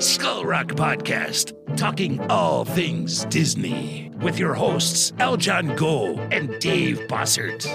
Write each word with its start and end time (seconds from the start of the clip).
Skull 0.00 0.44
Rock 0.46 0.68
Podcast, 0.68 1.52
talking 1.76 2.18
all 2.30 2.64
things 2.64 3.26
Disney, 3.26 4.10
with 4.22 4.38
your 4.38 4.54
hosts 4.54 5.10
Aljon 5.18 5.76
Go 5.76 6.14
and 6.32 6.58
Dave 6.60 7.00
Bossert. 7.08 7.66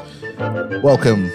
Welcome 0.81 1.29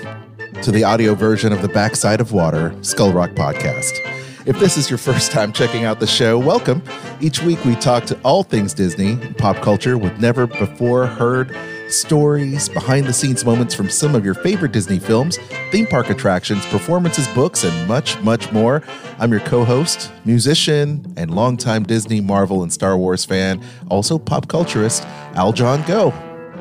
to 0.63 0.73
the 0.73 0.83
audio 0.83 1.15
version 1.15 1.53
of 1.53 1.63
the 1.63 1.69
Backside 1.69 2.21
of 2.21 2.33
Water 2.33 2.75
Skull 2.83 3.13
Rock 3.13 3.31
Podcast. 3.31 4.01
If 4.45 4.59
this 4.59 4.77
is 4.77 4.91
your 4.91 4.99
first 4.99 5.31
time 5.31 5.53
checking 5.53 5.85
out 5.85 6.01
the 6.01 6.07
show, 6.09 6.37
welcome. 6.37 6.83
Each 7.21 7.43
week 7.43 7.65
we 7.65 7.77
talk 7.77 8.07
to 8.07 8.21
all 8.23 8.43
things 8.43 8.75
Disney 8.75 9.13
and 9.13 9.39
pop 9.39 9.59
culture 9.59 9.97
with 9.97 10.19
never 10.19 10.49
before 10.49 11.07
heard 11.07 11.55
stories, 11.91 12.69
behind 12.69 13.07
the 13.07 13.13
scenes 13.13 13.45
moments 13.45 13.75
from 13.75 13.89
some 13.91 14.15
of 14.15 14.25
your 14.25 14.35
favorite 14.35 14.73
Disney 14.73 14.99
films, 14.99 15.39
theme 15.71 15.87
park 15.87 16.11
attractions, 16.11 16.65
performances, 16.67 17.27
books, 17.29 17.65
and 17.65 17.89
much, 17.89 18.19
much 18.21 18.51
more. 18.53 18.83
I'm 19.19 19.31
your 19.31 19.41
co 19.41 19.65
host, 19.65 20.13
musician, 20.25 21.13
and 21.17 21.35
longtime 21.35 21.85
Disney, 21.85 22.21
Marvel, 22.21 22.63
and 22.63 22.73
Star 22.73 22.97
Wars 22.97 23.25
fan, 23.25 23.63
also 23.89 24.19
pop 24.19 24.47
culturist, 24.47 25.05
Aljon 25.35 25.87
Go. 25.87 26.13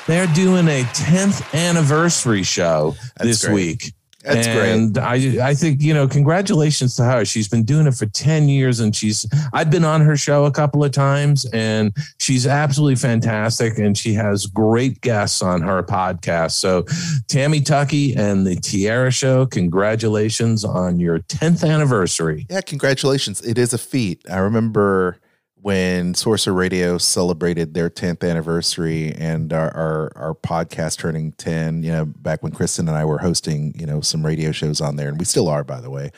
they're 0.05 0.27
doing 0.27 0.67
a 0.67 0.83
10th 0.83 1.53
anniversary 1.53 2.43
show 2.43 2.95
That's 3.15 3.29
this 3.29 3.45
great. 3.45 3.53
week. 3.53 3.93
That's 4.29 4.47
and 4.47 4.93
great. 4.93 5.03
I 5.03 5.49
I 5.49 5.53
think 5.53 5.81
you 5.81 5.93
know 5.93 6.07
congratulations 6.07 6.95
to 6.97 7.03
her. 7.03 7.25
She's 7.25 7.47
been 7.47 7.63
doing 7.63 7.87
it 7.87 7.95
for 7.95 8.05
ten 8.05 8.47
years, 8.47 8.79
and 8.79 8.95
she's 8.95 9.25
I've 9.53 9.69
been 9.69 9.83
on 9.83 10.01
her 10.01 10.15
show 10.15 10.45
a 10.45 10.51
couple 10.51 10.83
of 10.83 10.91
times, 10.91 11.45
and 11.45 11.95
she's 12.19 12.45
absolutely 12.45 12.95
fantastic, 12.95 13.77
and 13.77 13.97
she 13.97 14.13
has 14.13 14.45
great 14.45 15.01
guests 15.01 15.41
on 15.41 15.61
her 15.61 15.81
podcast. 15.83 16.51
So, 16.51 16.85
Tammy 17.27 17.61
Tucky 17.61 18.15
and 18.15 18.45
the 18.45 18.55
Tierra 18.55 19.11
Show, 19.11 19.45
congratulations 19.45 20.63
on 20.63 20.99
your 20.99 21.19
tenth 21.19 21.63
anniversary. 21.63 22.45
Yeah, 22.49 22.61
congratulations! 22.61 23.41
It 23.41 23.57
is 23.57 23.73
a 23.73 23.77
feat. 23.77 24.21
I 24.29 24.37
remember 24.37 25.19
when 25.61 26.13
Sorcerer 26.13 26.53
Radio 26.53 26.97
celebrated 26.97 27.73
their 27.73 27.89
10th 27.89 28.27
anniversary 28.27 29.13
and 29.13 29.51
our, 29.51 29.75
our, 29.75 30.11
our 30.15 30.33
podcast 30.33 30.99
turning 30.99 31.33
10, 31.33 31.83
you 31.83 31.91
know, 31.91 32.05
back 32.05 32.41
when 32.41 32.51
Kristen 32.51 32.87
and 32.87 32.95
I 32.97 33.05
were 33.05 33.17
hosting, 33.17 33.73
you 33.77 33.85
know, 33.85 34.01
some 34.01 34.25
radio 34.25 34.51
shows 34.51 34.79
on 34.79 34.95
there, 34.95 35.09
and 35.09 35.19
we 35.19 35.25
still 35.25 35.49
are, 35.49 35.63
by 35.63 35.81
the 35.81 35.89
way. 35.89 36.11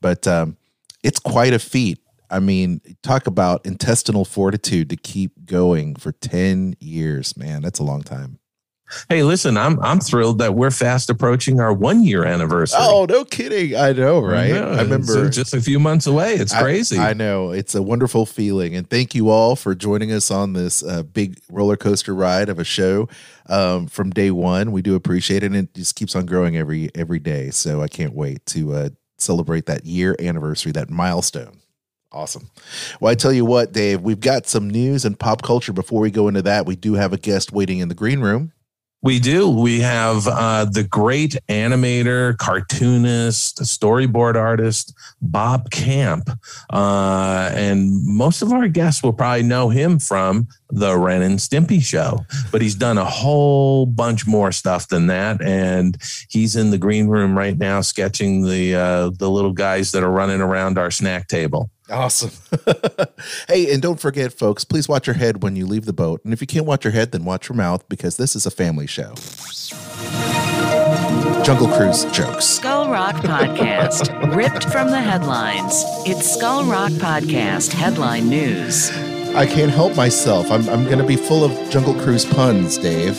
But 0.00 0.26
um, 0.26 0.56
it's 1.02 1.18
quite 1.18 1.52
a 1.52 1.58
feat. 1.58 1.98
I 2.30 2.40
mean, 2.40 2.80
talk 3.02 3.26
about 3.26 3.64
intestinal 3.66 4.24
fortitude 4.24 4.90
to 4.90 4.96
keep 4.96 5.44
going 5.44 5.94
for 5.96 6.12
10 6.12 6.76
years, 6.80 7.36
man. 7.36 7.62
That's 7.62 7.78
a 7.78 7.84
long 7.84 8.02
time. 8.02 8.38
Hey, 9.08 9.24
listen, 9.24 9.56
I'm 9.56 9.80
I'm 9.80 9.98
thrilled 9.98 10.38
that 10.38 10.54
we're 10.54 10.70
fast 10.70 11.10
approaching 11.10 11.60
our 11.60 11.72
one 11.72 12.04
year 12.04 12.24
anniversary. 12.24 12.78
Oh, 12.80 13.04
no 13.08 13.24
kidding! 13.24 13.76
I 13.76 13.92
know, 13.92 14.20
right? 14.20 14.52
I, 14.52 14.60
know. 14.60 14.70
I 14.70 14.82
remember 14.82 15.28
just 15.28 15.54
a 15.54 15.60
few 15.60 15.80
months 15.80 16.06
away. 16.06 16.34
It's 16.34 16.56
crazy. 16.56 16.98
I, 16.98 17.10
I, 17.10 17.12
know 17.12 17.50
it's 17.50 17.74
a 17.74 17.82
wonderful 17.82 18.26
feeling, 18.26 18.76
and 18.76 18.88
thank 18.88 19.14
you 19.14 19.28
all 19.28 19.56
for 19.56 19.74
joining 19.74 20.12
us 20.12 20.30
on 20.30 20.52
this 20.52 20.84
uh, 20.84 21.02
big 21.02 21.38
roller 21.50 21.76
coaster 21.76 22.14
ride 22.14 22.48
of 22.48 22.60
a 22.60 22.64
show 22.64 23.08
um, 23.48 23.88
from 23.88 24.10
day 24.10 24.30
one. 24.30 24.70
We 24.70 24.82
do 24.82 24.94
appreciate 24.94 25.42
it, 25.42 25.46
and 25.46 25.56
it 25.56 25.74
just 25.74 25.96
keeps 25.96 26.14
on 26.14 26.24
growing 26.24 26.56
every 26.56 26.90
every 26.94 27.18
day. 27.18 27.50
So 27.50 27.82
I 27.82 27.88
can't 27.88 28.14
wait 28.14 28.46
to 28.46 28.72
uh, 28.72 28.88
celebrate 29.18 29.66
that 29.66 29.84
year 29.84 30.14
anniversary, 30.20 30.70
that 30.72 30.90
milestone. 30.90 31.58
Awesome. 32.12 32.50
Well, 33.00 33.10
I 33.10 33.16
tell 33.16 33.32
you 33.32 33.44
what, 33.44 33.72
Dave, 33.72 34.00
we've 34.00 34.20
got 34.20 34.46
some 34.46 34.70
news 34.70 35.04
and 35.04 35.18
pop 35.18 35.42
culture. 35.42 35.72
Before 35.72 36.00
we 36.00 36.10
go 36.10 36.28
into 36.28 36.42
that, 36.42 36.64
we 36.64 36.76
do 36.76 36.94
have 36.94 37.12
a 37.12 37.18
guest 37.18 37.52
waiting 37.52 37.80
in 37.80 37.88
the 37.88 37.94
green 37.94 38.20
room. 38.20 38.52
We 39.02 39.20
do. 39.20 39.48
We 39.48 39.80
have 39.80 40.26
uh, 40.26 40.64
the 40.64 40.82
great 40.82 41.36
animator, 41.48 42.36
cartoonist, 42.38 43.58
storyboard 43.58 44.34
artist, 44.34 44.94
Bob 45.20 45.70
Camp. 45.70 46.28
Uh, 46.72 47.50
and 47.54 48.04
most 48.04 48.42
of 48.42 48.52
our 48.52 48.66
guests 48.68 49.02
will 49.02 49.12
probably 49.12 49.44
know 49.44 49.68
him 49.68 49.98
from 49.98 50.48
the 50.70 50.98
Ren 50.98 51.22
and 51.22 51.38
Stimpy 51.38 51.80
show, 51.80 52.24
but 52.50 52.62
he's 52.62 52.74
done 52.74 52.98
a 52.98 53.04
whole 53.04 53.86
bunch 53.86 54.26
more 54.26 54.50
stuff 54.50 54.88
than 54.88 55.06
that. 55.06 55.40
And 55.40 55.96
he's 56.28 56.56
in 56.56 56.70
the 56.70 56.78
green 56.78 57.06
room 57.06 57.38
right 57.38 57.56
now 57.56 57.82
sketching 57.82 58.42
the, 58.42 58.74
uh, 58.74 59.10
the 59.10 59.30
little 59.30 59.52
guys 59.52 59.92
that 59.92 60.02
are 60.02 60.10
running 60.10 60.40
around 60.40 60.78
our 60.78 60.90
snack 60.90 61.28
table. 61.28 61.70
Awesome. 61.88 62.30
hey, 63.48 63.72
and 63.72 63.80
don't 63.80 64.00
forget, 64.00 64.32
folks, 64.32 64.64
please 64.64 64.88
watch 64.88 65.06
your 65.06 65.14
head 65.14 65.42
when 65.42 65.54
you 65.54 65.66
leave 65.66 65.84
the 65.84 65.92
boat. 65.92 66.20
And 66.24 66.32
if 66.32 66.40
you 66.40 66.46
can't 66.46 66.66
watch 66.66 66.84
your 66.84 66.92
head, 66.92 67.12
then 67.12 67.24
watch 67.24 67.48
your 67.48 67.56
mouth 67.56 67.88
because 67.88 68.16
this 68.16 68.34
is 68.34 68.44
a 68.44 68.50
family 68.50 68.86
show. 68.88 69.14
Jungle 71.44 71.68
Cruise 71.68 72.04
jokes. 72.06 72.44
Skull 72.44 72.90
Rock 72.90 73.14
Podcast, 73.16 74.34
ripped 74.36 74.64
from 74.64 74.90
the 74.90 75.00
headlines. 75.00 75.84
It's 76.04 76.28
Skull 76.28 76.64
Rock 76.64 76.90
Podcast 76.92 77.72
headline 77.72 78.28
news. 78.28 78.90
I 79.36 79.46
can't 79.46 79.70
help 79.70 79.94
myself. 79.94 80.50
I'm, 80.50 80.68
I'm 80.68 80.84
going 80.86 80.98
to 80.98 81.06
be 81.06 81.14
full 81.14 81.44
of 81.44 81.70
Jungle 81.70 81.94
Cruise 81.94 82.24
puns, 82.24 82.78
Dave. 82.78 83.16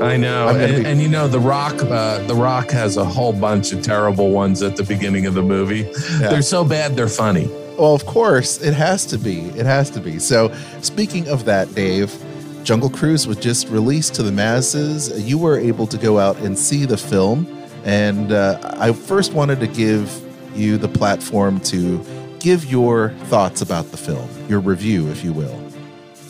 I 0.00 0.16
know, 0.16 0.48
and, 0.48 0.84
be- 0.84 0.88
and, 0.88 1.00
you 1.02 1.08
know, 1.08 1.26
the 1.26 1.40
Rock, 1.40 1.82
uh, 1.82 2.18
the 2.26 2.34
Rock 2.34 2.70
has 2.70 2.96
a 2.98 3.04
whole 3.04 3.32
bunch 3.32 3.72
of 3.72 3.82
terrible 3.82 4.30
ones 4.30 4.62
at 4.62 4.76
the 4.76 4.84
beginning 4.84 5.26
of 5.26 5.34
the 5.34 5.42
movie. 5.42 5.90
Yeah. 6.20 6.28
They're 6.28 6.42
so 6.42 6.64
bad, 6.64 6.94
they're 6.94 7.08
funny. 7.08 7.50
Well, 7.78 7.94
of 7.94 8.06
course, 8.06 8.60
it 8.62 8.74
has 8.74 9.04
to 9.06 9.18
be. 9.18 9.40
It 9.50 9.66
has 9.66 9.90
to 9.90 10.00
be. 10.00 10.18
So, 10.18 10.52
speaking 10.80 11.28
of 11.28 11.44
that, 11.44 11.74
Dave, 11.74 12.14
Jungle 12.64 12.90
Cruise 12.90 13.26
was 13.26 13.36
just 13.36 13.68
released 13.68 14.14
to 14.14 14.22
the 14.22 14.32
masses. 14.32 15.28
You 15.28 15.38
were 15.38 15.58
able 15.58 15.86
to 15.88 15.98
go 15.98 16.18
out 16.18 16.36
and 16.38 16.58
see 16.58 16.84
the 16.86 16.96
film. 16.96 17.46
And 17.84 18.32
uh, 18.32 18.58
I 18.78 18.92
first 18.92 19.34
wanted 19.34 19.60
to 19.60 19.66
give 19.66 20.10
you 20.54 20.76
the 20.78 20.88
platform 20.88 21.60
to 21.60 22.04
give 22.40 22.64
your 22.64 23.10
thoughts 23.24 23.60
about 23.60 23.90
the 23.90 23.96
film, 23.96 24.28
your 24.48 24.60
review, 24.60 25.08
if 25.10 25.22
you 25.22 25.32
will. 25.32 25.62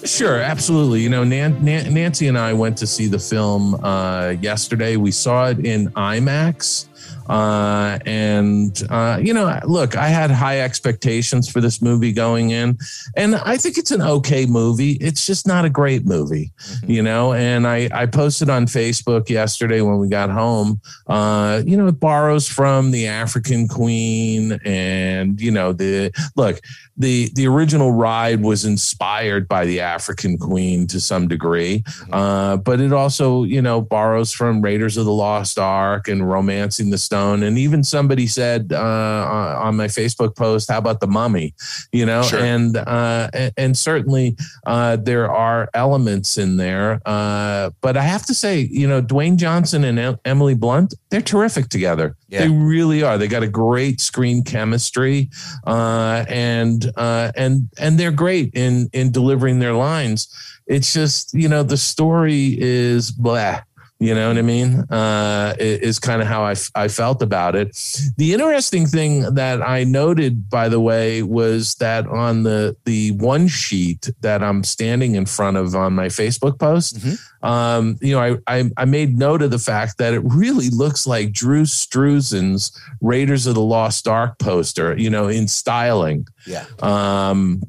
Sure, 0.04 0.38
absolutely. 0.38 1.00
You 1.00 1.08
know, 1.08 1.25
Nan- 1.25 1.64
Nan- 1.64 1.93
Nancy 1.93 2.28
and 2.28 2.38
I 2.38 2.52
went 2.52 2.76
to 2.78 2.87
see 2.87 3.06
the 3.06 3.19
film 3.19 3.75
uh, 3.82 4.34
yesterday. 4.40 4.96
We 4.96 5.10
saw 5.10 5.48
it 5.48 5.64
in 5.64 5.90
IMAX. 5.90 6.87
Uh, 7.28 7.99
and, 8.06 8.82
uh, 8.90 9.19
you 9.20 9.32
know, 9.32 9.58
look, 9.64 9.96
I 9.96 10.08
had 10.08 10.31
high 10.31 10.61
expectations 10.61 11.49
for 11.49 11.61
this 11.61 11.82
movie 11.82 12.12
going 12.12 12.50
in, 12.50 12.78
and 13.17 13.37
I 13.37 13.56
think 13.56 13.78
it's 13.78 13.90
an 13.90 14.02
okay 14.02 14.46
movie. 14.46 14.93
It's 14.93 15.26
just 15.26 15.46
not 15.46 15.64
a 15.64 15.70
great 15.70 16.05
movie, 16.05 16.52
mm-hmm. 16.58 16.90
you 16.90 17.02
know. 17.02 17.32
And 17.32 17.67
I, 17.67 17.88
I 17.93 18.06
posted 18.06 18.50
on 18.50 18.67
Facebook 18.67 19.28
yesterday 19.28 19.81
when 19.81 19.99
we 19.99 20.08
got 20.08 20.31
home, 20.31 20.81
uh, 21.06 21.62
you 21.67 21.76
know, 21.76 21.88
it 21.88 22.00
borrows 22.00 22.49
from 22.49 22.90
the 22.90 23.06
African 23.06 23.69
Queen 23.69 24.58
and, 24.64 25.40
you 25.40 25.50
know, 25.50 25.72
the 25.72 26.12
look, 26.37 26.61
the 26.96 27.31
the 27.34 27.46
original 27.46 27.93
ride 27.93 28.43
was 28.43 28.64
inspired 28.64 29.49
by 29.49 29.67
the 29.67 29.81
African 29.81 30.38
Queen 30.38 30.87
to 30.88 31.00
some 31.00 31.29
degree, 31.29 31.81
mm-hmm. 31.81 32.14
uh, 32.14 32.56
but 32.56 32.81
it 32.81 32.93
also 32.93 33.44
you 33.44 33.61
know 33.61 33.81
borrows 33.81 34.32
from 34.32 34.62
Raiders 34.62 34.96
of 34.96 35.05
the 35.05 35.12
Lost 35.12 35.58
Ark 35.58 36.08
and 36.08 36.26
Romancing 36.29 36.90
the 36.90 36.99
Stone, 36.99 37.15
and 37.16 37.58
even 37.58 37.82
somebody 37.82 38.26
said 38.26 38.72
uh, 38.72 39.58
on 39.60 39.76
my 39.76 39.86
Facebook 39.86 40.36
post, 40.36 40.70
"How 40.70 40.78
about 40.78 41.00
the 41.00 41.06
Mummy?" 41.06 41.54
You 41.92 42.06
know, 42.06 42.22
sure. 42.22 42.40
and, 42.40 42.76
uh, 42.76 43.30
and 43.56 43.76
certainly 43.76 44.36
uh, 44.66 44.96
there 44.96 45.30
are 45.30 45.68
elements 45.74 46.38
in 46.38 46.56
there, 46.56 47.00
uh, 47.06 47.70
but 47.80 47.96
I 47.96 48.02
have 48.02 48.26
to 48.26 48.34
say, 48.34 48.60
you 48.70 48.86
know, 48.86 49.02
Dwayne 49.02 49.36
Johnson 49.36 49.84
and 49.84 50.18
Emily 50.24 50.54
Blunt, 50.54 50.94
they're 51.10 51.20
terrific 51.20 51.68
together. 51.68 52.16
Yeah. 52.28 52.40
They 52.40 52.48
really 52.48 53.02
are. 53.02 53.19
They 53.19 53.28
got 53.28 53.42
a 53.42 53.48
great 53.48 54.00
screen 54.00 54.42
chemistry, 54.42 55.30
uh, 55.66 56.24
and 56.28 56.90
uh, 56.96 57.32
and 57.36 57.69
and 57.78 57.98
they're 57.98 58.10
great 58.10 58.50
in 58.54 58.90
in 58.92 59.12
delivering 59.12 59.60
their 59.60 59.74
lines. 59.74 60.28
It's 60.66 60.92
just 60.92 61.32
you 61.34 61.48
know 61.48 61.62
the 61.62 61.76
story 61.76 62.56
is 62.58 63.10
blah. 63.12 63.60
You 63.98 64.14
know 64.14 64.28
what 64.28 64.37
I 64.37 64.43
mean? 64.43 64.81
Uh, 64.90 65.54
is 65.58 65.98
kind 65.98 66.20
of 66.20 66.28
how 66.28 66.44
I, 66.44 66.54
I 66.75 66.88
felt 66.88 67.22
about 67.22 67.56
it. 67.56 67.75
The 68.19 68.34
interesting 68.34 68.87
thing 68.87 69.22
that 69.34 69.62
I 69.62 69.84
noted, 69.84 70.50
by 70.50 70.69
the 70.69 70.81
way, 70.81 71.22
was 71.22 71.76
that 71.76 72.06
on 72.06 72.43
the 72.43 72.76
the 72.84 73.12
one 73.12 73.48
sheet 73.48 74.10
that 74.20 74.43
I'm 74.43 74.64
standing 74.64 75.14
in 75.14 75.25
front 75.25 75.56
of 75.56 75.75
on 75.75 75.94
my 75.94 76.08
Facebook 76.08 76.58
post, 76.58 76.98
mm-hmm. 76.98 77.46
um, 77.46 77.96
you 78.02 78.12
know, 78.12 78.20
I, 78.46 78.58
I, 78.58 78.70
I 78.76 78.84
made 78.84 79.16
note 79.16 79.40
of 79.40 79.50
the 79.50 79.58
fact 79.58 79.96
that 79.96 80.12
it 80.12 80.20
really 80.25 80.69
looks 80.69 81.06
like 81.06 81.32
Drew 81.32 81.62
Struzan's 81.62 82.78
Raiders 83.00 83.46
of 83.46 83.54
the 83.54 83.62
Lost 83.62 84.06
Ark 84.06 84.38
poster, 84.38 84.94
you 84.98 85.08
know, 85.08 85.28
in 85.28 85.48
styling. 85.48 86.28
Yeah. 86.46 86.66
Um, 86.81 87.62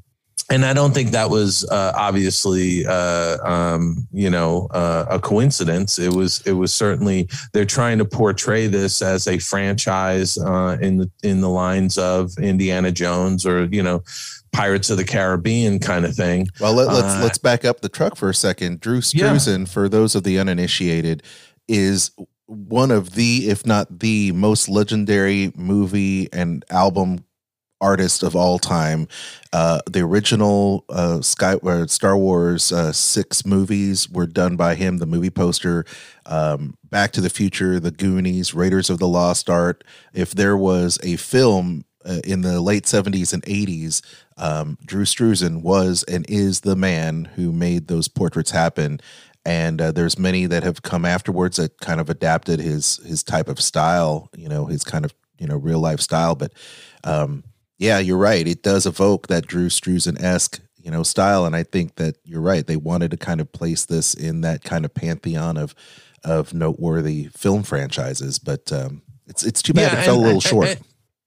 and 0.50 0.66
I 0.66 0.74
don't 0.74 0.94
think 0.94 1.12
that 1.12 1.30
was 1.30 1.66
uh, 1.70 1.92
obviously 1.96 2.86
uh, 2.86 3.38
um, 3.48 4.08
you 4.12 4.30
know 4.30 4.68
uh, 4.72 5.06
a 5.10 5.20
coincidence. 5.20 6.00
It 6.00 6.14
was 6.14 6.42
it 6.46 6.54
was 6.54 6.74
certainly 6.74 7.30
they're 7.54 7.66
trying 7.66 7.98
to 7.98 8.06
portray 8.06 8.68
this 8.68 9.02
as 9.02 9.28
a 9.28 9.40
franchise 9.40 10.38
uh, 10.38 10.78
in 10.82 10.98
the 10.98 11.12
in 11.24 11.42
the 11.42 11.50
lines 11.50 11.98
of 11.98 12.32
Indiana 12.40 12.92
Jones 12.92 13.46
or 13.46 13.66
you 13.66 13.84
know 13.84 14.04
Pirates 14.54 14.90
of 14.90 14.98
the 14.98 15.06
Caribbean 15.06 15.80
kind 15.80 16.06
of 16.06 16.16
thing. 16.16 16.48
Well, 16.60 16.74
let, 16.74 16.88
us 16.88 16.94
let's, 16.94 17.16
uh, 17.16 17.20
let's 17.24 17.38
back 17.38 17.66
up 17.66 17.82
the 17.82 17.90
truck 17.90 18.16
for 18.16 18.30
a 18.30 18.34
second. 18.34 18.80
Drew 18.80 19.02
Struzan, 19.02 19.60
yeah. 19.60 19.66
for 19.66 19.90
those 19.90 20.16
of 20.16 20.24
the 20.24 20.40
uninitiated, 20.40 21.24
is 21.68 22.12
one 22.46 22.92
of 22.92 23.16
the, 23.16 23.50
if 23.50 23.66
not 23.66 24.00
the 24.00 24.32
most 24.32 24.70
legendary 24.70 25.52
movie 25.56 26.32
and 26.32 26.64
album 26.70 27.24
artist 27.82 28.24
of 28.24 28.36
all 28.36 28.60
time. 28.60 29.08
Uh, 29.54 29.80
the 29.90 30.02
original 30.02 30.86
uh, 30.90 31.22
Sky 31.22 31.54
uh, 31.54 31.88
Star 31.88 32.18
Wars 32.18 32.72
uh, 32.72 32.92
six 32.92 33.46
movies 33.46 34.10
were 34.10 34.28
done 34.28 34.56
by 34.56 34.76
him. 34.76 34.98
The 34.98 35.06
movie 35.06 35.30
poster, 35.30 35.86
um, 36.26 36.78
Back 36.84 37.12
to 37.14 37.22
the 37.22 37.30
Future, 37.30 37.80
The 37.80 37.92
Goonies, 37.92 38.54
Raiders 38.54 38.90
of 38.90 39.00
the 39.00 39.08
Lost 39.08 39.50
Ark. 39.50 39.84
If 40.14 40.32
there 40.32 40.58
was 40.58 41.00
a 41.04 41.16
film 41.18 41.86
uh, 42.06 42.22
in 42.24 42.42
the 42.42 42.62
late 42.62 42.88
seventies 42.88 43.34
and 43.34 43.44
eighties, 43.48 44.02
um, 44.38 44.78
Drew 44.86 45.04
Struzan 45.04 45.62
was 45.62 46.04
and 46.04 46.26
is 46.30 46.62
the 46.62 46.76
man 46.76 47.26
who 47.36 47.52
made 47.52 47.88
those 47.88 48.08
portraits 48.08 48.52
happen. 48.52 49.00
And 49.46 49.82
uh, 49.82 49.92
there's 49.94 50.20
many 50.20 50.46
that 50.46 50.64
have 50.64 50.82
come 50.82 51.06
afterwards 51.06 51.58
that 51.58 51.80
kind 51.80 52.02
of 52.02 52.10
adapted 52.10 52.60
his 52.60 52.98
his 53.06 53.24
type 53.24 53.48
of 53.48 53.62
style, 53.62 54.30
you 54.36 54.50
know, 54.50 54.66
his 54.66 54.84
kind 54.84 55.06
of 55.06 55.14
you 55.40 55.48
know 55.48 55.58
real 55.58 55.80
life 55.80 56.00
style, 56.02 56.36
but. 56.36 56.54
Um, 57.04 57.44
yeah, 57.78 58.00
you're 58.00 58.18
right. 58.18 58.48
It 58.48 58.64
does 58.64 58.86
evoke 58.86 59.28
that 59.28 59.48
Drew 59.48 59.68
Struzan 59.68 60.22
esque, 60.22 60.60
you 60.82 60.92
know, 60.92 61.04
style, 61.04 61.46
and 61.46 61.56
I 61.56 61.64
think 61.64 61.96
that 61.96 62.18
you're 62.24 62.42
right. 62.42 62.66
They 62.66 62.78
wanted 62.78 63.12
to 63.12 63.18
kind 63.18 63.40
of 63.40 63.52
place 63.52 63.86
this 63.86 64.14
in 64.14 64.42
that 64.42 64.64
kind 64.64 64.86
of 64.86 64.94
pantheon 64.94 65.58
of 65.58 65.76
of 66.24 66.54
noteworthy 66.54 67.30
film 67.36 67.64
franchises, 67.64 68.40
but 68.40 68.72
um, 68.72 69.02
it's 69.28 69.46
it's 69.46 69.62
too 69.62 69.74
bad 69.74 69.94
yeah, 69.94 70.00
it 70.00 70.06
fell 70.06 70.16
and, 70.16 70.24
a 70.24 70.26
little 70.26 70.42
short. 70.42 70.68
And, 70.68 70.80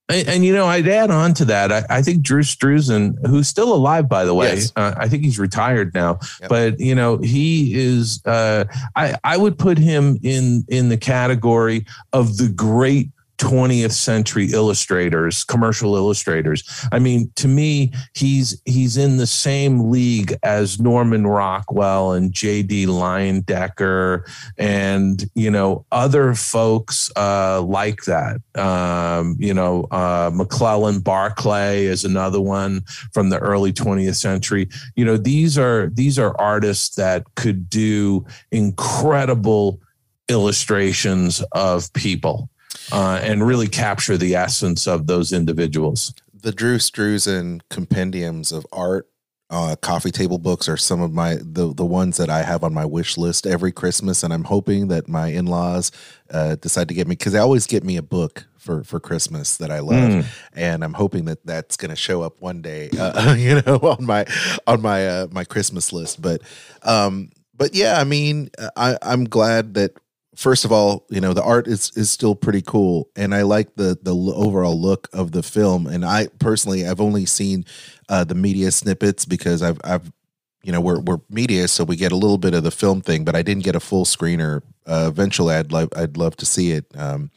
and, 0.09 0.27
and, 0.27 0.45
you 0.45 0.51
know, 0.51 0.67
I'd 0.67 0.89
add 0.89 1.09
on 1.09 1.33
to 1.35 1.45
that. 1.45 1.71
I, 1.71 1.85
I, 1.89 2.01
think 2.01 2.21
Drew 2.21 2.41
Struzan, 2.41 3.25
who's 3.25 3.47
still 3.47 3.73
alive, 3.73 4.09
by 4.09 4.25
the 4.25 4.33
way, 4.33 4.55
yes. 4.55 4.73
uh, 4.75 4.93
I 4.97 5.07
think 5.07 5.23
he's 5.23 5.39
retired 5.39 5.93
now. 5.93 6.19
Yep. 6.41 6.49
But 6.49 6.79
you 6.79 6.95
know, 6.95 7.17
he 7.17 7.73
is. 7.73 8.21
Uh, 8.25 8.65
I 8.95 9.15
I 9.23 9.37
would 9.37 9.57
put 9.57 9.77
him 9.77 10.19
in 10.21 10.65
in 10.67 10.89
the 10.89 10.97
category 10.97 11.85
of 12.11 12.37
the 12.37 12.49
great 12.49 13.09
20th 13.41 13.91
century 13.91 14.49
illustrators, 14.53 15.43
commercial 15.43 15.95
illustrators. 15.95 16.63
I 16.91 16.99
mean, 16.99 17.31
to 17.37 17.47
me, 17.47 17.91
he's 18.13 18.61
he's 18.65 18.97
in 18.97 19.17
the 19.17 19.25
same 19.25 19.89
league 19.89 20.35
as 20.43 20.79
Norman 20.79 21.25
Rockwell 21.25 22.11
and 22.11 22.31
J.C. 22.31 22.85
Leyendecker 22.85 24.29
and 24.59 25.27
you 25.33 25.49
know 25.49 25.85
other 25.91 26.35
folks 26.35 27.11
uh, 27.15 27.63
like 27.63 28.03
that. 28.03 28.41
Um, 28.55 29.35
you 29.39 29.55
know, 29.55 29.87
uh, 29.89 30.29
McClelland 30.29 31.03
Barclay 31.03 31.85
is 31.85 32.05
another 32.05 32.39
one 32.39 32.81
from 33.11 33.29
the 33.29 33.39
early 33.39 33.73
20th 33.73 34.17
century. 34.17 34.69
You 34.95 35.05
know, 35.05 35.17
these 35.17 35.57
are 35.57 35.89
these 35.93 36.19
are 36.19 36.39
artists 36.39 36.95
that 36.95 37.25
could 37.35 37.69
do 37.69 38.23
incredible 38.51 39.81
illustrations 40.29 41.43
of 41.53 41.91
people 41.93 42.51
uh, 42.91 43.19
and 43.21 43.45
really 43.45 43.67
capture 43.67 44.17
the 44.17 44.35
essence 44.35 44.87
of 44.87 45.07
those 45.07 45.31
individuals. 45.31 46.13
The 46.33 46.51
Drew 46.51 46.77
Struzan 46.77 47.61
compendiums 47.69 48.51
of 48.51 48.65
art 48.71 49.07
uh, 49.51 49.75
coffee 49.75 50.11
table 50.11 50.37
books 50.37 50.69
are 50.69 50.77
some 50.77 51.01
of 51.01 51.11
my 51.11 51.35
the 51.41 51.73
the 51.73 51.85
ones 51.85 52.15
that 52.17 52.29
I 52.29 52.41
have 52.41 52.63
on 52.63 52.73
my 52.73 52.85
wish 52.85 53.17
list 53.17 53.45
every 53.45 53.73
Christmas, 53.73 54.23
and 54.23 54.33
I'm 54.33 54.45
hoping 54.45 54.87
that 54.87 55.09
my 55.09 55.27
in 55.27 55.45
laws 55.45 55.91
uh, 56.31 56.55
decide 56.55 56.87
to 56.87 56.93
get 56.93 57.05
me 57.05 57.15
because 57.15 57.33
they 57.33 57.39
always 57.39 57.67
get 57.67 57.83
me 57.83 57.97
a 57.97 58.01
book 58.01 58.47
for 58.57 58.81
for 58.85 59.01
Christmas 59.01 59.57
that 59.57 59.69
I 59.69 59.79
love, 59.79 60.09
mm. 60.09 60.25
and 60.53 60.85
I'm 60.85 60.93
hoping 60.93 61.25
that 61.25 61.45
that's 61.45 61.75
going 61.75 61.89
to 61.89 61.97
show 61.97 62.21
up 62.21 62.41
one 62.41 62.61
day, 62.61 62.89
uh, 62.97 63.33
you 63.37 63.61
know, 63.61 63.75
on 63.79 64.05
my 64.05 64.25
on 64.65 64.81
my 64.81 65.05
uh, 65.05 65.27
my 65.31 65.43
Christmas 65.43 65.91
list. 65.91 66.21
But 66.21 66.41
um, 66.83 67.31
but 67.53 67.75
yeah, 67.75 67.99
I 67.99 68.05
mean, 68.05 68.51
I 68.77 68.97
I'm 69.01 69.25
glad 69.25 69.73
that 69.73 69.97
first 70.41 70.65
of 70.65 70.71
all, 70.71 71.05
you 71.09 71.21
know, 71.21 71.33
the 71.33 71.43
art 71.43 71.67
is 71.67 71.91
is 71.95 72.09
still 72.09 72.35
pretty 72.35 72.61
cool, 72.61 73.09
and 73.15 73.33
I 73.33 73.43
like 73.43 73.75
the 73.75 73.97
the 74.01 74.15
overall 74.15 74.79
look 74.79 75.07
of 75.13 75.31
the 75.31 75.43
film. 75.43 75.87
And 75.87 76.03
I 76.03 76.27
personally, 76.39 76.85
I've 76.85 76.99
only 76.99 77.25
seen 77.25 77.63
uh, 78.09 78.23
the 78.23 78.35
media 78.35 78.71
snippets 78.71 79.23
because 79.25 79.61
I've 79.61 79.79
I've 79.83 80.11
you 80.63 80.71
know 80.71 80.81
we're 80.81 80.99
we're 80.99 81.19
media, 81.29 81.67
so 81.67 81.83
we 81.83 81.95
get 81.95 82.11
a 82.11 82.17
little 82.17 82.39
bit 82.39 82.53
of 82.53 82.63
the 82.63 82.71
film 82.71 83.01
thing, 83.01 83.23
but 83.23 83.35
I 83.35 83.43
didn't 83.43 83.63
get 83.63 83.75
a 83.75 83.79
full 83.79 84.05
screener. 84.05 84.61
Uh, 84.85 85.05
eventually, 85.07 85.55
I'd 85.55 85.71
love 85.71 85.89
I'd 85.95 86.17
love 86.17 86.35
to 86.37 86.45
see 86.45 86.71
it. 86.71 86.85
Um, 86.95 87.31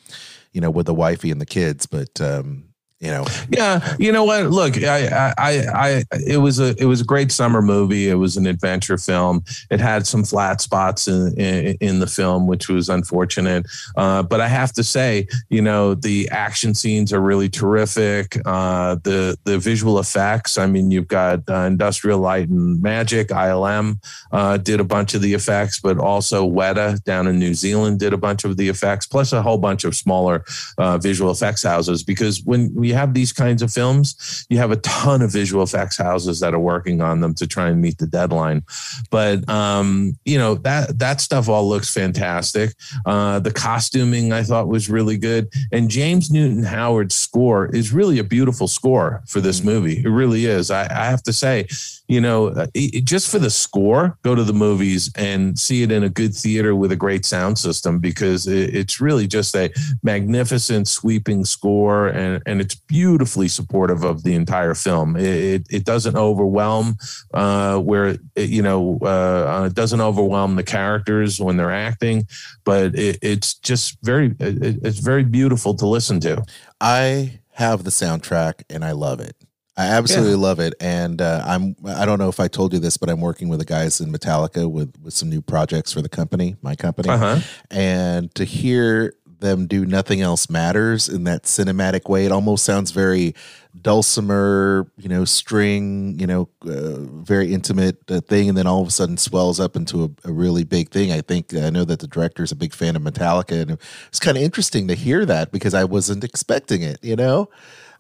you 0.53 0.61
know, 0.61 0.71
with 0.71 0.87
the 0.87 0.95
wifey 0.95 1.33
and 1.33 1.41
the 1.41 1.47
kids, 1.47 1.85
but 1.85 2.21
um, 2.21 2.74
you 3.05 3.11
know? 3.11 3.25
Yeah 3.51 3.95
you 3.99 4.13
know 4.13 4.25
what? 4.25 4.47
Look 4.47 4.83
I, 4.83 5.33
I 5.39 5.53
i 5.75 6.05
it 6.27 6.39
was 6.39 6.59
a 6.59 6.75
it 6.79 6.87
was 6.87 7.01
a 7.01 7.05
great 7.05 7.31
summer 7.33 7.63
movie. 7.63 8.09
It 8.09 8.15
was 8.15 8.37
an 8.37 8.47
adventure 8.47 8.99
film. 8.99 9.45
It 9.71 9.81
had 9.81 10.07
some 10.07 10.25
flat 10.25 10.61
spots 10.61 11.09
in 11.09 11.39
in, 11.39 11.77
in 11.81 12.01
the 12.01 12.07
film 12.07 12.47
which 12.47 12.69
was 12.69 12.89
unfortunate. 12.89 13.67
Uh, 13.97 14.23
but 14.23 14.41
i 14.41 14.49
have 14.49 14.73
to 14.73 14.85
say 14.85 15.27
you 15.49 15.63
know 15.63 15.95
the 15.95 16.29
action 16.31 16.75
scenes 16.75 17.13
are 17.13 17.21
really 17.21 17.49
terrific. 17.49 18.37
Uh, 18.45 18.97
the 19.05 19.37
the 19.45 19.59
visual 19.59 19.99
effects 19.99 20.59
i 20.59 20.67
mean 20.67 20.91
you've 20.91 21.09
got 21.09 21.41
uh, 21.49 21.67
industrial 21.67 22.19
light 22.19 22.49
and 22.49 22.81
magic 22.83 23.29
ilm 23.29 23.99
uh, 24.33 24.57
did 24.57 24.81
a 24.81 24.85
bunch 24.85 25.15
of 25.15 25.21
the 25.21 25.35
effects 25.35 25.81
but 25.81 25.99
also 25.99 26.49
weta 26.49 27.03
down 27.05 27.27
in 27.27 27.39
new 27.39 27.55
zealand 27.55 27.99
did 27.99 28.13
a 28.13 28.17
bunch 28.17 28.45
of 28.45 28.57
the 28.57 28.69
effects 28.69 29.07
plus 29.07 29.33
a 29.33 29.43
whole 29.43 29.59
bunch 29.59 29.85
of 29.85 29.95
smaller 29.95 30.45
uh, 30.79 30.99
visual 30.99 31.31
effects 31.31 31.63
houses. 31.63 32.03
Because 32.03 32.43
when 32.45 32.73
we 32.75 32.91
you 32.95 33.01
have 33.01 33.13
these 33.13 33.33
kinds 33.33 33.61
of 33.61 33.73
films, 33.73 34.47
you 34.49 34.59
have 34.59 34.71
a 34.71 34.77
ton 34.77 35.21
of 35.21 35.33
visual 35.33 35.65
effects 35.65 35.97
houses 35.97 36.39
that 36.39 36.55
are 36.55 36.61
working 36.61 37.01
on 37.01 37.21
them 37.21 37.35
to 37.35 37.47
try 37.47 37.69
and 37.69 37.81
meet 37.83 37.99
the 37.99 38.07
deadline. 38.07 38.63
But 39.11 39.49
um, 39.49 40.17
you 40.25 40.39
know 40.39 40.55
that 40.57 40.99
that 41.01 41.21
stuff 41.21 41.49
all 41.49 41.69
looks 41.69 41.93
fantastic. 41.93 42.75
Uh, 43.05 43.41
the 43.41 43.53
costuming 43.53 44.33
I 44.33 44.45
thought 44.45 44.69
was 44.69 44.89
really 44.89 45.19
good, 45.19 45.53
and 45.73 45.91
James 45.91 46.31
Newton 46.31 46.63
Howard's 46.63 47.17
score 47.17 47.67
is 47.75 47.93
really 47.93 48.21
a 48.21 48.25
beautiful 48.25 48.69
score 48.69 49.23
for 49.27 49.41
this 49.41 49.61
mm. 49.61 49.65
movie. 49.65 49.99
It 50.05 50.09
really 50.09 50.47
is. 50.47 50.71
I, 50.71 50.85
I 50.85 51.07
have 51.07 51.23
to 51.25 51.33
say, 51.33 51.67
you 52.07 52.21
know, 52.21 52.49
uh, 52.49 52.67
just 53.05 53.31
for 53.31 53.39
the 53.39 53.51
score, 53.51 54.19
go 54.23 54.35
to 54.35 54.45
the 54.45 54.53
movies 54.53 55.11
and 55.17 55.59
see 55.59 55.83
it 55.83 55.91
in 55.91 56.03
a 56.03 56.09
good 56.11 56.35
theater 56.35 56.75
with 56.75 56.93
a 56.93 56.97
great 56.97 57.25
sound 57.25 57.59
system 57.59 57.99
because 57.99 58.47
it's 58.47 59.01
really 59.01 59.27
just 59.27 59.57
a 59.57 59.73
magnificent 60.03 60.87
sweeping 60.87 61.45
score 61.47 62.09
and, 62.09 62.43
and 62.45 62.61
it's 62.61 62.75
beautifully 62.75 63.49
supportive 63.49 64.05
of 64.05 64.23
the 64.23 64.35
entire 64.35 64.75
film. 64.75 65.17
It, 65.17 65.25
it, 65.25 65.67
it 65.71 65.85
doesn't 65.85 66.17
overwhelm 66.17 66.97
uh, 67.33 67.79
where, 67.79 68.17
it, 68.37 68.51
you 68.51 68.63
know, 68.63 68.99
uh, 68.99 69.65
it 69.67 69.75
doesn't 69.75 70.01
overwhelm 70.01 70.57
the 70.57 70.63
characters 70.63 71.41
when 71.41 71.57
they're 71.57 71.71
acting, 71.71 72.27
but 72.65 72.93
it's 72.95 73.55
just 73.55 73.97
very, 74.03 74.35
it's 74.39 74.99
very 74.99 75.25
beautiful 75.25 75.75
to 75.75 75.87
listen 75.87 76.21
to. 76.21 76.45
I 76.81 77.41
have 77.53 77.85
the 77.85 77.91
soundtrack 77.91 78.65
and 78.69 78.85
I 78.85 78.93
love 78.93 79.21
it. 79.21 79.37
I 79.77 79.87
absolutely 79.87 80.33
yeah. 80.33 80.39
love 80.39 80.61
it, 80.61 80.75
and 80.79 81.21
uh, 81.21 81.43
I'm. 81.45 81.75
I 81.85 82.07
don't 82.07 82.21
know 82.21 82.29
if 82.29 82.39
I 82.39 82.47
told 82.47 82.73
you 82.73 82.79
this, 82.79 82.97
but 82.97 83.11
I'm 83.11 83.21
working 83.21 83.49
with 83.49 83.59
the 83.59 83.65
guys 83.65 84.01
in 84.01 84.13
Metallica 84.13 84.71
with 84.71 84.95
with 85.03 85.15
some 85.15 85.29
new 85.29 85.43
projects 85.43 85.93
for 85.93 86.01
the 86.01 86.09
company, 86.09 86.55
my 86.63 86.77
company, 86.77 87.09
uh-huh. 87.09 87.41
and 87.73 88.33
to 88.37 88.45
hear 88.45 89.15
them 89.41 89.67
do 89.67 89.85
"Nothing 89.85 90.21
Else 90.21 90.49
Matters" 90.49 91.09
in 91.09 91.25
that 91.25 91.43
cinematic 91.43 92.09
way, 92.09 92.25
it 92.25 92.31
almost 92.31 92.65
sounds 92.65 92.93
very 92.93 93.35
dulcimer, 93.81 94.87
you 94.97 95.09
know, 95.09 95.25
string, 95.25 96.19
you 96.21 96.27
know, 96.29 96.49
uh, 96.65 97.01
very 97.01 97.53
intimate 97.53 97.99
uh, 98.09 98.21
thing, 98.21 98.49
and 98.49 98.57
then 98.57 98.69
all 98.69 98.81
of 98.81 98.87
a 98.87 98.93
sudden 98.93 99.17
swells 99.17 99.59
up 99.59 99.75
into 99.75 100.05
a, 100.05 100.29
a, 100.29 100.33
really 100.33 100.63
big 100.63 100.91
thing. 100.91 101.11
I 101.11 101.21
think 101.21 101.53
I 101.53 101.71
know 101.71 101.85
that 101.85 101.99
the 101.99 102.07
director 102.07 102.45
is 102.45 102.53
a 102.53 102.57
big 102.57 102.73
fan 102.73 102.95
of 102.95 103.03
Metallica, 103.03 103.63
and 103.63 103.79
it's 104.07 104.21
kind 104.21 104.37
of 104.37 104.43
interesting 104.45 104.87
to 104.87 104.95
hear 104.95 105.27
that 105.27 105.51
because 105.51 105.75
I 105.75 105.83
wasn't 105.83 106.23
expecting 106.23 106.83
it, 106.83 106.99
you 107.03 107.17
know. 107.17 107.49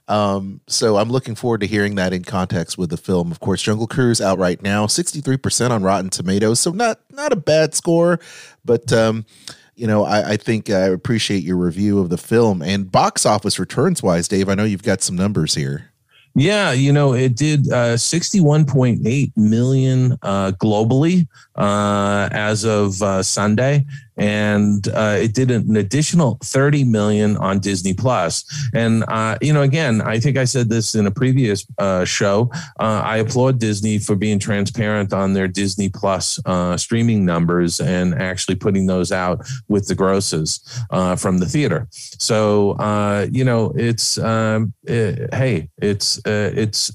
Um, 0.07 0.61
so 0.67 0.99
I'm 0.99 1.11
looking 1.11 1.35
forward 1.35 1.61
to 1.63 1.67
hearing 1.67 1.95
that 1.95 2.13
in 2.13 2.25
context 2.25 2.77
with 2.77 2.91
the 2.91 2.97
film. 2.97 3.31
Of 3.31 3.41
course, 3.41 3.63
Jungle 3.63 3.87
Cruise 3.87 4.21
out 4.21 4.39
right 4.39 4.61
now, 4.63 4.87
63% 4.87 5.71
on 5.71 5.83
Rotten 5.83 6.11
Tomatoes, 6.11 6.61
so 6.61 6.73
not 6.73 7.01
not 7.11 7.33
a 7.33 7.37
bad 7.37 7.75
score, 7.75 8.21
but 8.65 8.93
um, 8.93 9.25
you 9.77 9.87
know, 9.87 10.05
I, 10.05 10.33
I, 10.33 10.37
think 10.37 10.71
I 10.71 10.87
appreciate 10.87 11.43
your 11.43 11.57
review 11.57 11.99
of 11.99 12.09
the 12.09 12.19
film 12.19 12.63
and 12.63 12.91
box 12.91 13.27
office 13.27 13.59
returns 13.59 14.03
wise, 14.03 14.29
Dave. 14.29 14.49
I 14.49 14.55
know 14.55 14.65
you've 14.65 14.83
got 14.83 15.03
some 15.03 15.17
numbers 15.17 15.55
here. 15.55 15.91
Yeah, 16.37 16.73
you 16.73 16.93
know, 16.93 17.15
it 17.15 17.37
did 17.37 17.71
uh, 17.73 17.95
61.8 17.95 19.33
million 19.37 20.19
uh, 20.23 20.51
globally 20.53 21.29
uh, 21.55 22.29
as 22.33 22.65
of 22.65 23.01
uh, 23.03 23.23
Sunday 23.23 23.87
and 24.17 24.87
uh, 24.89 25.17
it 25.21 25.35
did 25.35 25.51
an 25.51 25.77
additional 25.77 26.39
30 26.43 26.85
million 26.85 27.37
on 27.37 27.59
Disney 27.59 27.95
Plus. 27.95 28.45
And 28.73 29.05
uh, 29.09 29.39
you 29.41 29.53
know, 29.53 29.63
again, 29.63 30.01
I 30.03 30.19
think 30.19 30.37
I 30.37 30.45
said 30.45 30.69
this 30.69 30.95
in 30.95 31.07
a 31.07 31.11
previous 31.11 31.67
uh, 31.79 32.05
show. 32.05 32.51
Uh, 32.79 33.03
I 33.05 33.19
applaud 33.19 33.59
Disney 33.59 33.99
for 33.99 34.15
being 34.15 34.39
transparent 34.39 35.13
on 35.13 35.33
their 35.33 35.49
Disney 35.49 35.89
Plus 35.89 36.39
uh, 36.47 36.77
streaming 36.77 37.25
numbers 37.25 37.81
and 37.81 38.15
actually 38.15 38.55
putting 38.57 38.87
those 38.87 39.13
out 39.13 39.47
with 39.69 39.89
the 39.89 39.95
grosses 39.95 40.61
uh, 40.91 41.17
from 41.17 41.39
the 41.39 41.47
theater. 41.47 41.89
So 41.91 42.77
you 43.33 43.45
know, 43.45 43.73
it's 43.77 44.19
um, 44.19 44.73
it, 44.85 45.33
hey, 45.35 45.69
it's 45.79 46.21
it's 46.25 46.91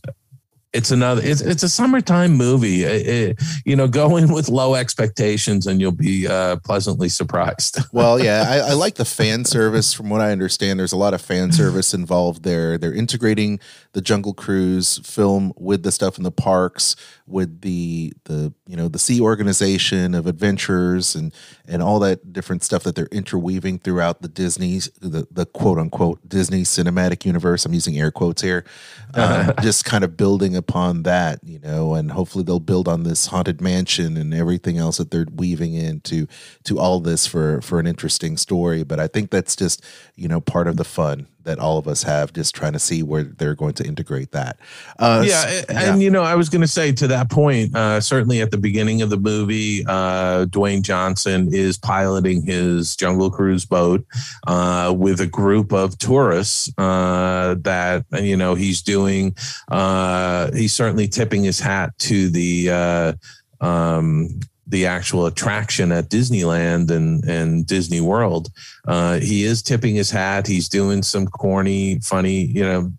it's 0.72 0.92
another 0.92 1.22
it's, 1.24 1.42
it's 1.42 1.64
a 1.64 1.70
summertime 1.70 2.34
movie. 2.34 2.84
It, 2.84 3.08
it, 3.08 3.44
you 3.66 3.76
know 3.76 3.88
go 3.88 4.18
in 4.18 4.32
with 4.32 4.50
low 4.50 4.76
expectations 4.76 5.66
and 5.66 5.82
you'll 5.82 5.92
be 5.92 6.28
uh, 6.28 6.58
pleasantly 6.58 7.10
surprised. 7.10 7.80
Well 7.92 8.24
yeah 8.24 8.46
I, 8.48 8.72
I, 8.72 8.74
like 8.74 8.96
the 8.96 9.06
fan 9.06 9.46
service. 9.46 9.94
From 9.94 10.10
what 10.10 10.22
i 10.22 10.32
understand 10.32 10.80
there's 10.80 10.92
a 10.92 10.98
lot 10.98 11.14
of 11.14 11.22
fan 11.22 11.52
service 11.52 11.94
involved 11.94 12.44
there. 12.44 12.78
They're 12.78 12.94
integrating 12.94 13.60
the 13.94 14.02
jungle 14.02 14.34
cruise 14.34 15.00
film 15.00 15.52
with 15.58 15.84
the 15.84 15.92
stuff 15.92 16.18
in 16.18 16.24
the 16.24 16.32
parks 16.32 16.96
with 17.26 17.62
the 17.62 18.14
the 18.26 18.54
you 18.68 18.76
know 18.76 18.88
the 18.88 19.00
sea 19.00 19.20
organization 19.20 20.14
of 20.14 20.28
adventures 20.28 21.16
and 21.16 21.34
and 21.68 21.82
all 21.82 22.00
that 22.00 22.32
different 22.32 22.64
stuff 22.64 22.84
that 22.84 22.96
they're 22.96 23.08
interweaving 23.12 23.80
throughout 23.80 24.22
the 24.22 24.28
disney's 24.28 24.90
the, 25.02 25.28
the 25.32 25.46
quote 25.46 25.78
unquote 25.78 26.28
disney 26.28 26.62
cinematic 26.62 27.26
universe. 27.26 27.66
I'm 27.66 27.74
using 27.74 27.98
air 27.98 28.12
quotes 28.12 28.42
here. 28.42 28.66
Um, 29.14 29.54
just 29.62 29.86
kind 29.86 30.04
of 30.04 30.16
building 30.16 30.56
upon 30.60 31.02
that, 31.04 31.40
you 31.44 31.58
know, 31.58 31.96
and 31.96 32.12
hopefully 32.12 32.44
they'll 32.44 32.60
build 32.60 32.88
on 32.88 33.02
this 33.02 33.26
haunted 33.26 33.60
mansion 33.62 34.16
and 34.16 34.32
everything 34.32 34.78
else 34.78 34.98
that 34.98 35.10
they're 35.10 35.26
weaving 35.34 35.74
into 35.74 36.28
to 36.66 36.78
all 36.78 37.00
this 37.00 37.26
for 37.26 37.60
for 37.62 37.80
an 37.80 37.88
interesting 37.88 38.38
story. 38.38 38.84
But 38.84 39.00
I 39.00 39.08
think 39.08 39.32
that's 39.32 39.56
just 39.56 39.84
you 40.16 40.28
know 40.28 40.40
part 40.40 40.68
of 40.68 40.78
the 40.78 40.84
fun 40.84 41.28
that 41.44 41.60
all 41.60 41.78
of 41.78 41.88
us 41.88 42.04
have, 42.04 42.34
just 42.34 42.54
trying 42.54 42.74
to 42.74 42.80
see 42.80 43.04
where 43.04 43.24
they're 43.24 43.56
going 43.56 43.74
to 43.74 43.86
integrate 43.86 44.32
that. 44.32 44.60
Uh, 44.98 45.24
yeah, 45.26 45.48
and, 45.48 45.66
yeah. 45.70 45.92
and 45.92 46.02
you 46.02 46.10
know, 46.10 46.24
I 46.24 46.36
was 46.36 46.50
going 46.50 46.62
to 46.62 46.68
say 46.68 46.92
to 46.94 47.08
that 47.08 47.30
point, 47.30 47.76
uh, 47.76 48.02
certainly 48.02 48.42
at 48.42 48.52
the 48.52 48.58
beginning 48.58 49.02
of 49.02 49.10
the 49.10 49.18
movie, 49.18 49.86
uh, 49.88 50.46
Dwayne 50.46 50.82
Johnson 50.82 51.54
is 51.54 51.78
piloting 51.78 52.42
his 52.42 52.96
Jungle 52.96 53.30
Cruise 53.30 53.66
boat 53.66 54.06
uh, 54.48 54.94
with 54.96 55.22
a 55.22 55.28
group 55.28 55.72
of 55.72 55.98
tourists 55.98 56.72
uh, 56.78 57.56
that 57.60 58.06
you 58.14 58.38
know 58.38 58.56
he's 58.56 58.82
doing. 58.82 59.36
Uh, 59.70 60.52
he's 60.52 60.74
certainly 60.74 61.08
tipping 61.08 61.44
his 61.44 61.60
hat 61.60 61.98
to 62.00 62.30
the. 62.30 63.16
Um, 63.62 64.40
the 64.70 64.86
actual 64.86 65.26
attraction 65.26 65.92
at 65.92 66.10
Disneyland 66.10 66.92
and, 66.92 67.24
and 67.26 67.66
Disney 67.66 68.02
World. 68.02 68.50
Uh, 68.88 69.20
he 69.20 69.44
is 69.44 69.62
tipping 69.62 69.96
his 69.96 70.12
hat. 70.12 70.48
He's 70.48 70.70
doing 70.70 71.04
some 71.04 71.28
corny, 71.28 72.00
funny, 72.00 72.46
you 72.46 72.64
know, 72.64 72.92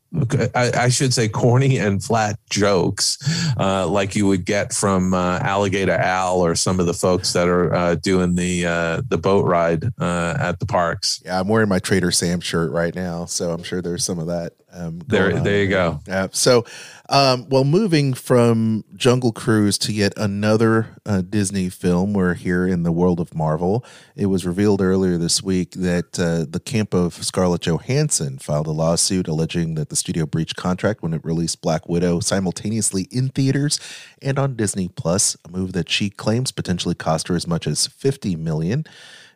I, 0.55 0.73
I 0.75 0.89
should 0.89 1.15
say 1.15 1.29
corny 1.29 1.79
and 1.79 2.03
flat 2.03 2.37
jokes, 2.51 3.17
uh, 3.57 3.87
like 3.87 4.17
you 4.17 4.27
would 4.27 4.45
get 4.45 4.73
from 4.73 5.15
uh, 5.15 5.39
Alligator 5.39 5.93
Al 5.93 6.41
or 6.41 6.57
some 6.57 6.81
of 6.81 6.87
the 6.87 6.95
folks 6.95 7.33
that 7.33 7.47
are 7.47 7.73
uh, 7.73 7.95
doing 7.95 8.35
the 8.35 8.67
uh, 8.67 9.03
the 9.09 9.19
boat 9.19 9.47
ride 9.47 9.85
uh, 10.01 10.37
at 10.39 10.59
the 10.59 10.67
parks. 10.67 11.23
Yeah, 11.25 11.39
I'm 11.39 11.47
wearing 11.47 11.69
my 11.69 11.79
Trader 11.79 12.11
Sam 12.11 12.41
shirt 12.41 12.73
right 12.73 12.95
now, 12.95 13.27
so 13.27 13.53
I'm 13.53 13.63
sure 13.63 13.81
there's 13.81 14.05
some 14.05 14.19
of 14.19 14.27
that. 14.27 14.55
Um, 14.73 15.01
there, 15.07 15.33
there 15.41 15.63
you 15.63 15.69
go. 15.69 16.01
Yeah. 16.07 16.29
So, 16.33 16.65
um, 17.11 17.49
well, 17.49 17.65
moving 17.65 18.15
from 18.15 18.85
Jungle 18.95 19.33
Cruise 19.33 19.77
to 19.79 19.93
yet 19.93 20.13
another 20.17 20.97
uh, 21.05 21.23
Disney 21.23 21.69
film, 21.69 22.13
we're 22.13 22.35
here 22.35 22.69
in 22.69 22.85
the 22.85 22.93
world 22.93 23.19
of 23.19 23.35
Marvel. 23.35 23.85
It 24.15 24.27
was 24.27 24.47
revealed 24.47 24.81
earlier 24.81 25.19
this 25.19 25.43
week 25.43 25.73
that 25.73 26.13
the 26.13 26.61
camp 26.65 26.95
of 26.95 27.15
Scarlett 27.15 27.63
Johansson 27.63 28.39
filed 28.39 28.69
a 28.69 28.71
lawsuit 28.71 29.27
alleging 29.27 29.75
that 29.75 29.89
the 29.89 29.97
studio 29.97 30.25
breached 30.25 30.55
contract 30.55 31.03
when 31.03 31.13
it 31.13 31.25
released 31.25 31.61
Black 31.61 31.89
Widow 31.89 32.21
simultaneously 32.21 33.09
in 33.11 33.29
theaters 33.29 33.81
and 34.23 34.39
on 34.39 34.55
Disney 34.55 34.89
Plus, 34.89 35.37
a 35.45 35.51
move 35.51 35.73
that 35.73 35.89
she 35.89 36.11
claims 36.11 36.53
potentially 36.53 36.95
cost 36.95 37.27
her 37.27 37.35
as 37.35 37.47
much 37.47 37.67
as 37.67 37.89
50 37.89 38.37
million. 38.37 38.85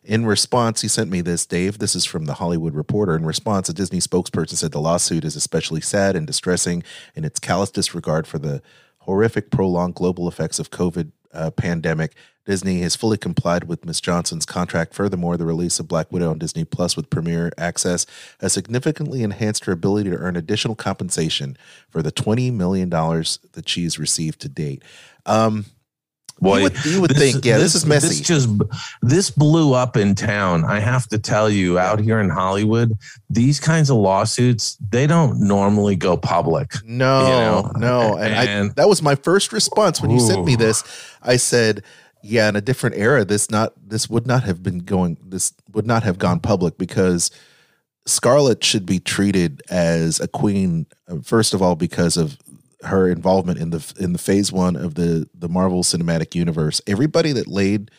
In 0.05 0.25
response, 0.25 0.81
he 0.81 0.87
sent 0.87 1.09
me 1.09 1.21
this, 1.21 1.45
Dave. 1.47 1.79
This 1.79 1.95
is 1.95 2.05
from 2.05 2.25
the 2.25 2.35
Hollywood 2.35 2.75
Reporter. 2.75 3.15
In 3.15 3.25
response, 3.25 3.69
a 3.69 3.73
Disney 3.73 3.99
spokesperson 3.99 4.53
said 4.53 4.71
the 4.71 4.79
lawsuit 4.79 5.25
is 5.25 5.35
especially 5.35 5.81
sad 5.81 6.15
and 6.15 6.27
distressing 6.27 6.83
in 7.15 7.25
its 7.25 7.39
callous 7.39 7.71
disregard 7.71 8.27
for 8.27 8.37
the 8.37 8.61
horrific 8.99 9.49
prolonged 9.49 9.95
global 9.95 10.27
effects 10.27 10.59
of 10.59 10.69
COVID 10.69 11.11
uh, 11.33 11.51
pandemic 11.51 12.15
Disney 12.45 12.81
has 12.81 12.95
fully 12.95 13.17
complied 13.17 13.63
with 13.63 13.85
Ms. 13.85 14.01
Johansson's 14.01 14.45
contract. 14.45 14.93
Furthermore, 14.93 15.35
the 15.35 15.45
release 15.45 15.79
of 15.79 15.87
Black 15.87 16.11
Widow 16.11 16.29
on 16.29 16.37
Disney 16.37 16.63
Plus 16.63 16.95
with 16.95 17.09
Premier 17.09 17.51
Access 17.57 18.05
has 18.39 18.53
significantly 18.53 19.23
enhanced 19.23 19.65
her 19.65 19.73
ability 19.73 20.11
to 20.11 20.17
earn 20.17 20.35
additional 20.35 20.75
compensation 20.75 21.57
for 21.89 22.03
the 22.03 22.11
$20 22.11 22.53
million 22.53 22.89
that 22.89 23.67
she's 23.67 23.97
received 23.97 24.39
to 24.41 24.49
date. 24.49 24.83
Um, 25.25 25.65
Boy, 26.39 26.57
you 26.57 26.63
would, 26.63 26.85
you 26.85 27.01
would 27.01 27.11
this, 27.11 27.31
think, 27.31 27.45
yeah, 27.45 27.57
this, 27.57 27.73
this, 27.73 27.83
is 27.83 27.85
messy. 27.85 28.07
This 28.09 28.19
just 28.19 28.49
this 29.01 29.29
blew 29.31 29.73
up 29.73 29.95
in 29.95 30.15
town. 30.15 30.65
I 30.65 30.79
have 30.79 31.07
to 31.07 31.17
tell 31.17 31.49
you, 31.49 31.79
out 31.79 31.99
here 31.99 32.19
in 32.19 32.29
Hollywood, 32.29 32.97
these 33.29 33.59
kinds 33.59 33.89
of 33.89 33.97
lawsuits 33.97 34.75
they 34.89 35.07
don't 35.07 35.39
normally 35.39 35.95
go 35.95 36.17
public. 36.17 36.73
No, 36.83 37.21
you 37.21 37.29
know? 37.29 37.71
no, 37.77 38.17
and, 38.17 38.33
and 38.33 38.71
I, 38.71 38.73
that 38.75 38.89
was 38.89 39.01
my 39.01 39.15
first 39.15 39.53
response 39.53 40.01
when 40.01 40.11
you 40.11 40.17
ooh. 40.17 40.27
sent 40.27 40.45
me 40.45 40.57
this. 40.57 40.83
I 41.21 41.37
said, 41.37 41.83
yeah, 42.21 42.49
in 42.49 42.55
a 42.55 42.61
different 42.61 42.97
era, 42.97 43.23
this 43.23 43.49
not 43.49 43.73
this 43.87 44.09
would 44.09 44.27
not 44.27 44.43
have 44.43 44.61
been 44.61 44.79
going. 44.79 45.17
This 45.23 45.53
would 45.73 45.87
not 45.87 46.03
have 46.03 46.17
gone 46.17 46.41
public 46.41 46.77
because 46.77 47.31
Scarlett 48.07 48.63
should 48.63 48.85
be 48.85 48.99
treated 48.99 49.61
as 49.69 50.19
a 50.19 50.27
queen. 50.27 50.85
Uh, 51.07 51.19
first 51.23 51.53
of 51.53 51.61
all, 51.61 51.75
because 51.75 52.17
of 52.17 52.37
her 52.87 53.09
involvement 53.09 53.59
in 53.59 53.69
the 53.71 53.93
in 53.99 54.13
the 54.13 54.19
phase 54.19 54.51
one 54.51 54.75
of 54.75 54.95
the 54.95 55.27
the 55.33 55.49
Marvel 55.49 55.83
Cinematic 55.83 56.35
Universe. 56.35 56.81
Everybody 56.87 57.31
that 57.33 57.47
laid 57.47 57.91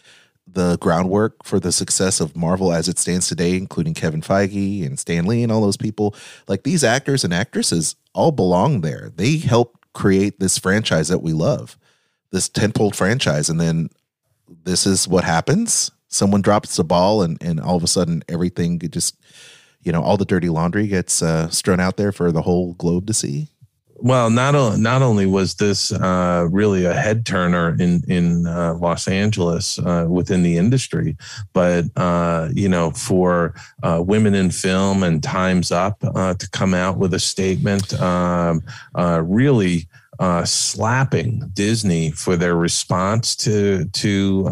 the 0.46 0.78
groundwork 0.78 1.44
for 1.44 1.58
the 1.58 1.72
success 1.72 2.20
of 2.20 2.36
Marvel 2.36 2.72
as 2.72 2.88
it 2.88 2.98
stands 2.98 3.28
today, 3.28 3.56
including 3.56 3.94
Kevin 3.94 4.22
Feige 4.22 4.86
and 4.86 4.98
Stan 4.98 5.26
Lee 5.26 5.42
and 5.42 5.50
all 5.50 5.60
those 5.60 5.76
people. 5.76 6.14
Like 6.46 6.62
these 6.62 6.84
actors 6.84 7.24
and 7.24 7.34
actresses 7.34 7.96
all 8.14 8.32
belong 8.32 8.80
there. 8.80 9.10
They 9.14 9.38
helped 9.38 9.92
create 9.92 10.38
this 10.38 10.58
franchise 10.58 11.08
that 11.08 11.22
we 11.22 11.32
love, 11.32 11.76
this 12.30 12.48
tentpole 12.48 12.94
franchise. 12.94 13.48
And 13.48 13.60
then 13.60 13.90
this 14.64 14.86
is 14.86 15.08
what 15.08 15.24
happens. 15.24 15.90
Someone 16.08 16.42
drops 16.42 16.76
the 16.76 16.84
ball, 16.84 17.22
and, 17.22 17.42
and 17.42 17.58
all 17.58 17.76
of 17.76 17.82
a 17.82 17.88
sudden, 17.88 18.22
everything 18.28 18.78
just, 18.78 19.18
you 19.82 19.90
know, 19.90 20.02
all 20.02 20.16
the 20.16 20.24
dirty 20.24 20.48
laundry 20.48 20.86
gets 20.86 21.20
uh, 21.20 21.48
strewn 21.50 21.80
out 21.80 21.96
there 21.96 22.12
for 22.12 22.30
the 22.30 22.42
whole 22.42 22.74
globe 22.74 23.08
to 23.08 23.14
see 23.14 23.48
well, 23.98 24.30
not 24.30 24.78
not 24.78 25.02
only 25.02 25.26
was 25.26 25.54
this 25.54 25.92
uh, 25.92 26.46
really 26.50 26.84
a 26.84 26.94
head 26.94 27.24
turner 27.24 27.76
in 27.78 28.02
in 28.08 28.46
uh, 28.46 28.74
Los 28.74 29.08
Angeles 29.08 29.78
uh, 29.78 30.06
within 30.08 30.42
the 30.42 30.56
industry, 30.56 31.16
but 31.52 31.86
uh, 31.96 32.48
you 32.52 32.68
know, 32.68 32.90
for 32.90 33.54
uh, 33.82 34.02
women 34.04 34.34
in 34.34 34.50
film 34.50 35.02
and 35.02 35.22
Times 35.22 35.72
Up 35.72 35.98
uh, 36.02 36.34
to 36.34 36.50
come 36.50 36.74
out 36.74 36.98
with 36.98 37.14
a 37.14 37.20
statement, 37.20 37.98
um, 38.00 38.62
really. 38.94 39.88
slapping 40.44 41.42
Disney 41.52 42.10
for 42.10 42.36
their 42.36 42.56
response 42.56 43.36
to 43.36 43.84
to 43.92 44.44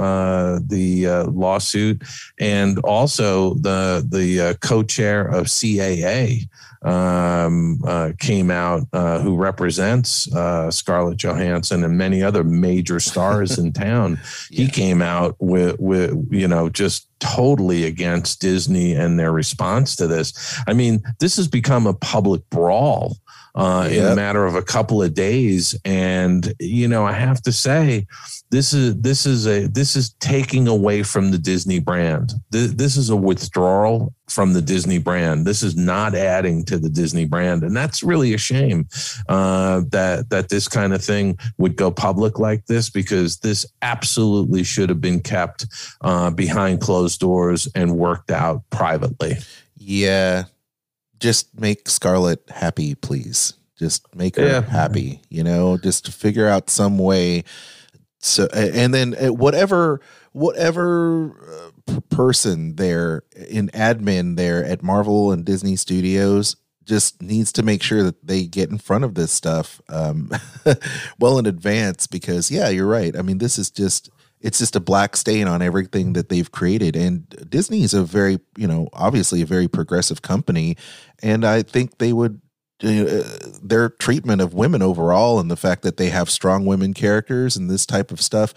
the 0.69 1.25
lawsuit, 1.33 2.03
and 2.39 2.79
also 2.81 3.55
the 3.55 4.05
the 4.07 4.59
co-chair 4.61 5.27
of 5.27 5.47
CAA, 5.47 6.47
um, 6.85 7.81
uh, 7.87 8.12
came 8.19 8.50
out, 8.50 8.83
uh, 8.93 9.19
who 9.21 9.37
represents 9.37 10.33
uh, 10.35 10.71
Scarlett 10.71 11.19
Johansson 11.19 11.83
and 11.83 11.97
many 11.97 12.23
other 12.23 12.45
major 12.45 13.00
stars 13.00 13.59
in 13.59 13.73
town. 13.73 14.19
Yeah. 14.50 14.64
He 14.64 14.71
came 14.71 15.03
out 15.03 15.37
with, 15.38 15.76
with, 15.81 16.29
you 16.31 16.47
know, 16.47 16.69
just 16.69 17.09
totally 17.21 17.85
against 17.85 18.41
Disney 18.41 18.93
and 18.93 19.19
their 19.19 19.33
response 19.33 19.97
to 19.97 20.07
this. 20.07 20.61
I 20.67 20.75
mean, 20.75 21.03
this 21.21 21.37
has 21.37 21.49
become 21.49 21.87
a 21.87 21.95
public 21.95 22.49
brawl 22.50 23.17
uh, 23.55 23.88
yep. 23.91 23.99
in 23.99 24.12
a 24.12 24.17
matter 24.17 24.45
of 24.45 24.55
a 24.55 24.62
couple 24.62 25.03
of 25.03 25.14
days. 25.14 25.75
And 25.85 26.53
you 26.59 26.88
know, 26.88 27.07
I 27.07 27.12
have 27.12 27.41
to 27.43 27.53
say, 27.53 28.07
this 28.55 28.73
is 28.73 28.97
this 29.01 29.27
is 29.27 29.49
a 29.49 29.67
this 29.67 29.97
is 29.97 30.11
taking 30.21 30.69
away 30.69 31.03
from 31.03 31.33
the 31.33 31.39
Disney 31.39 31.81
brand. 31.81 32.35
This, 32.51 32.73
this 32.73 32.97
is 32.97 33.11
a 33.11 33.17
withdrawal 33.17 34.15
from 34.29 34.53
the 34.53 34.63
Disney 34.63 34.99
brand. 34.99 35.45
This 35.45 35.65
is 35.65 35.77
not 35.77 36.15
adding 36.15 36.65
to 36.67 36.79
the 36.79 36.89
Disney 36.89 37.25
brand, 37.25 37.65
and 37.65 37.77
that's 37.77 38.05
really 38.05 38.33
a 38.33 38.39
shame 38.39 38.87
uh, 39.29 39.83
that 39.91 40.31
that 40.31 40.51
this 40.51 40.69
kind 40.69 40.95
of 40.95 41.03
thing 41.03 41.37
would 41.59 41.75
go 41.75 41.91
public 41.91 42.39
like 42.39 42.67
this 42.67 42.91
because 42.91 43.39
this 43.39 43.67
absolutely 43.83 44.63
should 44.63 44.89
have 44.89 45.01
been 45.01 45.21
kept 45.21 45.67
uh, 46.03 46.31
behind 46.31 46.81
closed 46.81 47.19
doors 47.19 47.67
and 47.75 47.99
worked 47.99 48.31
out 48.31 48.63
privately. 48.71 49.35
Yeah, 49.77 50.45
just 51.19 51.59
make 51.59 51.89
Scarlett 51.89 52.49
happy, 52.51 52.95
please. 52.95 53.55
Just 53.77 54.15
make 54.15 54.37
her 54.37 54.47
yeah. 54.47 54.61
happy, 54.61 55.21
you 55.29 55.43
know, 55.43 55.77
just 55.77 56.13
figure 56.13 56.47
out 56.47 56.71
some 56.71 56.97
way. 56.97 57.43
So, 58.25 58.47
and 58.54 58.95
then 58.95 59.14
uh, 59.14 59.33
whatever, 59.33 60.00
whatever 60.33 61.73
uh, 61.88 62.00
person 62.11 62.76
there 62.76 63.23
in 63.49 63.69
admin 63.69 64.37
there 64.37 64.64
at 64.64 64.83
Marvel 64.83 65.31
and 65.31 65.45
Disney 65.45 65.76
Studios 65.76 66.57
just 66.85 67.23
needs 67.23 67.50
to 67.52 67.62
make 67.62 67.83
sure 67.83 68.02
that 68.02 68.26
they 68.26 68.45
get 68.45 68.71
in 68.71 68.78
front 68.78 69.04
of 69.04 69.14
this 69.14 69.33
stuff 69.33 69.81
um, 69.88 70.31
well 71.19 71.38
in 71.38 71.47
advance 71.47 72.07
because 72.07 72.50
yeah 72.50 72.69
you're 72.69 72.87
right 72.87 73.16
i 73.16 73.23
mean 73.23 73.38
this 73.38 73.59
is 73.59 73.71
just 73.71 74.11
it's 74.45 74.59
just 74.59 74.76
a 74.76 74.81
black 74.81 75.16
stain 75.16 75.49
on 75.49 75.62
everything 75.62 76.12
that 76.12 76.28
they've 76.28 76.52
created. 76.52 76.95
And 76.97 77.26
Disney 77.49 77.83
is 77.83 77.95
a 77.95 78.04
very, 78.04 78.38
you 78.59 78.69
know, 78.69 78.90
obviously 78.93 79.40
a 79.40 79.47
very 79.47 79.69
progressive 79.69 80.21
company, 80.21 80.76
and 81.23 81.45
I 81.45 81.62
think 81.62 81.97
they 81.97 82.12
would. 82.12 82.43
Uh, 82.83 83.23
their 83.62 83.88
treatment 83.88 84.43
of 84.43 84.52
women 84.52 84.83
overall 84.83 85.38
and 85.38 85.49
the 85.50 85.57
fact 85.57 85.83
that 85.83 85.97
they 85.97 86.11
have 86.11 86.28
strong 86.28 86.66
women 86.66 86.93
characters 86.93 87.57
and 87.57 87.71
this 87.71 87.87
type 87.87 88.11
of 88.11 88.21
stuff 88.21 88.52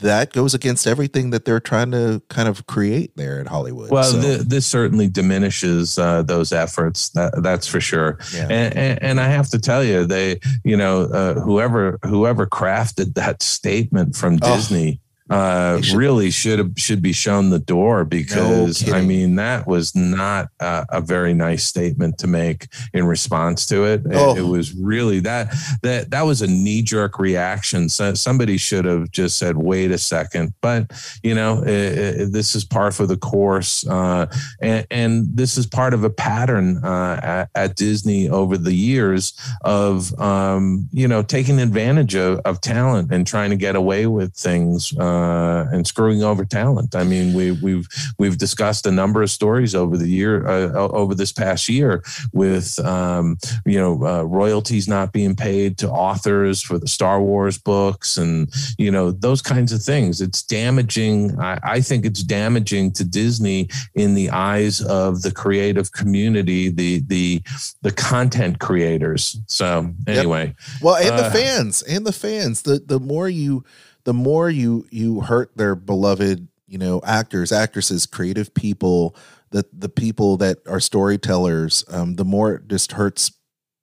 that 0.00 0.32
goes 0.32 0.54
against 0.54 0.86
everything 0.86 1.30
that 1.30 1.44
they're 1.44 1.60
trying 1.60 1.90
to 1.90 2.20
kind 2.28 2.48
of 2.48 2.66
create 2.66 3.16
there 3.16 3.40
at 3.40 3.46
Hollywood. 3.46 3.90
Well, 3.90 4.04
so. 4.04 4.20
th- 4.20 4.40
this 4.40 4.66
certainly 4.66 5.08
diminishes 5.08 5.98
uh, 5.98 6.22
those 6.22 6.52
efforts. 6.52 7.10
That, 7.10 7.42
that's 7.42 7.66
for 7.66 7.80
sure. 7.80 8.18
Yeah. 8.34 8.42
And, 8.42 8.76
and, 8.76 9.02
and, 9.02 9.20
I 9.20 9.28
have 9.28 9.48
to 9.50 9.58
tell 9.58 9.84
you, 9.84 10.04
they, 10.04 10.40
you 10.64 10.76
know, 10.76 11.02
uh, 11.04 11.34
whoever 11.40 11.98
whoever 12.04 12.46
crafted 12.46 13.14
that 13.14 13.42
statement 13.42 14.16
from 14.16 14.38
oh. 14.42 14.56
Disney 14.56 15.00
uh, 15.30 15.80
should, 15.80 15.96
really 15.96 16.30
should 16.30 16.78
should 16.78 17.00
be 17.00 17.12
shown 17.12 17.48
the 17.48 17.58
door 17.58 18.04
because 18.04 18.86
no 18.86 18.94
I 18.94 19.00
mean 19.00 19.36
that 19.36 19.66
was 19.66 19.94
not 19.94 20.48
a, 20.60 20.84
a, 20.90 21.00
very 21.00 21.32
nice 21.32 21.64
statement 21.64 22.18
to 22.18 22.26
make 22.26 22.68
in 22.92 23.06
response 23.06 23.64
to 23.66 23.84
it. 23.84 24.02
Oh. 24.12 24.36
It, 24.36 24.40
it, 24.40 24.42
was 24.42 24.74
really 24.74 25.20
that 25.20 25.54
that 25.82 26.10
that 26.10 26.22
was 26.22 26.42
a 26.42 26.46
knee 26.46 26.82
jerk 26.82 27.18
reaction. 27.18 27.88
So 27.88 28.12
somebody 28.12 28.58
should 28.58 28.84
have 28.84 29.10
just 29.12 29.38
said, 29.38 29.56
"Wait 29.56 29.90
a 29.92 29.98
second. 29.98 30.52
But 30.60 30.90
you 31.22 31.34
know, 31.34 31.62
it, 31.62 31.70
it, 31.70 32.32
this 32.32 32.54
is 32.54 32.64
par 32.64 32.92
for 32.92 33.06
the 33.06 33.16
course, 33.16 33.86
uh, 33.86 34.26
and, 34.60 34.86
and, 34.90 35.24
this 35.34 35.56
is 35.56 35.66
part 35.66 35.94
of 35.94 36.04
a 36.04 36.10
pattern 36.10 36.84
uh, 36.84 37.20
at, 37.22 37.50
at, 37.54 37.76
Disney 37.76 38.28
over 38.28 38.58
the 38.58 38.74
years 38.74 39.32
of 39.62 40.12
um, 40.20 40.86
you 40.92 41.08
know 41.08 41.22
taking 41.22 41.58
advantage 41.58 42.14
of, 42.14 42.40
of 42.40 42.60
talent 42.60 43.10
and 43.10 43.26
trying 43.26 43.48
to 43.50 43.56
get 43.56 43.74
away 43.74 44.06
with 44.06 44.34
things. 44.34 44.92
Uh, 44.98 45.13
uh, 45.14 45.68
and 45.72 45.86
screwing 45.86 46.22
over 46.22 46.44
talent. 46.44 46.94
I 46.94 47.04
mean, 47.04 47.34
we, 47.34 47.52
we've 47.52 47.86
we've 48.18 48.38
discussed 48.38 48.86
a 48.86 48.90
number 48.90 49.22
of 49.22 49.30
stories 49.30 49.74
over 49.74 49.96
the 49.96 50.08
year 50.08 50.46
uh, 50.46 50.72
over 50.72 51.14
this 51.14 51.32
past 51.32 51.68
year 51.68 52.02
with 52.32 52.78
um, 52.80 53.38
you 53.64 53.78
know 53.78 54.04
uh, 54.04 54.22
royalties 54.22 54.88
not 54.88 55.12
being 55.12 55.36
paid 55.36 55.78
to 55.78 55.90
authors 55.90 56.60
for 56.62 56.78
the 56.78 56.88
Star 56.88 57.20
Wars 57.20 57.58
books 57.58 58.16
and 58.16 58.52
you 58.78 58.90
know 58.90 59.10
those 59.10 59.42
kinds 59.42 59.72
of 59.72 59.82
things. 59.82 60.20
It's 60.20 60.42
damaging. 60.42 61.38
I, 61.38 61.58
I 61.62 61.80
think 61.80 62.04
it's 62.04 62.22
damaging 62.22 62.92
to 62.92 63.04
Disney 63.04 63.68
in 63.94 64.14
the 64.14 64.30
eyes 64.30 64.80
of 64.80 65.22
the 65.22 65.32
creative 65.32 65.92
community, 65.92 66.68
the 66.68 67.00
the 67.06 67.42
the 67.82 67.92
content 67.92 68.58
creators. 68.58 69.38
So 69.46 69.92
anyway, 70.06 70.46
yep. 70.46 70.56
well, 70.82 70.96
and 70.96 71.18
the 71.18 71.26
uh, 71.26 71.30
fans, 71.30 71.82
and 71.82 72.04
the 72.06 72.12
fans. 72.12 72.62
The 72.62 72.82
the 72.84 73.00
more 73.00 73.28
you 73.28 73.64
the 74.04 74.14
more 74.14 74.48
you 74.48 74.86
you 74.90 75.20
hurt 75.20 75.56
their 75.56 75.74
beloved 75.74 76.48
you 76.66 76.78
know 76.78 77.00
actors 77.04 77.52
actresses 77.52 78.06
creative 78.06 78.54
people 78.54 79.16
the 79.50 79.64
the 79.72 79.88
people 79.88 80.36
that 80.36 80.58
are 80.68 80.80
storytellers 80.80 81.84
um, 81.88 82.14
the 82.16 82.24
more 82.24 82.54
it 82.54 82.68
just 82.68 82.92
hurts 82.92 83.32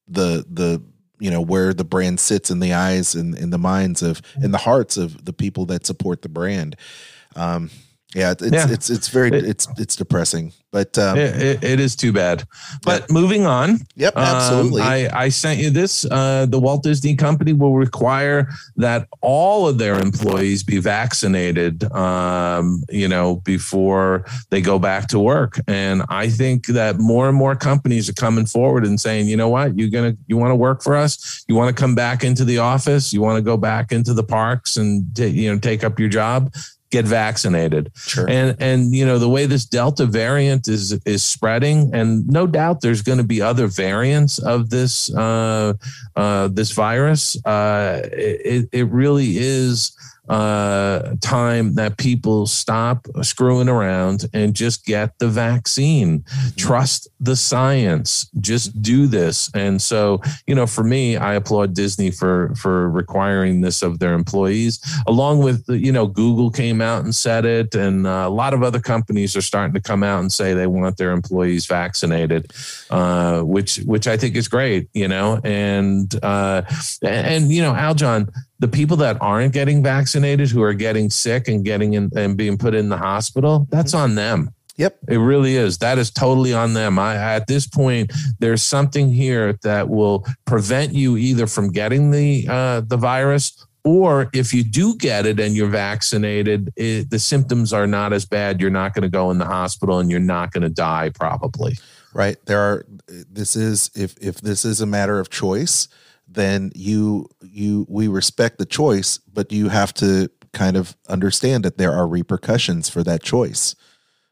the 0.07 0.45
the 0.49 0.81
you 1.19 1.29
know 1.29 1.41
where 1.41 1.73
the 1.73 1.85
brand 1.85 2.19
sits 2.19 2.49
in 2.49 2.59
the 2.59 2.73
eyes 2.73 3.15
and 3.15 3.37
in 3.37 3.51
the 3.51 3.57
minds 3.57 4.01
of 4.01 4.21
in 4.41 4.51
the 4.51 4.57
hearts 4.57 4.97
of 4.97 5.23
the 5.23 5.33
people 5.33 5.65
that 5.67 5.85
support 5.85 6.23
the 6.23 6.29
brand. 6.29 6.75
Um 7.35 7.69
yeah 8.15 8.31
it's 8.31 8.51
yeah. 8.51 8.67
it's 8.69 8.89
it's 8.89 9.07
very 9.09 9.29
it's 9.31 9.67
it's 9.77 9.95
depressing 9.95 10.51
but 10.71 10.97
um, 10.97 11.17
it, 11.17 11.63
it 11.63 11.79
is 11.79 11.95
too 11.95 12.13
bad. 12.13 12.45
But 12.83 13.01
yeah. 13.01 13.13
moving 13.13 13.45
on. 13.45 13.79
Yep, 13.95 14.13
absolutely. 14.15 14.81
Um, 14.81 14.87
I, 14.87 15.09
I 15.13 15.29
sent 15.29 15.59
you 15.59 15.69
this. 15.69 16.05
Uh, 16.05 16.45
the 16.47 16.59
Walt 16.59 16.83
Disney 16.83 17.15
Company 17.15 17.51
will 17.53 17.75
require 17.75 18.47
that 18.77 19.07
all 19.19 19.67
of 19.67 19.77
their 19.77 19.99
employees 19.99 20.63
be 20.63 20.77
vaccinated, 20.77 21.83
um, 21.91 22.83
you 22.89 23.07
know, 23.07 23.35
before 23.37 24.25
they 24.49 24.61
go 24.61 24.79
back 24.79 25.07
to 25.09 25.19
work. 25.19 25.59
And 25.67 26.03
I 26.07 26.29
think 26.29 26.67
that 26.67 26.99
more 26.99 27.27
and 27.27 27.37
more 27.37 27.55
companies 27.55 28.09
are 28.09 28.13
coming 28.13 28.45
forward 28.45 28.85
and 28.85 28.99
saying, 28.99 29.27
you 29.27 29.35
know 29.35 29.49
what, 29.49 29.77
you're 29.77 29.89
gonna, 29.89 30.15
you 30.27 30.37
want 30.37 30.51
to 30.51 30.55
work 30.55 30.81
for 30.81 30.95
us? 30.95 31.43
You 31.49 31.55
want 31.55 31.75
to 31.75 31.79
come 31.79 31.95
back 31.95 32.23
into 32.23 32.45
the 32.45 32.59
office? 32.59 33.11
You 33.11 33.21
want 33.21 33.37
to 33.37 33.41
go 33.41 33.57
back 33.57 33.91
into 33.91 34.13
the 34.13 34.23
parks 34.23 34.77
and 34.77 35.13
t- 35.15 35.27
you 35.27 35.51
know 35.51 35.59
take 35.59 35.83
up 35.83 35.99
your 35.99 36.09
job? 36.09 36.53
Get 36.91 37.05
vaccinated. 37.05 37.91
Sure. 37.95 38.29
And 38.29 38.55
and 38.59 38.93
you 38.93 39.05
know 39.05 39.17
the 39.17 39.29
way 39.29 39.45
this 39.45 39.65
Delta 39.65 40.05
variant 40.05 40.67
is 40.67 40.91
is 41.05 41.23
spreading, 41.23 41.93
and 41.93 42.27
no 42.27 42.45
doubt 42.45 42.81
there's 42.81 43.01
going 43.01 43.17
to 43.17 43.23
be 43.23 43.41
other 43.41 43.67
variants 43.67 44.37
of 44.37 44.69
this 44.69 45.13
uh, 45.15 45.73
uh, 46.15 46.49
this 46.49 46.71
virus. 46.71 47.43
Uh, 47.45 48.01
it 48.11 48.69
it 48.71 48.87
really 48.89 49.37
is 49.37 49.97
uh, 50.29 51.15
time 51.21 51.73
that 51.75 51.97
people 51.97 52.45
stop 52.45 53.07
screwing 53.21 53.67
around 53.67 54.25
and 54.33 54.53
just 54.53 54.85
get 54.85 55.17
the 55.19 55.27
vaccine. 55.27 56.19
Mm-hmm. 56.19 56.55
Trust 56.57 57.09
the 57.19 57.35
science. 57.35 58.29
Just 58.39 58.81
do 58.81 59.07
this. 59.07 59.49
And 59.53 59.81
so, 59.81 60.21
you 60.47 60.55
know, 60.55 60.67
for 60.67 60.83
me, 60.83 61.17
I 61.17 61.33
applaud 61.33 61.73
Disney 61.73 62.11
for 62.11 62.53
for 62.55 62.89
requiring 62.89 63.61
this 63.61 63.81
of 63.81 63.99
their 63.99 64.13
employees. 64.13 64.79
Along 65.07 65.39
with, 65.39 65.65
you 65.67 65.91
know, 65.91 66.07
Google 66.07 66.51
came 66.51 66.81
out 66.81 67.03
and 67.03 67.13
said 67.13 67.45
it, 67.45 67.73
and 67.75 68.05
uh, 68.05 68.25
a 68.27 68.29
lot 68.29 68.53
of 68.53 68.63
other 68.63 68.79
companies 68.79 69.35
are 69.35 69.41
starting 69.41 69.73
to 69.73 69.81
come 69.81 70.03
out 70.03 70.19
and 70.19 70.31
say 70.31 70.53
they 70.53 70.67
want 70.67 70.97
their 70.97 71.11
employees 71.11 71.65
vaccinated, 71.65 72.51
uh, 72.89 73.41
which 73.41 73.77
which 73.79 74.07
I 74.07 74.17
think 74.17 74.35
is 74.35 74.47
great. 74.47 74.87
You 74.93 75.07
know, 75.07 75.41
and 75.43 76.13
uh, 76.23 76.61
and 77.01 77.51
you 77.51 77.61
know, 77.61 77.73
Aljon 77.73 78.31
the 78.61 78.67
people 78.67 78.95
that 78.97 79.17
aren't 79.21 79.53
getting 79.53 79.81
vaccinated, 79.81 80.49
who 80.49 80.61
are 80.61 80.73
getting 80.73 81.09
sick 81.09 81.47
and 81.47 81.65
getting 81.65 81.95
in 81.95 82.11
and 82.15 82.37
being 82.37 82.57
put 82.57 82.75
in 82.75 82.89
the 82.89 82.97
hospital, 82.97 83.67
that's 83.71 83.95
on 83.95 84.15
them. 84.15 84.53
Yep. 84.77 84.99
It 85.09 85.17
really 85.17 85.55
is. 85.57 85.79
That 85.79 85.97
is 85.97 86.11
totally 86.11 86.53
on 86.53 86.73
them. 86.73 86.97
I 86.97 87.15
at 87.15 87.47
this 87.47 87.67
point, 87.67 88.13
there's 88.39 88.63
something 88.63 89.11
here 89.11 89.53
that 89.63 89.89
will 89.89 90.25
prevent 90.45 90.93
you 90.93 91.17
either 91.17 91.47
from 91.47 91.71
getting 91.71 92.11
the 92.11 92.47
uh, 92.47 92.81
the 92.81 92.97
virus 92.97 93.65
or 93.83 94.29
if 94.31 94.53
you 94.53 94.63
do 94.63 94.95
get 94.95 95.25
it 95.25 95.39
and 95.39 95.55
you're 95.55 95.67
vaccinated, 95.67 96.71
it, 96.75 97.09
the 97.09 97.17
symptoms 97.17 97.73
are 97.73 97.87
not 97.87 98.13
as 98.13 98.25
bad. 98.25 98.61
You're 98.61 98.69
not 98.69 98.93
going 98.93 99.01
to 99.01 99.09
go 99.09 99.31
in 99.31 99.39
the 99.39 99.45
hospital 99.45 99.99
and 99.99 100.11
you're 100.11 100.19
not 100.19 100.51
going 100.51 100.61
to 100.61 100.69
die, 100.69 101.09
probably. 101.09 101.73
Right. 102.13 102.37
There 102.45 102.59
are. 102.59 102.85
This 103.07 103.55
is 103.55 103.89
if 103.95 104.15
if 104.21 104.41
this 104.41 104.65
is 104.65 104.81
a 104.81 104.85
matter 104.85 105.19
of 105.19 105.29
choice, 105.29 105.87
then 106.33 106.71
you 106.75 107.27
you 107.41 107.85
we 107.89 108.07
respect 108.07 108.57
the 108.57 108.65
choice, 108.65 109.17
but 109.31 109.51
you 109.51 109.69
have 109.69 109.93
to 109.95 110.29
kind 110.53 110.75
of 110.77 110.95
understand 111.07 111.63
that 111.65 111.77
there 111.77 111.91
are 111.93 112.07
repercussions 112.07 112.89
for 112.89 113.03
that 113.03 113.23
choice. 113.23 113.75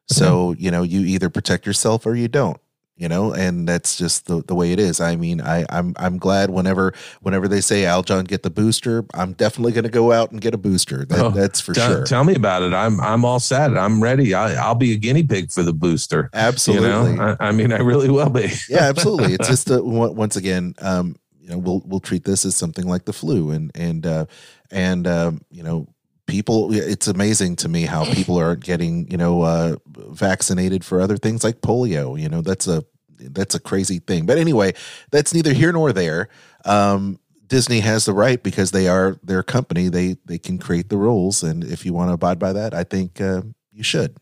So 0.07 0.55
you 0.57 0.71
know 0.71 0.81
you 0.83 1.01
either 1.01 1.29
protect 1.29 1.65
yourself 1.67 2.05
or 2.05 2.15
you 2.15 2.27
don't 2.27 2.59
you 2.99 3.07
know 3.07 3.31
and 3.31 3.67
that's 3.67 3.95
just 3.95 4.25
the, 4.25 4.43
the 4.47 4.53
way 4.53 4.71
it 4.73 4.79
is 4.79 4.99
i 4.99 5.15
mean 5.15 5.39
i 5.39 5.65
i'm 5.69 5.93
i'm 5.97 6.17
glad 6.17 6.49
whenever 6.49 6.93
whenever 7.21 7.47
they 7.47 7.61
say 7.61 7.83
Aljon 7.83 8.27
get 8.27 8.43
the 8.43 8.49
booster 8.49 9.05
i'm 9.13 9.33
definitely 9.33 9.71
going 9.71 9.85
to 9.85 9.89
go 9.89 10.11
out 10.11 10.31
and 10.31 10.41
get 10.41 10.53
a 10.53 10.57
booster 10.57 11.05
that, 11.05 11.19
Oh, 11.19 11.29
that's 11.29 11.61
for 11.61 11.73
tell, 11.73 11.87
sure 11.89 12.03
Tell 12.05 12.23
me 12.23 12.35
about 12.35 12.61
it. 12.63 12.73
I'm 12.73 12.99
I'm 12.99 13.23
all 13.23 13.39
set. 13.39 13.77
I'm 13.77 14.03
ready. 14.03 14.33
I, 14.33 14.55
I'll 14.55 14.75
be 14.75 14.93
a 14.93 14.97
guinea 14.97 15.23
pig 15.23 15.51
for 15.51 15.63
the 15.63 15.73
booster. 15.73 16.29
absolutely 16.33 17.11
You 17.11 17.15
know, 17.17 17.37
I, 17.39 17.47
I 17.47 17.51
mean, 17.51 17.71
I 17.71 17.77
really 17.79 18.09
will 18.09 18.29
be. 18.29 18.49
yeah 18.67 18.83
absolutely 18.89 19.33
it's 19.33 19.47
just 19.55 19.69
a, 19.69 19.81
once 19.81 20.35
again 20.35 20.75
um 20.81 21.15
you 21.49 21.55
know 21.55 21.59
we'll 21.59 21.81
we'll 21.85 21.99
treat 21.99 22.23
this 22.25 22.45
as 22.45 22.55
something 22.55 22.87
like 22.87 23.05
the 23.05 23.13
flu 23.13 23.49
and 23.51 23.71
and 23.75 24.05
uh 24.05 24.25
and 24.71 25.07
um 25.07 25.41
you 25.49 25.63
know 25.63 25.87
people 26.27 26.71
it's 26.71 27.07
amazing 27.07 27.55
to 27.55 27.67
me 27.67 27.85
how 27.85 28.05
people 28.13 28.37
aren't 28.37 28.63
getting 28.63 29.09
you 29.09 29.17
know 29.17 29.41
uh 29.41 29.75
vaccinated 30.13 30.85
for 30.85 31.01
other 31.01 31.17
things 31.17 31.43
like 31.43 31.61
polio 31.61 32.19
you 32.19 32.29
know 32.29 32.41
that's 32.41 32.67
a 32.67 32.83
that's 33.31 33.55
a 33.55 33.59
crazy 33.59 33.97
thing 33.99 34.25
but 34.27 34.37
anyway 34.37 34.71
that's 35.11 35.33
neither 35.33 35.51
here 35.53 35.71
nor 35.73 35.91
there 35.91 36.29
um 36.65 37.19
Disney 37.47 37.79
has 37.79 38.05
the 38.05 38.13
right 38.13 38.43
because 38.43 38.69
they 38.69 38.87
are 38.87 39.17
their 39.23 39.41
company. 39.41 39.89
They 39.89 40.17
they 40.25 40.37
can 40.37 40.59
create 40.59 40.89
the 40.89 40.97
rules, 40.97 41.41
and 41.41 41.63
if 41.63 41.83
you 41.83 41.93
want 41.93 42.09
to 42.09 42.13
abide 42.13 42.37
by 42.37 42.53
that, 42.53 42.75
I 42.75 42.83
think 42.83 43.19
uh, 43.19 43.41
you 43.71 43.81
should. 43.81 44.17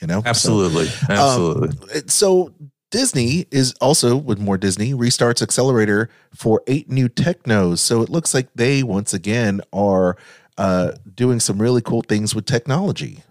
You 0.00 0.08
know, 0.08 0.20
So- 0.22 0.26
Absolutely, 0.30 0.88
absolutely. 1.08 2.00
so 2.08 2.52
Disney 2.92 3.46
is 3.50 3.72
also 3.80 4.16
with 4.16 4.38
more 4.38 4.58
Disney 4.58 4.92
restarts 4.92 5.42
Accelerator 5.42 6.10
for 6.34 6.62
eight 6.66 6.90
new 6.90 7.08
technos. 7.08 7.80
So 7.80 8.02
it 8.02 8.10
looks 8.10 8.34
like 8.34 8.48
they 8.54 8.82
once 8.82 9.14
again 9.14 9.62
are 9.72 10.16
uh, 10.58 10.92
doing 11.16 11.40
some 11.40 11.60
really 11.60 11.80
cool 11.80 12.02
things 12.02 12.34
with 12.34 12.44
technology. 12.44 13.24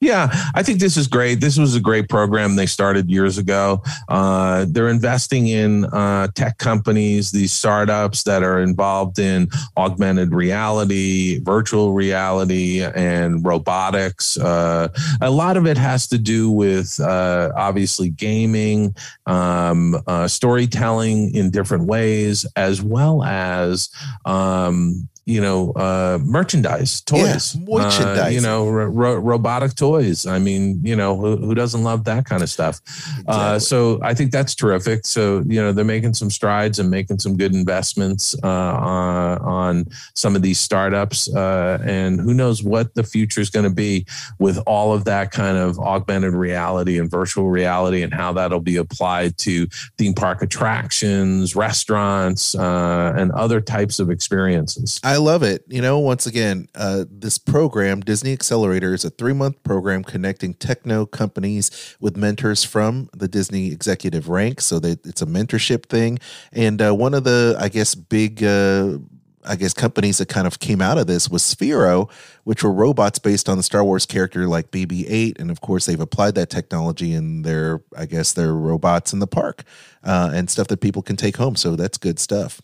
Yeah, 0.00 0.30
I 0.54 0.62
think 0.62 0.80
this 0.80 0.96
is 0.96 1.06
great. 1.06 1.40
This 1.42 1.58
was 1.58 1.74
a 1.74 1.80
great 1.80 2.08
program 2.08 2.56
they 2.56 2.64
started 2.64 3.10
years 3.10 3.36
ago. 3.36 3.82
Uh, 4.08 4.64
they're 4.66 4.88
investing 4.88 5.48
in 5.48 5.84
uh, 5.84 6.28
tech 6.34 6.56
companies, 6.56 7.32
these 7.32 7.52
startups 7.52 8.22
that 8.22 8.42
are 8.42 8.60
involved 8.60 9.18
in 9.18 9.48
augmented 9.76 10.34
reality, 10.34 11.40
virtual 11.42 11.92
reality, 11.92 12.82
and 12.82 13.44
robotics. 13.44 14.38
Uh, 14.38 14.88
a 15.20 15.30
lot 15.30 15.58
of 15.58 15.66
it 15.66 15.76
has 15.76 16.08
to 16.08 16.16
do 16.16 16.50
with 16.50 16.98
uh, 16.98 17.52
obviously 17.54 18.08
gaming, 18.08 18.94
um, 19.26 20.00
uh, 20.06 20.26
storytelling 20.26 21.34
in 21.34 21.50
different 21.50 21.84
ways, 21.84 22.46
as 22.56 22.80
well 22.80 23.22
as 23.22 23.90
um, 24.24 25.09
you 25.26 25.40
know 25.40 25.72
uh, 25.72 26.18
merchandise, 26.22 27.00
toys, 27.02 27.54
Yeah, 27.54 27.64
merchandise. 27.64 28.18
Uh, 28.18 28.28
you 28.28 28.40
know, 28.40 28.68
ro- 28.68 28.86
ro- 28.86 29.18
robotic 29.18 29.74
toys. 29.74 30.26
I 30.26 30.38
mean, 30.38 30.80
you 30.84 30.96
know, 30.96 31.16
who, 31.16 31.36
who 31.36 31.54
doesn't 31.54 31.82
love 31.82 32.04
that 32.04 32.24
kind 32.24 32.42
of 32.42 32.50
stuff? 32.50 32.80
Uh, 33.28 33.58
so 33.58 34.00
I 34.02 34.14
think 34.14 34.32
that's 34.32 34.54
terrific. 34.54 35.06
So 35.06 35.42
you 35.46 35.60
know, 35.60 35.72
they're 35.72 35.84
making 35.84 36.14
some 36.14 36.30
strides 36.30 36.78
and 36.78 36.90
making 36.90 37.18
some 37.18 37.36
good 37.36 37.54
investments 37.54 38.34
uh, 38.42 38.48
on, 38.48 39.38
on 39.38 39.84
some 40.14 40.34
of 40.34 40.42
these 40.42 40.58
startups, 40.58 41.32
uh, 41.34 41.78
and 41.84 42.20
who 42.20 42.34
knows 42.34 42.62
what 42.62 42.94
the 42.94 43.02
future 43.02 43.40
is 43.40 43.50
going 43.50 43.64
to 43.64 43.74
be 43.74 44.06
with 44.38 44.58
all 44.66 44.92
of 44.92 45.04
that 45.04 45.30
kind 45.30 45.56
of 45.56 45.78
augmented 45.78 46.32
reality 46.32 46.98
and 46.98 47.10
virtual 47.10 47.50
reality, 47.50 48.02
and 48.02 48.12
how 48.12 48.32
that'll 48.32 48.60
be 48.60 48.76
applied 48.76 49.36
to 49.38 49.66
theme 49.98 50.14
park 50.14 50.42
attractions, 50.42 51.54
restaurants, 51.54 52.54
uh, 52.54 53.12
and 53.16 53.30
other 53.32 53.60
types 53.60 53.98
of 53.98 54.10
experiences. 54.10 54.98
I 55.02 55.09
love 55.16 55.42
it. 55.42 55.64
You 55.68 55.80
know, 55.80 55.98
once 55.98 56.26
again, 56.26 56.68
uh, 56.74 57.04
this 57.10 57.38
program, 57.38 58.00
Disney 58.00 58.32
Accelerator, 58.32 58.94
is 58.94 59.04
a 59.04 59.10
three 59.10 59.32
month 59.32 59.62
program 59.62 60.04
connecting 60.04 60.54
techno 60.54 61.06
companies 61.06 61.96
with 62.00 62.16
mentors 62.16 62.64
from 62.64 63.08
the 63.14 63.28
Disney 63.28 63.72
executive 63.72 64.28
ranks. 64.28 64.66
So 64.66 64.78
that 64.80 65.06
it's 65.06 65.22
a 65.22 65.26
mentorship 65.26 65.86
thing. 65.86 66.18
And 66.52 66.80
uh, 66.82 66.94
one 66.94 67.14
of 67.14 67.24
the, 67.24 67.56
I 67.58 67.68
guess, 67.68 67.94
big. 67.94 68.42
Uh, 68.44 68.98
I 69.42 69.56
guess 69.56 69.72
companies 69.72 70.18
that 70.18 70.28
kind 70.28 70.46
of 70.46 70.60
came 70.60 70.82
out 70.82 70.98
of 70.98 71.06
this 71.06 71.30
was 71.30 71.42
Sphero, 71.42 72.10
which 72.44 72.62
were 72.62 72.70
robots 72.70 73.18
based 73.18 73.48
on 73.48 73.56
the 73.56 73.62
Star 73.62 73.82
Wars 73.82 74.04
character 74.04 74.46
like 74.46 74.70
BB-8, 74.70 75.40
and 75.40 75.50
of 75.50 75.62
course 75.62 75.86
they've 75.86 75.98
applied 75.98 76.34
that 76.34 76.50
technology 76.50 77.14
in 77.14 77.40
their, 77.40 77.80
I 77.96 78.04
guess, 78.04 78.34
their 78.34 78.52
robots 78.52 79.14
in 79.14 79.18
the 79.18 79.26
park 79.26 79.64
uh, 80.04 80.30
and 80.34 80.50
stuff 80.50 80.68
that 80.68 80.82
people 80.82 81.00
can 81.00 81.16
take 81.16 81.38
home. 81.38 81.56
So 81.56 81.74
that's 81.74 81.96
good 81.96 82.18
stuff. 82.18 82.60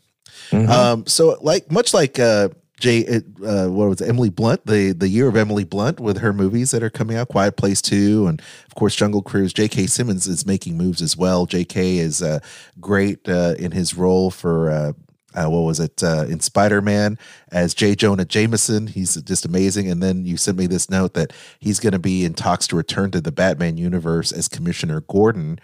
Mhm. 0.50 0.68
Um, 0.68 1.06
so 1.06 1.38
like 1.40 1.70
much 1.70 1.92
like 1.94 2.18
uh, 2.18 2.48
Jay, 2.78 3.06
uh, 3.06 3.68
what 3.68 3.88
was 3.88 4.00
it, 4.00 4.08
Emily 4.08 4.28
Blunt, 4.28 4.66
the 4.66 4.92
the 4.92 5.08
year 5.08 5.28
of 5.28 5.36
Emily 5.36 5.64
Blunt 5.64 5.98
with 5.98 6.18
her 6.18 6.32
movies 6.32 6.72
that 6.72 6.82
are 6.82 6.90
coming 6.90 7.16
out, 7.16 7.28
Quiet 7.28 7.56
Place 7.56 7.80
Two, 7.80 8.26
and 8.26 8.40
of 8.66 8.74
course 8.74 8.94
Jungle 8.94 9.22
Cruise. 9.22 9.52
J.K. 9.52 9.86
Simmons 9.86 10.26
is 10.26 10.44
making 10.46 10.76
moves 10.76 11.00
as 11.00 11.16
well. 11.16 11.46
J.K. 11.46 11.98
is 11.98 12.22
uh, 12.22 12.40
great 12.80 13.26
uh, 13.28 13.54
in 13.58 13.72
his 13.72 13.94
role 13.94 14.30
for. 14.30 14.70
Uh, 14.70 14.92
uh, 15.34 15.50
what 15.50 15.60
was 15.60 15.78
it 15.78 16.02
uh, 16.02 16.24
in 16.30 16.40
Spider 16.40 16.80
Man 16.80 17.18
as 17.52 17.74
J. 17.74 17.94
Jonah 17.94 18.24
Jameson? 18.24 18.86
He's 18.86 19.16
just 19.16 19.44
amazing. 19.44 19.90
And 19.90 20.02
then 20.02 20.24
you 20.24 20.38
sent 20.38 20.56
me 20.56 20.66
this 20.66 20.88
note 20.88 21.12
that 21.12 21.30
he's 21.60 21.78
going 21.78 21.92
to 21.92 21.98
be 21.98 22.24
in 22.24 22.32
talks 22.32 22.66
to 22.68 22.76
return 22.76 23.10
to 23.10 23.20
the 23.20 23.30
Batman 23.30 23.76
universe 23.76 24.32
as 24.32 24.48
Commissioner 24.48 25.02
Gordon, 25.02 25.58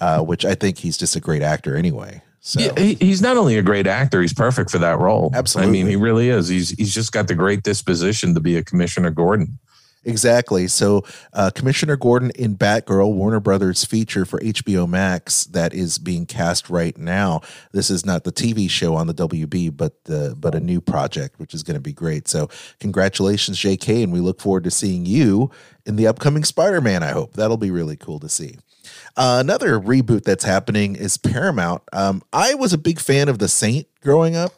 uh, 0.00 0.20
which 0.22 0.46
I 0.46 0.54
think 0.54 0.78
he's 0.78 0.96
just 0.96 1.14
a 1.14 1.20
great 1.20 1.42
actor 1.42 1.76
anyway. 1.76 2.22
So 2.40 2.60
Yeah, 2.60 2.78
he, 2.78 2.94
he's 2.94 3.20
not 3.20 3.36
only 3.36 3.58
a 3.58 3.62
great 3.62 3.86
actor; 3.86 4.20
he's 4.20 4.34
perfect 4.34 4.70
for 4.70 4.78
that 4.78 4.98
role. 4.98 5.30
Absolutely. 5.34 5.68
I 5.68 5.72
mean, 5.72 5.86
he 5.86 5.96
really 5.96 6.28
is. 6.28 6.48
He's 6.48 6.70
he's 6.70 6.94
just 6.94 7.12
got 7.12 7.28
the 7.28 7.34
great 7.34 7.62
disposition 7.62 8.34
to 8.34 8.40
be 8.40 8.56
a 8.56 8.64
Commissioner 8.64 9.10
Gordon. 9.10 9.58
Exactly. 10.04 10.68
So, 10.68 11.04
uh, 11.32 11.50
Commissioner 11.54 11.96
Gordon 11.96 12.30
in 12.36 12.56
Batgirl, 12.56 13.12
Warner 13.12 13.40
Brothers 13.40 13.84
feature 13.84 14.24
for 14.24 14.40
HBO 14.40 14.88
Max 14.88 15.44
that 15.46 15.74
is 15.74 15.98
being 15.98 16.24
cast 16.24 16.70
right 16.70 16.96
now. 16.96 17.40
This 17.72 17.90
is 17.90 18.06
not 18.06 18.24
the 18.24 18.32
TV 18.32 18.70
show 18.70 18.94
on 18.94 19.06
the 19.06 19.14
WB, 19.14 19.76
but 19.76 20.04
the 20.04 20.34
but 20.38 20.54
a 20.54 20.60
new 20.60 20.80
project, 20.80 21.38
which 21.38 21.52
is 21.52 21.62
going 21.62 21.74
to 21.74 21.80
be 21.80 21.92
great. 21.92 22.28
So, 22.28 22.48
congratulations, 22.80 23.58
J.K., 23.58 24.02
and 24.02 24.12
we 24.12 24.20
look 24.20 24.40
forward 24.40 24.64
to 24.64 24.70
seeing 24.70 25.04
you 25.04 25.50
in 25.84 25.96
the 25.96 26.06
upcoming 26.06 26.44
Spider-Man. 26.44 27.02
I 27.02 27.10
hope 27.10 27.34
that'll 27.34 27.56
be 27.56 27.70
really 27.70 27.96
cool 27.96 28.20
to 28.20 28.28
see. 28.28 28.56
Uh, 29.18 29.38
another 29.40 29.78
reboot 29.78 30.22
that's 30.22 30.44
happening 30.44 30.96
is 30.96 31.16
Paramount. 31.16 31.82
Um, 31.92 32.22
I 32.32 32.54
was 32.54 32.72
a 32.72 32.78
big 32.78 33.00
fan 33.00 33.28
of 33.28 33.38
The 33.38 33.48
Saint 33.48 33.86
growing 34.00 34.36
up. 34.36 34.52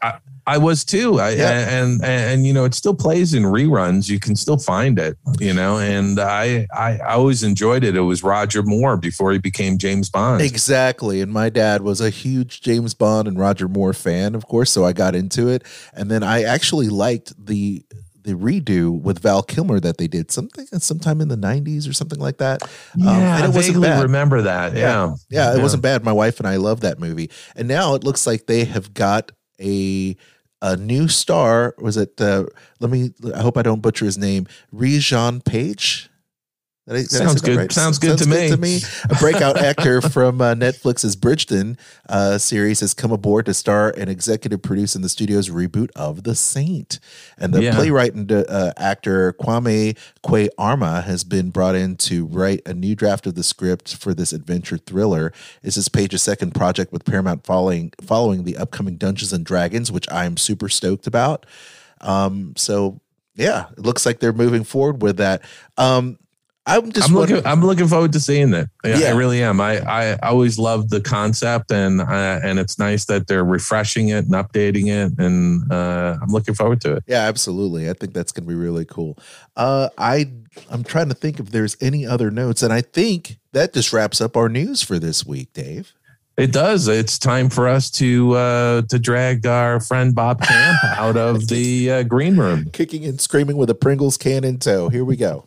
I 0.46 0.58
was 0.58 0.84
too. 0.84 1.20
I, 1.20 1.30
Yeah. 1.30 1.50
and, 1.50 2.02
and 2.02 2.04
and 2.04 2.46
you 2.46 2.52
know 2.52 2.64
it 2.64 2.74
still 2.74 2.94
plays 2.94 3.34
in 3.34 3.44
reruns. 3.44 4.08
You 4.08 4.18
can 4.18 4.34
still 4.34 4.56
find 4.58 4.98
it. 4.98 5.16
You 5.38 5.52
know, 5.54 5.78
and 5.78 6.18
I 6.18 6.66
I, 6.74 6.98
I 6.98 7.14
always 7.14 7.42
enjoyed 7.42 7.84
it. 7.84 7.94
It 7.94 8.00
was 8.00 8.22
Roger 8.24 8.62
Moore 8.62 8.96
before 8.96 9.32
he 9.32 9.38
became 9.38 9.78
James 9.78 10.10
Bond. 10.10 10.42
Exactly. 10.42 11.20
And 11.20 11.32
my 11.32 11.50
dad 11.50 11.82
was 11.82 12.00
a 12.00 12.10
huge 12.10 12.62
James 12.62 12.94
Bond 12.94 13.28
and 13.28 13.38
Roger 13.38 13.68
Moore 13.68 13.92
fan, 13.92 14.34
of 14.34 14.46
course, 14.46 14.70
so 14.72 14.84
I 14.84 14.92
got 14.92 15.14
into 15.14 15.48
it. 15.48 15.62
And 15.94 16.10
then 16.10 16.22
I 16.22 16.42
actually 16.42 16.88
liked 16.88 17.32
the 17.46 17.84
the 18.22 18.34
redo 18.34 19.00
with 19.00 19.20
Val 19.20 19.42
Kilmer 19.42 19.80
that 19.80 19.96
they 19.98 20.06
did 20.06 20.30
something 20.30 20.66
sometime 20.78 21.20
in 21.20 21.28
the 21.28 21.36
90s 21.36 21.88
or 21.88 21.92
something 21.92 22.18
like 22.20 22.36
that. 22.38 22.62
Um, 22.62 22.68
Yeah, 22.96 23.10
and 23.36 23.44
I 23.44 23.48
it 23.48 23.54
wasn't 23.54 23.76
vaguely 23.76 23.88
bad. 23.88 24.02
remember 24.02 24.42
that. 24.42 24.76
Yeah, 24.76 25.14
Yeah, 25.30 25.54
it 25.56 25.62
wasn't 25.62 25.82
bad. 25.82 26.04
My 26.04 26.12
wife 26.12 26.38
and 26.38 26.46
I 26.46 26.56
love 26.56 26.80
that 26.80 26.98
movie. 26.98 27.30
And 27.56 27.66
now 27.68 27.94
it 27.94 28.04
looks 28.04 28.26
like 28.26 28.46
they 28.46 28.64
have 28.64 28.92
got 28.94 29.32
a 29.60 30.16
a 30.62 30.76
new 30.76 31.08
star. 31.08 31.74
Was 31.78 31.96
it 31.96 32.20
uh 32.20 32.44
let 32.80 32.90
me 32.90 33.12
I 33.34 33.40
hope 33.40 33.56
I 33.56 33.62
don't 33.62 33.80
butcher 33.80 34.04
his 34.04 34.18
name. 34.18 34.46
Regé-Jean 34.74 35.40
Page? 35.40 36.09
I- 36.90 36.94
did 36.94 37.00
I 37.00 37.02
say 37.04 37.18
Sounds 37.18 37.40
good. 37.40 37.72
Sounds 37.72 37.98
good 37.98 38.18
to 38.18 38.26
me. 38.58 38.80
A 39.08 39.14
breakout 39.14 39.56
actor 39.62 40.00
from 40.00 40.40
uh, 40.40 40.54
Netflix's 40.54 41.14
Bridgerton 41.16 41.78
uh, 42.08 42.36
series 42.38 42.80
has 42.80 42.94
come 42.94 43.12
aboard 43.12 43.46
to 43.46 43.54
star 43.54 43.94
and 43.96 44.10
executive 44.10 44.60
produce 44.62 44.96
in 44.96 45.02
the 45.02 45.08
studio's 45.08 45.48
reboot 45.48 45.90
of 45.94 46.24
The 46.24 46.34
Saint. 46.34 46.98
And 47.38 47.54
the 47.54 47.62
Yeah. 47.62 47.74
playwright 47.76 48.14
and 48.14 48.30
uh, 48.32 48.72
actor 48.76 49.32
Kwame 49.34 49.96
Kwe 50.24 50.48
Arma 50.58 51.02
has 51.02 51.22
been 51.24 51.50
brought 51.50 51.74
in 51.76 51.96
to 51.96 52.26
write 52.26 52.62
a 52.66 52.74
new 52.74 52.94
draft 52.96 53.26
of 53.26 53.34
the 53.36 53.42
script 53.44 53.96
for 53.96 54.12
this 54.12 54.32
adventure 54.32 54.76
thriller. 54.78 55.32
This 55.62 55.76
is 55.76 55.88
Page's 55.88 56.22
second 56.22 56.54
project 56.54 56.92
with 56.92 57.04
Paramount 57.04 57.44
following 57.46 57.92
following 58.02 58.44
the 58.44 58.56
upcoming 58.56 58.96
Dungeons 58.96 59.32
and 59.32 59.44
Dragons, 59.46 59.92
which 59.92 60.10
I'm 60.10 60.36
super 60.36 60.68
stoked 60.68 61.06
about. 61.06 61.46
Um, 62.00 62.54
so 62.56 63.00
yeah, 63.36 63.66
it 63.72 63.80
looks 63.80 64.04
like 64.04 64.20
they're 64.20 64.32
moving 64.32 64.64
forward 64.64 65.02
with 65.02 65.18
that. 65.18 65.42
Um, 65.78 66.18
I'm 66.76 66.92
just 66.92 67.08
I'm 67.08 67.14
looking. 67.14 67.46
I'm 67.46 67.60
looking 67.62 67.88
forward 67.88 68.12
to 68.12 68.20
seeing 68.20 68.50
that. 68.50 68.68
Yeah, 68.84 68.98
Yeah. 68.98 69.06
I 69.08 69.10
really 69.12 69.42
am. 69.42 69.60
I 69.60 69.78
I 69.80 70.18
always 70.22 70.58
loved 70.58 70.90
the 70.90 71.00
concept, 71.00 71.70
and 71.70 72.00
uh, 72.00 72.40
and 72.42 72.58
it's 72.58 72.78
nice 72.78 73.04
that 73.06 73.26
they're 73.26 73.44
refreshing 73.44 74.08
it 74.08 74.24
and 74.26 74.32
updating 74.34 74.86
it, 74.86 75.18
and 75.18 75.70
uh, 75.72 76.16
I'm 76.22 76.30
looking 76.30 76.54
forward 76.54 76.80
to 76.82 76.96
it. 76.96 77.04
Yeah, 77.06 77.22
absolutely. 77.22 77.90
I 77.90 77.92
think 77.94 78.12
that's 78.14 78.32
going 78.32 78.44
to 78.44 78.48
be 78.48 78.54
really 78.54 78.84
cool. 78.84 79.18
Uh, 79.56 79.88
I 79.98 80.30
I'm 80.70 80.84
trying 80.84 81.08
to 81.08 81.14
think 81.14 81.40
if 81.40 81.50
there's 81.50 81.76
any 81.80 82.06
other 82.06 82.30
notes, 82.30 82.62
and 82.62 82.72
I 82.72 82.80
think 82.80 83.38
that 83.52 83.72
just 83.72 83.92
wraps 83.92 84.20
up 84.20 84.36
our 84.36 84.48
news 84.48 84.82
for 84.82 84.98
this 84.98 85.26
week, 85.26 85.52
Dave. 85.52 85.92
It 86.36 86.52
does. 86.52 86.88
It's 86.88 87.18
time 87.18 87.50
for 87.50 87.68
us 87.68 87.90
to 87.92 88.32
uh, 88.34 88.82
to 88.82 88.98
drag 88.98 89.44
our 89.44 89.78
friend 89.80 90.14
Bob 90.14 90.40
Camp 90.40 90.78
out 90.96 91.16
of 91.16 91.48
the 91.48 91.90
uh, 91.90 92.02
green 92.04 92.36
room. 92.38 92.70
Kicking 92.72 93.04
and 93.04 93.20
screaming 93.20 93.56
with 93.56 93.68
a 93.68 93.74
Pringles 93.74 94.16
can 94.16 94.44
in 94.44 94.58
tow. 94.58 94.88
Here 94.88 95.04
we 95.04 95.16
go. 95.16 95.46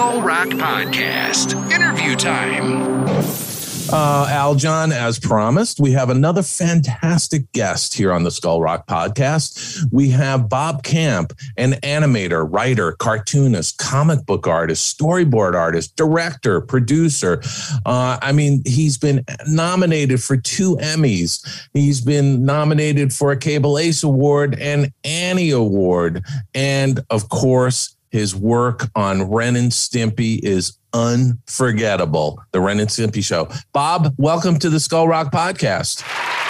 Skull 0.00 0.22
Rock 0.22 0.48
Podcast. 0.50 1.54
Interview 1.72 2.16
time. 2.16 3.49
Uh, 3.92 4.26
Aljon, 4.28 4.92
as 4.92 5.18
promised, 5.18 5.80
we 5.80 5.90
have 5.92 6.10
another 6.10 6.44
fantastic 6.44 7.50
guest 7.52 7.92
here 7.92 8.12
on 8.12 8.22
the 8.22 8.30
Skull 8.30 8.60
Rock 8.60 8.86
podcast. 8.86 9.84
We 9.90 10.10
have 10.10 10.48
Bob 10.48 10.84
Camp, 10.84 11.32
an 11.56 11.72
animator, 11.82 12.46
writer, 12.48 12.92
cartoonist, 12.92 13.78
comic 13.78 14.24
book 14.26 14.46
artist, 14.46 14.96
storyboard 14.96 15.54
artist, 15.54 15.96
director, 15.96 16.60
producer. 16.60 17.42
Uh, 17.84 18.16
I 18.22 18.30
mean, 18.30 18.62
he's 18.64 18.96
been 18.96 19.24
nominated 19.48 20.22
for 20.22 20.36
two 20.36 20.76
Emmys. 20.76 21.68
He's 21.74 22.00
been 22.00 22.44
nominated 22.44 23.12
for 23.12 23.32
a 23.32 23.36
CableACE 23.36 24.04
Award 24.04 24.56
and 24.60 24.92
Annie 25.02 25.50
Award. 25.50 26.24
And 26.54 27.00
of 27.10 27.28
course, 27.28 27.96
his 28.10 28.34
work 28.34 28.88
on 28.94 29.30
Ren 29.30 29.56
and 29.56 29.70
Stimpy 29.70 30.40
is 30.42 30.76
unforgettable. 30.92 32.42
The 32.52 32.60
Ren 32.60 32.80
and 32.80 32.88
Stimpy 32.88 33.24
Show. 33.24 33.48
Bob, 33.72 34.14
welcome 34.16 34.58
to 34.58 34.70
the 34.70 34.80
Skull 34.80 35.08
Rock 35.08 35.32
Podcast. 35.32 36.02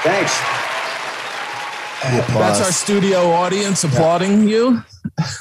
Thanks. 0.03 0.39
That's 2.03 2.61
our 2.61 2.73
studio 2.73 3.31
audience 3.31 3.85
applauding 3.85 4.49
you. 4.49 4.83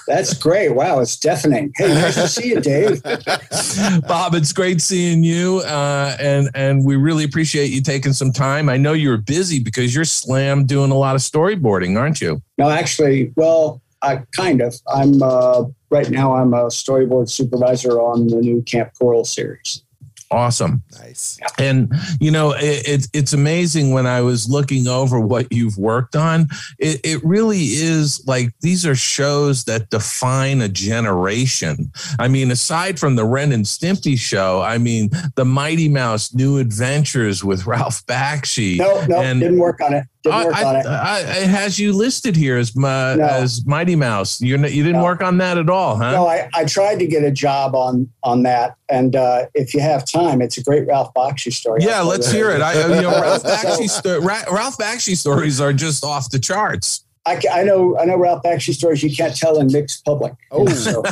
That's 0.07 0.33
great. 0.33 0.75
Wow, 0.75 0.99
it's 0.99 1.15
deafening. 1.17 1.71
Hey, 1.77 1.87
nice 1.93 2.15
to 2.15 2.27
see 2.27 2.49
you, 2.49 2.59
Dave. 2.59 3.01
Bob, 4.07 4.35
it's 4.35 4.51
great 4.51 4.81
seeing 4.81 5.23
you, 5.23 5.59
uh, 5.59 6.17
and 6.19 6.49
and 6.55 6.85
we 6.85 6.97
really 6.97 7.23
appreciate 7.23 7.67
you 7.71 7.81
taking 7.81 8.11
some 8.11 8.33
time. 8.33 8.67
I 8.67 8.75
know 8.75 8.91
you're 8.91 9.17
busy 9.17 9.59
because 9.59 9.95
you're 9.95 10.05
slam 10.05 10.65
doing 10.65 10.91
a 10.91 10.95
lot 10.95 11.15
of 11.15 11.21
storyboarding, 11.21 11.97
aren't 11.97 12.19
you? 12.19 12.41
No, 12.57 12.69
actually, 12.69 13.31
well, 13.37 13.81
I 14.01 14.23
kind 14.35 14.61
of. 14.61 14.75
I'm 14.87 15.21
uh, 15.21 15.65
right 15.89 16.09
now. 16.09 16.35
I'm 16.35 16.53
a 16.53 16.65
storyboard 16.67 17.29
supervisor 17.29 17.99
on 17.99 18.27
the 18.27 18.37
new 18.37 18.61
Kamp 18.63 18.91
Koral 18.99 19.25
series. 19.25 19.83
Awesome. 20.31 20.83
Nice. 20.99 21.39
And 21.57 21.91
you 22.19 22.29
know, 22.29 22.51
it, 22.51 22.87
it's 22.87 23.09
it's 23.13 23.33
amazing 23.33 23.93
when 23.93 24.05
I 24.05 24.21
was 24.21 24.47
looking 24.47 24.87
over 24.87 25.19
what 25.19 25.51
you've 25.51 25.77
worked 25.77 26.15
on. 26.15 26.49
It, 26.77 27.01
it 27.03 27.23
really 27.23 27.63
is 27.63 28.25
like 28.27 28.53
these 28.61 28.85
are 28.85 28.95
shows 28.95 29.63
that 29.63 29.89
define 29.89 30.61
a 30.61 30.69
generation. 30.69 31.91
I 32.19 32.27
mean, 32.27 32.51
aside 32.51 32.99
from 32.99 33.15
the 33.15 33.25
Ren 33.25 33.51
and 33.51 33.65
Stimpy 33.65 34.19
show, 34.19 34.61
I 34.61 34.77
mean, 34.77 35.09
the 35.35 35.45
Mighty 35.45 35.89
Mouse 35.89 36.31
New 36.33 36.59
Adventures 36.59 37.43
with 37.43 37.65
Ralph 37.65 38.05
Bakshi. 38.05 38.77
No, 38.77 39.03
no, 39.07 39.21
And- 39.21 39.39
didn't 39.39 39.57
work 39.57 39.81
on 39.81 39.93
it. 39.93 40.05
I, 40.25 40.43
I, 40.43 40.79
it. 40.79 40.85
I, 40.85 41.19
it 41.43 41.47
has 41.49 41.79
you 41.79 41.93
listed 41.93 42.35
here 42.35 42.57
as 42.57 42.75
my, 42.75 43.15
No. 43.15 43.23
as 43.25 43.65
Mighty 43.65 43.95
Mouse. 43.95 44.41
You're 44.41 44.59
you 44.67 44.83
didn't 44.83 44.97
No. 44.99 45.05
work 45.05 45.21
on 45.23 45.37
that 45.37 45.57
at 45.57 45.69
all, 45.69 45.95
huh? 45.95 46.11
No, 46.11 46.27
I, 46.27 46.49
I 46.53 46.65
tried 46.65 46.99
to 46.99 47.07
get 47.07 47.23
a 47.23 47.31
job 47.31 47.73
on 47.73 48.09
on 48.23 48.43
that, 48.43 48.75
and 48.89 49.15
uh, 49.15 49.45
if 49.53 49.73
you 49.73 49.79
have 49.79 50.05
time, 50.05 50.41
it's 50.41 50.57
a 50.57 50.63
great 50.63 50.85
Ralph 50.87 51.13
Bakshi 51.13 51.53
story. 51.53 51.83
Yeah, 51.83 52.01
let's 52.01 52.29
hear 52.31 52.49
it. 52.51 52.61
I, 52.61 52.73
you 52.95 53.01
know, 53.01 53.11
Ralph 53.21 53.43
Bakshi, 53.45 53.89
sto- 53.89 54.19
Ra- 54.19 54.43
Ralph 54.51 54.77
Bakshi 54.77 55.15
stories 55.15 55.61
are 55.61 55.71
just 55.71 56.03
off 56.03 56.29
the 56.29 56.39
charts. 56.39 57.05
I, 57.25 57.39
I 57.51 57.63
know 57.63 57.97
I 57.97 58.05
know 58.05 58.17
Ralph 58.17 58.43
Bakshi 58.43 58.73
stories 58.73 59.01
you 59.03 59.15
can't 59.15 59.35
tell 59.35 59.59
in 59.59 59.67
mixed 59.71 60.03
public. 60.03 60.33
Oh. 60.51 60.67
So, 60.67 61.03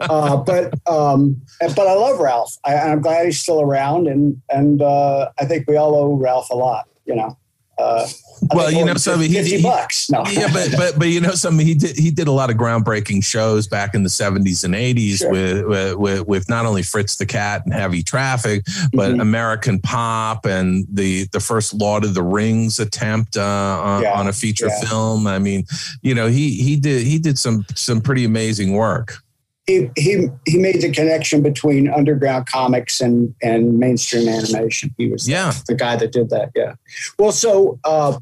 uh, 0.00 0.36
but 0.38 0.72
um, 0.88 1.40
but 1.60 1.86
I 1.86 1.94
love 1.94 2.18
Ralph. 2.18 2.56
I, 2.64 2.74
I'm 2.76 3.00
glad 3.00 3.26
he's 3.26 3.40
still 3.40 3.60
around, 3.60 4.08
and 4.08 4.40
and 4.48 4.82
uh, 4.82 5.30
I 5.38 5.44
think 5.44 5.68
we 5.68 5.76
all 5.76 5.94
owe 5.94 6.14
Ralph 6.14 6.50
a 6.50 6.56
lot. 6.56 6.88
You 7.04 7.14
know. 7.16 7.38
Uh, 7.76 8.06
Well, 8.54 8.70
you 8.70 8.84
know, 8.84 8.94
something 8.94 9.30
he- 9.30 9.42
he- 9.42 9.62
bucks. 9.62 10.10
No, 10.10 10.22
yeah, 10.30 10.48
but 10.52 10.70
but 10.76 10.98
but 10.98 11.08
you 11.08 11.20
know 11.20 11.32
something 11.32 11.66
he 11.66 11.74
did 11.74 11.96
he 11.96 12.10
did 12.10 12.28
a 12.28 12.32
lot 12.32 12.50
of 12.50 12.56
groundbreaking 12.56 13.24
shows 13.24 13.66
back 13.66 13.94
in 13.94 14.02
the 14.02 14.08
70s 14.10 14.64
and 14.64 14.74
80s 14.74 15.18
Sure. 15.18 15.30
with, 15.30 15.96
with 15.96 16.26
with 16.26 16.48
not 16.48 16.66
only 16.66 16.82
Fritz 16.82 17.16
the 17.16 17.26
Cat 17.26 17.62
and 17.64 17.72
Heavy 17.74 18.02
Traffic, 18.02 18.64
but 18.92 19.12
Mhm. 19.14 19.20
American 19.22 19.78
Pop 19.80 20.44
and 20.46 20.86
the 20.92 21.26
the 21.32 21.40
first 21.40 21.74
Lord 21.74 22.04
of 22.04 22.14
the 22.14 22.22
Rings 22.22 22.78
attempt 22.78 23.36
uh, 23.36 23.42
on, 23.42 24.02
Yeah, 24.02 24.18
on 24.18 24.28
a 24.28 24.32
feature 24.32 24.68
yeah. 24.68 24.88
film. 24.88 25.26
I 25.26 25.38
mean, 25.38 25.64
you 26.02 26.14
know, 26.14 26.26
he 26.28 26.50
he 26.62 26.76
did 26.76 27.06
he 27.06 27.18
did 27.18 27.38
some 27.38 27.64
some 27.74 28.00
pretty 28.00 28.24
amazing 28.24 28.72
work. 28.74 29.18
He 29.66 29.88
he 29.96 30.28
he 30.46 30.58
made 30.58 30.82
the 30.82 30.90
connection 30.90 31.42
between 31.42 31.88
underground 31.88 32.46
comics 32.46 33.00
and 33.00 33.34
and 33.42 33.78
mainstream 33.78 34.28
animation. 34.28 34.94
He 34.98 35.08
was 35.08 35.24
the- 35.24 35.32
Yeah. 35.32 35.52
the, 35.66 35.74
guy 35.74 35.96
that 35.96 36.12
did 36.12 36.28
that. 36.30 36.50
Yeah. 36.54 36.74
Well, 37.18 37.32
so 37.32 37.78
uh, 37.84 38.18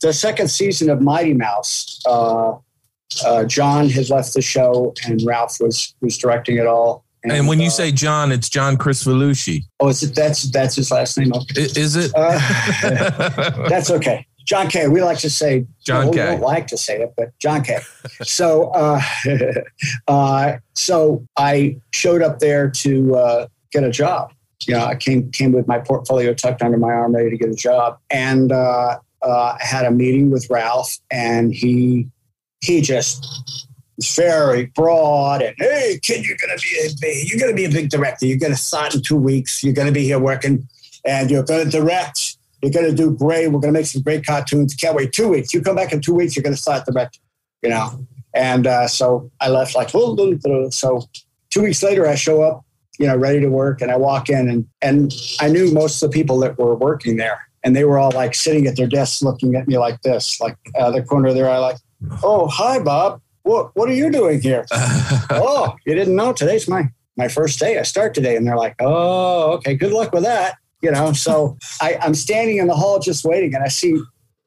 the 0.00 0.12
second 0.12 0.48
season 0.48 0.90
of 0.90 1.00
Mighty 1.00 1.34
Mouse, 1.34 2.00
uh, 2.04 2.54
uh, 3.24 3.44
John 3.44 3.90
had 3.90 4.10
left 4.10 4.34
the 4.34 4.42
show, 4.42 4.92
and 5.06 5.22
Ralph 5.24 5.58
was 5.60 5.94
was 6.00 6.18
directing 6.18 6.56
it 6.56 6.66
all. 6.66 7.04
And 7.24 7.46
when 7.46 7.60
you 7.60 7.70
say 7.70 7.92
John, 7.92 8.32
it's 8.32 8.48
John 8.48 8.76
Kricfalusi. 8.76 9.62
oh, 9.78 9.88
is 9.90 10.02
it 10.02 10.12
that's 10.16 10.50
that's 10.50 10.74
his 10.74 10.90
last 10.90 11.16
name? 11.16 11.32
Okay. 11.32 11.62
Is 11.62 11.94
it? 11.94 12.10
Uh, 12.16 12.38
that's 13.68 13.92
okay. 13.92 14.26
John 14.44 14.68
Kay. 14.68 14.88
We 14.88 15.02
like 15.02 15.18
to 15.18 15.30
say 15.30 15.66
John 15.84 16.06
well, 16.06 16.14
K. 16.14 16.20
We 16.20 16.30
don't 16.32 16.40
like 16.40 16.66
to 16.68 16.76
say 16.76 17.00
it, 17.00 17.14
but 17.16 17.36
John 17.38 17.62
Kay. 17.62 17.78
so, 18.22 18.70
uh, 18.70 19.00
uh, 20.08 20.56
so 20.74 21.24
I 21.36 21.76
showed 21.92 22.22
up 22.22 22.38
there 22.38 22.70
to 22.70 23.16
uh, 23.16 23.46
get 23.70 23.84
a 23.84 23.90
job. 23.90 24.32
You 24.66 24.74
know, 24.74 24.84
I 24.84 24.94
came 24.94 25.30
came 25.32 25.52
with 25.52 25.66
my 25.66 25.78
portfolio 25.78 26.34
tucked 26.34 26.62
under 26.62 26.78
my 26.78 26.90
arm, 26.90 27.14
ready 27.14 27.30
to 27.30 27.36
get 27.36 27.48
a 27.48 27.54
job, 27.54 27.98
and 28.10 28.52
uh, 28.52 28.98
uh, 29.22 29.56
I 29.60 29.64
had 29.64 29.84
a 29.84 29.90
meeting 29.90 30.30
with 30.30 30.48
Ralph, 30.50 30.98
and 31.10 31.52
he 31.52 32.08
he 32.60 32.80
just 32.80 33.26
was 33.96 34.14
very 34.14 34.66
broad 34.66 35.42
and 35.42 35.54
hey 35.58 35.98
kid 36.02 36.24
you're 36.24 36.36
gonna 36.40 36.58
be 36.58 36.86
a 36.86 36.90
big, 37.00 37.28
you're 37.28 37.38
gonna 37.38 37.54
be 37.54 37.64
a 37.64 37.70
big 37.70 37.90
director 37.90 38.24
you're 38.24 38.38
gonna 38.38 38.56
start 38.56 38.94
in 38.94 39.02
two 39.02 39.16
weeks 39.16 39.62
you're 39.62 39.74
gonna 39.74 39.92
be 39.92 40.04
here 40.04 40.18
working 40.18 40.66
and 41.04 41.30
you're 41.30 41.42
gonna 41.42 41.64
direct 41.64 42.31
you're 42.62 42.70
going 42.70 42.88
to 42.88 42.94
do 42.94 43.10
great. 43.10 43.48
We're 43.48 43.60
going 43.60 43.74
to 43.74 43.80
make 43.80 43.86
some 43.86 44.02
great 44.02 44.24
cartoons. 44.24 44.74
Can't 44.74 44.94
wait. 44.94 45.12
Two 45.12 45.28
weeks. 45.28 45.52
You 45.52 45.60
come 45.60 45.74
back 45.74 45.92
in 45.92 46.00
two 46.00 46.14
weeks, 46.14 46.36
you're 46.36 46.44
going 46.44 46.54
to 46.54 46.60
start 46.60 46.86
directing, 46.86 47.20
you 47.62 47.70
know? 47.70 48.06
And 48.34 48.66
uh, 48.66 48.86
so 48.88 49.30
I 49.40 49.48
left 49.48 49.74
like, 49.74 49.90
so 49.90 51.08
two 51.50 51.62
weeks 51.62 51.82
later, 51.82 52.06
I 52.06 52.14
show 52.14 52.42
up, 52.42 52.64
you 52.98 53.06
know, 53.06 53.16
ready 53.16 53.40
to 53.40 53.48
work. 53.48 53.82
And 53.82 53.90
I 53.90 53.96
walk 53.96 54.30
in 54.30 54.48
and, 54.48 54.66
and 54.80 55.12
I 55.40 55.48
knew 55.48 55.72
most 55.72 56.02
of 56.02 56.10
the 56.10 56.14
people 56.14 56.38
that 56.38 56.56
were 56.56 56.76
working 56.76 57.16
there. 57.16 57.40
And 57.64 57.76
they 57.76 57.84
were 57.84 57.98
all 57.98 58.12
like 58.12 58.34
sitting 58.34 58.66
at 58.66 58.76
their 58.76 58.86
desks 58.86 59.22
looking 59.22 59.54
at 59.56 59.68
me 59.68 59.76
like 59.76 60.00
this, 60.02 60.40
like 60.40 60.56
uh, 60.78 60.90
the 60.90 61.02
corner 61.02 61.28
of 61.28 61.34
their 61.34 61.50
eye, 61.50 61.58
like, 61.58 61.76
oh, 62.22 62.46
hi, 62.46 62.78
Bob. 62.78 63.20
What, 63.42 63.74
what 63.74 63.88
are 63.88 63.94
you 63.94 64.10
doing 64.10 64.40
here? 64.40 64.66
oh, 64.72 65.74
you 65.84 65.94
didn't 65.94 66.14
know 66.14 66.32
today's 66.32 66.68
my, 66.68 66.88
my 67.16 67.28
first 67.28 67.58
day. 67.58 67.78
I 67.78 67.82
start 67.82 68.14
today. 68.14 68.36
And 68.36 68.46
they're 68.46 68.56
like, 68.56 68.76
oh, 68.80 69.52
okay, 69.54 69.74
good 69.74 69.92
luck 69.92 70.12
with 70.12 70.22
that 70.22 70.56
you 70.82 70.90
know 70.90 71.12
so 71.12 71.56
I, 71.80 71.96
i'm 72.02 72.14
standing 72.14 72.58
in 72.58 72.66
the 72.66 72.74
hall 72.74 72.98
just 72.98 73.24
waiting 73.24 73.54
and 73.54 73.62
i 73.64 73.68
see 73.68 74.00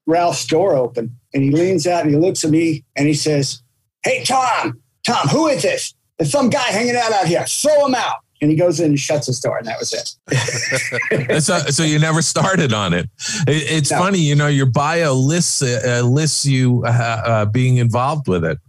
ralph's 0.06 0.46
door 0.46 0.76
open 0.76 1.16
and 1.34 1.44
he 1.44 1.52
leans 1.52 1.88
out 1.88 2.04
and 2.04 2.12
he 2.12 2.18
looks 2.18 2.44
at 2.44 2.52
me 2.52 2.84
and 2.96 3.08
he 3.08 3.14
says 3.14 3.62
hey 4.04 4.24
tom 4.24 4.80
tom 5.06 5.28
who 5.30 5.48
is 5.48 5.62
this 5.64 5.94
there's 6.20 6.32
some 6.32 6.50
guy 6.50 6.68
hanging 6.72 6.96
out 6.96 7.12
out 7.12 7.26
here 7.28 7.46
throw 7.48 7.86
him 7.88 7.96
out 7.96 8.18
and 8.42 8.52
he 8.52 8.58
goes 8.58 8.80
in 8.82 8.88
and 8.88 9.00
shuts 9.00 9.28
his 9.28 9.40
door 9.40 9.58
and 9.58 9.66
that 9.66 9.80
was 9.80 9.94
it 9.94 11.42
so, 11.44 11.58
so 11.60 11.84
you 11.84 11.98
never 12.00 12.22
started 12.22 12.74
on 12.74 12.94
it. 12.94 13.10
It- 13.48 13.72
it's 13.72 13.92
No. 13.92 13.98
funny, 14.00 14.20
you 14.20 14.36
know, 14.36 14.48
your 14.48 14.66
bio 14.66 15.14
lists 15.14 15.62
uh, 15.62 16.02
lists 16.04 16.46
you 16.46 16.84
uh, 16.86 16.90
uh, 16.90 17.46
being 17.46 17.78
involved 17.78 18.28
with 18.28 18.44
it. 18.44 18.60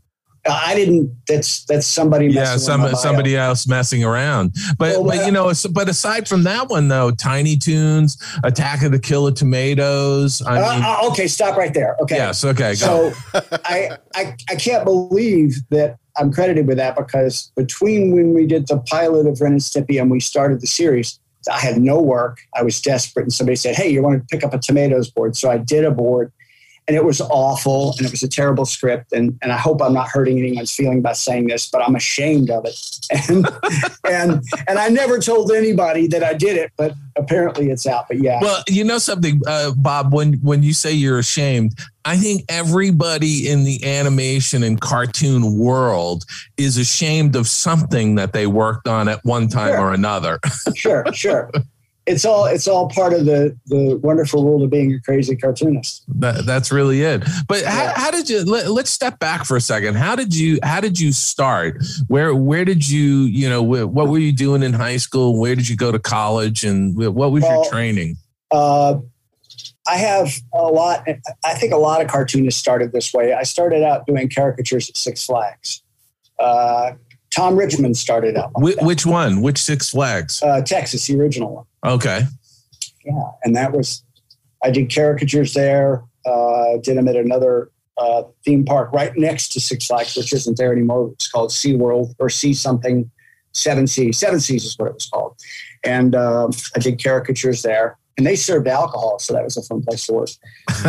I 0.53 0.75
didn't. 0.75 1.15
That's 1.27 1.65
that's 1.65 1.87
somebody. 1.87 2.27
Yeah, 2.29 2.57
some 2.57 2.95
somebody 2.95 3.37
else 3.37 3.67
messing 3.67 4.05
around. 4.05 4.55
But 4.79 4.93
Well, 5.01 5.05
but 5.05 5.19
uh, 5.19 5.23
you 5.23 5.33
know, 5.33 5.53
but 5.73 5.89
aside 5.89 6.29
from 6.29 6.43
that 6.45 6.69
one 6.69 6.89
though, 6.89 7.11
Tiny 7.11 7.57
Toons, 7.57 8.17
Attack 8.45 8.83
of 8.83 8.93
the 8.93 8.99
Killer 8.99 9.33
Tomatoes. 9.33 10.43
I 10.43 10.61
Uh, 10.61 10.75
mean, 10.75 10.85
uh, 10.85 11.09
okay, 11.11 11.27
stop 11.27 11.57
right 11.57 11.73
there. 11.75 11.97
Okay. 12.01 12.17
yes, 12.17 12.45
okay. 12.45 12.75
So 12.75 13.13
I, 13.35 13.97
I 14.15 14.35
I 14.49 14.55
can't 14.57 14.85
believe 14.85 15.57
that 15.71 15.99
I'm 16.17 16.33
credited 16.33 16.67
with 16.67 16.77
that 16.79 16.97
because 16.97 17.53
between 17.57 18.13
when 18.15 18.33
we 18.35 18.47
did 18.47 18.69
the 18.69 18.79
pilot 18.79 19.27
of 19.27 19.41
Ren 19.41 19.53
and 19.53 19.61
Stimpy 19.61 20.01
and 20.01 20.11
we 20.11 20.21
started 20.21 20.61
the 20.61 20.67
series, 20.67 21.19
I 21.53 21.59
had 21.59 21.79
no 21.79 22.01
work. 22.01 22.39
I 22.57 22.63
was 22.63 22.81
desperate, 22.81 23.23
and 23.25 23.33
somebody 23.33 23.57
said, 23.57 23.75
"Hey, 23.77 23.89
you 23.89 24.03
want 24.03 24.21
to 24.21 24.27
pick 24.37 24.45
up 24.45 24.55
a 24.55 24.59
tomatoes 24.59 25.11
board?" 25.11 25.37
So 25.37 25.51
I 25.51 25.59
did 25.59 25.85
a 25.85 25.91
board, 25.91 26.33
and 26.89 26.97
it 26.97 27.05
was 27.05 27.21
awful, 27.21 27.95
and 27.99 28.07
it 28.07 28.11
was 28.13 28.23
a 28.23 28.29
terrible 28.29 28.65
script. 28.65 29.13
And 29.13 29.39
and 29.43 29.53
I 29.53 29.57
hope 29.57 29.83
I'm 29.83 29.93
not 29.95 30.09
hurting 30.09 30.39
anyone's 30.39 30.73
feeling 30.73 31.03
by 31.03 31.13
saying 31.15 31.49
this, 31.49 31.69
but 31.69 31.83
I'm 31.83 31.97
ashamed 31.97 32.51
of 32.51 32.65
it. 32.65 32.79
And 33.29 33.47
and 34.05 34.43
and 34.67 34.79
I 34.81 34.89
never 34.89 35.21
told 35.21 35.53
anybody 35.53 36.09
that 36.09 36.25
I 36.25 36.35
did 36.35 36.57
it, 36.57 36.73
but 36.77 36.93
apparently 37.15 37.71
it's 37.71 37.87
out. 37.87 38.09
But 38.09 38.19
yeah, 38.19 38.41
Well, 38.43 38.65
you 38.69 38.83
know 38.83 38.99
something, 38.99 39.41
uh, 39.47 39.71
Bob. 39.77 40.13
When 40.13 40.35
when 40.43 40.65
you 40.65 40.73
say 40.73 40.93
you're 40.93 41.21
ashamed, 41.21 41.79
I 42.05 42.17
think 42.17 42.45
everybody 42.49 43.49
in 43.49 43.63
the 43.65 43.85
animation 43.85 44.65
and 44.65 44.81
cartoon 44.81 45.57
world 45.57 46.25
is 46.57 46.79
ashamed 46.79 47.37
of 47.37 47.47
something 47.47 48.17
that 48.17 48.33
they 48.33 48.49
worked 48.49 48.89
on 48.89 49.09
at 49.09 49.25
one 49.25 49.47
time 49.49 49.69
Sure. 49.75 49.81
or 49.81 49.93
another. 49.95 50.41
sure, 50.75 51.05
sure. 51.13 51.51
It's 52.07 52.25
all 52.25 52.45
it's 52.47 52.69
all 52.69 52.89
part 52.89 53.13
of 53.13 53.25
the 53.25 53.57
the 53.67 53.99
wonderful 54.03 54.45
world 54.45 54.63
of 54.63 54.71
being 54.71 54.95
a 54.95 55.01
crazy 55.01 55.35
cartoonist. 55.37 56.05
That, 56.21 56.47
that's 56.47 56.71
really 56.71 57.03
it. 57.03 57.25
But 57.49 57.65
how, 57.65 57.83
Yeah. 57.85 57.93
how 57.97 58.11
did 58.13 58.31
you? 58.31 58.45
Let, 58.45 58.71
let's 58.71 58.91
step 58.91 59.19
back 59.19 59.45
for 59.45 59.57
a 59.57 59.61
second. 59.61 59.97
How 59.97 60.15
did 60.15 60.35
you? 60.35 60.61
How 60.63 60.81
did 60.81 61.01
you 61.01 61.11
start? 61.13 61.83
Where 62.07 62.33
Where 62.33 62.65
did 62.65 62.89
you? 62.89 63.23
You 63.23 63.49
know, 63.49 63.63
wh- 63.65 63.93
what 63.93 64.07
were 64.09 64.19
you 64.19 64.33
doing 64.33 64.63
in 64.63 64.73
high 64.73 64.99
school? 64.99 65.39
Where 65.41 65.57
did 65.57 65.69
you 65.69 65.77
go 65.77 65.91
to 65.91 65.99
college? 65.99 66.63
And 66.63 66.97
what 66.97 67.33
was 67.33 67.43
Well, 67.43 67.63
your 67.63 67.71
training? 67.73 68.17
Uh, 68.53 68.99
I 69.89 69.97
have 69.97 70.33
a 70.55 70.63
lot. 70.63 71.05
I 71.45 71.55
think 71.55 71.73
a 71.73 71.77
lot 71.77 72.01
of 72.03 72.07
cartoonists 72.09 72.61
started 72.61 72.93
this 72.93 73.13
way. 73.13 73.33
I 73.33 73.43
started 73.43 73.83
out 73.83 74.07
doing 74.07 74.31
caricatures 74.31 74.89
at 74.91 74.97
Six 74.97 75.27
Flags. 75.27 75.83
Uh, 76.39 76.93
Tom 77.37 77.55
Richmond 77.57 77.97
started 77.99 78.37
out, 78.37 78.51
like 78.59 78.79
Wh- 78.79 78.83
which 78.83 79.05
one? 79.05 79.43
Which 79.43 79.59
Six 79.59 79.91
Flags? 79.91 80.43
uh, 80.43 80.63
Texas, 80.63 81.07
the 81.07 81.21
original 81.21 81.55
one. 81.55 81.65
Okay. 81.85 82.23
Yeah, 83.05 83.31
and 83.45 83.55
that 83.55 83.73
was 83.73 84.03
I 84.65 84.71
did 84.71 84.93
caricatures 84.93 85.53
there. 85.53 86.03
Uh, 86.25 86.79
did 86.83 86.97
them 86.97 87.07
at 87.07 87.15
another 87.15 87.71
uh, 87.99 88.23
theme 88.45 88.65
park 88.65 88.91
right 88.93 89.13
next 89.17 89.53
to 89.53 89.61
Six 89.61 89.87
Flags, 89.87 90.17
which 90.17 90.33
isn't 90.33 90.57
there 90.57 90.73
anymore. 90.73 91.11
It's 91.13 91.29
called 91.31 91.53
Sea 91.53 91.77
World 91.77 92.15
or 92.19 92.29
Sea 92.31 92.55
something. 92.55 93.11
Seven 93.53 93.87
Seas. 93.87 94.19
Seven 94.19 94.39
Seas 94.41 94.65
is 94.65 94.79
what 94.79 94.89
it 94.89 94.95
was 94.95 95.07
called. 95.09 95.37
And 95.85 96.15
um, 96.15 96.51
I 96.75 96.79
did 96.79 97.03
caricatures 97.03 97.63
there. 97.63 97.97
And 98.19 98.27
they 98.27 98.37
served 98.37 98.67
alcohol, 98.67 99.19
so 99.19 99.35
that 99.35 99.45
was 99.45 99.57
a 99.59 99.63
fun 99.63 99.83
place 99.83 100.07
to 100.07 100.13
work. 100.15 100.29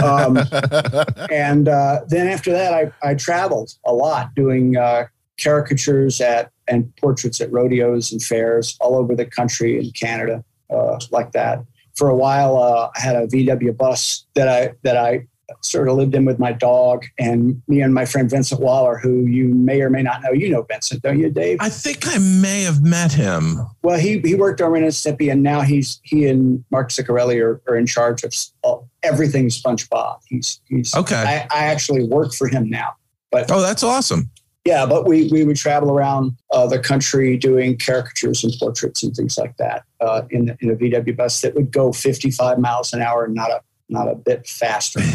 Um, 0.01 0.38
and 1.31 1.67
uh, 1.67 2.01
then 2.07 2.27
after 2.27 2.51
that, 2.51 2.73
I, 2.73 2.91
I 3.10 3.15
traveled 3.15 3.71
a 3.86 3.93
lot 3.93 4.33
doing 4.33 4.77
uh, 4.77 5.07
caricatures 5.39 6.19
at 6.21 6.52
and 6.67 6.93
portraits 6.97 7.39
at 7.39 7.52
rodeos 7.52 8.12
and 8.12 8.21
fairs 8.21 8.76
all 8.82 8.95
over 8.95 9.15
the 9.15 9.26
country 9.26 9.78
and 9.78 9.93
Canada, 9.93 10.43
uh, 10.69 11.00
like 11.12 11.32
that. 11.32 11.63
For 11.95 12.10
a 12.10 12.15
while, 12.15 12.58
uh, 12.58 12.89
I 12.95 13.00
had 13.00 13.15
a 13.15 13.28
VW 13.28 13.76
bus 13.76 14.26
that 14.36 14.47
I 14.47 14.73
that 14.84 14.97
I 14.97 15.28
sort 15.62 15.88
of 15.88 15.95
lived 15.95 16.13
in 16.13 16.26
with 16.26 16.39
my 16.39 16.52
dog 16.52 17.06
and 17.17 17.62
me 17.67 17.82
and 17.82 17.93
my 17.93 18.06
friend 18.06 18.30
Vincent 18.30 18.60
Waller, 18.60 18.97
who 18.97 19.26
you 19.26 19.47
may 19.47 19.82
or 19.82 19.89
may 19.89 20.04
not 20.04 20.21
know. 20.21 20.32
You 20.32 20.50
know 20.50 20.63
Vincent, 20.63 21.02
don't 21.02 21.19
you, 21.19 21.30
Dave? 21.30 21.58
I 21.62 21.69
think 21.69 22.06
I 22.08 22.17
may 22.17 22.63
have 22.63 22.84
met 22.84 23.13
him. 23.13 23.60
Well, 23.82 23.97
he 23.97 24.19
he 24.19 24.36
worked 24.36 24.62
on 24.62 24.71
Ren 24.71 24.84
and 24.84 24.91
Stimpy, 24.91 25.32
and 25.32 25.41
now 25.41 25.62
he's 25.62 26.00
he 26.04 26.28
and 26.28 26.63
Marc 26.69 26.89
Ceccarelli 26.89 27.41
are, 27.41 27.62
are 27.67 27.78
in 27.78 27.86
charge 27.86 28.23
of 28.23 28.34
all, 28.62 28.89
everything 29.04 29.47
SpongeBob. 29.47 30.19
He's 30.28 30.60
he's 30.67 30.93
Okay. 30.95 31.15
I, 31.15 31.47
I 31.50 31.65
actually 31.65 32.04
work 32.04 32.34
for 32.34 32.47
him 32.47 32.69
now. 32.69 32.95
But 33.32 33.50
Oh, 33.52 33.62
that's 33.62 33.84
awesome. 33.84 34.30
Yeah, 34.67 34.86
but 34.86 35.08
we 35.08 35.30
we 35.30 35.45
would 35.45 35.56
travel 35.56 35.91
around 35.91 36.34
uh, 36.51 36.67
the 36.67 36.77
country 36.77 37.38
doing 37.38 37.77
caricatures 37.77 38.43
and 38.43 38.53
portraits 38.60 39.01
and 39.01 39.15
things 39.15 39.38
like 39.38 39.56
that 39.58 39.84
uh, 40.01 40.23
in 40.30 40.58
in 40.60 40.69
a 40.69 40.75
VW 40.75 41.15
bus 41.15 41.39
that 41.39 41.56
would 41.56 41.71
go 41.71 41.93
55 41.93 42.60
miles 42.60 42.91
an 42.91 43.01
hour, 43.01 43.30
not 43.30 43.49
a 43.49 43.62
not 43.88 44.10
a 44.10 44.15
bit 44.15 44.45
faster. 44.45 44.99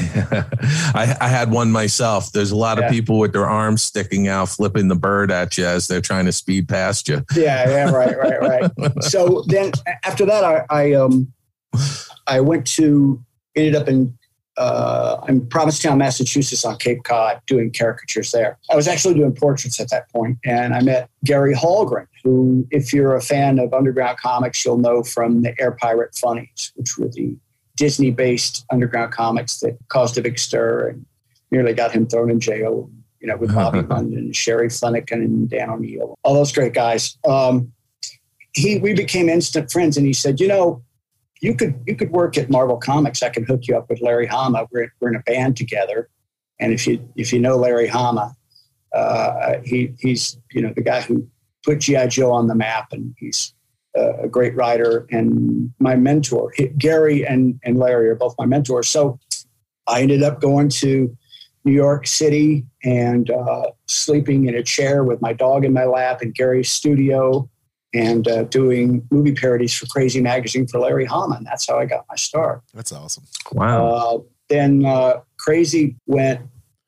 I, 0.95 1.15
I 1.21 1.29
had 1.29 1.51
one 1.51 1.71
myself. 1.71 2.33
There's 2.33 2.51
a 2.51 2.57
lot 2.57 2.83
of 2.83 2.91
people 2.91 3.19
with 3.19 3.35
their 3.35 3.47
arms 3.47 3.83
sticking 3.83 4.29
out, 4.29 4.49
flipping 4.49 4.88
the 4.88 4.95
bird 4.95 5.31
at 5.31 5.59
you 5.59 5.67
as 5.67 5.87
they're 5.87 6.01
trying 6.01 6.25
to 6.25 6.33
speed 6.33 6.67
past 6.67 7.07
you. 7.07 7.23
yeah, 7.37 7.69
yeah, 7.69 7.91
right, 7.91 8.17
right, 8.17 8.41
right. 8.41 8.71
So 9.03 9.45
then 9.49 9.73
after 10.03 10.25
that, 10.25 10.45
I, 10.45 10.65
I 10.71 10.93
um 10.95 11.31
I 12.27 12.41
went 12.41 12.67
to 12.79 13.23
ended 13.55 13.75
up 13.75 13.88
in 13.88 14.17
uh, 14.57 15.21
in 15.29 15.47
Provincetown, 15.47 15.99
Massachusetts, 15.99 16.65
on 16.65 16.77
Cape 16.77 17.05
Cod, 17.05 17.41
doing 17.47 17.73
caricatures 17.73 18.33
there. 18.33 18.59
I 18.71 18.77
was 18.77 18.87
actually 18.87 19.15
doing 19.15 19.35
portraits 19.35 19.81
at 19.81 19.91
that 19.91 20.11
point, 20.11 20.38
and 20.45 20.75
I 20.75 20.81
met 20.81 21.09
Gary 21.25 21.55
Hallgren, 21.55 22.07
who, 22.23 22.67
if 22.71 22.93
you're 22.93 23.17
a 23.17 23.23
fan 23.23 23.59
of 23.59 23.73
underground 23.73 24.19
comics, 24.19 24.65
you'll 24.65 24.79
know 24.79 25.03
from 25.03 25.43
the 25.43 25.59
Air 25.61 25.73
Pirate 25.73 26.15
Funnies, 26.15 26.73
which 26.77 26.99
were 26.99 27.09
the 27.09 27.37
Disney-based 27.77 28.67
underground 28.71 29.12
comics 29.12 29.61
that 29.61 29.79
caused 29.88 30.19
a 30.19 30.23
big 30.23 30.38
stir 30.38 30.88
and 30.88 31.07
nearly 31.51 31.73
got 31.73 31.93
him 31.93 32.07
thrown 32.07 32.31
in 32.31 32.41
jail. 32.41 32.91
You 33.21 33.29
know, 33.29 33.37
with 33.37 33.55
Bobby 33.55 33.83
London, 33.83 34.19
and 34.19 34.37
Shary 34.37 34.69
Flenniken, 34.69 35.25
and 35.25 35.49
Dan 35.49 35.71
O'Neill, 35.71 36.19
all 36.25 36.35
those 36.35 36.53
great 36.53 36.75
guys. 36.75 37.17
Um, 37.27 37.73
he, 38.53 38.79
we 38.79 38.93
became 38.93 39.29
instant 39.31 39.71
friends, 39.71 39.97
and 39.97 40.05
he 40.05 40.12
said, 40.12 40.41
"You 40.41 40.49
know, 40.49 40.83
you 41.42 41.55
could 41.55 41.78
you 41.87 41.96
could 41.96 42.11
work 42.12 42.38
at 42.38 42.48
Marvel 42.48 42.78
Comics. 42.78 43.22
I 43.22 43.28
can 43.28 43.44
hook 43.44 43.66
you 43.66 43.76
up 43.76 43.90
with 43.90 44.00
Larry 44.00 44.26
Hama. 44.26 44.66
We're, 44.70 44.92
we're 45.00 45.09
in 45.09 45.16
a 45.16 45.22
band 45.22 45.57
together, 45.57 46.09
and 46.59 46.72
if 46.72 46.87
you 46.87 47.07
if 47.16 47.33
you 47.33 47.40
know 47.40 47.57
Larry 47.57 47.88
Hama, 47.88 48.35
uh, 48.94 49.55
he 49.64 49.92
he's 49.98 50.38
you 50.52 50.62
know 50.62 50.72
the 50.74 50.83
guy 50.83 51.02
who 51.02 51.28
put 51.64 51.81
GI 51.81 52.07
Joe 52.07 52.33
on 52.33 52.46
the 52.46 52.55
map, 52.55 52.92
and 52.92 53.12
he's 53.18 53.52
a, 53.96 54.22
a 54.22 54.28
great 54.28 54.55
writer 54.55 55.07
and 55.11 55.72
my 55.81 55.96
mentor. 55.96 56.55
Gary 56.78 57.26
and 57.26 57.59
and 57.64 57.76
Larry 57.76 58.09
are 58.09 58.14
both 58.14 58.37
my 58.38 58.46
mentors. 58.46 58.88
So 58.88 59.18
I 59.88 60.00
ended 60.00 60.22
up 60.22 60.40
going 60.40 60.68
to 60.68 61.14
New 61.64 61.72
York 61.72 62.07
City 62.07 62.64
and 62.85 63.31
uh, 63.31 63.64
sleeping 63.88 64.46
in 64.46 64.55
a 64.55 64.62
chair 64.62 65.02
with 65.02 65.20
my 65.20 65.33
dog 65.33 65.64
in 65.64 65.72
my 65.72 65.87
lap 65.87 66.22
in 66.22 66.31
Gary's 66.31 66.70
studio 66.70 67.48
and 67.94 68.26
uh, 68.28 68.44
doing 68.44 69.07
movie 69.11 69.35
parodies 69.35 69.74
for 69.74 69.87
Crazy 69.87 70.20
Magazine 70.20 70.66
for 70.66 70.81
Larry 70.81 71.05
Hama. 71.05 71.37
And 71.37 71.46
that's 71.46 71.68
how 71.68 71.78
I 71.78 71.85
got 71.87 72.05
my 72.09 72.16
start. 72.16 72.62
That's 72.74 72.92
awesome. 72.92 73.24
Wow. 73.52 73.88
Uh, 73.88 74.18
then 74.48 74.85
uh, 74.85 75.20
Crazy 75.38 75.96
went 76.07 76.40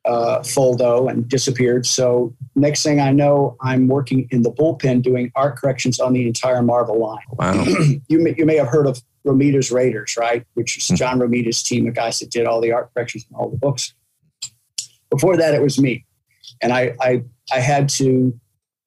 uh, 0.04 0.40
Foldo 0.40 1.10
and 1.10 1.28
disappeared. 1.28 1.86
So 1.86 2.34
next 2.54 2.82
thing 2.82 3.00
I 3.00 3.10
know, 3.10 3.56
I'm 3.62 3.88
working 3.88 4.28
in 4.30 4.42
the 4.42 4.50
bullpen 4.50 5.02
doing 5.02 5.32
art 5.34 5.56
corrections 5.56 5.98
on 5.98 6.12
the 6.12 6.26
entire 6.26 6.62
Marvel 6.62 6.98
line. 6.98 7.24
Wow. 7.32 7.64
you 8.08 8.22
may, 8.22 8.34
you 8.36 8.44
may 8.44 8.56
have 8.56 8.68
heard 8.68 8.86
of 8.86 9.00
Romita's 9.26 9.70
Raiders, 9.70 10.16
right? 10.18 10.44
Which 10.54 10.76
is 10.76 10.88
Hmm. 10.88 10.94
John 10.96 11.18
Romita's 11.18 11.62
team 11.62 11.86
of 11.88 11.94
guys 11.94 12.18
that 12.18 12.30
did 12.30 12.46
all 12.46 12.60
the 12.60 12.72
art 12.72 12.90
corrections 12.92 13.24
and 13.28 13.36
all 13.36 13.48
the 13.48 13.56
books. 13.56 13.94
Before 15.10 15.36
that, 15.36 15.54
it 15.54 15.62
was 15.62 15.78
me, 15.78 16.04
and 16.60 16.72
I 16.72 16.94
I, 17.00 17.22
I 17.52 17.60
had 17.60 17.88
to 17.90 18.38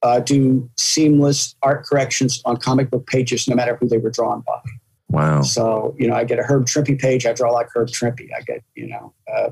uh, 0.08 0.20
do 0.22 0.70
seamless 0.78 1.56
art 1.64 1.86
corrections 1.86 2.42
on 2.46 2.58
comic 2.58 2.90
book 2.90 3.06
pages, 3.08 3.48
no 3.48 3.56
matter 3.56 3.76
who 3.76 3.88
they 3.88 3.98
were 3.98 4.10
drawn 4.10 4.42
by. 4.42 4.62
Wow. 5.10 5.42
So 5.42 5.96
you 6.00 6.08
know, 6.08 6.16
I 6.16 6.24
get 6.24 6.40
a 6.40 6.44
Herb 6.44 6.66
Trimpe 6.66 7.00
page, 7.00 7.26
I 7.26 7.34
draw 7.34 7.52
like 7.52 7.68
Herb 7.76 7.90
Trimpe. 7.90 8.30
I 8.38 8.42
get 8.42 8.64
you 8.76 8.88
know 8.88 9.14
uh, 9.34 9.50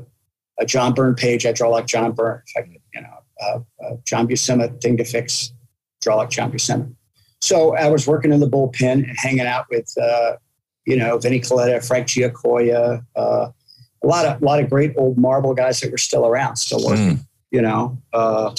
a 0.60 0.66
John 0.66 0.94
Byrne 0.94 1.16
page, 1.16 1.46
I 1.46 1.52
draw 1.52 1.70
like 1.70 1.88
John 1.88 2.14
Byrne. 2.14 2.42
If 2.48 2.64
I 2.64 2.68
get 2.68 2.82
you 2.94 3.02
know 3.02 3.18
uh, 3.42 3.60
uh, 3.86 3.98
John 4.06 4.28
Buscema 4.28 4.82
thing 4.82 4.98
to 4.98 5.04
fix, 5.04 5.52
draw 6.02 6.16
like 6.16 6.30
John 6.30 6.52
Buscema. 6.52 6.94
So 7.42 7.76
I 7.76 7.90
was 7.90 8.08
working 8.08 8.32
in 8.32 8.40
the 8.40 8.50
bullpen 8.50 9.04
and 9.08 9.16
hanging 9.18 9.46
out 9.46 9.66
with 9.70 9.94
uh, 10.02 10.34
you 10.86 10.96
know 10.96 11.18
Vinnie 11.18 11.42
Colletta, 11.42 11.86
Frank 11.86 12.08
Giacoia, 12.08 13.06
uh, 13.16 13.50
a 14.04 14.08
lot 14.08 14.26
of 14.26 14.42
a 14.42 14.46
lot 14.46 14.62
of 14.62 14.70
great 14.70 14.94
old 14.98 15.18
Marvel 15.18 15.54
guys 15.54 15.80
that 15.82 15.92
were 15.92 15.98
still 15.98 16.26
around, 16.26 16.56
still 16.56 16.84
working. 16.86 17.18
Mm. 17.18 17.28
You 17.52 17.62
know, 17.62 18.02
uh, 18.14 18.54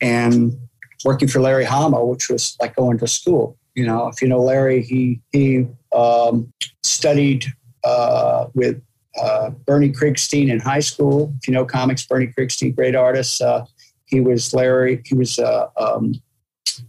and 0.00 0.56
working 1.04 1.28
for 1.28 1.40
Larry 1.40 1.64
Hama, 1.64 2.04
which 2.04 2.28
was 2.28 2.56
like 2.60 2.76
going 2.76 2.98
to 2.98 3.06
school. 3.06 3.56
You 3.74 3.86
know, 3.86 4.08
if 4.08 4.20
you 4.20 4.28
know 4.28 4.40
Larry, 4.40 4.82
he 4.82 5.20
he 5.32 5.66
um, 5.94 6.52
studied 6.82 7.46
uh, 7.84 8.46
with 8.54 8.82
uh, 9.20 9.50
Bernie 9.66 9.90
Krigstein 9.90 10.50
in 10.50 10.60
high 10.60 10.80
school. 10.80 11.34
If 11.40 11.48
you 11.48 11.54
know 11.54 11.64
comics, 11.64 12.06
Bernie 12.06 12.28
Krigstein, 12.36 12.74
great 12.76 12.94
artist. 12.94 13.40
Uh, 13.40 13.64
he 14.04 14.20
was 14.20 14.52
Larry. 14.52 15.02
He 15.06 15.14
was 15.14 15.38
uh, 15.38 15.68
um, 15.78 16.14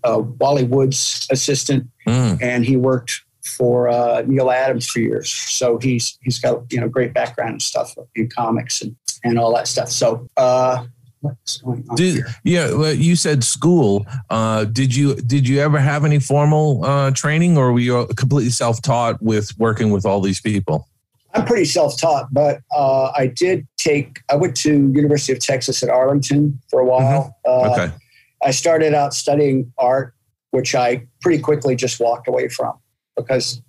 uh, 0.04 0.20
Wally 0.40 0.66
Wood's 0.66 1.28
assistant, 1.32 1.88
Mm. 2.08 2.38
and 2.42 2.66
he 2.66 2.76
worked 2.76 3.22
for 3.58 3.88
uh, 3.88 4.24
Neal 4.28 4.52
Adams 4.52 4.88
for 4.90 5.00
years. 5.00 5.30
So 5.32 5.78
he's 5.78 6.18
he's 6.22 6.40
got 6.40 6.72
you 6.72 6.82
know 6.82 6.90
great 6.90 7.14
background 7.14 7.52
and 7.52 7.62
stuff 7.62 7.94
in 8.16 8.28
comics 8.30 8.82
and, 8.82 8.96
and 9.24 9.40
all 9.40 9.54
that 9.56 9.68
stuff. 9.70 9.90
So 9.90 10.28
uh, 10.36 10.86
what's 11.24 11.58
going 11.58 11.86
on 11.90 11.96
Did 11.96 12.16
here? 12.16 12.28
yeah? 12.44 12.74
Well, 12.74 12.94
you 12.94 13.16
said 13.16 13.44
school. 13.44 14.06
Uh, 14.30 14.66
did 14.66 14.96
you 14.96 15.16
did 15.16 15.48
you 15.48 15.60
ever 15.60 15.80
have 15.80 16.06
any 16.06 16.20
formal 16.20 16.84
uh, 16.86 17.12
training, 17.12 17.58
or 17.58 17.74
were 17.74 17.80
you 17.80 18.08
completely 18.16 18.52
self 18.52 18.82
taught 18.82 19.22
with 19.22 19.58
working 19.58 19.90
with 19.92 20.06
all 20.06 20.22
these 20.22 20.42
people? 20.42 20.88
I'm 21.36 21.46
pretty 21.46 21.66
self-taught, 21.66 22.32
but 22.32 22.62
uh, 22.76 23.12
I 23.18 23.26
did 23.26 23.68
take. 23.78 24.20
I 24.30 24.36
went 24.36 24.56
to 24.58 24.92
University 24.94 25.34
of 25.34 25.40
Texas 25.40 25.82
at 25.82 25.90
Arlington 25.90 26.60
for 26.70 26.80
a 26.80 26.86
while. 26.86 27.36
Uh, 27.46 27.50
Mm-hmm. 27.50 27.82
Okay. 27.82 27.96
I 28.44 28.52
started 28.52 28.94
out 28.94 29.14
studying 29.14 29.72
art, 29.78 30.14
which 30.52 30.76
I 30.76 31.08
pretty 31.22 31.42
quickly 31.42 31.76
just 31.76 32.00
walked 32.00 32.28
away 32.28 32.50
from 32.50 32.74
because 33.18 33.62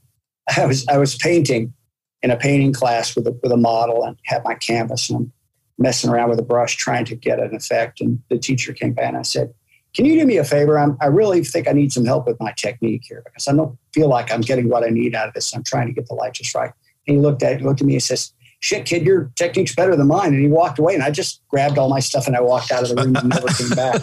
I 0.56 0.66
was 0.66 0.86
I 0.88 0.98
was 0.98 1.16
painting 1.16 1.72
in 2.22 2.30
a 2.30 2.36
painting 2.36 2.72
class 2.72 3.14
with 3.16 3.26
a 3.26 3.38
with 3.42 3.52
a 3.52 3.56
model 3.56 4.04
and 4.04 4.16
had 4.26 4.42
my 4.44 4.54
canvas 4.54 5.08
and 5.08 5.18
I'm 5.18 5.32
messing 5.78 6.10
around 6.10 6.30
with 6.30 6.38
a 6.38 6.44
brush 6.44 6.76
trying 6.76 7.04
to 7.06 7.16
get 7.16 7.40
an 7.40 7.54
effect. 7.54 8.00
And 8.00 8.22
the 8.30 8.38
teacher 8.38 8.72
came 8.72 8.92
by 8.92 9.02
and 9.02 9.16
I 9.16 9.22
said, 9.22 9.52
"Can 9.94 10.04
you 10.04 10.18
do 10.18 10.26
me 10.26 10.36
a 10.36 10.44
favor? 10.44 10.78
I'm, 10.78 10.96
I 11.00 11.06
really 11.06 11.42
think 11.44 11.68
I 11.68 11.72
need 11.72 11.92
some 11.92 12.04
help 12.04 12.26
with 12.26 12.38
my 12.40 12.52
technique 12.52 13.02
here 13.08 13.22
because 13.24 13.48
I 13.48 13.54
don't 13.54 13.76
feel 13.92 14.08
like 14.08 14.32
I'm 14.32 14.40
getting 14.40 14.68
what 14.68 14.84
I 14.84 14.88
need 14.88 15.14
out 15.14 15.28
of 15.28 15.34
this. 15.34 15.54
I'm 15.54 15.64
trying 15.64 15.86
to 15.86 15.92
get 15.92 16.06
the 16.08 16.14
light 16.14 16.34
just 16.34 16.54
right." 16.54 16.72
And 17.06 17.16
he 17.16 17.22
looked 17.22 17.42
at 17.42 17.58
he 17.58 17.64
looked 17.64 17.80
at 17.80 17.86
me 17.86 17.94
and 17.94 18.02
says, 18.02 18.32
"Shit, 18.60 18.86
kid, 18.86 19.04
your 19.04 19.30
technique's 19.36 19.74
better 19.74 19.96
than 19.96 20.06
mine." 20.06 20.32
And 20.34 20.42
he 20.42 20.48
walked 20.48 20.78
away, 20.78 20.94
and 20.94 21.02
I 21.02 21.10
just 21.10 21.42
grabbed 21.48 21.78
all 21.78 21.88
my 21.88 22.00
stuff 22.00 22.26
and 22.26 22.36
I 22.36 22.40
walked 22.40 22.70
out 22.70 22.82
of 22.82 22.90
the 22.90 23.02
room 23.02 23.16
and 23.16 23.28
never 23.28 23.48
came 23.48 23.70
back. 23.70 24.02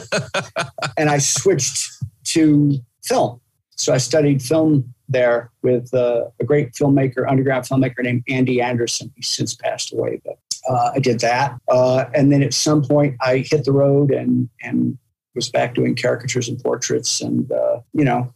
and 0.98 1.10
I 1.10 1.18
switched 1.20 1.90
to 2.26 2.80
film. 3.04 3.42
So 3.76 3.94
I 3.94 3.98
studied 3.98 4.42
film 4.42 4.94
there 5.10 5.52
with 5.62 5.94
uh, 5.94 6.26
a 6.40 6.44
great 6.44 6.74
filmmaker, 6.74 7.30
underground 7.30 7.66
filmmaker 7.66 8.04
named 8.04 8.24
Andy 8.30 8.62
Anderson. 8.62 9.12
He's 9.16 9.28
since 9.28 9.56
passed 9.56 9.94
away, 9.94 10.22
but 10.24 10.38
uh, 10.70 10.92
I 10.96 11.00
did 11.00 11.20
that. 11.22 11.60
Uh, 11.70 12.06
and 12.14 12.32
then 12.32 12.44
at 12.44 12.54
some 12.54 12.84
point, 12.84 13.16
I 13.22 13.38
hit 13.40 13.66
the 13.66 13.72
road 13.72 14.12
and 14.12 14.50
and 14.62 14.98
was 15.36 15.50
back 15.50 15.76
doing 15.76 15.96
caricatures 15.96 16.50
and 16.50 16.62
portraits, 16.62 17.22
and 17.22 17.52
uh, 17.52 17.80
you 17.94 18.06
know, 18.06 18.34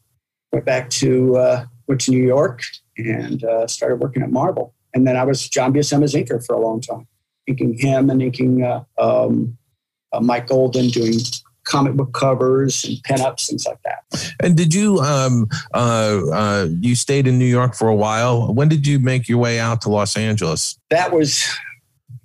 went 0.52 0.66
back 0.66 0.90
to 0.92 1.38
uh, 1.38 1.66
went 1.88 2.02
to 2.02 2.12
New 2.12 2.24
York 2.24 2.62
and 2.98 3.44
uh, 3.44 3.68
started 3.68 3.98
working 3.98 4.24
at 4.24 4.32
Marvel. 4.32 4.74
And 4.94 5.06
then 5.06 5.18
I 5.18 5.26
was 5.26 5.50
John 5.50 5.74
Buscema's 5.74 6.14
inker 6.14 6.44
for 6.46 6.56
a 6.56 6.60
long 6.60 6.80
time, 6.80 7.06
inking 7.48 7.78
him 7.78 8.10
and 8.10 8.22
inking 8.22 8.64
uh, 8.64 8.84
um, 8.98 9.58
uh, 10.14 10.22
Mike 10.22 10.48
Golden, 10.48 10.88
doing 10.88 11.16
comic 11.66 11.94
book 11.96 12.14
covers 12.14 12.86
and 12.86 12.98
pinups, 13.04 13.48
things 13.48 13.66
like 13.66 13.80
that. 13.84 14.34
And 14.42 14.56
did 14.56 14.74
you 14.74 15.00
um 15.00 15.48
uh 15.74 16.22
uh 16.32 16.68
you 16.80 16.96
stayed 16.96 17.28
in 17.28 17.38
New 17.38 17.46
York 17.46 17.76
for 17.76 17.90
a 17.90 17.96
while? 17.96 18.54
When 18.54 18.70
did 18.70 18.88
you 18.88 19.00
make 19.00 19.28
your 19.28 19.40
way 19.40 19.60
out 19.60 19.82
to 19.82 19.90
Los 19.90 20.16
Angeles? 20.16 20.80
That 20.92 21.12
was 21.12 21.44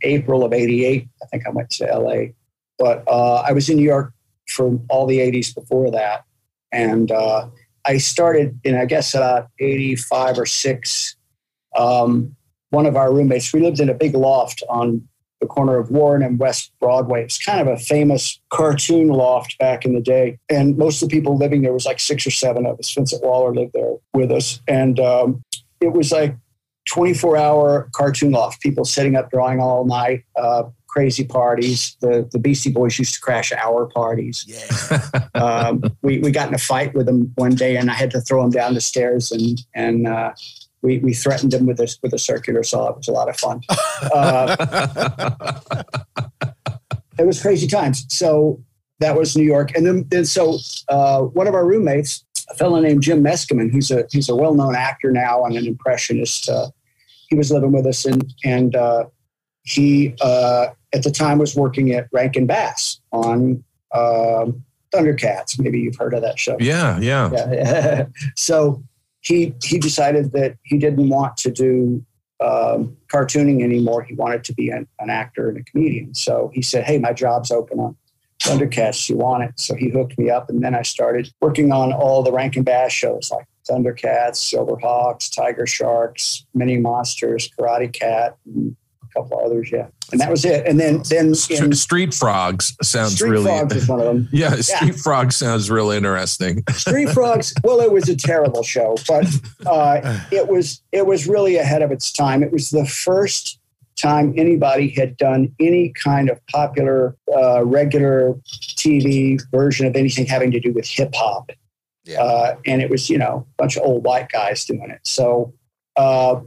April 0.03 0.45
of 0.45 0.53
'88. 0.53 1.09
I 1.23 1.27
think 1.27 1.47
I 1.47 1.51
went 1.51 1.71
to 1.71 1.85
LA, 1.85 2.33
but 2.79 3.05
uh, 3.09 3.43
I 3.47 3.53
was 3.53 3.69
in 3.69 3.77
New 3.77 3.85
York 3.85 4.13
for 4.49 4.79
all 4.89 5.07
the 5.07 5.19
'80s 5.19 5.55
before 5.55 5.91
that, 5.91 6.25
and 6.73 7.11
uh, 7.11 7.49
I 7.85 7.99
started 7.99 8.59
in 8.65 8.77
I 8.77 8.85
guess 8.85 9.15
about 9.15 9.49
'85 9.59 10.39
or 10.39 10.47
six. 10.47 11.17
Um, 11.77 12.37
one 12.71 12.87
of 12.87 12.97
our 12.97 13.13
roommates, 13.13 13.53
we 13.53 13.61
lived 13.61 13.81
in 13.81 13.89
a 13.89 13.95
big 13.95 14.15
loft 14.15 14.63
on 14.69 15.09
the 15.41 15.47
corner 15.47 15.79
of 15.79 15.91
Warren 15.91 16.23
and 16.23 16.39
West 16.39 16.73
Broadway. 16.81 17.23
It's 17.25 17.43
kind 17.43 17.61
of 17.61 17.67
a 17.67 17.79
famous 17.79 18.39
cartoon 18.51 19.09
loft 19.09 19.59
back 19.59 19.85
in 19.85 19.95
the 19.95 20.01
day. 20.01 20.39
And 20.51 20.77
most 20.77 21.03
of 21.03 21.09
the 21.09 21.17
people 21.17 21.37
living 21.37 21.63
there 21.63 21.73
was 21.73 21.87
like 21.87 21.99
six 21.99 22.27
or 22.27 22.31
seven 22.31 22.67
of 22.67 22.79
us. 22.79 22.93
Vincent 22.93 23.25
Waller 23.25 23.55
lived 23.55 23.73
there 23.73 23.95
with 24.13 24.31
us. 24.31 24.61
And 24.69 25.01
um, 25.01 25.43
it 25.81 25.93
was 25.93 26.13
like 26.13 26.37
24 26.87 27.37
hour 27.37 27.91
cartoon 27.95 28.33
loft, 28.33 28.61
people 28.61 28.85
sitting 28.85 29.17
up 29.17 29.31
drawing 29.31 29.61
all 29.61 29.85
night, 29.85 30.25
uh, 30.37 30.65
crazy 30.87 31.25
parties. 31.25 31.97
The, 32.01 32.29
the 32.33 32.39
Beastie 32.39 32.71
Boys 32.71 32.99
used 32.99 33.15
to 33.15 33.21
crash 33.21 33.53
our 33.53 33.87
parties. 33.87 34.45
Yeah. 34.47 35.01
Um, 35.33 35.83
we, 36.03 36.19
we 36.19 36.33
got 36.33 36.49
in 36.49 36.55
a 36.55 36.59
fight 36.59 36.93
with 36.93 37.07
them 37.07 37.33
one 37.37 37.55
day 37.55 37.77
and 37.77 37.91
I 37.91 37.95
had 37.95 38.11
to 38.11 38.21
throw 38.21 38.43
them 38.43 38.51
down 38.51 38.75
the 38.75 38.81
stairs 38.81 39.33
and, 39.33 39.59
and, 39.75 40.07
uh, 40.07 40.33
we, 40.83 40.99
we 40.99 41.15
threatened 41.15 41.53
them 41.53 41.67
with 41.67 41.81
a, 41.81 41.97
with 42.03 42.13
a 42.13 42.19
circular 42.19 42.63
saw. 42.63 42.91
It 42.91 42.97
was 42.97 43.09
a 43.09 43.13
lot 43.13 43.29
of 43.29 43.39
fun. 43.39 43.63
Uh, 44.13 45.45
it 47.19 47.27
was 47.27 47.41
crazy 47.41 47.67
times. 47.67 48.05
So 48.09 48.63
that 48.99 49.17
was 49.17 49.37
New 49.37 49.45
York. 49.45 49.75
And 49.75 49.87
then, 49.87 50.07
then 50.09 50.25
so 50.25 50.59
uh, 50.89 51.23
one 51.23 51.47
of 51.47 51.55
our 51.55 51.67
roommates, 51.67 52.25
a 52.51 52.55
fellow 52.55 52.81
named 52.81 53.03
Jim 53.03 53.23
Meskimen, 53.23 53.71
who's 53.71 53.91
a 53.91 54.05
he's 54.11 54.29
a 54.29 54.37
well 54.37 54.55
known 54.55 54.75
actor 54.75 55.11
now 55.11 55.45
and 55.45 55.57
an 55.57 55.67
impressionist. 55.67 56.49
Uh, 56.49 56.71
he 57.29 57.37
was 57.37 57.51
living 57.51 57.73
with 57.73 57.87
us, 57.87 58.05
and 58.05 58.35
and 58.45 58.75
uh, 58.75 59.05
he 59.63 60.15
uh, 60.21 60.69
at 60.93 61.03
the 61.03 61.11
time 61.11 61.39
was 61.39 61.55
working 61.55 61.93
at 61.93 62.09
Rankin 62.13 62.47
Bass 62.47 63.01
on 63.13 63.65
um 63.93 64.65
Thundercats. 64.93 65.59
Maybe 65.59 65.81
you've 65.81 65.97
heard 65.97 66.15
of 66.15 66.23
that 66.23 66.39
show. 66.39 66.57
Yeah, 66.59 66.99
yeah. 67.01 67.31
Yeah. 67.33 68.07
so 68.37 68.83
he 69.21 69.55
he 69.63 69.79
decided 69.79 70.33
that 70.33 70.57
he 70.65 70.79
didn't 70.79 71.09
want 71.09 71.37
to 71.39 71.51
do 71.51 72.05
um, 72.41 72.97
cartooning 73.13 73.63
anymore. 73.63 74.03
He 74.03 74.15
wanted 74.15 74.45
to 74.45 74.55
be 74.55 74.71
an, 74.71 74.89
an 74.99 75.11
actor 75.11 75.49
and 75.49 75.59
a 75.59 75.63
comedian. 75.65 76.15
So 76.15 76.51
he 76.55 76.63
said, 76.63 76.85
"Hey, 76.85 76.99
my 76.99 77.13
job's 77.13 77.51
open 77.51 77.79
on 77.79 77.97
Thundercats. 78.41 79.09
You 79.09 79.17
want 79.17 79.45
it?" 79.45 79.53
So 79.57 79.75
he 79.75 79.91
hooked 79.91 80.19
me 80.19 80.31
up, 80.31 80.49
and 80.49 80.63
then 80.63 80.75
I 80.75 80.83
started 80.83 81.33
working 81.41 81.73
on 81.73 81.93
all 81.93 82.23
the 82.23 82.33
Rankin 82.33 82.63
Bass 82.63 82.93
shows 82.93 83.31
like 83.31 83.47
Thundercats, 83.69 84.37
Silverhawks, 84.37 85.35
Tiger 85.35 85.67
Sharks, 85.67 86.45
Mini 86.55 86.79
Monsters, 86.79 87.49
Karate 87.59 87.93
Cat, 87.93 88.37
and 88.47 88.77
a 89.03 89.21
couple 89.21 89.41
others. 89.45 89.71
Yeah, 89.73 89.89
and 90.13 90.21
that 90.21 90.31
was 90.31 90.45
it. 90.45 90.67
And 90.67 90.81
then 90.81 91.03
then 91.09 91.35
in 91.51 91.75
Street 91.75 92.15
Frogs 92.15 92.77
sounds 92.83 93.15
Street 93.17 93.31
really 93.31 93.45
Frogs 93.45 93.77
is 93.77 93.89
one 93.89 94.01
of 94.01 94.07
them. 94.07 94.29
Yeah, 94.33 94.57
Street 94.57 94.97
Frog 94.97 95.33
sounds 95.33 95.71
real 95.71 95.91
interesting. 95.91 96.65
Street 96.71 97.11
Frogs. 97.11 97.55
Well, 97.63 97.81
it 97.81 97.93
was 97.93 98.09
a 98.09 98.17
terrible 98.17 98.63
show, 98.63 98.97
but 99.07 99.27
uh, 99.67 100.21
it 100.33 100.49
was 100.49 100.83
it 100.93 101.07
was 101.07 101.29
really 101.29 101.57
ahead 101.57 101.83
of 101.83 101.93
its 101.93 102.13
time. 102.13 102.43
It 102.43 102.53
was 102.53 102.71
the 102.71 102.87
first 102.87 103.60
time 104.01 104.35
anybody 104.37 104.89
had 104.89 105.17
done 105.17 105.55
any 105.61 105.91
kind 105.91 106.31
of 106.31 106.45
popular, 106.47 107.17
uh, 107.37 107.65
regular 107.65 108.35
TV 108.77 109.41
version 109.51 109.87
of 109.87 109.97
anything 109.97 110.27
having 110.27 110.51
to 110.53 110.61
do 110.61 110.73
with 110.73 110.87
hip 110.87 111.15
hop, 111.15 111.51
Yeah. 112.05 112.23
uh, 112.23 112.57
and 112.67 112.81
it 112.83 112.91
was 112.91 113.11
you 113.11 113.19
know 113.19 113.47
a 113.49 113.63
bunch 113.63 113.77
of 113.77 113.83
old 113.85 114.05
white 114.05 114.29
guys 114.31 114.65
doing 114.65 114.91
it. 114.91 115.01
So 115.05 115.53
uh, 115.97 116.41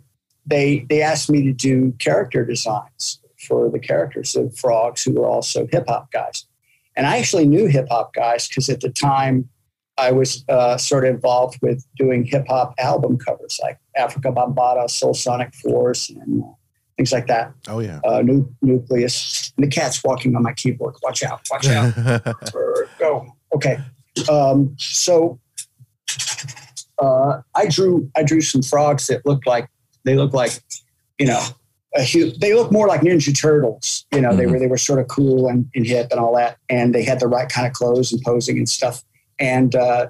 they 0.46 0.86
they 0.90 1.02
asked 1.02 1.30
me 1.30 1.44
to 1.44 1.54
do 1.54 1.94
character 2.00 2.46
designs 2.46 3.20
for 3.48 3.70
the 3.70 3.80
characters 3.80 4.36
of 4.36 4.58
frogs 4.58 5.04
who 5.04 5.14
were 5.14 5.28
also 5.28 5.68
hip 5.72 5.86
hop 5.88 6.12
guys. 6.12 6.46
And 6.96 7.06
I 7.08 7.18
actually 7.18 7.46
knew 7.48 7.66
hip 7.68 7.88
hop 7.90 8.14
guys 8.14 8.48
because 8.48 8.70
at 8.70 8.80
the 8.82 8.90
time 8.90 9.50
I 9.98 10.12
was 10.12 10.44
uh, 10.50 10.78
sort 10.78 11.06
of 11.06 11.14
involved 11.16 11.60
with 11.62 11.86
doing 11.98 12.24
hip 12.26 12.46
hop 12.48 12.74
album 12.80 13.18
covers 13.18 13.60
like 13.62 13.78
Afrika 13.98 14.34
Bambaataa, 14.34 14.90
Soul 14.90 15.14
Sonic 15.14 15.54
Force, 15.56 16.10
and 16.10 16.44
uh, 16.44 16.48
things 16.98 17.12
like 17.12 17.28
that. 17.28 17.54
Oh 17.68 17.80
yeah. 17.80 18.00
Uh, 18.04 18.22
nu- 18.22 18.50
Newcleus. 18.64 19.52
And 19.58 19.66
the 19.66 19.70
cat's 19.70 20.04
walking 20.04 20.36
on 20.36 20.44
my 20.44 20.54
keyboard. 20.54 20.96
Watch 21.04 21.24
out! 21.24 21.42
Watch 21.50 21.68
out! 21.68 21.94
Go. 23.00 23.28
Okay. 23.56 23.78
Um, 24.30 24.76
so 24.78 25.40
uh, 27.00 27.42
I 27.56 27.68
drew 27.68 28.10
I 28.16 28.24
drew 28.24 28.42
some 28.42 28.62
frogs 28.62 29.08
that 29.08 29.26
looked 29.26 29.48
like 29.48 29.70
they 30.06 30.16
look 30.16 30.34
like 30.34 30.52
you 31.20 31.28
know 31.28 31.42
a 31.96 32.04
hu- 32.04 32.32
they 32.32 32.54
look 32.54 32.72
more 32.72 32.88
like 32.88 33.02
Ninja 33.02 33.38
Turtles. 33.40 34.06
You 34.14 34.22
know 34.22 34.36
they 34.36 34.46
were 34.46 34.60
they 34.60 34.68
were 34.68 34.78
sort 34.78 35.00
of 35.00 35.08
cool 35.08 35.48
and, 35.48 35.70
and 35.76 35.86
hip 35.86 36.08
and 36.12 36.20
all 36.20 36.36
that, 36.36 36.58
and 36.70 36.94
they 36.94 37.04
had 37.04 37.20
the 37.20 37.28
right 37.28 37.50
kind 37.50 37.68
of 37.68 37.74
clothes 37.74 38.12
and 38.12 38.22
posing 38.22 38.58
and 38.58 38.70
stuff. 38.70 39.04
And 39.40 39.76
uh, 39.76 40.08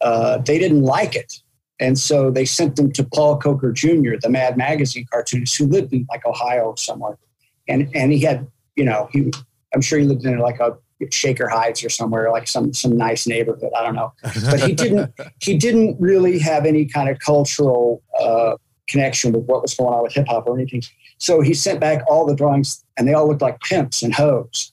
uh, 0.00 0.38
they 0.38 0.58
didn't 0.58 0.82
like 0.82 1.14
it, 1.14 1.32
and 1.78 1.98
so 1.98 2.30
they 2.30 2.44
sent 2.44 2.76
them 2.76 2.92
to 2.92 3.04
Paul 3.04 3.38
Coker 3.38 3.72
Jr., 3.72 4.14
the 4.20 4.30
Mad 4.30 4.56
Magazine 4.56 5.06
cartoonist 5.10 5.56
who 5.56 5.66
lived 5.66 5.92
in 5.92 6.06
like 6.08 6.24
Ohio 6.26 6.74
somewhere, 6.76 7.18
and 7.68 7.90
and 7.94 8.12
he 8.12 8.20
had 8.20 8.46
you 8.76 8.84
know 8.84 9.08
he 9.12 9.30
I'm 9.74 9.80
sure 9.80 9.98
he 9.98 10.06
lived 10.06 10.24
in 10.24 10.38
like 10.38 10.60
a 10.60 10.76
Shaker 11.10 11.48
Heights 11.48 11.84
or 11.84 11.90
somewhere 11.90 12.30
like 12.30 12.48
some 12.48 12.72
some 12.72 12.96
nice 12.96 13.26
neighborhood. 13.26 13.70
I 13.76 13.82
don't 13.82 13.94
know, 13.94 14.12
but 14.22 14.60
he 14.62 14.72
didn't 14.72 15.12
he 15.40 15.56
didn't 15.56 16.00
really 16.00 16.38
have 16.38 16.64
any 16.64 16.86
kind 16.86 17.08
of 17.08 17.18
cultural 17.18 18.02
uh, 18.18 18.56
connection 18.88 19.32
with 19.32 19.44
what 19.44 19.62
was 19.62 19.74
going 19.74 19.92
on 19.92 20.02
with 20.02 20.14
hip 20.14 20.26
hop 20.28 20.46
or 20.46 20.58
anything. 20.58 20.82
So 21.18 21.40
he 21.40 21.54
sent 21.54 21.80
back 21.80 22.02
all 22.08 22.26
the 22.26 22.34
drawings, 22.34 22.84
and 22.96 23.08
they 23.08 23.14
all 23.14 23.26
looked 23.28 23.42
like 23.42 23.60
pimps 23.60 24.02
and 24.02 24.14
hoes. 24.14 24.72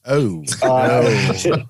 oh. 0.61 0.69
Uh, 0.69 1.33
no. 1.45 1.65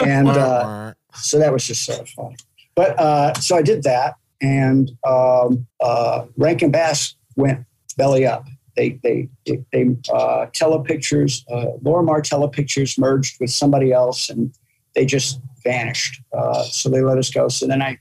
and 0.06 0.28
uh, 0.28 0.94
so 1.14 1.38
that 1.38 1.52
was 1.52 1.66
just 1.66 1.84
sort 1.84 2.00
of 2.00 2.08
funny. 2.08 2.36
But 2.80 2.98
uh, 2.98 3.34
so 3.34 3.56
I 3.56 3.60
did 3.60 3.82
that, 3.82 4.14
and 4.40 4.90
um, 5.06 5.66
uh, 5.82 6.24
Rankin 6.38 6.70
Bass 6.70 7.14
went 7.36 7.66
belly 7.98 8.24
up. 8.24 8.46
They 8.74 8.98
they 9.02 9.28
they, 9.44 9.62
they 9.70 9.82
uh, 10.10 10.46
Telepictures, 10.54 11.44
uh, 11.52 11.76
Lorimar 11.84 12.22
Telepictures 12.22 12.98
merged 12.98 13.38
with 13.38 13.50
somebody 13.50 13.92
else, 13.92 14.30
and 14.30 14.54
they 14.94 15.04
just 15.04 15.42
vanished. 15.62 16.22
Uh, 16.34 16.62
so 16.62 16.88
they 16.88 17.02
let 17.02 17.18
us 17.18 17.28
go. 17.28 17.48
So 17.48 17.66
then 17.66 17.82
I 17.82 17.98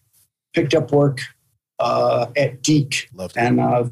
picked 0.54 0.74
up 0.74 0.94
work 0.94 1.20
uh, 1.80 2.28
at 2.38 2.64
DIC, 2.64 3.10
Loved 3.14 3.36
and 3.36 3.60
uh, 3.60 3.84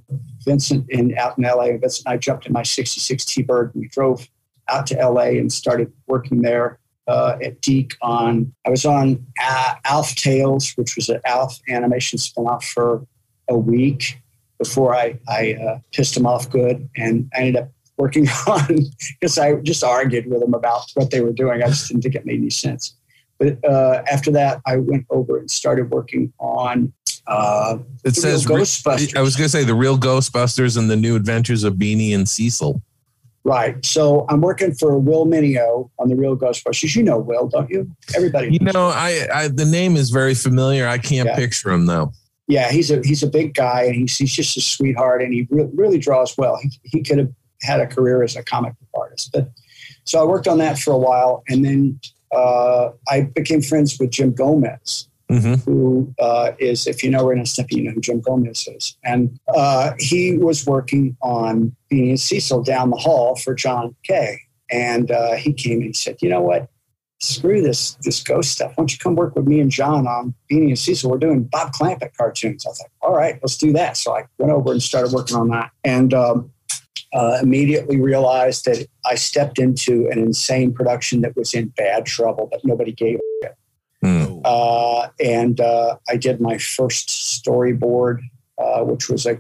Vincent 0.46 0.86
in 0.90 1.18
out 1.18 1.38
in 1.38 1.44
LA. 1.44 1.78
Vincent 1.78 2.06
and 2.06 2.14
I 2.14 2.18
jumped 2.18 2.46
in 2.46 2.54
my 2.54 2.64
'66 2.64 3.26
T-Bird 3.26 3.76
and 3.76 3.82
we 3.82 3.90
drove 3.90 4.30
out 4.70 4.88
to 4.88 4.96
LA 4.96 5.36
and 5.36 5.52
started 5.52 5.92
working 6.08 6.44
there 6.44 6.80
uh, 7.08 7.38
at 7.44 7.62
DIC 7.62 7.96
on. 8.02 8.54
I 8.66 8.70
was 8.70 8.86
on 8.86 9.26
uh, 9.42 9.76
Alf 9.86 10.16
Tales, 10.16 10.74
which 10.76 10.96
was 10.96 11.10
an 11.10 11.22
Alf 11.26 11.58
animation 11.70 12.20
spinoff 12.20 12.64
for 12.64 13.06
a 13.50 13.58
week 13.58 14.20
before 14.60 14.96
I 14.96 15.20
I 15.28 15.54
uh, 15.54 15.80
pissed 15.92 16.18
him 16.18 16.26
off 16.26 16.50
good, 16.50 16.90
and 16.98 17.30
I 17.36 17.40
ended 17.40 17.64
up 17.64 17.70
working 17.98 18.28
on 18.48 18.80
because 19.20 19.38
I 19.38 19.56
just 19.56 19.84
argued 19.84 20.28
with 20.28 20.42
them 20.42 20.54
about 20.54 20.84
what 20.96 21.12
they 21.12 21.22
were 21.22 21.34
doing. 21.34 21.64
I 21.64 21.68
just 21.68 21.88
didn't 21.88 22.04
think 22.04 22.16
it 22.16 22.26
made 22.26 22.40
any 22.40 22.50
sense. 22.50 22.96
But 23.40 23.64
uh, 23.64 24.04
after 24.12 24.32
that, 24.32 24.62
I 24.66 24.78
went 24.78 25.06
over 25.10 25.38
and 25.38 25.50
started 25.50 25.92
working 25.92 26.34
on 26.40 26.92
uh, 27.28 27.78
It 28.04 28.16
the 28.16 28.22
says 28.22 28.48
real 28.48 28.60
Ghostbusters. 28.60 29.16
I 29.16 29.22
was 29.22 29.36
going 29.36 29.46
to 29.46 29.50
say 29.50 29.64
the 29.64 29.76
real 29.76 29.98
Ghostbusters 29.98 30.78
and 30.78 30.90
the 30.90 30.96
new 30.96 31.16
adventures 31.16 31.64
of 31.64 31.78
Beany 31.78 32.14
and 32.14 32.28
Cecil. 32.28 32.82
Right. 33.48 33.84
So 33.86 34.26
I'm 34.28 34.42
working 34.42 34.74
for 34.74 35.00
Will 35.00 35.26
Meugniot 35.26 35.90
on 36.00 36.10
the 36.10 36.18
Real 36.18 36.36
Ghostbusters. 36.36 36.94
You 36.98 37.04
know 37.04 37.18
Will, 37.18 37.48
don't 37.48 37.70
you? 37.70 37.90
Everybody. 38.14 38.50
You 38.52 38.60
know, 38.60 38.88
I, 38.90 39.26
I 39.34 39.48
the 39.48 39.64
name 39.64 39.96
is 39.96 40.10
very 40.10 40.36
familiar. 40.36 40.86
I 40.86 40.98
can't 40.98 41.28
Yeah. 41.30 41.36
picture 41.38 41.70
him 41.72 41.86
though. 41.86 42.12
yeah, 42.50 42.70
he's 42.72 42.92
a 42.92 43.02
he's 43.06 43.24
a 43.24 43.28
big 43.28 43.54
guy 43.54 43.84
and 43.84 43.96
he's 43.96 44.18
he's 44.18 44.34
just 44.34 44.58
a 44.58 44.62
sweetheart 44.62 45.22
and 45.22 45.34
he 45.34 45.48
re- 45.50 45.70
really 45.74 45.98
draws 45.98 46.38
well. 46.38 46.58
He 46.62 46.72
he 46.84 47.02
could 47.02 47.20
have 47.20 47.32
had 47.62 47.80
a 47.80 47.88
career 47.88 48.22
as 48.22 48.36
a 48.36 48.44
comic 48.44 48.74
book 48.80 48.90
artist, 49.02 49.30
but 49.32 49.50
so 50.04 50.20
I 50.22 50.26
worked 50.26 50.48
on 50.50 50.58
that 50.58 50.78
for 50.78 50.92
a 50.92 50.98
while 50.98 51.44
and 51.48 51.64
then 51.64 52.00
uh, 52.36 52.90
I 53.10 53.22
became 53.22 53.62
friends 53.62 53.98
with 53.98 54.12
Jim 54.12 54.34
Gomez, 54.34 55.08
hmm 55.30 55.56
who 55.66 56.14
uh, 56.20 56.52
is 56.60 56.88
if 56.88 57.04
you 57.04 57.10
know 57.10 57.28
Ren 57.28 57.40
and 57.40 57.48
Stimpy, 57.48 57.74
you 57.74 57.84
know 57.84 57.92
who 57.92 58.02
Jim 58.02 58.22
Gomez 58.22 58.68
is, 58.68 58.98
and 59.04 59.40
uh, 59.54 59.94
he 60.00 60.38
was 60.38 60.66
working 60.66 61.18
on 61.22 61.76
Beany 61.90 62.10
and 62.12 62.20
Cecil 62.20 62.64
down 62.64 62.90
the 62.90 62.98
hall 62.98 63.36
for 63.36 63.54
John 63.54 63.96
Kay, 64.04 64.40
and 64.72 65.12
uh, 65.12 65.36
he 65.36 65.54
came 65.54 65.80
and 65.80 65.88
he 65.88 65.94
said, 65.94 66.18
you 66.22 66.30
know 66.30 66.42
what. 66.42 66.70
Screw 67.20 67.64
this 67.64 67.98
this 68.04 68.22
ghost 68.22 68.52
stuff. 68.52 68.74
Why 68.76 68.84
don't 68.84 68.92
you 68.92 69.00
come 69.00 69.16
work 69.16 69.36
with 69.36 69.48
me 69.48 69.60
and 69.60 69.72
John 69.72 70.06
on 70.06 70.36
Beany 70.48 70.68
and 70.68 70.78
Cecil? 70.78 71.10
We're 71.10 71.18
doing 71.18 71.46
Bob 71.46 71.74
Clampett 71.74 72.16
cartoons. 72.16 72.64
I 72.64 72.70
was 72.70 72.80
like, 72.80 72.92
all 73.02 73.12
right, 73.12 73.40
let's 73.42 73.58
do 73.58 73.74
that. 73.74 73.98
So 73.98 74.16
I 74.16 74.26
went 74.38 74.54
over 74.54 74.72
and 74.72 74.84
started 74.84 75.12
working 75.12 75.36
on 75.36 75.50
that, 75.50 75.72
and 75.84 76.14
um, 76.14 76.52
uh, 77.14 77.40
immediately 77.42 78.00
realized 78.00 78.66
that 78.66 78.86
I 79.06 79.16
stepped 79.16 79.60
into 79.60 80.08
an 80.12 80.20
insane 80.20 80.74
production 80.74 81.22
that 81.22 81.36
was 81.36 81.54
in 81.54 81.70
bad 81.70 82.06
trouble, 82.06 82.48
but 82.52 82.64
nobody 82.64 82.92
gave. 82.92 83.20
Mm. 84.08 84.42
Uh, 84.46 85.10
and 85.20 85.60
uh, 85.60 85.98
I 86.10 86.18
did 86.18 86.40
my 86.40 86.58
first 86.58 87.10
storyboard, 87.10 88.20
uh, 88.58 88.84
which 88.84 89.10
was 89.10 89.26
a 89.26 89.40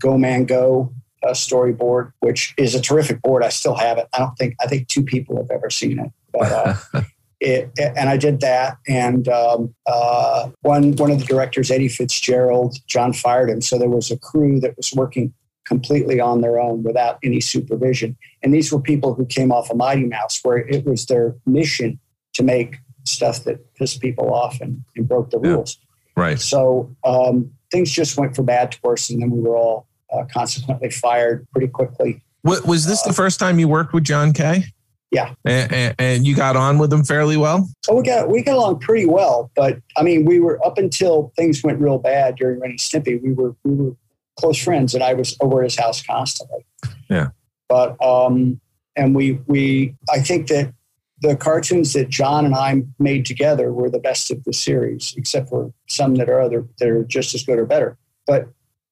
Go 0.00 0.16
Man 0.16 0.44
Go 0.44 0.92
uh, 1.22 1.30
storyboard, 1.30 2.12
which 2.20 2.54
is 2.56 2.74
a 2.74 2.80
terrific 2.80 3.22
board. 3.22 3.42
I 3.42 3.50
still 3.50 3.74
have 3.74 3.98
it. 3.98 4.08
I 4.14 4.18
don't 4.18 4.36
think 4.36 4.54
I 4.60 4.66
think 4.66 4.88
two 4.88 5.02
people 5.02 5.36
have 5.36 5.50
ever 5.50 5.70
seen 5.70 5.98
it, 5.98 6.12
but. 6.32 6.52
Uh, 6.52 7.02
it, 7.40 7.70
and 7.78 8.08
I 8.08 8.16
did 8.16 8.40
that. 8.40 8.78
And 8.88 9.28
um, 9.28 9.74
uh, 9.86 10.48
one 10.62 10.96
one 10.96 11.10
of 11.10 11.18
the 11.18 11.26
directors, 11.26 11.70
Eddie 11.70 11.88
Fitzgerald, 11.88 12.78
John 12.86 13.12
fired 13.12 13.50
him. 13.50 13.60
So 13.60 13.78
there 13.78 13.90
was 13.90 14.10
a 14.10 14.18
crew 14.18 14.58
that 14.60 14.76
was 14.76 14.92
working 14.94 15.34
completely 15.66 16.20
on 16.20 16.40
their 16.40 16.58
own 16.58 16.82
without 16.82 17.18
any 17.22 17.40
supervision. 17.40 18.16
And 18.42 18.54
these 18.54 18.72
were 18.72 18.80
people 18.80 19.14
who 19.14 19.26
came 19.26 19.52
off 19.52 19.70
of 19.70 19.76
Mighty 19.76 20.04
Mouse, 20.04 20.40
where 20.42 20.58
it 20.58 20.86
was 20.86 21.06
their 21.06 21.36
mission 21.44 21.98
to 22.34 22.42
make 22.42 22.76
stuff 23.06 23.44
that 23.44 23.74
pissed 23.74 24.00
people 24.00 24.32
off 24.32 24.60
and, 24.60 24.82
and 24.96 25.08
broke 25.08 25.30
the 25.30 25.40
Yeah. 25.42 25.50
rules. 25.50 25.78
Right. 26.16 26.40
So 26.40 26.94
um, 27.04 27.50
things 27.70 27.90
just 27.90 28.16
went 28.16 28.34
from 28.34 28.46
bad 28.46 28.72
to 28.72 28.78
worse, 28.82 29.10
and 29.10 29.20
then 29.20 29.30
we 29.30 29.40
were 29.40 29.56
all 29.56 29.86
uh, 30.12 30.24
consequently 30.32 30.90
fired 30.90 31.46
pretty 31.52 31.68
quickly. 31.68 32.22
Wa- 32.44 32.60
was 32.66 32.86
this 32.86 33.02
the 33.02 33.12
first 33.12 33.38
time 33.38 33.58
you 33.58 33.68
worked 33.68 33.92
with 33.92 34.04
John 34.04 34.32
Kay? 34.32 34.64
Yeah. 35.10 35.34
And, 35.44 35.72
and, 35.72 35.94
and 35.98 36.26
you 36.26 36.34
got 36.34 36.56
on 36.56 36.78
with 36.78 36.92
him 36.92 37.04
fairly 37.04 37.36
well? 37.36 37.68
So 37.84 37.94
we 37.94 38.02
got 38.02 38.28
we 38.30 38.42
got 38.42 38.56
along 38.56 38.80
pretty 38.80 39.06
well, 39.06 39.50
but 39.54 39.78
I 39.96 40.02
mean, 40.02 40.24
we 40.24 40.40
were 40.40 40.64
up 40.66 40.78
until 40.78 41.32
things 41.36 41.62
went 41.62 41.80
real 41.80 41.98
bad 41.98 42.36
during 42.36 42.60
Ren 42.60 42.70
and 42.70 42.78
Stimpy. 42.78 43.22
We 43.22 43.32
were 43.32 43.54
we 43.64 43.74
were 43.74 43.96
close 44.38 44.58
friends, 44.62 44.94
and 44.94 45.02
I 45.04 45.14
was 45.14 45.36
over 45.40 45.62
at 45.62 45.64
his 45.70 45.76
house 45.78 46.02
constantly. 46.02 46.64
Yeah. 47.08 47.28
But 47.68 48.02
um, 48.02 48.60
and 48.96 49.14
we 49.14 49.38
we 49.46 49.94
I 50.12 50.20
think 50.20 50.48
that 50.48 50.72
the 51.20 51.36
cartoons 51.36 51.92
that 51.94 52.08
John 52.08 52.44
and 52.44 52.54
I 52.54 52.82
made 52.98 53.24
together 53.24 53.72
were 53.72 53.90
the 53.90 53.98
best 53.98 54.30
of 54.30 54.44
the 54.44 54.52
series, 54.52 55.14
except 55.16 55.48
for 55.48 55.72
some 55.88 56.14
that 56.16 56.28
are 56.28 56.40
other 56.40 56.66
that 56.78 56.88
are 56.88 57.04
just 57.04 57.34
as 57.34 57.42
good 57.42 57.58
or 57.58 57.66
better. 57.66 57.96
But 58.26 58.48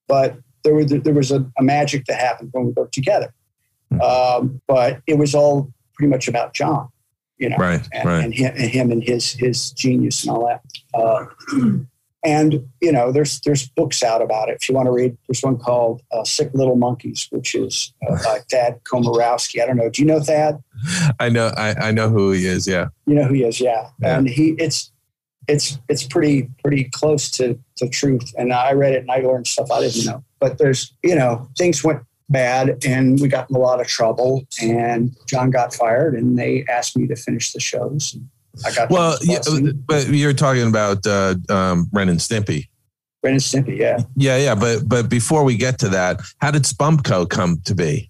but 0.09 0.37
there 0.62 0.75
were 0.75 0.85
there 0.85 1.14
was 1.14 1.31
a, 1.31 1.45
a 1.59 1.62
magic 1.62 2.07
that 2.07 2.18
happened 2.18 2.51
when 2.53 2.66
we 2.66 2.72
worked 2.72 2.95
together. 2.95 3.35
Hmm. 3.91 4.01
Um, 4.01 4.61
but 4.66 5.03
it 5.07 5.18
was 5.18 5.35
all 5.35 5.72
pretty 5.95 6.11
much 6.11 6.27
about 6.27 6.55
John, 6.55 6.89
you 7.39 7.51
know 7.51 7.57
Right. 7.57 7.87
and, 7.93 8.05
Right. 8.09 8.25
and, 8.25 8.35
him, 8.35 8.55
and 8.57 8.70
him 8.70 8.91
and 8.91 9.03
his 9.03 9.33
his 9.33 9.70
genius 9.72 10.25
and 10.25 10.31
all 10.37 10.47
that. 10.47 10.62
Uh, 10.95 11.27
and 12.25 12.66
you 12.81 12.91
know, 12.91 13.12
there's 13.12 13.41
there's 13.41 13.68
books 13.68 14.03
out 14.03 14.22
about 14.22 14.49
it. 14.49 14.59
If 14.61 14.68
you 14.68 14.75
want 14.75 14.87
to 14.87 14.93
read, 14.93 15.16
there's 15.29 15.43
one 15.43 15.59
called 15.59 16.03
uh, 16.11 16.25
"Sick 16.25 16.51
Little 16.55 16.77
Monkeys," 16.77 17.29
which 17.31 17.55
is 17.55 17.93
uh, 18.09 18.16
by 18.25 18.39
Thad 18.51 18.81
Komorowski. 18.85 19.62
I 19.62 19.66
don't 19.66 19.77
know. 19.77 19.91
Do 19.91 20.01
you 20.01 20.09
know 20.09 20.20
Thad? 20.20 20.62
I 21.20 21.29
know. 21.29 21.53
I, 21.57 21.89
I 21.89 21.93
know 21.93 22.09
who 22.09 22.33
he 22.33 22.47
is. 22.47 22.66
Yeah. 22.66 22.89
You 23.07 23.14
know 23.14 23.25
who 23.25 23.35
he 23.35 23.45
is, 23.45 23.61
yeah. 23.61 23.89
Yeah. 24.01 24.18
And 24.18 24.29
he 24.29 24.55
it's 24.59 24.91
it's 25.47 25.79
it's 25.89 26.03
pretty 26.03 26.49
pretty 26.62 26.85
close 26.85 27.31
to 27.33 27.59
to 27.77 27.89
truth. 27.89 28.35
And 28.39 28.53
I 28.53 28.72
read 28.72 28.95
it 28.95 29.01
and 29.01 29.11
I 29.11 29.18
learned 29.18 29.47
stuff 29.47 29.70
I 29.70 29.81
didn't 29.81 30.07
know. 30.07 30.25
But 30.41 30.59
there's 30.59 30.95
you 31.03 31.14
know 31.14 31.49
things 31.59 31.85
went 31.85 32.03
bad 32.31 32.83
and 32.87 33.20
we 33.20 33.29
got 33.29 33.51
in 33.51 33.57
a 33.57 33.59
lot 33.59 33.81
of 33.81 33.87
trouble 33.87 34.47
and 34.62 35.14
John 35.29 35.51
got 35.51 35.75
fired 35.75 36.14
and 36.14 36.39
they 36.39 36.64
asked 36.70 36.97
me 36.97 37.07
to 37.07 37.16
finish 37.16 37.53
the 37.53 37.61
shows. 37.61 38.14
And 38.14 38.29
I 38.64 38.72
got 38.72 38.90
Well, 38.90 39.16
yeah, 39.22 39.38
but 39.86 40.09
you're 40.09 40.32
talking 40.32 40.66
about 40.68 41.07
uh, 41.07 41.34
um, 41.48 41.88
Ren 41.92 42.09
and 42.09 42.18
Stimpy. 42.18 42.68
Ren 43.22 43.34
and 43.34 43.42
Stimpy, 43.42 43.78
yeah. 43.78 43.98
Yeah, 44.16 44.36
yeah. 44.36 44.55
But 44.55 44.88
but 44.88 45.09
before 45.09 45.44
we 45.44 45.57
get 45.57 45.78
to 45.80 45.88
that, 45.90 46.20
how 46.38 46.50
did 46.50 46.62
Spumco 46.64 47.28
come 47.28 47.61
to 47.64 47.74
be? 47.74 48.09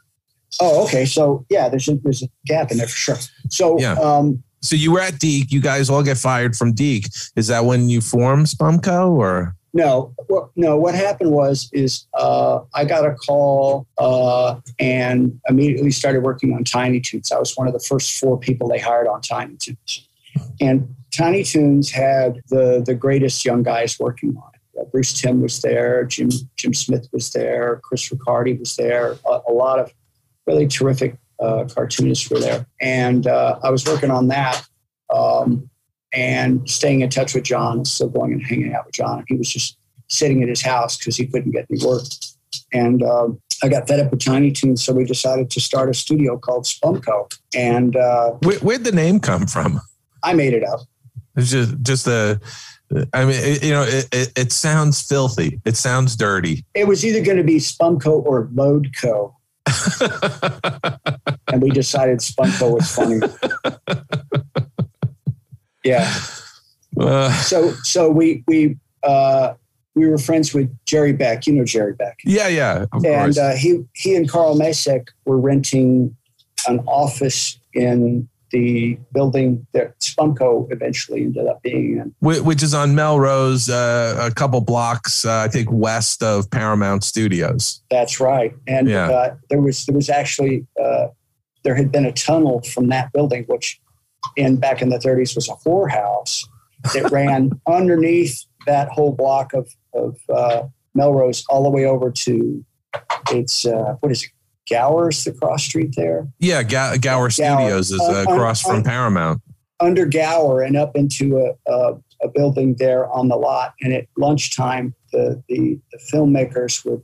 Oh, 0.60 0.84
okay. 0.84 1.04
So 1.04 1.44
yeah, 1.48 1.68
there's 1.68 1.88
a, 1.88 1.94
there's 1.96 2.22
a 2.22 2.28
gap 2.46 2.70
in 2.70 2.78
there 2.78 2.88
for 2.88 2.96
sure. 2.96 3.16
So 3.50 3.78
Yeah. 3.78 3.94
um, 3.94 4.42
So 4.60 4.76
you 4.76 4.92
were 4.92 5.00
at 5.00 5.18
DIC. 5.18 5.52
You 5.52 5.60
guys 5.60 5.90
all 5.90 6.02
get 6.02 6.16
fired 6.16 6.56
from 6.56 6.72
DIC. 6.72 7.06
Is 7.36 7.48
that 7.48 7.64
when 7.64 7.88
you 7.88 8.00
formed 8.00 8.46
Spumco 8.46 9.10
or 9.10 9.56
no, 9.76 10.14
what, 10.28 10.50
no. 10.54 10.76
What 10.76 10.94
happened 10.94 11.32
was 11.32 11.68
is 11.72 12.06
uh, 12.14 12.60
I 12.74 12.84
got 12.84 13.04
a 13.04 13.12
call 13.14 13.88
uh, 13.98 14.60
and 14.78 15.40
immediately 15.48 15.90
started 15.90 16.22
working 16.22 16.54
on 16.54 16.62
Tiny 16.62 17.00
Toons. 17.00 17.32
I 17.32 17.38
was 17.40 17.56
one 17.56 17.66
of 17.66 17.72
the 17.72 17.80
first 17.80 18.18
four 18.20 18.38
people 18.38 18.68
they 18.68 18.78
hired 18.78 19.08
on 19.08 19.20
Tiny 19.20 19.56
Toons, 19.56 20.06
and 20.60 20.94
Tiny 21.16 21.44
Toons 21.44 21.90
had 21.90 22.40
the 22.48 22.82
the 22.84 22.94
greatest 22.94 23.44
young 23.44 23.62
guys 23.62 23.98
working 23.98 24.36
on 24.36 24.50
it. 24.54 24.80
Uh, 24.80 24.84
Bruce 24.84 25.12
Timm 25.12 25.40
was 25.40 25.60
there, 25.60 26.04
Jim 26.04 26.30
Jim 26.56 26.74
Smith 26.74 27.08
was 27.12 27.30
there, 27.30 27.80
Chris 27.84 28.08
Reccardi 28.08 28.58
was 28.58 28.76
there. 28.76 29.16
A, 29.26 29.40
a 29.48 29.52
lot 29.52 29.78
of 29.78 29.92
really 30.46 30.66
terrific 30.66 31.16
uh, 31.40 31.64
cartoonists 31.64 32.30
were 32.30 32.40
there, 32.40 32.66
and 32.80 33.26
uh, 33.26 33.58
I 33.62 33.70
was 33.70 33.84
working 33.84 34.10
on 34.10 34.28
that. 34.28 34.66
Um, 35.14 35.70
and 36.12 36.68
staying 36.70 37.00
in 37.00 37.10
touch 37.10 37.34
with 37.34 37.44
John, 37.44 37.84
still 37.84 38.08
going 38.08 38.32
and 38.32 38.42
hanging 38.44 38.72
out 38.72 38.86
with 38.86 38.94
John. 38.94 39.24
He 39.26 39.34
was 39.34 39.52
just 39.52 39.76
sitting 40.08 40.42
at 40.42 40.48
his 40.48 40.62
house 40.62 40.96
because 40.96 41.16
he 41.16 41.26
couldn't 41.26 41.50
get 41.50 41.66
any 41.70 41.84
work. 41.84 42.04
And 42.72 43.02
um, 43.02 43.40
I 43.62 43.68
got 43.68 43.88
fed 43.88 44.00
up 44.00 44.10
with 44.10 44.24
Tiny 44.24 44.52
Toons, 44.52 44.84
so 44.84 44.92
we 44.92 45.04
decided 45.04 45.50
to 45.50 45.60
start 45.60 45.90
a 45.90 45.94
studio 45.94 46.38
called 46.38 46.64
Spumco. 46.64 47.34
And 47.54 47.96
uh, 47.96 48.32
where, 48.42 48.58
where'd 48.58 48.84
the 48.84 48.92
name 48.92 49.20
come 49.20 49.46
from? 49.46 49.80
I 50.24 50.32
made 50.32 50.54
it 50.54 50.64
up. 50.64 50.80
It's 51.36 51.50
just 51.50 51.80
just 51.82 52.06
a. 52.06 52.40
I 53.12 53.24
mean, 53.24 53.34
it, 53.36 53.64
you 53.64 53.70
know, 53.72 53.82
it, 53.82 54.08
it, 54.12 54.32
it 54.36 54.52
sounds 54.52 55.00
filthy. 55.02 55.60
It 55.64 55.76
sounds 55.76 56.16
dirty. 56.16 56.64
It 56.74 56.86
was 56.86 57.04
either 57.04 57.22
going 57.24 57.38
to 57.38 57.44
be 57.44 57.56
Spumco 57.56 58.24
or 58.24 58.46
Loadco. 58.48 59.34
and 61.52 61.62
we 61.62 61.70
decided 61.70 62.18
Spumco 62.18 62.74
was 62.74 62.90
funny. 62.94 63.20
yeah. 65.84 66.12
Uh, 67.00 67.32
So 67.32 67.72
so 67.82 68.10
we 68.10 68.44
we 68.46 68.76
uh, 69.02 69.54
we 69.94 70.06
were 70.08 70.18
friends 70.18 70.54
with 70.54 70.70
Jerry 70.86 71.12
Beck. 71.12 71.46
You 71.46 71.54
know 71.54 71.64
Jerry 71.64 71.94
Beck. 71.94 72.18
yeah, 72.24 72.48
yeah. 72.48 72.86
And 73.04 73.36
uh, 73.36 73.54
he 73.56 73.84
he 73.94 74.14
and 74.14 74.28
Carl 74.28 74.56
Macek 74.56 75.08
were 75.24 75.38
renting 75.38 76.14
an 76.68 76.80
office 76.86 77.58
in 77.72 78.28
the 78.54 78.96
building 79.12 79.66
that 79.72 79.98
Spumco 79.98 80.70
eventually 80.70 81.24
ended 81.24 81.48
up 81.48 81.60
being 81.62 81.98
in. 81.98 82.14
Which 82.20 82.62
is 82.62 82.72
on 82.72 82.94
Melrose, 82.94 83.68
uh, 83.68 84.28
a 84.30 84.32
couple 84.32 84.60
blocks, 84.60 85.24
uh, 85.24 85.38
I 85.40 85.48
think, 85.48 85.68
west 85.72 86.22
of 86.22 86.48
Paramount 86.52 87.02
Studios. 87.02 87.82
That's 87.90 88.20
right. 88.20 88.54
And 88.68 88.88
Yeah. 88.88 89.10
uh, 89.10 89.34
there 89.50 89.60
was 89.60 89.84
there 89.86 89.94
was 89.96 90.08
actually 90.08 90.66
uh, 90.80 91.08
there 91.64 91.74
had 91.74 91.90
been 91.90 92.06
a 92.06 92.12
tunnel 92.12 92.62
from 92.62 92.88
that 92.90 93.12
building, 93.12 93.42
which 93.48 93.80
in 94.36 94.56
back 94.56 94.80
in 94.80 94.88
the 94.88 94.98
30s 94.98 95.34
was 95.34 95.48
a 95.48 95.56
whorehouse 95.68 96.46
that 96.94 97.10
ran 97.10 97.50
underneath 97.66 98.44
that 98.66 98.88
whole 98.88 99.12
block 99.12 99.52
of 99.52 99.68
of 99.94 100.16
uh, 100.32 100.62
Melrose 100.94 101.44
all 101.48 101.64
the 101.64 101.70
way 101.70 101.84
over 101.86 102.12
to 102.12 102.64
it's 103.32 103.66
uh, 103.66 103.96
what 103.98 104.12
is 104.12 104.22
it 104.22 104.30
Gower's 104.70 105.24
the 105.24 105.32
cross 105.32 105.62
street 105.64 105.94
there. 105.96 106.26
Yeah, 106.38 106.62
Ga- 106.62 106.96
Gower 106.98 107.28
Gower. 107.28 107.30
Studios 107.30 107.90
is 107.90 108.00
Uh, 108.00 108.24
across 108.28 108.62
from 108.62 108.82
Paramount. 108.82 109.42
under 109.80 110.06
Gower 110.06 110.62
and 110.62 110.76
up 110.76 110.96
into 110.96 111.38
a, 111.38 111.70
a, 111.70 111.94
a 112.22 112.28
building 112.34 112.74
there 112.78 113.10
on 113.10 113.28
the 113.28 113.36
lot. 113.36 113.74
And 113.82 113.92
at 113.92 114.06
lunchtime, 114.16 114.94
the, 115.12 115.42
the, 115.48 115.78
the 115.92 115.98
filmmakers 116.12 116.84
would 116.84 117.02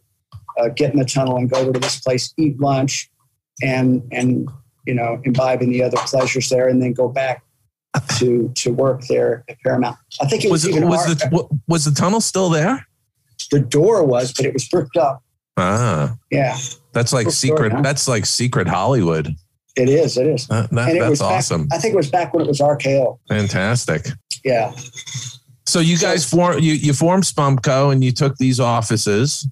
uh, 0.59 0.69
get 0.69 0.93
in 0.93 0.99
the 0.99 1.05
tunnel 1.05 1.37
and 1.37 1.51
go 1.51 1.59
over 1.61 1.73
to 1.73 1.81
this 1.81 2.01
place, 2.01 2.33
eat 2.39 2.59
lunch, 2.61 3.11
and 3.63 4.03
and 4.11 4.49
you 4.87 4.95
know 4.95 5.21
imbibe 5.25 5.61
in 5.63 5.71
the 5.71 5.83
other 5.83 5.99
pleasures 6.07 6.49
there, 6.49 6.69
and 6.69 6.81
then 6.83 6.93
go 6.93 7.09
back 7.09 7.43
to 8.19 8.51
to 8.57 8.71
work 8.73 9.03
there 9.09 9.45
at 9.49 9.59
Paramount. 9.61 9.97
I 10.21 10.27
think 10.27 10.45
it 10.45 10.51
was, 10.51 10.65
Was 10.65 10.73
it, 10.75 10.77
even 10.77 10.89
was 10.89 11.07
our- 11.09 11.15
the 11.15 11.61
was 11.69 11.85
the 11.85 11.93
tunnel 11.93 12.21
still 12.21 12.49
there? 12.49 12.87
the 13.53 13.61
door 13.61 14.05
was, 14.05 14.33
but 14.33 14.45
it 14.47 14.53
was 14.55 14.67
bricked 14.69 14.97
up. 14.97 15.23
Ah, 15.57 16.17
Yeah, 16.31 16.57
that's 16.93 17.13
like 17.13 17.25
Cool 17.27 17.33
story, 17.33 17.51
secret. 17.57 17.73
huh? 17.73 17.81
That's 17.83 18.09
like 18.09 18.27
secret 18.27 18.67
Hollywood. 18.69 19.35
it 19.77 19.89
is. 19.89 20.17
It 20.17 20.27
is. 20.27 20.49
Uh, 20.51 20.67
that- 20.73 20.89
And 20.89 20.97
it 20.97 21.01
that's 21.01 21.11
was 21.11 21.19
back- 21.21 21.33
awesome. 21.39 21.69
I 21.73 21.79
think 21.79 21.95
it 21.95 21.97
was 21.97 22.11
back 22.11 22.35
when 22.35 22.43
it 22.45 22.49
was 22.49 22.61
RKO. 22.61 23.19
Fantastic. 23.29 24.07
Yeah. 24.45 24.73
So 25.67 25.79
you 25.81 25.97
So- 25.97 26.07
guys 26.09 26.25
form 26.29 26.59
you 26.59 26.73
you 26.75 26.93
formed 26.93 27.25
Spumco 27.25 27.93
and 27.93 28.03
you 28.03 28.13
took 28.13 28.37
these 28.37 28.59
offices. 28.61 29.47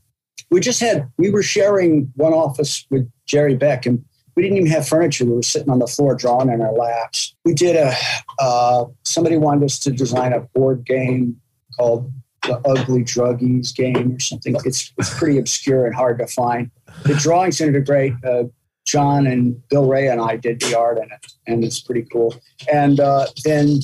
we 0.51 0.61
just 0.61 0.80
had 0.80 1.09
we 1.18 1.30
were 1.30 1.43
sharing 1.43 2.11
one 2.16 2.32
office 2.32 2.86
with 2.91 3.09
Jerry 3.26 3.55
Beck, 3.55 3.84
and 3.86 4.03
we 4.34 4.43
didn't 4.43 4.57
even 4.59 4.70
have 4.70 4.89
furniture. 4.89 5.24
We 5.26 5.32
were 5.32 5.43
sitting 5.43 5.68
on 5.70 5.78
the 5.78 5.86
floor 5.86 6.14
drawing 6.14 6.49
in 6.49 6.61
our 6.62 6.72
laps. 6.72 7.34
We 7.45 7.53
did 7.55 7.76
a 7.76 7.95
uh, 8.41 8.86
somebody 9.05 9.36
wanted 9.36 9.64
us 9.64 9.78
to 9.80 9.91
design 9.91 10.32
a 10.32 10.41
board 10.41 10.84
game 10.86 11.36
called 11.76 12.11
the 12.43 12.61
Ugly 12.66 13.05
Druggies 13.05 13.74
game 13.74 14.12
or 14.12 14.20
something. 14.20 14.57
It's 14.64 14.93
it's 14.99 15.18
pretty 15.18 15.39
obscure 15.39 15.86
and 15.86 15.95
hard 15.95 16.18
to 16.18 16.26
find. 16.26 16.70
The 17.05 17.14
drawings 17.14 17.61
in 17.61 17.70
it 17.70 17.76
are 17.76 17.80
great. 17.80 18.12
Uh, 18.24 18.45
John 18.86 19.26
and 19.26 19.61
Bill 19.68 19.86
Wray 19.86 20.09
and 20.09 20.20
I 20.20 20.36
did 20.36 20.61
the 20.61 20.78
art 20.78 20.99
in 20.99 21.05
it, 21.05 21.26
and 21.47 21.62
it's 21.62 21.80
pretty 21.80 22.07
cool. 22.11 22.34
And 22.72 23.01
uh, 23.01 23.26
then 23.45 23.80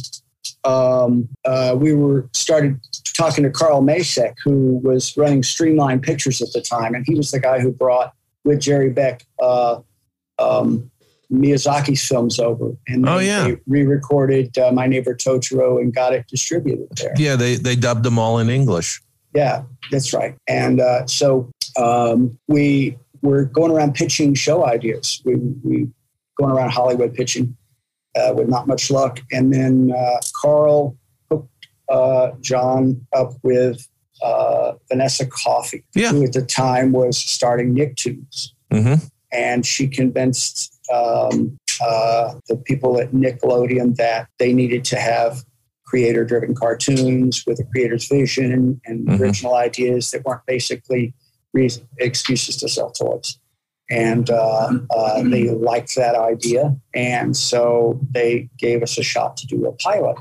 um, 0.64 1.28
uh, 1.44 1.76
we 1.78 1.94
were 1.94 2.28
started 2.32 2.80
talking 3.12 3.44
to 3.44 3.50
Carl 3.50 3.82
Macek, 3.82 4.34
who 4.42 4.80
was 4.82 5.16
running 5.16 5.42
Streamline 5.42 6.00
Pictures 6.00 6.40
at 6.40 6.52
the 6.52 6.62
time, 6.62 6.94
and 6.94 7.05
he 7.07 7.14
was 7.14 7.30
the 7.30 7.40
guy 7.40 7.61
who 7.61 7.70
brought 7.70 8.14
with 8.44 8.61
Jerry 8.61 8.90
Beck 8.90 9.26
uh, 9.42 9.80
um, 10.38 10.90
Miyazaki's 11.33 12.07
films 12.07 12.39
over, 12.39 12.72
and 12.89 13.09
Oh, 13.09 13.18
they- 13.18 13.27
yeah. 13.27 13.55
re-recorded 13.66 14.57
uh, 14.59 14.70
My 14.72 14.87
Neighbor 14.87 15.14
Totoro 15.14 15.81
and 15.81 15.95
got 15.95 16.12
it 16.12 16.27
distributed 16.29 16.89
there. 16.97 17.14
Yeah, 17.16 17.37
they 17.37 17.57
they 17.57 17.77
dubbed 17.77 18.03
them 18.05 18.18
all 18.18 18.39
in 18.39 18.49
English. 18.51 19.01
Yeah, 19.35 19.64
that's 19.91 20.12
right. 20.12 20.37
And 20.47 20.81
uh, 20.81 21.07
so 21.07 21.51
um, 21.77 22.39
we 22.47 22.97
were 23.22 23.45
going 23.47 23.72
around 23.72 23.95
pitching 23.95 24.35
show 24.35 24.64
ideas. 24.66 25.20
We 25.25 25.37
we 25.64 25.89
going 26.39 26.53
around 26.53 26.70
Hollywood 26.70 27.14
pitching 27.14 27.57
uh, 28.16 28.33
with 28.37 28.49
not 28.49 28.66
much 28.66 28.91
luck. 28.91 29.20
And 29.33 29.53
then 29.53 29.93
uh, 29.97 30.20
Carl 30.41 30.97
hooked 31.31 31.66
uh, 31.89 32.33
John 32.41 33.05
up 33.14 33.33
with 33.43 33.87
uh, 34.22 34.75
Vanessa 34.89 35.27
Coffey, 35.27 35.85
Yeah. 35.95 36.11
who 36.12 36.22
at 36.25 36.33
the 36.33 36.43
time 36.43 36.93
was 36.93 37.16
starting 37.18 37.75
Nicktoons, 37.75 38.51
hmm 38.70 38.95
and 39.33 39.66
she 39.66 39.89
convinced 39.89 40.74
um, 40.93 41.59
uh, 41.80 42.35
the 42.49 42.57
people 42.57 43.01
at 43.01 43.12
Nickelodeon 43.12 43.97
that 43.97 44.28
they 44.39 44.53
needed 44.53 44.85
to 44.87 44.97
have 44.97 45.45
creator 45.85 46.24
driven 46.24 46.55
cartoons 46.55 47.45
with 47.47 47.61
a 47.61 47.64
creator's 47.64 48.07
vision 48.09 48.80
and 48.85 49.07
Mhm. 49.07 49.20
original 49.20 49.55
ideas 49.55 50.11
that 50.11 50.24
weren't 50.24 50.45
basically 50.47 51.14
re- 51.53 51.70
excuses 51.99 52.57
to 52.57 52.68
sell 52.68 52.91
toys. 52.91 53.39
And 53.91 54.30
uh, 54.30 54.70
uh, 54.97 55.22
they 55.24 55.51
liked 55.51 55.95
that 55.97 56.14
idea. 56.14 56.74
And 56.95 57.37
so 57.37 58.01
they 58.11 58.49
gave 58.59 58.82
us 58.82 58.97
a 58.99 59.03
shot 59.03 59.37
to 59.39 59.47
do 59.47 59.66
a 59.66 59.72
pilot. 59.72 60.16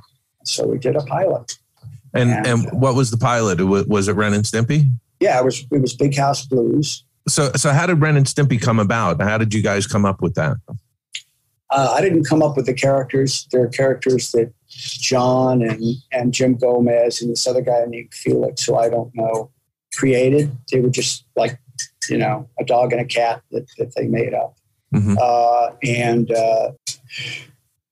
So 0.45 0.67
we 0.67 0.77
did 0.77 0.95
a 0.95 1.01
pilot. 1.01 1.57
And 2.13 2.29
And, 2.29 2.45
and 2.45 2.67
uh, 2.67 2.69
what 2.71 2.95
was 2.95 3.09
the 3.09 3.17
pilot? 3.17 3.61
Was 3.87 4.07
it 4.07 4.15
Ren 4.15 4.33
and 4.33 4.43
Stimpy? 4.43 4.91
Yeah, 5.19 5.39
it 5.39 5.45
was, 5.45 5.65
it 5.71 5.81
was 5.81 5.95
Big 5.95 6.15
House 6.15 6.45
Blues. 6.45 7.05
So 7.27 7.51
so 7.55 7.71
how 7.71 7.85
did 7.85 8.01
Ren 8.01 8.17
and 8.17 8.25
Stimpy 8.25 8.61
come 8.61 8.79
about? 8.79 9.21
How 9.21 9.37
did 9.37 9.53
you 9.53 9.61
guys 9.61 9.87
come 9.87 10.05
up 10.05 10.21
with 10.21 10.35
that? 10.35 10.57
Uh, 11.69 11.91
I 11.95 12.01
didn't 12.01 12.25
come 12.25 12.43
up 12.43 12.55
with 12.55 12.67
the 12.67 12.73
characters. 12.73 13.47
There 13.51 13.63
are 13.63 13.67
characters 13.67 14.31
that 14.31 14.53
John 14.69 15.63
and, 15.63 15.83
and 16.11 16.31
Jim 16.31 16.55
Gomez 16.55 17.19
and 17.19 17.31
this 17.31 17.47
other 17.47 17.61
guy 17.61 17.83
named 17.87 18.13
Felix, 18.13 18.63
who 18.65 18.75
I 18.75 18.89
don't 18.89 19.11
know, 19.15 19.49
created. 19.95 20.55
They 20.71 20.81
were 20.81 20.89
just 20.91 21.25
like, 21.35 21.59
you 22.07 22.17
know, 22.17 22.47
a 22.59 22.63
dog 22.63 22.91
and 22.91 23.01
a 23.01 23.05
cat 23.05 23.41
that, 23.51 23.65
that 23.79 23.95
they 23.95 24.05
made 24.05 24.35
up. 24.35 24.55
Mhm. 24.93 25.17
Uh, 25.19 25.73
and 25.81 26.31
uh, 26.31 26.73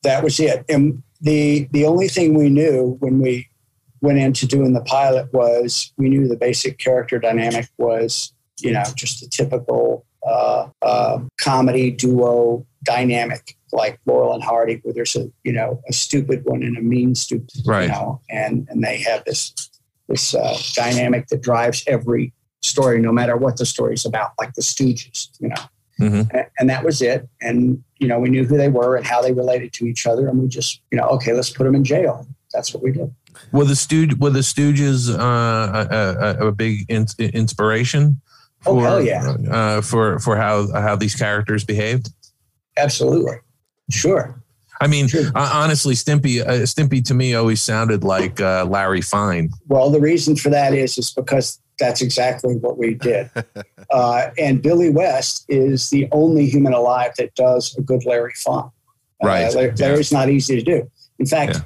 that 0.03 0.23
was 0.23 0.39
it. 0.39 0.63
And 0.69 1.01
the, 1.19 1.67
the 1.71 1.85
only 1.85 2.07
thing 2.07 2.35
we 2.35 2.49
knew 2.49 2.97
when 2.99 3.19
we 3.19 3.47
went 4.01 4.19
into 4.19 4.45
doing 4.45 4.73
the 4.73 4.81
pilot 4.81 5.33
was 5.33 5.91
we 5.97 6.09
knew 6.09 6.27
the 6.27 6.37
basic 6.37 6.77
character 6.77 7.17
dynamic 7.17 7.67
was, 7.79 8.31
you 8.63 8.71
know, 8.71 8.83
just 8.95 9.21
a 9.23 9.29
typical 9.29 10.05
uh, 10.27 10.67
uh, 10.81 11.19
comedy 11.39 11.91
duo 11.91 12.65
dynamic 12.83 13.55
like 13.73 13.99
Laurel 14.05 14.33
and 14.33 14.43
Hardy, 14.43 14.79
where 14.83 14.93
there's 14.93 15.15
a 15.15 15.31
you 15.43 15.53
know 15.53 15.81
a 15.89 15.93
stupid 15.93 16.43
one 16.45 16.61
and 16.63 16.77
a 16.77 16.81
mean 16.81 17.15
stupid, 17.15 17.49
Right. 17.65 17.83
you 17.83 17.89
know, 17.89 18.19
and 18.29 18.67
and 18.69 18.83
they 18.83 18.97
have 18.99 19.23
this 19.25 19.53
this 20.07 20.35
uh, 20.35 20.57
dynamic 20.73 21.27
that 21.27 21.41
drives 21.41 21.83
every 21.87 22.33
story, 22.61 22.99
no 22.99 23.11
matter 23.11 23.37
what 23.37 23.57
the 23.57 23.65
story's 23.65 24.05
about, 24.05 24.31
like 24.37 24.53
the 24.53 24.61
Stooges, 24.61 25.29
you 25.39 25.47
know, 25.49 25.55
Mhm. 25.99 26.29
and, 26.33 26.45
and 26.59 26.69
that 26.69 26.83
was 26.83 27.01
it. 27.01 27.27
And 27.41 27.83
you 27.97 28.07
know, 28.07 28.19
we 28.19 28.29
knew 28.29 28.45
who 28.45 28.57
they 28.57 28.67
were 28.69 28.95
and 28.97 29.05
how 29.05 29.21
they 29.21 29.31
related 29.31 29.73
to 29.73 29.85
each 29.85 30.05
other, 30.05 30.27
and 30.27 30.39
we 30.39 30.47
just 30.47 30.81
you 30.91 30.97
know, 30.97 31.07
okay, 31.15 31.33
let's 31.33 31.49
put 31.49 31.63
them 31.63 31.75
in 31.75 31.83
jail. 31.83 32.27
That's 32.53 32.73
what 32.73 32.83
we 32.83 32.91
did. 32.91 33.13
Were 33.53 33.63
the 33.65 33.75
Stooge 33.77 34.15
were 34.17 34.29
the 34.31 34.39
Stooges 34.41 35.09
uh, 35.17 35.87
a, 35.89 36.43
a, 36.43 36.47
a 36.47 36.51
big 36.51 36.85
in, 36.89 37.05
inspiration? 37.17 38.19
Oh, 38.65 38.75
For, 38.79 38.81
hell 38.87 39.01
yeah. 39.01 39.35
Uh, 39.49 39.81
for 39.81 40.19
for 40.19 40.35
how 40.37 40.71
how 40.73 40.95
these 40.95 41.15
characters 41.15 41.63
behaved. 41.63 42.09
Absolutely, 42.77 43.37
sure. 43.89 44.37
I 44.79 44.87
mean, 44.87 45.07
Sure. 45.07 45.27
uh, 45.35 45.51
honestly, 45.53 45.93
Stimpy 45.93 46.41
uh, 46.41 46.63
Stimpy 46.65 47.03
to 47.05 47.13
me 47.13 47.35
always 47.35 47.61
sounded 47.61 48.03
like 48.03 48.41
uh, 48.41 48.65
Larry 48.65 49.01
Fine. 49.01 49.49
Well, 49.67 49.91
the 49.91 49.99
reason 49.99 50.35
for 50.35 50.49
that 50.49 50.73
is 50.73 50.97
is 50.97 51.11
because 51.11 51.59
that's 51.77 52.01
exactly 52.01 52.55
what 52.55 52.77
we 52.79 52.95
did. 52.95 53.29
uh, 53.91 54.29
and 54.39 54.61
Billy 54.61 54.89
West 54.89 55.45
is 55.49 55.89
the 55.91 56.07
only 56.11 56.47
human 56.47 56.73
alive 56.73 57.11
that 57.17 57.33
does 57.35 57.75
a 57.77 57.81
good 57.81 58.05
Larry 58.05 58.33
Fine. 58.37 58.69
Right, 59.23 59.45
Uh, 59.55 59.69
Larry- 59.77 60.01
yeah. 60.01 60.17
Not 60.17 60.29
easy 60.29 60.55
to 60.55 60.63
do. 60.63 60.89
In 61.19 61.25
fact, 61.27 61.59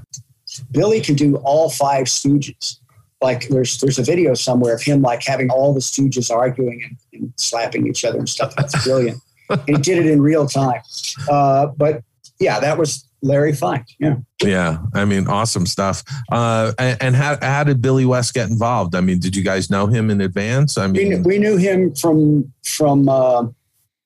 Billy 0.72 1.00
can 1.00 1.16
do 1.16 1.38
all 1.38 1.70
five 1.70 2.06
Stooges. 2.08 2.80
Like 3.22 3.48
there's 3.48 3.80
there's 3.80 3.98
a 3.98 4.04
video 4.04 4.34
somewhere 4.34 4.76
of 4.76 4.82
him 4.82 5.02
like 5.02 5.24
having 5.24 5.50
all 5.50 5.74
the 5.74 5.80
Stooges 5.80 6.30
arguing 6.30 6.84
and, 6.84 7.22
and 7.22 7.34
slapping 7.38 7.88
each 7.88 8.04
other 8.04 8.20
and 8.20 8.30
stuff. 8.30 8.54
That's 8.56 8.84
brilliant. 8.84 9.20
and 9.50 9.62
he 9.68 9.78
did 9.78 10.00
it 10.00 10.08
in 10.08 10.22
real 10.22 10.48
time. 10.48 10.82
Uh, 11.30 11.68
but 11.68 12.04
yeah, 12.40 12.60
that 12.60 12.78
was 12.78 13.08
Larry 13.22 13.54
Fine. 13.54 13.86
Yeah. 14.00 14.18
Yeah, 14.44 14.78
I 14.94 15.06
mean, 15.06 15.28
awesome 15.28 15.66
stuff. 15.66 16.04
Uh, 16.32 16.74
and, 16.78 17.02
and 17.02 17.16
how 17.16 17.38
how 17.42 17.64
did 17.64 17.82
Billy 17.82 18.06
West 18.06 18.34
get 18.34 18.50
involved? 18.50 18.96
I 18.96 19.02
mean, 19.02 19.20
did 19.20 19.36
you 19.36 19.44
guys 19.44 19.70
know 19.70 19.88
him 19.88 20.10
in 20.10 20.22
advance? 20.22 20.78
I 20.78 20.88
we, 20.88 20.92
knew, 20.92 21.10
mean, 21.10 21.24
we 21.24 21.38
knew 21.40 21.58
him 21.58 21.96
from 21.96 22.52
from 22.64 23.10
uh, 23.10 23.48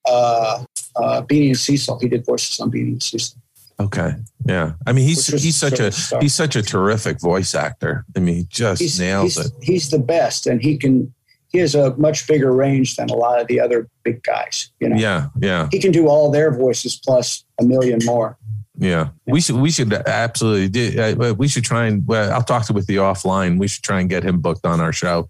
uh, 0.08 0.64
uh, 0.96 1.20
Beany 1.22 1.48
and 1.48 1.58
Cecil. 1.58 1.98
He 1.98 2.08
did 2.08 2.24
voices 2.24 2.58
on 2.60 2.70
Beany 2.70 2.92
and 2.92 3.02
Cecil. 3.02 3.39
Okay, 3.80 4.12
yeah. 4.46 4.72
I 4.86 4.92
mean, 4.92 5.06
he's 5.06 5.26
he's 5.26 5.56
such 5.56 5.76
sort 5.78 6.12
a 6.12 6.16
of 6.16 6.22
he's 6.22 6.34
such 6.34 6.56
a 6.56 6.62
terrific 6.62 7.20
voice 7.20 7.54
actor. 7.54 8.04
I 8.16 8.20
mean, 8.20 8.34
he 8.36 8.44
just 8.48 8.80
He's, 8.80 8.98
nails 9.00 9.34
he's, 9.36 9.46
it. 9.46 9.52
he's 9.62 9.90
the 9.90 9.98
best, 9.98 10.46
and 10.46 10.60
he 10.62 10.76
can. 10.76 11.12
He 11.48 11.58
has 11.58 11.74
a 11.74 11.96
much 11.96 12.28
bigger 12.28 12.52
range 12.52 12.94
than 12.94 13.10
a 13.10 13.14
lot 13.14 13.40
of 13.40 13.48
the 13.48 13.58
other 13.58 13.88
big 14.04 14.22
guys. 14.22 14.70
You 14.78 14.90
know, 14.90 14.96
Yeah, 14.96 15.26
yeah, 15.40 15.68
he 15.72 15.80
can 15.80 15.90
do 15.90 16.06
all 16.06 16.30
their 16.30 16.52
voices 16.52 16.94
plus 17.04 17.44
a 17.60 17.64
million 17.64 17.98
more. 18.04 18.38
yeah. 18.78 19.08
We 19.26 19.40
should 19.40 19.56
we 19.56 19.70
should 19.72 19.92
absolutely 19.92 20.68
do. 20.68 21.00
Uh, 21.20 21.34
we 21.36 21.48
should 21.48 21.64
try 21.64 21.86
and. 21.86 22.06
Well, 22.06 22.32
I'll 22.32 22.44
talk 22.44 22.66
to 22.66 22.72
with 22.72 22.86
the 22.86 22.96
offline. 22.96 23.58
We 23.58 23.66
should 23.66 23.82
try 23.82 23.98
and 24.00 24.08
get 24.08 24.22
him 24.22 24.40
booked 24.40 24.64
on 24.64 24.80
our 24.80 24.92
show. 24.92 25.28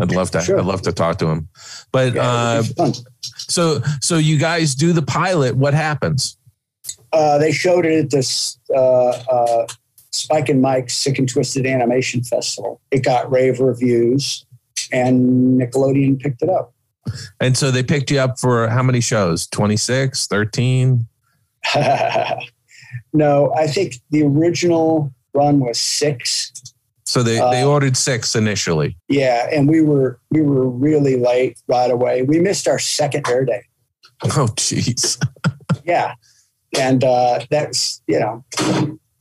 I'd 0.00 0.10
love 0.12 0.30
to. 0.32 0.42
Sure. 0.42 0.58
I'd 0.58 0.66
love 0.66 0.82
to 0.82 0.92
talk 0.92 1.18
to 1.18 1.26
him. 1.28 1.48
But 1.90 2.14
Yeah, 2.14 2.22
uh, 2.22 2.58
it'd 2.60 2.76
be 2.76 2.82
fun. 2.82 2.92
so 3.22 3.80
so 4.02 4.18
you 4.18 4.36
guys 4.38 4.74
do 4.74 4.92
the 4.92 5.02
pilot. 5.02 5.56
What 5.56 5.72
happens? 5.74 6.36
Uh, 7.12 7.38
they 7.38 7.52
showed 7.52 7.84
it 7.86 8.04
at 8.04 8.10
this 8.10 8.58
uh, 8.74 9.08
uh, 9.10 9.66
Spike 10.12 10.48
and 10.48 10.62
Mike's 10.62 10.94
Sick 10.94 11.18
and 11.18 11.28
Twisted 11.28 11.66
Animation 11.66 12.22
Festival. 12.22 12.80
It 12.90 13.04
got 13.04 13.30
rave 13.30 13.60
reviews, 13.60 14.44
and 14.92 15.60
Nickelodeon 15.60 16.18
picked 16.20 16.42
it 16.42 16.48
up. 16.48 16.72
And 17.40 17.56
so 17.56 17.70
they 17.70 17.82
picked 17.82 18.10
you 18.10 18.18
up 18.20 18.38
for 18.38 18.68
how 18.68 18.82
many 18.82 19.00
shows? 19.00 19.46
26, 19.48 20.26
13? 20.28 21.06
no, 23.12 23.52
I 23.54 23.66
think 23.66 23.96
the 24.10 24.22
original 24.22 25.12
run 25.34 25.60
was 25.60 25.78
six. 25.78 26.52
So 27.04 27.22
they, 27.22 27.34
they 27.34 27.62
Uh, 27.62 27.68
ordered 27.68 27.96
six 27.96 28.34
initially. 28.34 28.96
Yeah, 29.08 29.48
and 29.52 29.68
we 29.68 29.82
were 29.82 30.18
we 30.30 30.40
were 30.40 30.68
really 30.68 31.16
late 31.16 31.58
right 31.68 31.90
away. 31.90 32.22
We 32.22 32.38
missed 32.40 32.66
our 32.68 32.78
second 32.78 33.26
air 33.28 33.44
day. 33.44 33.62
Oh, 34.24 34.46
jeez. 34.56 35.18
yeah, 35.84 36.14
and 36.78 37.04
uh, 37.04 37.40
that's 37.50 38.02
you 38.06 38.18
know 38.18 38.44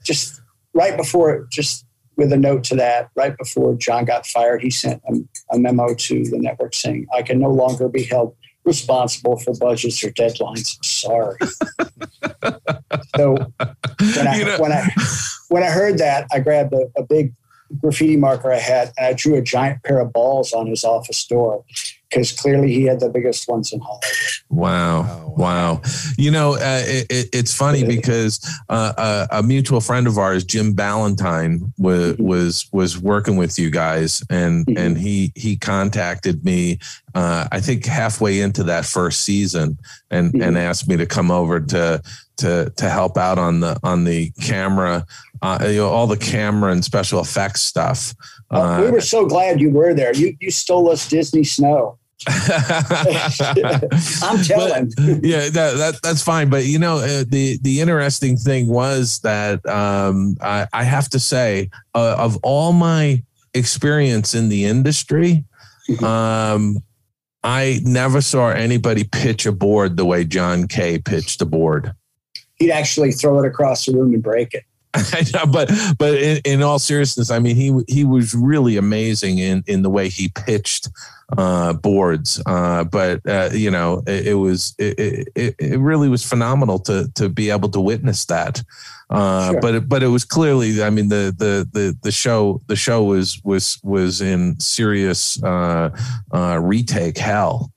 just 0.04 0.42
right 0.74 0.96
before 0.98 1.48
just 1.52 1.86
with 2.18 2.32
a 2.34 2.38
note 2.38 2.64
to 2.66 2.76
that 2.76 3.10
right 3.16 3.38
before 3.38 3.74
John 3.76 4.06
got 4.06 4.26
fired, 4.26 4.62
he 4.62 4.70
sent 4.70 5.02
a, 5.10 5.56
a 5.56 5.60
memo 5.60 5.94
to 5.96 6.24
the 6.24 6.38
network 6.38 6.74
saying, 6.76 7.08
"I 7.16 7.22
can 7.22 7.40
no 7.40 7.50
longer 7.50 7.88
be 7.88 8.04
held 8.04 8.36
responsible 8.64 9.38
for 9.40 9.54
budgets 9.56 10.04
or 10.04 10.12
deadlines. 10.12 10.78
Sorry." 10.84 11.38
so 13.16 13.34
when 14.16 14.28
I, 14.28 14.38
You 14.38 14.46
know- 14.46 14.58
when 14.60 14.72
I 14.72 14.88
when 15.50 15.64
I 15.64 15.68
heard 15.70 15.98
that, 15.98 16.28
I 16.32 16.40
grabbed 16.40 16.74
a, 16.74 16.88
a 16.98 17.04
big 17.04 17.34
graffiti 17.80 18.18
marker 18.18 18.52
I 18.52 18.60
had 18.60 18.92
and 18.98 19.08
I 19.08 19.14
drew 19.14 19.36
a 19.36 19.42
giant 19.42 19.84
pair 19.84 20.00
of 20.00 20.12
balls 20.14 20.54
on 20.54 20.68
his 20.68 20.84
office 20.84 21.26
door 21.26 21.64
because 22.10 22.34
clearly 22.34 22.74
he 22.74 22.84
had 22.84 23.00
the 23.00 23.08
biggest 23.10 23.48
ones 23.48 23.72
in 23.72 23.80
Hollywood. 23.80 24.02
Wow. 24.50 25.02
Wow. 25.02 25.34
Wow. 25.38 25.82
You 26.18 26.30
know, 26.32 26.56
uh, 26.56 26.84
it, 26.86 27.08
it, 27.10 27.30
it's 27.32 27.54
funny 27.54 27.86
because 27.86 28.40
uh, 28.68 29.28
a, 29.32 29.38
a 29.40 29.44
mutual 29.44 29.80
friend 29.80 30.08
of 30.08 30.18
ours, 30.18 30.44
Jim 30.44 30.74
Ballantyne, 30.74 31.72
was 31.78 32.16
Mhm. 32.18 32.20
was 32.20 32.68
was 32.74 32.98
working 33.00 33.38
with 33.38 33.58
you 33.58 33.70
guys, 33.70 34.22
and 34.30 34.66
Mhm. 34.66 34.78
and 34.78 34.98
he 34.98 35.32
he 35.36 35.56
contacted 35.56 36.44
me. 36.44 36.80
Uh, 37.16 37.48
I 37.52 37.62
think 37.62 37.86
halfway 37.86 38.42
into 38.42 38.64
that 38.64 38.86
first 38.86 39.22
season, 39.22 39.78
and 40.10 40.34
and 40.42 40.58
asked 40.58 40.88
me 40.90 40.98
to 40.98 41.06
come 41.06 41.32
over 41.32 41.60
to 41.62 42.02
to 42.42 42.72
to 42.78 42.90
help 42.90 43.18
out 43.18 43.38
on 43.38 43.62
the 43.62 43.80
on 43.84 44.04
the 44.04 44.32
camera, 44.42 45.06
uh, 45.42 45.60
you 45.64 45.78
know, 45.78 45.90
all 45.90 46.08
the 46.08 46.18
camera 46.18 46.72
and 46.72 46.84
special 46.84 47.20
effects 47.20 47.62
stuff. 47.62 48.14
Uh, 48.50 48.82
we 48.84 48.92
were 48.92 49.02
so 49.02 49.26
glad 49.26 49.62
you 49.62 49.70
were 49.70 49.94
there. 49.94 50.14
You 50.14 50.36
you 50.40 50.52
stole 50.52 50.90
us 50.90 51.08
Disney 51.08 51.44
snow. 51.44 51.98
I'm 52.28 52.44
telling. 54.44 54.92
yeah, 55.24 55.50
that, 55.50 55.74
that 55.78 56.00
that's 56.04 56.22
fine. 56.22 56.50
But 56.50 56.66
you 56.66 56.78
know, 56.78 56.98
uh, 56.98 57.24
the 57.28 57.58
the 57.62 57.80
interesting 57.82 58.38
thing 58.38 58.68
was 58.68 59.20
that 59.20 59.66
um, 59.68 60.38
I, 60.40 60.68
I 60.72 60.84
have 60.84 61.10
to 61.10 61.20
say, 61.20 61.72
uh, 61.96 62.16
of 62.20 62.38
all 62.44 62.74
my 62.74 63.24
experience 63.54 64.36
in 64.36 64.50
the 64.50 64.66
industry, 64.66 65.46
um, 66.04 66.78
I 67.44 67.80
never 67.84 68.22
saw 68.22 68.50
anybody 68.50 69.04
pitch 69.04 69.48
a 69.48 69.52
board 69.52 69.98
the 69.98 70.06
way 70.06 70.24
John 70.24 70.68
Kay 70.68 71.00
pitched 71.00 71.42
a 71.42 71.46
board. 71.46 71.94
He'd 72.62 72.72
actually 72.72 73.12
throw 73.12 73.40
it 73.40 73.46
across 73.48 73.86
the 73.86 73.94
room 73.94 74.14
and 74.14 74.22
break 74.24 74.54
it. 74.54 74.64
Know, 75.34 75.46
but 75.46 75.72
but 75.98 76.16
in, 76.16 76.42
in 76.44 76.62
all 76.62 76.78
seriousness, 76.78 77.32
I 77.32 77.40
mean 77.40 77.56
he 77.56 77.72
he 77.88 78.04
was 78.04 78.34
really 78.36 78.76
amazing 78.78 79.38
in 79.40 79.64
in 79.66 79.84
the 79.84 79.90
way 79.90 80.10
he 80.10 80.28
pitched 80.30 80.90
uh, 81.38 81.72
boards. 81.74 82.42
Uh, 82.46 82.84
but 82.84 83.22
uh, 83.26 83.50
you 83.54 83.72
know, 83.72 84.04
it, 84.06 84.28
it 84.28 84.34
was 84.34 84.76
it, 84.78 85.28
it, 85.36 85.56
it 85.60 85.80
really 85.80 86.10
was 86.10 86.26
phenomenal 86.26 86.78
to 86.80 87.10
to 87.16 87.30
be 87.30 87.50
able 87.52 87.70
to 87.70 87.80
witness 87.80 88.26
that. 88.26 88.62
Uh, 89.10 89.52
Sure. 89.52 89.62
But 89.62 89.76
it- 89.76 89.90
but 89.90 90.04
it 90.04 90.08
was 90.08 90.26
clearly, 90.26 90.84
I 90.84 90.90
mean, 90.90 91.08
the 91.08 91.34
the 91.38 91.68
the 91.72 91.98
the 92.04 92.12
show 92.12 92.60
the 92.68 92.76
show 92.76 93.04
was 93.04 93.40
was 93.46 93.80
was 93.84 94.20
in 94.22 94.60
serious 94.60 95.42
uh, 95.44 95.90
uh, 96.34 96.60
retake 96.62 97.18
hell 97.18 97.72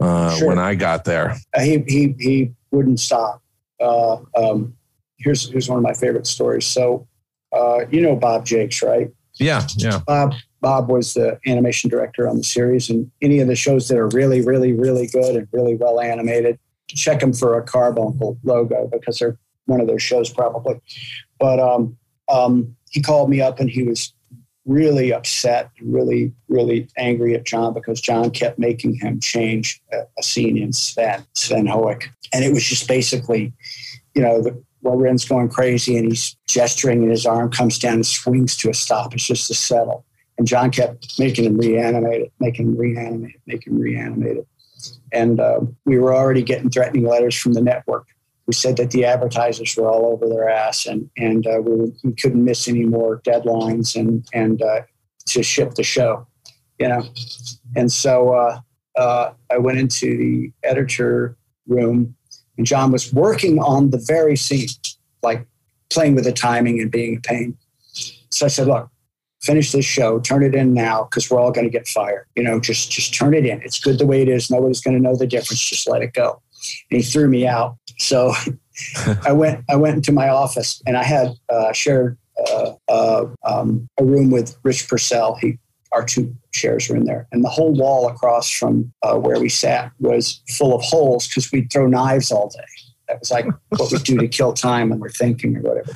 uh, 0.00 0.36
Sure. 0.36 0.48
when 0.48 0.58
I 0.58 0.74
got 0.74 1.04
there. 1.04 1.36
He 1.60 1.84
he 1.86 2.14
he 2.18 2.50
wouldn't 2.72 2.98
stop. 3.00 3.40
Uh, 3.80 4.18
um, 4.36 4.74
here's 5.18 5.48
here's 5.50 5.68
one 5.68 5.78
of 5.78 5.82
my 5.82 5.94
favorite 5.94 6.26
stories. 6.26 6.66
So, 6.66 7.06
uh, 7.52 7.86
you 7.90 8.00
know 8.00 8.16
Bob 8.16 8.46
Jaques, 8.46 8.82
right? 8.82 9.10
Yeah, 9.34 9.66
yeah. 9.76 10.00
Bob 10.06 10.34
Bob 10.60 10.90
was 10.90 11.14
the 11.14 11.38
animation 11.46 11.90
director 11.90 12.28
on 12.28 12.36
the 12.36 12.44
series, 12.44 12.90
and 12.90 13.10
any 13.22 13.38
of 13.40 13.48
the 13.48 13.56
shows 13.56 13.88
that 13.88 13.98
are 13.98 14.08
really, 14.08 14.40
really, 14.40 14.72
really 14.72 15.06
good 15.06 15.36
and 15.36 15.48
really 15.52 15.76
well 15.76 16.00
animated, 16.00 16.58
check 16.88 17.20
them 17.20 17.32
for 17.32 17.58
a 17.58 17.64
Carbunkle 17.64 18.38
logo 18.42 18.88
because 18.90 19.18
they're 19.18 19.38
one 19.66 19.80
of 19.80 19.86
those 19.86 20.02
shows 20.02 20.30
probably. 20.30 20.80
But 21.38 21.60
um, 21.60 21.96
um, 22.28 22.76
he 22.90 23.02
called 23.02 23.28
me 23.28 23.40
up 23.40 23.60
and 23.60 23.68
he 23.68 23.82
was 23.82 24.12
really 24.66 25.12
upset, 25.12 25.70
really, 25.80 26.32
really 26.48 26.88
angry 26.98 27.34
at 27.34 27.44
John 27.44 27.72
because 27.72 28.00
John 28.00 28.30
kept 28.30 28.58
making 28.58 28.96
him 28.96 29.20
change 29.20 29.80
a, 29.92 29.98
a 30.18 30.22
scene 30.22 30.58
in 30.58 30.72
Sven, 30.72 31.24
Sven 31.34 31.66
Hoek. 31.66 32.10
And 32.32 32.44
it 32.44 32.52
was 32.52 32.64
just 32.64 32.88
basically, 32.88 33.52
you 34.14 34.22
know, 34.22 34.42
the 34.42 34.60
Loren's 34.82 35.24
going 35.24 35.48
crazy 35.48 35.96
and 35.96 36.06
he's 36.06 36.36
gesturing 36.48 37.02
and 37.02 37.10
his 37.10 37.26
arm 37.26 37.50
comes 37.50 37.78
down 37.78 37.94
and 37.94 38.06
swings 38.06 38.56
to 38.58 38.70
a 38.70 38.74
stop. 38.74 39.14
It's 39.14 39.26
just 39.26 39.46
to 39.46 39.54
settle. 39.54 40.04
And 40.38 40.46
John 40.46 40.70
kept 40.70 41.18
making 41.18 41.44
him 41.44 41.56
reanimate 41.56 42.22
it, 42.22 42.32
making 42.40 42.66
him 42.66 42.76
reanimate 42.76 43.36
it, 43.36 43.40
making 43.46 43.74
him 43.74 43.80
reanimate 43.80 44.36
it. 44.38 44.48
And 45.12 45.40
uh, 45.40 45.60
we 45.84 45.98
were 45.98 46.14
already 46.14 46.42
getting 46.42 46.68
threatening 46.68 47.06
letters 47.06 47.34
from 47.36 47.54
the 47.54 47.62
network 47.62 48.06
who 48.46 48.52
said 48.52 48.76
that 48.76 48.92
the 48.92 49.04
advertisers 49.04 49.76
were 49.76 49.88
all 49.88 50.06
over 50.06 50.28
their 50.28 50.48
ass 50.48 50.86
and, 50.86 51.10
and 51.16 51.46
uh, 51.46 51.60
we, 51.60 51.92
we 52.04 52.12
couldn't 52.12 52.44
miss 52.44 52.68
any 52.68 52.84
more 52.84 53.20
deadlines 53.22 53.96
and, 53.96 54.26
and 54.32 54.62
uh, 54.62 54.82
to 55.26 55.42
ship 55.42 55.74
the 55.74 55.82
show, 55.82 56.26
you 56.78 56.88
know. 56.88 57.02
And 57.74 57.90
so 57.90 58.34
uh, 58.34 58.60
uh, 58.96 59.32
I 59.50 59.58
went 59.58 59.78
into 59.78 60.16
the 60.16 60.52
editor 60.62 61.36
room 61.66 62.14
and 62.56 62.66
John 62.66 62.92
was 62.92 63.12
working 63.12 63.58
on 63.58 63.90
the 63.90 64.02
very 64.06 64.36
scene, 64.36 64.68
like 65.22 65.46
playing 65.90 66.14
with 66.14 66.24
the 66.24 66.32
timing 66.32 66.80
and 66.80 66.90
being 66.90 67.16
a 67.16 67.20
pain. 67.20 67.56
So 68.30 68.46
I 68.46 68.48
said, 68.48 68.68
look, 68.68 68.88
finish 69.42 69.72
this 69.72 69.84
show, 69.84 70.18
turn 70.20 70.42
it 70.42 70.54
in 70.54 70.74
now, 70.74 71.04
because 71.04 71.30
we're 71.30 71.40
all 71.40 71.52
going 71.52 71.66
to 71.66 71.70
get 71.70 71.86
fired. 71.86 72.26
You 72.36 72.42
know, 72.42 72.60
just 72.60 72.90
just 72.90 73.14
turn 73.14 73.34
it 73.34 73.46
in. 73.46 73.60
It's 73.62 73.78
good 73.78 73.98
the 73.98 74.06
way 74.06 74.22
it 74.22 74.28
is. 74.28 74.50
Nobody's 74.50 74.80
going 74.80 74.96
to 74.96 75.02
know 75.02 75.16
the 75.16 75.26
difference. 75.26 75.60
Just 75.60 75.88
let 75.88 76.02
it 76.02 76.12
go. 76.12 76.42
And 76.90 77.00
he 77.00 77.02
threw 77.02 77.28
me 77.28 77.46
out. 77.46 77.76
So 77.98 78.32
I 79.24 79.32
went 79.32 79.64
I 79.68 79.76
went 79.76 79.96
into 79.96 80.12
my 80.12 80.28
office 80.28 80.82
and 80.86 80.96
I 80.96 81.02
had 81.02 81.32
uh, 81.48 81.72
shared 81.72 82.18
uh, 82.48 82.72
uh, 82.88 83.26
um, 83.44 83.88
a 83.98 84.04
room 84.04 84.30
with 84.30 84.56
Rich 84.62 84.88
Pursel. 84.88 85.36
He 85.40 85.58
our 85.92 86.04
two 86.04 86.34
chairs 86.52 86.88
were 86.88 86.96
in 86.96 87.04
there, 87.04 87.26
and 87.32 87.44
the 87.44 87.48
whole 87.48 87.72
wall 87.72 88.08
across 88.08 88.50
from 88.50 88.92
uh, 89.02 89.16
where 89.16 89.40
we 89.40 89.48
sat 89.48 89.92
was 89.98 90.42
full 90.48 90.74
of 90.74 90.82
holes 90.82 91.26
because 91.26 91.50
we'd 91.52 91.72
throw 91.72 91.86
knives 91.86 92.30
all 92.30 92.48
day. 92.48 92.64
That 93.08 93.20
was 93.20 93.30
like 93.30 93.46
what 93.68 93.92
we 93.92 93.98
do 93.98 94.18
to 94.18 94.26
kill 94.26 94.52
time 94.52 94.90
when 94.90 94.98
we're 94.98 95.10
thinking 95.10 95.56
or 95.56 95.60
whatever. 95.60 95.92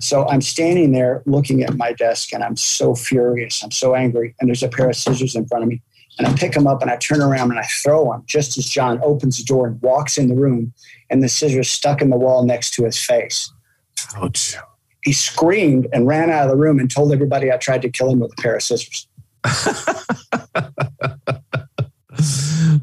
So 0.00 0.28
I'm 0.28 0.42
standing 0.42 0.92
there 0.92 1.22
looking 1.24 1.62
at 1.62 1.76
my 1.76 1.92
desk, 1.92 2.32
and 2.32 2.44
I'm 2.44 2.56
so 2.56 2.94
furious. 2.94 3.62
I'm 3.64 3.70
so 3.70 3.94
angry, 3.94 4.34
and 4.38 4.48
there's 4.48 4.62
a 4.62 4.68
pair 4.68 4.90
of 4.90 4.96
scissors 4.96 5.34
in 5.34 5.46
front 5.46 5.64
of 5.64 5.70
me, 5.70 5.82
and 6.18 6.26
I 6.26 6.32
pick 6.34 6.52
them 6.52 6.66
up 6.66 6.82
and 6.82 6.90
I 6.90 6.96
turn 6.96 7.20
around 7.20 7.50
and 7.50 7.60
I 7.60 7.66
throw 7.82 8.10
them 8.10 8.24
just 8.26 8.56
as 8.58 8.66
John 8.66 9.00
opens 9.02 9.38
the 9.38 9.44
door 9.44 9.66
and 9.66 9.80
walks 9.82 10.18
in 10.18 10.28
the 10.28 10.34
room, 10.34 10.72
and 11.10 11.22
the 11.22 11.28
scissors 11.28 11.68
stuck 11.68 12.00
in 12.00 12.10
the 12.10 12.16
wall 12.16 12.44
next 12.44 12.72
to 12.74 12.84
his 12.84 12.98
face. 12.98 13.52
Ouch. 14.16 14.56
He 15.02 15.12
screamed 15.12 15.86
and 15.92 16.06
ran 16.06 16.30
out 16.30 16.44
of 16.44 16.50
the 16.50 16.56
room 16.56 16.80
and 16.80 16.90
told 16.90 17.12
everybody 17.12 17.52
I 17.52 17.58
tried 17.58 17.82
to 17.82 17.90
kill 17.90 18.10
him 18.10 18.20
with 18.20 18.32
a 18.36 18.42
pair 18.42 18.56
of 18.56 18.62
scissors. 18.62 19.06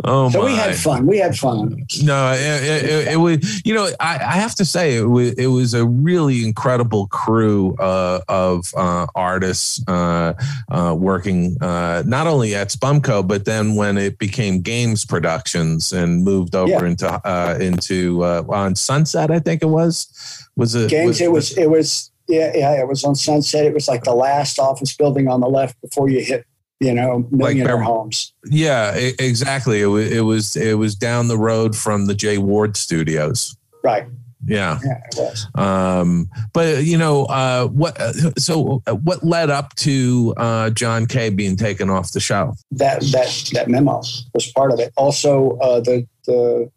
Oh 0.06 0.30
So 0.30 0.40
my. 0.40 0.46
we 0.46 0.56
had 0.56 0.76
fun. 0.76 1.06
We 1.06 1.18
had 1.18 1.38
fun. 1.38 1.86
No, 2.04 2.32
it, 2.34 2.40
it, 2.42 2.84
it, 2.90 3.08
it 3.14 3.16
was. 3.18 3.62
You 3.66 3.74
know, 3.74 3.90
I, 4.00 4.16
I 4.16 4.32
have 4.34 4.54
to 4.56 4.66
say 4.66 4.98
it 4.98 5.06
was. 5.10 5.32
It 5.34 5.48
was 5.48 5.74
a 5.74 5.86
really 5.86 6.44
incredible 6.46 7.08
crew 7.08 7.76
uh, 7.78 8.22
of 8.28 8.74
uh, 8.76 9.08
artists 9.16 9.82
uh, 9.88 10.34
uh, 10.70 10.96
working 10.98 11.58
uh, 11.62 12.04
not 12.06 12.28
only 12.28 12.54
at 12.56 12.70
Spumco, 12.70 13.26
but 13.28 13.46
then 13.46 13.76
when 13.76 13.98
it 13.98 14.18
became 14.18 14.62
Games 14.62 15.06
Productions 15.06 15.94
and 15.94 16.24
moved 16.24 16.56
over 16.56 16.70
Yeah. 16.70 16.86
into 16.86 17.08
uh, 17.10 17.58
into 17.62 18.24
uh, 18.24 18.44
on 18.50 18.76
Sunset, 18.76 19.32
I 19.32 19.40
think 19.40 19.62
it 19.62 19.68
was. 19.68 20.08
Was 20.56 20.76
it 20.76 20.90
Games. 20.90 21.22
It 21.22 21.32
was. 21.32 21.58
It 21.58 21.70
was. 21.70 22.12
Yeah, 22.28 22.52
yeah. 22.56 22.80
It 22.80 22.88
was 22.88 23.04
on 23.04 23.16
Sunset. 23.16 23.66
It 23.66 23.74
was 23.74 23.88
like 23.88 24.04
the 24.04 24.14
last 24.16 24.58
office 24.60 24.96
building 24.96 25.28
on 25.28 25.42
the 25.42 25.48
left 25.50 25.80
before 25.82 26.10
you 26.10 26.22
hit, 26.24 26.46
you 26.84 26.94
know, 26.94 27.26
millionaire 27.32 27.78
Beverly- 27.78 27.86
homes. 27.86 28.34
Yeah, 28.46 28.98
e- 28.98 29.14
exactly. 29.20 29.82
It 29.82 29.88
was. 29.88 30.12
It 30.12 30.22
was. 30.22 30.56
It 30.56 30.78
was 30.78 30.96
down 30.96 31.28
the 31.28 31.38
road 31.38 31.76
from 31.76 32.06
the 32.08 32.14
Jay 32.16 32.38
Ward 32.38 32.76
Studios. 32.78 33.56
Right. 33.84 34.06
Yeah. 34.46 34.80
Yeah. 35.16 35.32
Um, 35.56 36.30
but 36.52 36.84
you 36.84 36.98
know, 36.98 37.26
uh, 37.28 37.68
what, 37.68 37.98
so 38.38 38.82
uh, 38.88 38.94
what 38.96 39.24
led 39.24 39.50
up 39.50 39.74
to, 39.76 40.34
uh, 40.36 40.70
John 40.72 41.06
Kay 41.06 41.30
being 41.30 41.56
taken 41.56 41.90
off 41.90 42.12
the 42.12 42.20
show? 42.20 42.54
That 42.72 43.00
that 43.14 43.50
that 43.54 43.70
memo 43.70 44.02
was 44.34 44.52
part 44.54 44.74
of 44.74 44.80
it. 44.80 44.92
Also, 44.98 45.58
uh, 45.60 45.80
the 45.80 46.06
the 46.26 46.70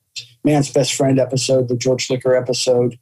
man's 0.44 0.70
best 0.70 0.94
friend 0.94 1.18
episode, 1.18 1.66
the 1.68 1.76
George 1.76 2.08
Liquor 2.08 2.36
episode, 2.36 2.96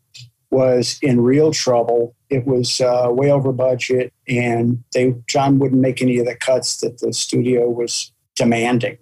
was 0.55 0.99
in 1.03 1.21
real 1.21 1.51
trouble. 1.53 2.15
It 2.31 2.47
was 2.47 2.81
uh, 2.81 3.09
way 3.11 3.31
over 3.31 3.53
budget, 3.53 4.13
and 4.29 4.83
they 4.95 5.15
John 5.27 5.59
wouldn't 5.59 5.81
make 5.81 6.01
any 6.01 6.19
of 6.19 6.27
the 6.27 6.37
cuts 6.37 6.79
that 6.79 6.99
the 6.99 7.13
studio 7.13 7.69
was 7.69 8.13
demanding 8.37 8.97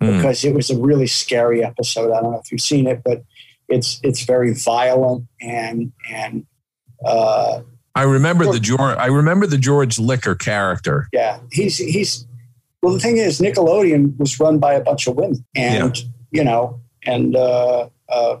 Hmm. 0.00 0.16
because 0.18 0.44
it 0.44 0.54
was 0.54 0.70
a 0.70 0.78
really 0.78 1.08
scary 1.08 1.64
episode. 1.64 2.12
I 2.12 2.20
don't 2.20 2.30
know 2.32 2.38
if 2.44 2.52
you've 2.52 2.60
seen 2.60 2.86
it, 2.86 3.02
but 3.04 3.24
it's 3.68 3.98
it's 4.04 4.22
very 4.24 4.54
violent 4.54 5.26
and 5.40 5.90
and 6.08 6.46
uh, 7.04 7.62
I 7.96 8.02
remember 8.02 8.44
the 8.52 8.60
George, 8.60 8.96
I 8.96 9.06
remember 9.06 9.46
the 9.46 9.58
George 9.58 9.98
Liquor 9.98 10.36
character. 10.36 11.08
yeah, 11.12 11.40
he's 11.50 11.78
he's 11.78 12.26
well. 12.80 12.92
The 12.94 13.00
thing 13.00 13.16
is, 13.16 13.40
Nickelodeon 13.40 14.16
was 14.18 14.38
run 14.38 14.58
by 14.60 14.74
a 14.74 14.80
bunch 14.80 15.08
of 15.08 15.16
women, 15.16 15.44
and 15.56 15.96
you 16.30 16.44
know 16.44 16.80
and 17.02 17.34
uh, 17.34 17.88
uh, 18.08 18.36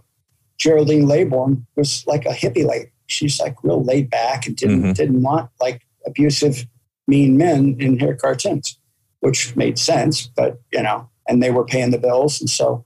Geraldine 0.58 1.06
Laybourne 1.06 1.64
was 1.76 2.04
like 2.06 2.24
a 2.26 2.30
hippie 2.32 2.66
lady. 2.66 2.90
She's 3.06 3.40
like 3.40 3.56
real 3.62 3.82
laid 3.82 4.10
back 4.10 4.46
and 4.46 4.54
didn't 4.56 4.82
Mhm. 4.82 4.94
didn't 4.94 5.22
want 5.22 5.50
like 5.60 5.82
abusive, 6.06 6.66
mean 7.06 7.36
men 7.36 7.76
in 7.78 7.98
her 8.00 8.14
cartoons, 8.14 8.78
which 9.20 9.54
made 9.56 9.78
sense. 9.78 10.26
But 10.26 10.60
you 10.72 10.82
know, 10.82 11.08
and 11.28 11.42
they 11.42 11.50
were 11.50 11.64
paying 11.64 11.90
the 11.90 11.98
bills, 11.98 12.40
and 12.40 12.50
so 12.50 12.84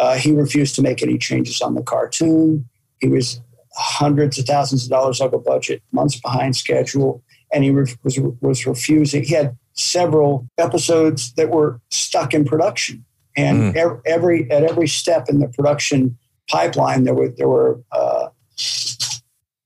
uh, 0.00 0.16
he 0.16 0.32
refused 0.32 0.74
to 0.76 0.82
make 0.82 1.02
any 1.02 1.16
changes 1.18 1.60
on 1.60 1.74
the 1.74 1.82
cartoon. 1.82 2.68
He 3.00 3.08
was 3.08 3.40
hundreds 3.76 4.38
of 4.38 4.44
thousands 4.44 4.84
of 4.84 4.90
dollars 4.90 5.20
over 5.20 5.38
budget, 5.38 5.82
months 5.92 6.20
behind 6.20 6.54
schedule, 6.56 7.22
and 7.52 7.64
he 7.64 7.70
re- 7.70 7.92
was 8.04 8.18
was 8.40 8.66
refusing. 8.66 9.24
He 9.24 9.34
had 9.34 9.56
several 9.72 10.46
episodes 10.58 11.32
that 11.34 11.50
were 11.50 11.80
stuck 11.90 12.32
in 12.34 12.44
production, 12.44 13.04
and 13.36 13.76
ev- 13.76 14.00
every 14.06 14.48
at 14.50 14.62
every 14.62 14.86
step 14.88 15.28
in 15.28 15.38
the 15.40 15.48
production 15.48 16.16
pipeline, 16.50 17.04
there 17.04 17.14
were 17.14 17.28
there 17.28 17.48
were 17.48 17.80
uh, 17.92 18.28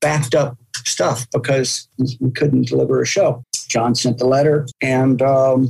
backed 0.01 0.35
up 0.35 0.57
stuff 0.85 1.27
because 1.31 1.87
we 2.19 2.31
couldn't 2.31 2.67
deliver 2.67 3.01
a 3.01 3.05
show. 3.05 3.43
John 3.67 3.95
sent 3.95 4.17
the 4.17 4.25
letter, 4.25 4.67
and 4.81 5.21
um, 5.21 5.69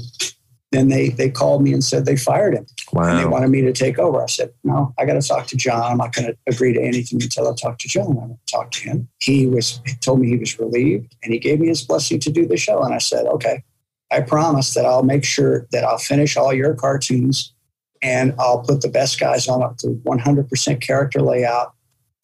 then 0.72 0.88
they 0.90 1.10
they 1.10 1.30
called 1.30 1.64
me 1.64 1.74
and 1.74 1.84
said 1.84 2.06
they 2.06 2.16
fired 2.16 2.54
him 2.54 2.66
and 3.10 3.20
they 3.20 3.26
wanted 3.26 3.50
me 3.50 3.62
to 3.62 3.74
take 3.74 3.98
over. 4.00 4.22
I 4.22 4.28
said, 4.28 4.52
no, 4.64 4.94
I 4.98 5.06
got 5.06 5.20
to 5.20 5.28
talk 5.28 5.48
to 5.48 5.58
John. 5.58 5.82
I'm 5.82 5.98
not 5.98 6.14
going 6.14 6.28
to 6.28 6.38
agree 6.48 6.74
to 6.74 6.82
anything 6.82 7.22
until 7.22 7.48
I 7.48 7.54
talk 7.56 7.80
to 7.80 7.88
John. 7.88 8.18
I 8.18 8.26
went 8.26 8.46
to 8.46 8.52
talk 8.52 8.72
to 8.72 8.82
him. 8.82 9.10
He 9.20 9.48
was 9.48 9.82
he 9.86 9.96
told 9.96 10.20
me 10.20 10.28
he 10.28 10.38
was 10.38 10.60
relieved, 10.60 11.16
and 11.24 11.34
he 11.34 11.40
gave 11.40 11.60
me 11.60 11.68
his 11.68 11.82
blessing 11.84 12.20
to 12.22 12.32
do 12.32 12.48
the 12.48 12.58
show. 12.58 12.82
And 12.84 12.94
I 12.94 13.00
said, 13.00 13.26
okay, 13.26 13.64
I 14.12 14.22
promise 14.22 14.74
that 14.74 14.86
I'll 14.86 15.04
make 15.04 15.24
sure 15.24 15.68
that 15.72 15.84
I'll 15.84 15.98
finish 15.98 16.38
all 16.38 16.54
your 16.54 16.74
cartoons, 16.74 17.54
and 18.02 18.34
I'll 18.40 18.60
put 18.60 18.82
the 18.82 18.90
best 18.90 19.20
guys 19.20 19.48
on 19.48 19.62
up 19.62 19.78
to 19.78 19.88
100% 20.06 20.82
character 20.82 21.22
layout. 21.22 21.74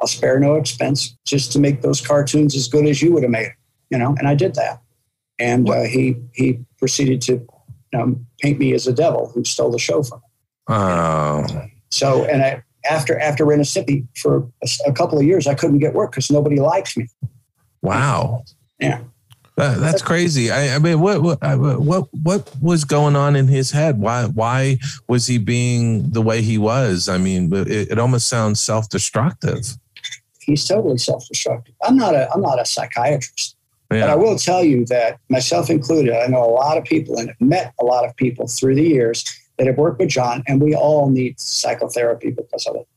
I'll 0.02 0.08
spare 0.08 0.40
no 0.40 0.56
expense 0.56 1.16
just 1.26 1.52
to 1.54 1.60
make 1.60 1.82
those 1.82 2.06
cartoons 2.06 2.56
as 2.56 2.68
good 2.68 2.86
as 2.86 3.02
you 3.02 3.14
would 3.14 3.24
have 3.24 3.32
made, 3.32 3.54
you 3.90 3.98
know. 3.98 4.16
And 4.18 4.28
I 4.28 4.36
did 4.36 4.56
that. 4.56 4.82
And 5.40 5.70
uh, 5.70 5.84
he 5.84 6.16
he 6.34 6.60
proceeded 6.78 7.22
to 7.24 7.46
um, 7.94 8.26
paint 8.42 8.60
me 8.60 8.74
as 8.74 8.88
a 8.88 8.94
devil 8.94 9.32
who 9.34 9.44
stole 9.44 9.72
the 9.72 9.80
show 9.80 10.04
from. 10.04 10.20
him. 10.20 10.24
Oh, 10.68 11.46
So, 11.92 12.26
and 12.26 12.42
I, 12.42 12.64
after 12.90 13.20
after 13.20 13.46
Ren 13.46 13.60
and 13.60 13.68
Stimpy 13.68 14.08
for 14.18 14.48
a, 14.64 14.68
a 14.88 14.94
couple 14.94 15.18
of 15.18 15.26
years, 15.26 15.48
I 15.48 15.56
couldn't 15.56 15.80
get 15.80 15.94
work 15.94 16.12
because 16.12 16.30
nobody 16.32 16.60
liked 16.60 16.98
me. 16.98 17.08
wow. 17.82 18.44
Yeah. 18.80 19.02
That, 19.58 19.80
that's 19.80 20.02
crazy. 20.02 20.52
I, 20.52 20.76
I 20.76 20.80
mean, 20.80 21.00
what, 21.00 21.22
what 21.22 21.42
uh, 21.42 21.56
what 21.58 22.10
what 22.12 22.52
was 22.62 22.84
going 22.84 23.16
on 23.16 23.38
in 23.38 23.48
his 23.48 23.72
head? 23.72 24.00
Why 24.00 24.26
why 24.26 24.80
was 25.08 25.28
he 25.28 25.38
being 25.38 26.10
the 26.10 26.22
way 26.22 26.42
he 26.42 26.58
was? 26.58 27.08
I 27.08 27.18
mean, 27.18 27.54
it, 27.54 27.92
it 27.92 28.00
almost 28.00 28.28
sounds 28.28 28.60
self 28.60 28.90
destructive. 28.90 29.66
He's 30.42 30.68
totally 30.68 30.98
self-destructive. 30.98 31.74
I'm 31.82 31.96
not 31.96 32.14
a 32.14 32.30
I'm 32.32 32.42
not 32.42 32.60
a 32.60 32.66
psychiatrist, 32.66 33.56
but 33.90 34.04
I 34.04 34.16
will 34.16 34.38
tell 34.38 34.64
you 34.64 34.86
that 34.88 35.20
myself 35.30 35.70
included, 35.70 36.14
I 36.14 36.28
know 36.28 36.44
a 36.44 36.52
lot 36.52 36.78
of 36.78 36.84
people 36.84 37.18
and 37.18 37.30
have 37.30 37.42
met 37.42 37.74
a 37.80 37.86
lot 37.86 38.06
of 38.06 38.16
people 38.18 38.48
through 38.48 38.76
the 38.76 38.84
years 38.84 39.24
that 39.58 39.68
have 39.68 39.78
worked 39.78 40.00
with 40.00 40.10
John, 40.10 40.44
and 40.48 40.62
we 40.62 40.76
all 40.76 41.10
need 41.10 41.40
psychotherapy 41.40 42.32
because 42.32 42.68
of 42.68 42.76
it. 42.76 42.88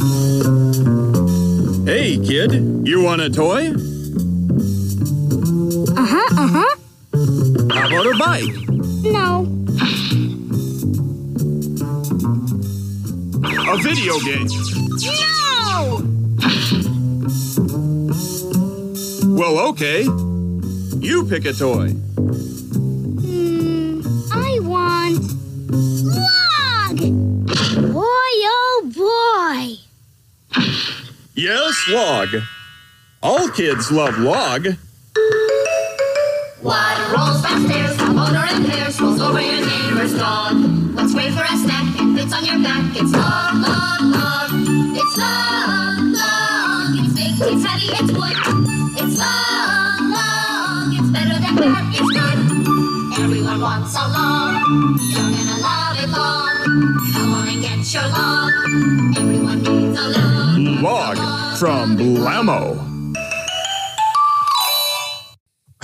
Hey, 1.86 2.16
kid, 2.16 2.52
you 2.88 3.02
want 3.02 3.20
a 3.20 3.28
toy? 3.28 3.66
Uh 5.92 6.06
huh, 6.06 6.28
uh 6.32 6.48
huh. 6.48 6.76
How 7.74 7.86
about 7.88 8.06
a 8.06 8.16
bike? 8.18 8.54
No. 9.04 9.46
A 13.70 13.76
video 13.82 14.18
game? 14.20 14.48
No! 15.28 16.00
Well, 19.36 19.58
okay. 19.68 20.04
You 21.06 21.26
pick 21.28 21.44
a 21.44 21.52
toy. 21.52 21.90
Hmm, 23.20 24.00
I 24.32 24.58
want. 24.62 25.22
Log! 26.16 26.98
Boy, 27.92 28.32
oh 28.48 28.90
boy! 28.94 29.83
Yes, 31.36 31.88
log. 31.88 32.28
All 33.20 33.48
kids 33.48 33.90
love 33.90 34.16
log. 34.18 34.68
Water 36.62 37.06
rolls 37.10 37.42
downstairs, 37.42 37.98
a 37.98 38.06
motor 38.14 38.36
and 38.38 38.64
pairs 38.64 39.00
rolls 39.00 39.20
over 39.20 39.40
your 39.40 39.66
neighbor's 39.66 40.14
dog. 40.16 40.54
What's 40.94 41.12
great 41.12 41.32
for 41.32 41.42
a 41.42 41.56
snack 41.58 41.98
and 41.98 42.16
fits 42.16 42.32
on 42.32 42.44
your 42.44 42.62
back? 42.62 42.84
It's 42.94 43.10
log, 43.10 43.54
log, 43.66 44.00
log. 44.14 44.50
It's 44.94 45.16
log, 45.18 45.98
log. 46.14 47.02
It's 47.02 47.14
big, 47.18 47.34
it's 47.50 47.64
heavy, 47.66 47.90
it's 47.98 48.12
wood. 48.14 48.38
It's 49.02 49.18
log, 49.18 50.00
log. 50.14 50.94
It's 50.94 51.10
better 51.10 51.38
than 51.42 51.56
bad, 51.56 51.94
it's 51.98 52.10
good. 52.14 52.38
Everyone 53.24 53.60
wants 53.60 53.96
a 53.96 54.06
log. 54.06 54.62
You're 55.10 55.34
gonna 55.34 55.58
love 55.58 55.98
it 55.98 56.10
long. 56.14 56.94
Come 57.12 57.34
on 57.34 57.48
and 57.48 57.60
get 57.60 57.92
your 57.92 58.06
log. 58.06 58.52
Everyone 59.18 59.62
needs 59.64 59.98
a 59.98 60.08
log. 60.10 60.33
Log 60.84 61.16
from 61.58 61.96
Blammo. 61.96 62.76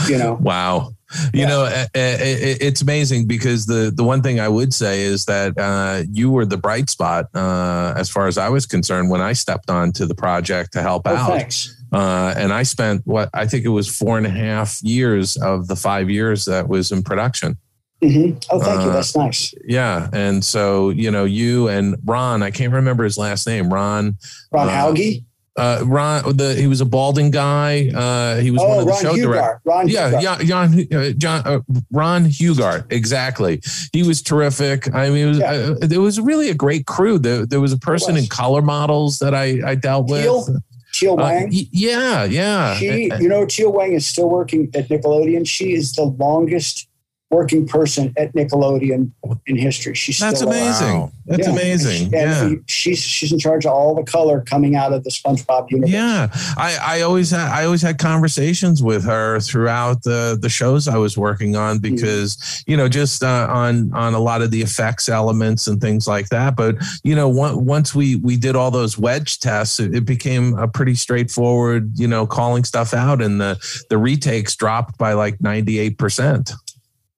You 0.06 0.18
know, 0.18 0.34
Wow. 0.34 0.92
You 1.32 1.40
Yeah. 1.40 1.46
know, 1.48 1.62
uh, 1.62 1.86
uh, 1.96 2.18
it, 2.20 2.58
it's 2.60 2.82
amazing 2.82 3.26
because 3.26 3.64
the 3.64 3.90
the 3.96 4.04
one 4.04 4.20
thing 4.20 4.40
I 4.40 4.48
would 4.48 4.74
say 4.74 5.00
is 5.00 5.24
that 5.24 5.56
uh, 5.56 6.02
you 6.12 6.30
were 6.30 6.44
the 6.44 6.58
bright 6.58 6.90
spot 6.90 7.28
uh, 7.34 7.94
as 7.96 8.10
far 8.10 8.26
as 8.26 8.36
I 8.36 8.50
was 8.50 8.66
concerned 8.66 9.08
when 9.08 9.22
I 9.22 9.32
stepped 9.32 9.70
onto 9.70 10.04
the 10.04 10.14
project 10.14 10.74
to 10.74 10.82
help 10.82 11.04
oh, 11.06 11.16
out. 11.16 11.30
thanks. 11.30 11.74
Uh, 11.90 12.34
and 12.36 12.52
I 12.52 12.62
spent 12.62 13.00
what 13.06 13.30
I 13.32 13.46
think 13.46 13.64
it 13.64 13.70
was 13.70 13.88
four 13.88 14.18
and 14.18 14.26
a 14.26 14.30
half 14.30 14.82
years 14.82 15.38
of 15.38 15.66
the 15.66 15.76
five 15.76 16.10
years 16.10 16.44
that 16.44 16.68
was 16.68 16.92
in 16.92 17.02
production. 17.02 17.56
Hmm 18.02 18.30
Oh, 18.50 18.58
thank 18.60 18.80
you. 18.82 18.88
Uh, 18.90 18.92
That's 18.94 19.14
nice. 19.16 19.54
Yeah, 19.64 20.08
and 20.12 20.42
so 20.44 20.88
you 20.90 21.10
know, 21.10 21.24
you 21.24 21.68
and 21.68 21.96
Ron, 22.04 22.42
I 22.42 22.50
can't 22.50 22.72
remember 22.72 23.04
his 23.04 23.18
last 23.18 23.46
name. 23.46 23.72
Ron, 23.72 24.16
Ron 24.52 24.68
uh, 24.68 24.72
Hauge. 24.72 25.22
uh, 25.58 25.82
Ron, 25.84 26.36
the 26.36 26.54
he 26.54 26.66
was 26.66 26.80
a 26.80 26.86
balding 26.86 27.30
guy. 27.30 27.90
Uh, 27.94 28.40
he 28.40 28.50
was 28.50 28.60
one 28.62 28.70
Oh, 28.70 28.78
of 28.80 28.86
the 28.86 28.92
Ron 28.92 29.02
show 29.02 29.16
directors. 29.16 29.60
Ron 29.66 29.88
Yeah, 29.88 30.10
Hughart. 30.12 30.22
yeah, 30.22 30.44
John, 30.46 30.86
uh, 30.94 31.10
John, 31.10 31.42
uh, 31.46 31.60
Ron 31.90 32.24
Hughart, 32.24 32.90
exactly. 32.90 33.60
He 33.92 34.02
was 34.02 34.22
terrific. 34.22 34.92
I 34.94 35.10
mean, 35.10 35.26
it 35.26 35.28
was, 35.28 35.38
Yeah. 35.38 35.50
uh, 35.52 35.74
there 35.82 36.00
was 36.00 36.18
really 36.20 36.48
a 36.48 36.54
great 36.54 36.86
crew. 36.86 37.18
There, 37.18 37.44
there 37.44 37.60
was 37.60 37.72
a 37.74 37.78
person 37.78 38.14
was. 38.14 38.22
in 38.24 38.28
color 38.30 38.62
models 38.62 39.18
that 39.18 39.34
I, 39.34 39.60
I 39.64 39.74
dealt 39.74 40.08
with. 40.08 40.22
Teal? 40.22 40.46
Teal 40.92 41.12
Uh, 41.12 41.16
Wang. 41.24 41.48
yeah, 41.52 42.24
yeah. 42.24 42.74
She, 42.76 43.10
you 43.20 43.28
know, 43.28 43.44
Teal 43.44 43.70
Wang 43.72 43.92
is 43.92 44.06
still 44.06 44.28
working 44.30 44.70
at 44.74 44.88
Nickelodeon. 44.88 45.46
She 45.46 45.74
is 45.74 45.92
the 45.92 46.04
longest 46.04 46.88
working 47.30 47.64
person 47.66 48.12
at 48.16 48.32
Nickelodeon 48.34 49.10
in 49.46 49.56
history. 49.56 49.94
She's 49.94 50.18
That's 50.18 50.38
still 50.40 50.48
alive. 50.48 50.62
amazing. 50.62 50.98
Wow. 51.00 51.12
That's 51.26 51.46
Yeah. 51.46 51.52
amazing. 51.52 52.02
And 52.14 52.50
yeah. 52.52 52.58
she's 52.66 52.98
she's 53.00 53.30
in 53.32 53.38
charge 53.38 53.64
of 53.66 53.72
all 53.72 53.94
the 53.94 54.02
color 54.02 54.40
coming 54.40 54.74
out 54.74 54.92
of 54.92 55.04
the 55.04 55.10
SpongeBob 55.10 55.70
universe. 55.70 55.90
Yeah, 55.92 56.26
I, 56.56 56.78
I 56.82 57.00
always 57.02 57.30
had 57.30 57.48
I 57.48 57.64
always 57.64 57.82
had 57.82 57.98
conversations 57.98 58.82
with 58.82 59.04
her 59.04 59.38
throughout 59.38 60.02
the 60.02 60.36
the 60.40 60.48
shows 60.48 60.88
I 60.88 60.96
was 60.96 61.16
working 61.16 61.54
on 61.56 61.78
Mm-hmm. 61.78 61.94
because 61.94 62.64
you 62.66 62.76
know 62.76 62.88
just 62.88 63.22
uh, 63.22 63.46
on 63.48 63.92
on 63.94 64.14
a 64.14 64.18
lot 64.20 64.42
of 64.42 64.50
the 64.50 64.60
effects 64.62 65.08
elements 65.08 65.68
and 65.68 65.80
things 65.80 66.08
like 66.08 66.30
that. 66.30 66.56
But 66.56 66.76
you 67.04 67.14
know 67.14 67.30
on- 67.40 67.64
once 67.64 67.94
we 67.94 68.16
we 68.16 68.36
did 68.36 68.56
all 68.56 68.72
those 68.72 68.98
wedge 68.98 69.38
tests, 69.38 69.78
it, 69.78 69.94
it 69.94 70.04
became 70.04 70.58
a 70.58 70.66
pretty 70.66 70.96
straightforward 70.96 71.92
you 71.96 72.08
know 72.08 72.26
calling 72.26 72.64
stuff 72.64 72.92
out, 72.92 73.22
and 73.22 73.40
the 73.40 73.56
the 73.88 73.98
retakes 73.98 74.56
dropped 74.56 74.98
by 74.98 75.12
like 75.12 75.40
ninety 75.40 75.78
eight 75.78 75.96
percent. 75.96 76.50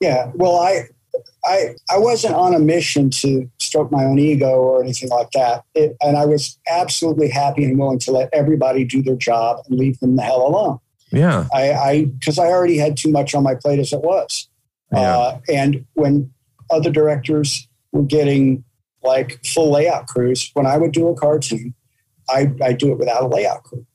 Yeah. 0.02 0.32
Well, 0.34 0.56
I, 0.56 0.88
I, 1.44 1.76
I 1.88 1.98
wasn't 1.98 2.34
on 2.34 2.54
a 2.54 2.58
mission 2.58 3.08
to 3.10 3.48
stroke 3.60 3.92
my 3.92 4.04
own 4.04 4.18
ego 4.18 4.50
or 4.50 4.82
anything 4.82 5.08
like 5.10 5.30
that. 5.30 5.64
It, 5.76 5.96
and 6.02 6.16
I 6.16 6.24
was 6.24 6.58
absolutely 6.68 7.28
happy 7.28 7.64
and 7.64 7.78
willing 7.78 8.00
to 8.00 8.10
let 8.10 8.28
everybody 8.32 8.84
do 8.84 9.00
their 9.00 9.14
job 9.14 9.60
and 9.68 9.78
leave 9.78 10.00
them 10.00 10.16
the 10.16 10.22
hell 10.22 10.44
alone. 10.44 10.78
Yeah, 11.12 11.46
I, 11.54 11.72
I, 11.72 12.04
because 12.06 12.38
I 12.38 12.46
already 12.46 12.78
had 12.78 12.96
too 12.96 13.10
much 13.10 13.34
on 13.34 13.44
my 13.44 13.54
plate 13.54 13.78
as 13.78 13.92
it 13.92 14.00
was. 14.00 14.48
Yeah. 14.90 15.16
Uh, 15.16 15.40
and 15.48 15.84
when 15.92 16.32
other 16.70 16.90
directors 16.90 17.68
were 17.92 18.02
getting 18.02 18.64
like 19.04 19.44
full 19.44 19.70
layout 19.70 20.08
crews, 20.08 20.50
when 20.54 20.66
I 20.66 20.78
would 20.78 20.92
do 20.92 21.06
a 21.08 21.14
cartoon, 21.14 21.74
I, 22.28 22.50
I 22.60 22.72
do 22.72 22.90
it 22.90 22.98
without 22.98 23.22
a 23.22 23.26
layout 23.28 23.62
crew. 23.62 23.86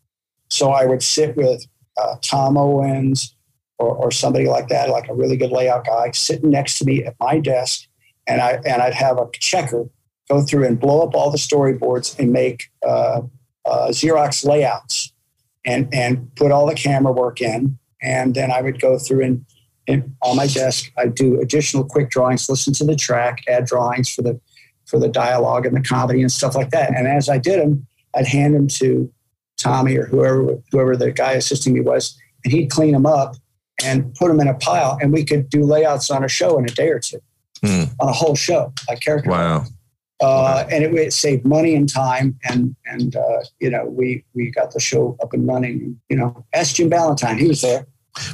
So 0.50 0.70
I 0.70 0.86
would 0.86 1.04
sit 1.04 1.36
with 1.36 1.66
uh, 1.98 2.16
Tom 2.22 2.56
Owens 2.56 3.36
or, 3.80 3.96
or 3.96 4.12
somebody 4.12 4.48
like 4.48 4.70
that, 4.70 4.90
like 4.90 5.08
a 5.08 5.14
really 5.14 5.38
good 5.38 5.52
layout 5.52 5.86
guy, 5.86 6.12
sitting 6.12 6.50
next 6.50 6.80
to 6.80 6.86
me 6.86 7.04
at 7.04 7.16
my 7.20 7.40
desk, 7.40 7.88
and 8.26 8.42
I 8.42 8.60
and 8.66 8.82
I'd 8.82 8.94
have 8.94 9.18
a 9.18 9.28
checker 9.34 9.88
go 10.30 10.42
through 10.42 10.66
and 10.66 10.80
blow 10.80 11.02
up 11.02 11.16
all 11.16 11.32
the 11.32 11.38
storyboards 11.38 12.18
and 12.20 12.32
make 12.32 12.66
uh, 12.86 13.22
uh, 13.66 13.88
Xerox 13.90 14.46
layouts 14.46 15.14
and 15.66 15.94
and 15.94 16.34
put 16.36 16.52
all 16.52 16.66
the 16.66 16.76
camera 16.76 17.12
work 17.12 17.42
in, 17.42 17.78
and 18.02 18.36
then 18.36 18.52
I 18.52 18.62
would 18.62 18.82
go 18.82 18.98
through 18.98 19.24
and, 19.24 19.46
and 19.88 20.16
on 20.22 20.36
my 20.36 20.48
desk 20.48 20.92
I'd 20.98 21.16
do 21.16 21.40
additional 21.40 21.84
quick 21.84 22.10
drawings, 22.10 22.50
listen 22.50 22.74
to 22.74 22.86
the 22.86 22.96
track, 22.96 23.44
add 23.48 23.66
drawings 23.66 24.14
for 24.14 24.22
the 24.22 24.40
for 24.86 25.00
the 25.00 25.10
dialogue 25.10 25.66
and 25.66 25.76
the 25.76 25.82
comedy 25.82 26.22
and 26.22 26.32
stuff 26.32 26.56
like 26.56 26.72
that. 26.72 26.96
And 26.96 27.08
as 27.08 27.30
I 27.30 27.38
did 27.38 27.60
them, 27.60 27.86
I'd 28.16 28.26
hand 28.26 28.56
them 28.56 28.68
to 28.70 29.12
Tommy 29.58 29.98
or 29.98 30.06
whoever 30.06 30.58
whoever 30.72 30.96
the 30.98 31.12
guy 31.12 31.34
assisting 31.34 31.74
me 31.74 31.82
was, 31.82 32.18
and 32.44 32.54
he'd 32.54 32.72
clean 32.72 32.94
them 32.94 33.06
up 33.06 33.36
and 33.84 34.14
put 34.16 34.28
them 34.30 34.40
in 34.40 34.48
a 34.48 34.54
pile, 34.56 34.98
and 35.02 35.12
we 35.14 35.24
could 35.24 35.50
do 35.50 35.64
layouts 35.64 36.10
on 36.10 36.24
a 36.24 36.28
show 36.28 36.58
in 36.58 36.66
a 36.66 36.70
day 36.74 36.90
or 36.90 37.00
two, 37.00 37.20
Hmm. 37.64 37.84
on 38.00 38.10
a 38.10 38.14
whole 38.14 38.36
show, 38.36 38.74
like 38.88 39.00
character. 39.02 39.30
Wow. 39.30 39.66
Uh, 40.20 40.66
and 40.72 40.84
it, 40.84 40.94
it 40.96 41.14
saved 41.14 41.46
money 41.46 41.76
and 41.76 41.88
time, 41.88 42.40
and 42.50 42.76
and 42.88 43.16
uh, 43.16 43.40
you 43.60 43.70
know 43.70 43.86
we 43.86 44.24
we 44.34 44.50
got 44.50 44.72
the 44.72 44.80
show 44.80 45.16
up 45.22 45.32
and 45.34 45.48
running. 45.48 46.00
You 46.10 46.18
know, 46.18 46.46
ask 46.54 46.76
Jim 46.76 46.90
Valentine, 46.90 47.38
he 47.38 47.48
was 47.48 47.62
there. 47.62 47.86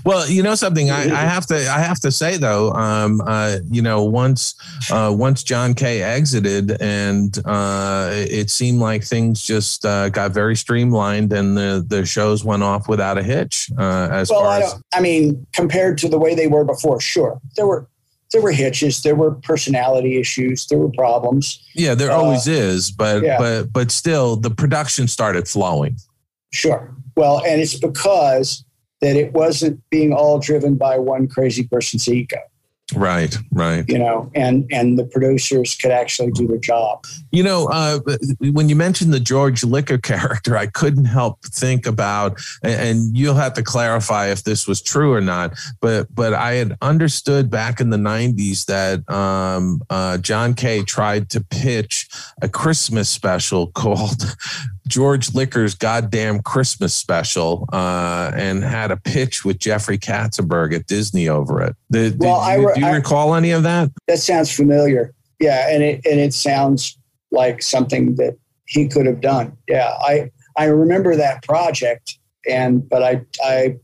Well, 0.06 0.30
you 0.30 0.44
know 0.44 0.56
something. 0.56 0.90
I, 0.90 1.04
I 1.04 1.26
have 1.26 1.46
to. 1.48 1.56
I 1.56 1.80
have 1.80 2.00
to 2.02 2.12
say 2.12 2.38
though. 2.38 2.72
Um, 2.74 3.22
uh, 3.26 3.58
you 3.70 3.82
know, 3.82 4.04
once 4.04 4.56
uh, 4.92 5.14
once 5.16 5.44
John 5.44 5.74
Kay 5.74 6.02
exited, 6.02 6.82
and 6.82 7.38
uh, 7.46 8.10
it 8.12 8.50
seemed 8.50 8.80
like 8.80 9.04
things 9.04 9.42
just 9.42 9.86
uh, 9.86 10.10
got 10.10 10.32
very 10.32 10.56
streamlined, 10.56 11.34
and 11.34 11.58
the 11.58 11.84
the 11.88 12.06
shows 12.06 12.44
went 12.44 12.64
off 12.64 12.88
without 12.88 13.18
a 13.18 13.24
hitch. 13.24 13.70
Uh, 13.78 14.10
as 14.12 14.30
well, 14.30 14.42
far 14.42 14.50
I 14.50 14.60
as. 14.62 14.82
I 14.94 15.02
mean, 15.02 15.46
compared 15.54 15.98
to 16.00 16.10
the 16.10 16.20
way 16.20 16.36
they 16.36 16.48
were 16.48 16.64
before, 16.64 17.00
sure, 17.00 17.40
there 17.56 17.68
were 17.68 17.88
there 18.34 18.42
were 18.42 18.52
hitches, 18.52 19.04
there 19.04 19.16
were 19.16 19.32
personality 19.32 20.20
issues, 20.20 20.66
there 20.66 20.80
were 20.80 20.90
problems. 20.90 21.64
yeah, 21.76 21.96
there 21.96 22.12
uh, 22.12 22.18
always 22.18 22.48
is, 22.48 22.92
but 22.92 23.24
yeah. 23.24 23.38
but 23.38 23.72
but 23.72 23.92
still, 23.92 24.36
the 24.36 24.50
production 24.50 25.08
started 25.08 25.48
flowing. 25.48 25.98
Sure. 26.52 26.94
Well, 27.16 27.44
and 27.46 27.62
it's 27.62 27.76
because 27.76 28.64
that 29.04 29.18
it 29.18 29.34
wasn't 29.34 29.80
being 29.90 30.14
all 30.14 30.40
driven 30.40 30.76
by 30.76 30.98
one 30.98 31.28
crazy 31.28 31.68
person's 31.68 32.08
ego, 32.08 32.38
Right, 32.96 33.36
right. 33.52 33.84
you 33.88 33.98
know, 33.98 34.30
and 34.36 34.66
and 34.72 34.98
the 35.00 35.06
producers 35.06 35.76
could 35.76 35.92
actually 35.92 36.32
do 36.32 36.48
their 36.48 36.58
job. 36.60 37.06
You 37.32 37.42
know, 37.44 37.68
uh, 37.72 38.00
when 38.40 38.70
you 38.70 38.76
mentioned 38.76 39.12
the 39.14 39.20
George 39.20 39.64
Liquor 39.64 39.98
character, 40.12 40.56
I 40.58 40.68
couldn't 40.68 41.06
help 41.06 41.44
think 41.46 41.86
about, 41.86 42.40
and- 42.62 43.18
you'll 43.18 43.36
have 43.36 43.54
to 43.56 43.64
clarify 43.64 44.28
if 44.28 44.44
this 44.44 44.68
was 44.68 44.82
true 44.82 45.12
or 45.14 45.22
not. 45.22 45.54
But 45.82 46.14
but 46.14 46.34
I 46.34 46.54
had 46.54 46.78
understood 46.82 47.50
back 47.50 47.80
in 47.82 47.90
the 47.90 47.98
'90s 47.98 48.66
that 48.66 49.10
um, 49.12 49.82
uh, 49.90 50.18
John 50.20 50.54
Kay 50.54 50.84
tried 50.84 51.30
to 51.32 51.42
pitch 51.42 52.08
a 52.42 52.48
Christmas 52.50 53.10
special 53.10 53.68
called 53.82 54.36
George 54.88 55.34
Liquor's 55.34 55.76
Goddamn 55.76 56.42
Christmas 56.42 56.94
Special, 56.94 57.68
uh, 57.72 58.32
and 58.36 58.64
had 58.64 58.92
a 58.92 58.98
pitch 58.98 59.46
with 59.46 59.60
Jeffrey 59.60 59.98
Katzenberg 59.98 60.74
at 60.76 60.88
Disney 60.88 61.30
over 61.30 61.62
it. 61.62 61.76
Did, 61.92 62.20
Well, 62.20 62.40
did 62.40 62.46
I 62.46 62.56
re- 62.56 62.74
do 62.76 62.80
you 62.82 62.88
I- 62.88 62.96
recall 62.96 63.36
any 63.36 63.52
of 63.52 63.64
that? 63.64 63.90
That 64.08 64.20
sounds 64.20 64.52
familiar. 64.52 65.14
Yeah, 65.40 65.68
and 65.70 65.84
it 65.84 66.06
and 66.06 66.20
it 66.20 66.34
sounds 66.34 66.98
like 67.32 67.62
something 67.62 68.16
that 68.16 68.38
he 68.66 68.88
could 68.88 69.06
have 69.06 69.20
done. 69.22 69.58
Yeah, 69.68 69.90
I 70.00 70.30
I 70.58 70.66
remember 70.66 71.16
that 71.16 71.44
project, 71.44 72.18
and 72.50 72.88
but 72.88 73.04
I 73.04 73.22
I 73.44 73.76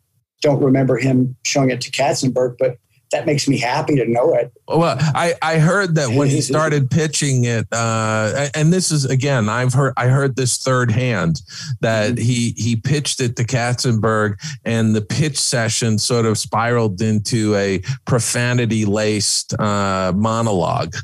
don't 0.42 0.62
remember 0.64 0.98
him 0.98 1.36
showing 1.46 1.70
it 1.70 1.82
to 1.82 1.92
Katzenberg, 1.92 2.56
but 2.60 2.78
that 3.12 3.26
makes 3.26 3.48
me 3.48 3.58
happy 3.58 3.96
to 3.96 4.06
know 4.06 4.34
it. 4.34 4.52
Well, 4.68 4.98
I, 5.00 5.34
I 5.42 5.58
heard 5.58 5.96
that 5.96 6.10
when 6.10 6.30
he 6.30 6.42
started 6.54 6.92
pitching 6.92 7.46
it, 7.46 7.68
uh, 7.72 8.48
and 8.54 8.72
this 8.72 8.92
is 8.92 9.06
again, 9.06 9.50
I've 9.50 9.74
heard 9.74 9.94
I 9.98 10.08
heard 10.08 10.36
this 10.36 10.58
third 10.58 10.92
hand 10.92 11.42
that 11.82 12.18
he 12.18 12.54
he 12.58 12.76
pitched 12.76 13.20
it 13.22 13.36
to 13.38 13.44
Katzenberg, 13.44 14.38
and 14.66 14.96
the 14.96 15.02
pitch 15.02 15.38
session 15.38 15.98
sort 15.98 16.26
of 16.26 16.38
spiraled 16.38 17.02
into 17.02 17.56
a 17.56 17.82
profanity 18.06 18.86
laced 18.86 19.60
uh, 19.60 20.14
monologue, 20.16 20.96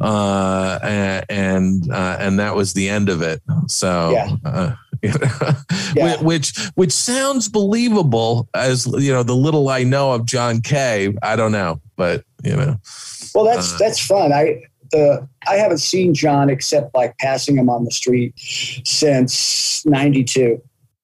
uh, 0.00 0.78
and 0.82 1.24
and, 1.28 1.92
uh, 1.92 2.16
and 2.20 2.38
that 2.38 2.54
was 2.54 2.72
the 2.74 2.88
end 2.88 3.08
of 3.08 3.22
it. 3.22 3.42
So. 3.68 4.10
Yeah. 4.10 4.76
Yeah. 5.96 6.20
which 6.22 6.56
which 6.74 6.92
sounds 6.92 7.48
believable 7.48 8.48
as 8.54 8.86
you 8.86 9.12
know 9.12 9.22
the 9.22 9.36
little 9.36 9.68
I 9.68 9.84
know 9.84 10.12
of 10.12 10.26
John 10.26 10.60
K. 10.60 11.14
I 11.22 11.36
don't 11.36 11.52
know, 11.52 11.80
but 11.96 12.24
you 12.42 12.56
know. 12.56 12.76
Well, 13.34 13.44
that's 13.44 13.74
Uh, 13.74 13.78
that's 13.78 13.98
fun. 14.04 14.32
I 14.32 14.62
the 14.90 15.26
I 15.48 15.54
haven't 15.56 15.78
seen 15.78 16.14
John 16.14 16.50
except 16.50 16.94
like 16.94 17.16
passing 17.18 17.56
him 17.56 17.68
on 17.70 17.84
the 17.84 17.90
street 17.90 18.32
since 18.84 19.84
'92. 19.86 20.60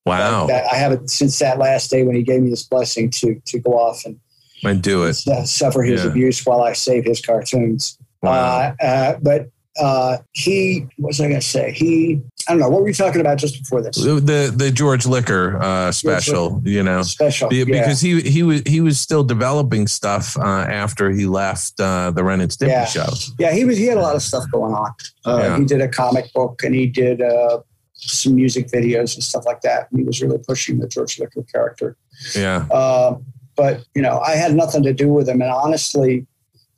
Wow. 0.06 0.46
That, 0.46 0.64
I 0.72 0.76
haven't 0.76 1.10
since 1.10 1.38
that 1.40 1.58
last 1.58 1.90
day 1.90 2.02
when 2.04 2.16
he 2.16 2.22
gave 2.22 2.42
me 2.42 2.50
his 2.50 2.62
blessing 2.64 3.10
to 3.10 3.40
to 3.46 3.58
go 3.58 3.72
off 3.78 4.04
and 4.04 4.18
and 4.62 4.82
do 4.82 5.04
it. 5.04 5.26
uh, 5.26 5.44
suffer 5.44 5.82
his 5.82 6.04
Yeah. 6.04 6.10
abuse 6.10 6.44
while 6.44 6.62
I 6.62 6.72
save 6.72 7.04
his 7.04 7.20
cartoons. 7.20 7.96
Wow. 8.22 8.74
Uh, 8.80 8.84
uh, 8.84 9.18
but 9.22 9.48
uh, 9.78 10.18
he, 10.32 10.86
what 10.96 11.08
was 11.08 11.20
I 11.20 11.28
going 11.28 11.40
to 11.40 11.46
say? 11.46 11.70
He, 11.72 12.20
I 12.48 12.52
don't 12.52 12.60
know. 12.60 12.68
What 12.68 12.82
were 12.82 12.88
you 12.88 12.94
talking 12.94 13.20
about 13.20 13.38
just 13.38 13.58
before 13.62 13.82
this? 13.82 13.96
the 13.96 14.52
the 14.54 14.70
George 14.70 15.06
Liquor 15.06 15.56
uh, 15.62 15.92
special, 15.92 16.60
you 16.64 16.82
know, 16.82 17.02
Special. 17.02 17.52
Yeah. 17.52 17.64
because 17.64 18.00
he 18.00 18.20
he 18.22 18.42
was 18.42 18.62
he 18.66 18.80
was 18.80 18.98
still 18.98 19.22
developing 19.22 19.86
stuff 19.86 20.36
uh, 20.38 20.42
after 20.42 21.10
he 21.10 21.26
left 21.26 21.78
uh, 21.80 22.10
the 22.10 22.24
Ren 22.24 22.40
and 22.40 22.50
Stimpy 22.50 22.68
Yeah. 22.68 22.84
show. 22.86 23.06
yeah, 23.38 23.52
he 23.52 23.64
was. 23.64 23.76
He 23.78 23.86
had 23.86 23.98
a 23.98 24.02
lot 24.02 24.16
of 24.16 24.22
stuff 24.22 24.44
going 24.50 24.74
on. 24.74 24.90
Uh, 25.24 25.38
Yeah. 25.42 25.58
He 25.58 25.64
did 25.64 25.80
a 25.80 25.88
comic 25.88 26.32
book 26.32 26.62
and 26.64 26.74
he 26.74 26.86
did 26.86 27.22
uh, 27.22 27.60
some 27.94 28.34
music 28.34 28.68
videos 28.68 29.14
and 29.14 29.22
stuff 29.22 29.44
like 29.46 29.60
that. 29.60 29.88
And 29.90 30.00
he 30.00 30.04
was 30.04 30.20
really 30.20 30.38
pushing 30.38 30.78
the 30.80 30.88
George 30.88 31.18
Liquor 31.20 31.42
character. 31.52 31.96
Yeah, 32.34 32.66
Uh, 32.70 33.16
but 33.56 33.84
you 33.94 34.02
know, 34.02 34.18
I 34.20 34.32
had 34.36 34.54
nothing 34.54 34.82
to 34.84 34.92
do 34.94 35.12
with 35.12 35.28
him, 35.28 35.40
and 35.42 35.50
honestly, 35.50 36.26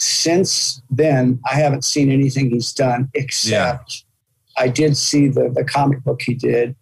since 0.03 0.82
then, 0.90 1.40
I 1.50 1.55
haven't 1.55 1.84
seen 1.84 2.11
anything 2.11 2.50
he's 2.50 2.72
done 2.72 3.09
except 3.14 4.05
I 4.57 4.68
did 4.68 4.96
see 4.96 5.28
the 5.28 5.48
the 5.48 5.64
comic 5.64 6.03
book 6.05 6.20
he 6.22 6.34
did, 6.34 6.74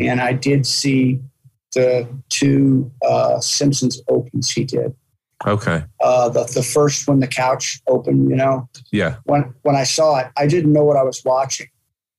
and 0.00 0.20
I 0.20 0.32
did 0.32 0.66
see 0.66 1.20
the 1.74 2.08
two 2.28 2.90
uh, 3.06 3.40
Simpsons 3.40 4.00
opens 4.08 4.50
he 4.50 4.64
did. 4.64 4.94
okay, 5.46 5.84
Uh, 6.00 6.28
the 6.28 6.44
the 6.54 6.62
first 6.62 7.06
one, 7.06 7.20
the 7.20 7.26
couch 7.26 7.80
open, 7.86 8.28
you 8.30 8.36
know, 8.36 8.68
yeah, 8.90 9.16
when 9.24 9.54
when 9.62 9.76
I 9.76 9.84
saw 9.84 10.18
it, 10.20 10.28
I 10.36 10.46
didn't 10.46 10.72
know 10.72 10.84
what 10.84 10.96
I 10.96 11.02
was 11.02 11.22
watching, 11.24 11.68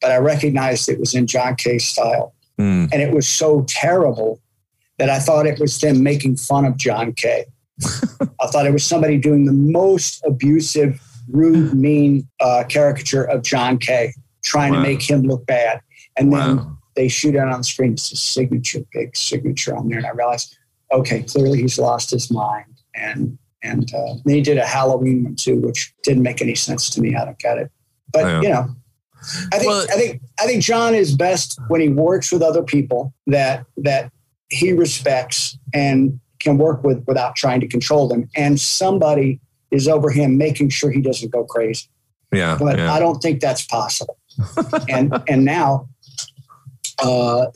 but 0.01 0.11
I 0.11 0.17
recognized 0.17 0.87
it 0.89 0.99
was 0.99 1.15
in 1.15 1.25
John 1.27 1.55
K 1.55 1.79
style. 1.79 2.33
Mm, 2.59 2.89
and 2.93 3.01
it 3.01 3.13
was 3.13 3.27
so 3.27 3.65
terrible 3.67 4.39
that 4.97 5.09
I 5.09 5.19
thought 5.19 5.45
it 5.45 5.59
was 5.59 5.79
them 5.79 6.03
making 6.03 6.37
fun 6.37 6.63
of 6.65 6.77
John 6.77 7.13
K. 7.13 7.45
I 8.41 8.47
thought 8.47 8.65
it 8.65 8.73
was 8.73 8.85
somebody 8.85 9.17
doing 9.17 9.45
the 9.45 9.53
most 9.53 10.23
abusive, 10.25 11.01
rude, 11.29 11.73
mean 11.73 12.27
uh, 12.39 12.63
caricature 12.67 13.23
of 13.23 13.43
John 13.43 13.77
K, 13.77 14.13
trying 14.43 14.73
Wow. 14.73 14.81
to 14.83 14.87
make 14.87 15.01
him 15.01 15.23
look 15.23 15.45
bad. 15.45 15.81
And 16.17 16.31
then 16.31 16.57
wow, 16.57 16.77
they 16.95 17.07
shoot 17.07 17.35
out 17.35 17.49
on 17.49 17.59
the 17.59 17.63
screen. 17.63 17.93
It's 17.93 18.11
a 18.11 18.15
signature, 18.15 18.79
big 18.93 19.15
signature 19.17 19.75
on 19.75 19.89
there, 19.89 19.97
and 19.97 20.07
I 20.07 20.11
realized, 20.11 20.57
okay, 20.91 21.23
clearly 21.23 21.61
he's 21.61 21.77
lost 21.77 22.11
his 22.11 22.31
mind. 22.31 22.65
And 22.95 23.37
and 23.63 23.91
uh, 23.93 24.15
then 24.23 24.35
he 24.35 24.41
did 24.41 24.57
a 24.59 24.65
Halloween 24.65 25.23
one 25.23 25.35
too, 25.35 25.57
which 25.59 25.93
didn't 26.03 26.23
make 26.23 26.41
any 26.41 26.55
sense 26.55 26.89
to 26.91 27.01
me. 27.01 27.15
I 27.15 27.25
don't 27.25 27.39
get 27.39 27.57
it, 27.57 27.71
but 28.13 28.25
Yeah. 28.25 28.41
you 28.41 28.49
know, 28.49 28.75
I 29.51 29.57
think 29.57 29.69
Well- 29.69 29.87
I 29.91 29.95
think 29.95 30.21
I 30.39 30.45
think 30.45 30.63
John 30.63 30.93
is 30.95 31.15
best 31.15 31.59
when 31.67 31.81
he 31.81 31.89
works 31.89 32.31
with 32.31 32.41
other 32.41 32.63
people 32.63 33.13
that 33.27 33.65
that 33.77 34.11
he 34.49 34.71
respects 34.71 35.57
and 35.73 36.19
can 36.45 36.57
work 36.57 36.83
with 36.83 37.03
without 37.07 37.35
trying 37.35 37.59
to 37.59 37.67
control 37.67 38.07
them, 38.07 38.29
and 38.35 38.59
somebody 38.59 39.41
is 39.71 39.87
over 39.87 40.09
him 40.09 40.37
making 40.37 40.69
sure 40.69 40.91
he 40.91 41.01
doesn't 41.01 41.31
go 41.31 41.43
crazy. 41.43 41.87
yeah, 42.31 42.57
But 42.57 42.77
yeah. 42.77 42.93
I 42.93 42.99
don't 42.99 43.21
think 43.21 43.41
that's 43.41 43.65
possible. 43.65 44.17
and 44.89 45.21
and 45.27 45.43
now, 45.43 45.89
uh, 46.99 47.47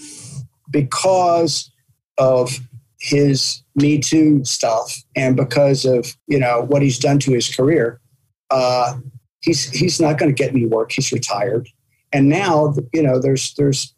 because 0.70 1.72
of 2.18 2.60
his 3.00 3.64
Me 3.76 3.98
Too 3.98 4.44
stuff 4.44 4.94
and 5.16 5.38
because 5.38 5.86
of 5.86 6.18
you 6.28 6.40
know 6.40 6.66
what 6.68 6.82
he's 6.82 7.00
done 7.00 7.20
to 7.20 7.32
his 7.32 7.54
career, 7.54 8.02
uh, 8.50 8.96
he's 9.42 9.70
he's 9.70 10.02
not 10.02 10.18
going 10.18 10.34
to 10.34 10.44
get 10.44 10.52
any 10.52 10.66
work. 10.66 10.92
He's 10.92 11.12
retired, 11.12 11.70
and 12.12 12.28
now 12.28 12.74
you 12.94 13.04
know 13.04 13.20
there's 13.20 13.54
there's 13.56 13.94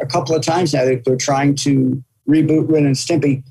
a 0.00 0.06
couple 0.06 0.34
of 0.34 0.42
times 0.42 0.74
now 0.74 0.84
that 0.84 1.04
they're 1.04 1.16
trying 1.16 1.54
to 1.54 2.02
reboot 2.28 2.70
Ren 2.70 2.86
and 2.86 2.96
Stimpy, 2.96 3.44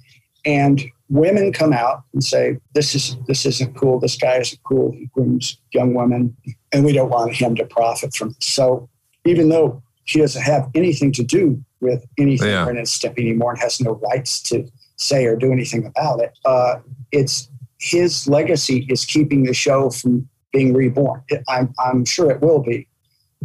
and 0.45 0.83
women 1.09 1.53
come 1.53 1.73
out 1.73 2.03
and 2.13 2.23
say 2.23 2.57
this 2.73 2.95
is 2.95 3.15
this 3.27 3.45
isn't 3.45 3.75
cool. 3.75 3.99
This 3.99 4.17
guy 4.17 4.37
isn't 4.37 4.61
cool. 4.63 4.91
He 4.91 5.05
grooms 5.07 5.57
young 5.71 5.93
women, 5.93 6.35
and 6.71 6.83
we 6.83 6.93
don't 6.93 7.09
want 7.09 7.35
him 7.35 7.55
to 7.55 7.65
profit 7.65 8.15
from. 8.15 8.29
It. 8.29 8.43
So 8.43 8.89
even 9.25 9.49
though 9.49 9.81
he 10.05 10.19
doesn't 10.19 10.41
have 10.41 10.69
anything 10.75 11.11
to 11.13 11.23
do 11.23 11.63
with 11.79 12.05
anything 12.17 12.49
Yeah. 12.49 12.65
Ren 12.65 12.77
and 12.77 12.87
Stimpy 12.87 13.19
anymore 13.19 13.51
and 13.51 13.59
has 13.59 13.79
no 13.79 13.93
rights 14.11 14.41
to 14.43 14.67
say 14.97 15.25
or 15.25 15.35
do 15.35 15.51
anything 15.51 15.85
about 15.85 16.19
it, 16.19 16.37
uh, 16.45 16.75
it's 17.11 17.49
his 17.79 18.27
legacy 18.27 18.85
is 18.89 19.05
keeping 19.05 19.43
the 19.43 19.53
show 19.53 19.89
from 19.89 20.27
being 20.51 20.73
reborn. 20.73 21.21
I'm, 21.49 21.73
I'm 21.79 22.05
sure 22.05 22.31
it 22.31 22.41
will 22.41 22.61
be. 22.61 22.87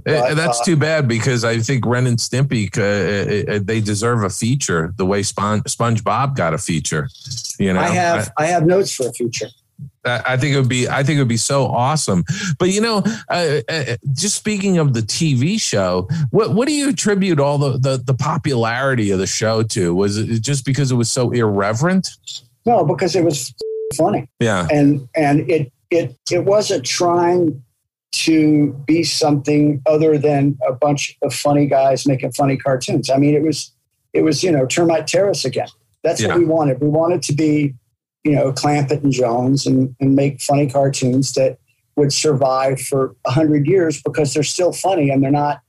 Eh, 0.08 0.20
but, 0.20 0.34
that's 0.34 0.60
uh, 0.60 0.64
too 0.64 0.76
bad 0.76 1.06
because 1.06 1.44
I 1.44 1.58
think 1.58 1.84
Ren 1.84 2.06
and 2.06 2.18
Stimpy 2.18 2.68
uh, 2.78 3.52
uh, 3.52 3.60
they 3.62 3.80
deserve 3.80 4.22
a 4.24 4.30
feature 4.30 4.94
the 4.96 5.04
way 5.04 5.22
Spon- 5.22 5.62
SpongeBob 5.62 6.34
got 6.34 6.54
a 6.54 6.58
feature. 6.58 7.10
You 7.58 7.72
know, 7.74 7.80
I 7.80 7.88
have 7.88 8.32
I 8.38 8.46
have 8.46 8.64
notes 8.64 8.92
for 8.94 9.08
a 9.08 9.12
feature. 9.12 9.48
I 10.04 10.22
I 10.26 10.36
think 10.36 10.54
it 10.54 10.58
would 10.58 10.68
be. 10.68 10.88
I 10.88 11.02
think 11.02 11.16
it 11.16 11.20
would 11.20 11.28
be 11.28 11.36
so 11.36 11.66
awesome. 11.66 12.24
But 12.58 12.70
you 12.70 12.80
know, 12.80 13.02
uh, 13.28 13.60
uh, 13.68 13.96
just 14.14 14.36
speaking 14.36 14.78
of 14.78 14.94
the 14.94 15.00
TV 15.00 15.60
show, 15.60 16.08
what 16.30 16.54
what 16.54 16.68
do 16.68 16.74
you 16.74 16.88
attribute 16.88 17.38
all 17.38 17.58
the, 17.58 17.78
the 17.78 17.98
the 17.98 18.14
popularity 18.14 19.10
of 19.10 19.18
the 19.18 19.26
show 19.26 19.62
to? 19.64 19.94
Was 19.94 20.16
it 20.16 20.40
just 20.40 20.64
because 20.64 20.90
it 20.90 20.96
was 20.96 21.10
so 21.10 21.30
irreverent? 21.32 22.08
No, 22.64 22.84
because 22.84 23.14
it 23.14 23.24
was 23.24 23.52
funny. 23.94 24.28
Yeah, 24.40 24.66
and 24.70 25.06
and 25.14 25.48
it 25.50 25.70
it 25.90 26.16
it 26.30 26.44
wasn't 26.44 26.84
trying 26.84 27.62
to 28.12 28.72
be 28.86 29.04
something 29.04 29.82
other 29.86 30.18
than 30.18 30.58
a 30.66 30.72
bunch 30.72 31.16
of 31.22 31.34
funny 31.34 31.66
guys 31.66 32.06
making 32.06 32.32
funny 32.32 32.56
cartoons. 32.56 33.10
I 33.10 33.16
mean, 33.16 33.34
it 33.34 33.42
was 33.42 33.72
it 34.12 34.22
was 34.22 34.42
you 34.42 34.50
know 34.50 34.66
termite 34.66 35.06
terrace 35.06 35.44
again. 35.44 35.68
That's 36.02 36.20
Yeah. 36.20 36.28
what 36.28 36.38
we 36.38 36.44
wanted. 36.46 36.80
We 36.80 36.88
wanted 36.88 37.22
to 37.24 37.32
be 37.34 37.74
you 38.24 38.32
know 38.32 38.52
Clampett 38.52 39.02
and 39.02 39.12
Jones 39.12 39.66
and 39.66 39.94
and 40.00 40.14
make 40.14 40.40
funny 40.40 40.68
cartoons 40.68 41.32
that 41.34 41.58
would 41.96 42.12
survive 42.12 42.80
for 42.80 43.14
a 43.26 43.30
hundred 43.30 43.66
years 43.66 44.00
because 44.02 44.32
they're 44.32 44.42
still 44.42 44.72
funny 44.72 45.10
and 45.10 45.22
they're 45.22 45.30
not 45.30 45.60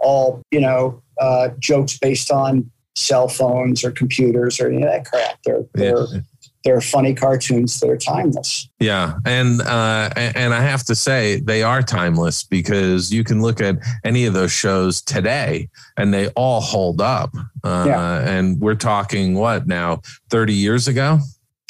all 0.00 0.42
you 0.50 0.60
know 0.60 1.00
uh, 1.20 1.50
jokes 1.58 1.98
based 1.98 2.30
on 2.30 2.70
cell 2.96 3.28
phones 3.28 3.84
or 3.84 3.90
computers 3.90 4.60
or 4.60 4.68
any 4.68 4.82
of 4.82 4.88
that 4.88 5.04
crap. 5.04 5.38
They're 5.44 5.64
they're 5.74 6.06
yeah. 6.12 6.20
They're 6.64 6.80
funny 6.80 7.14
cartoons 7.14 7.78
that 7.80 7.90
are 7.90 7.96
timeless. 7.96 8.68
Yeah, 8.80 9.18
and 9.24 9.60
uh, 9.60 10.10
and 10.16 10.54
I 10.54 10.60
have 10.60 10.82
to 10.84 10.94
say 10.94 11.40
they 11.40 11.62
are 11.62 11.82
timeless 11.82 12.42
because 12.42 13.12
you 13.12 13.22
can 13.22 13.42
look 13.42 13.60
at 13.60 13.76
any 14.04 14.24
of 14.24 14.32
those 14.32 14.52
shows 14.52 15.02
today 15.02 15.68
and 15.96 16.12
they 16.12 16.28
all 16.28 16.60
hold 16.60 17.00
up. 17.00 17.34
Uh, 17.62 17.84
Yeah. 17.86 18.20
And 18.28 18.60
we're 18.60 18.74
talking 18.74 19.34
what 19.34 19.66
now, 19.66 20.00
thirty 20.30 20.54
years 20.54 20.88
ago? 20.88 21.20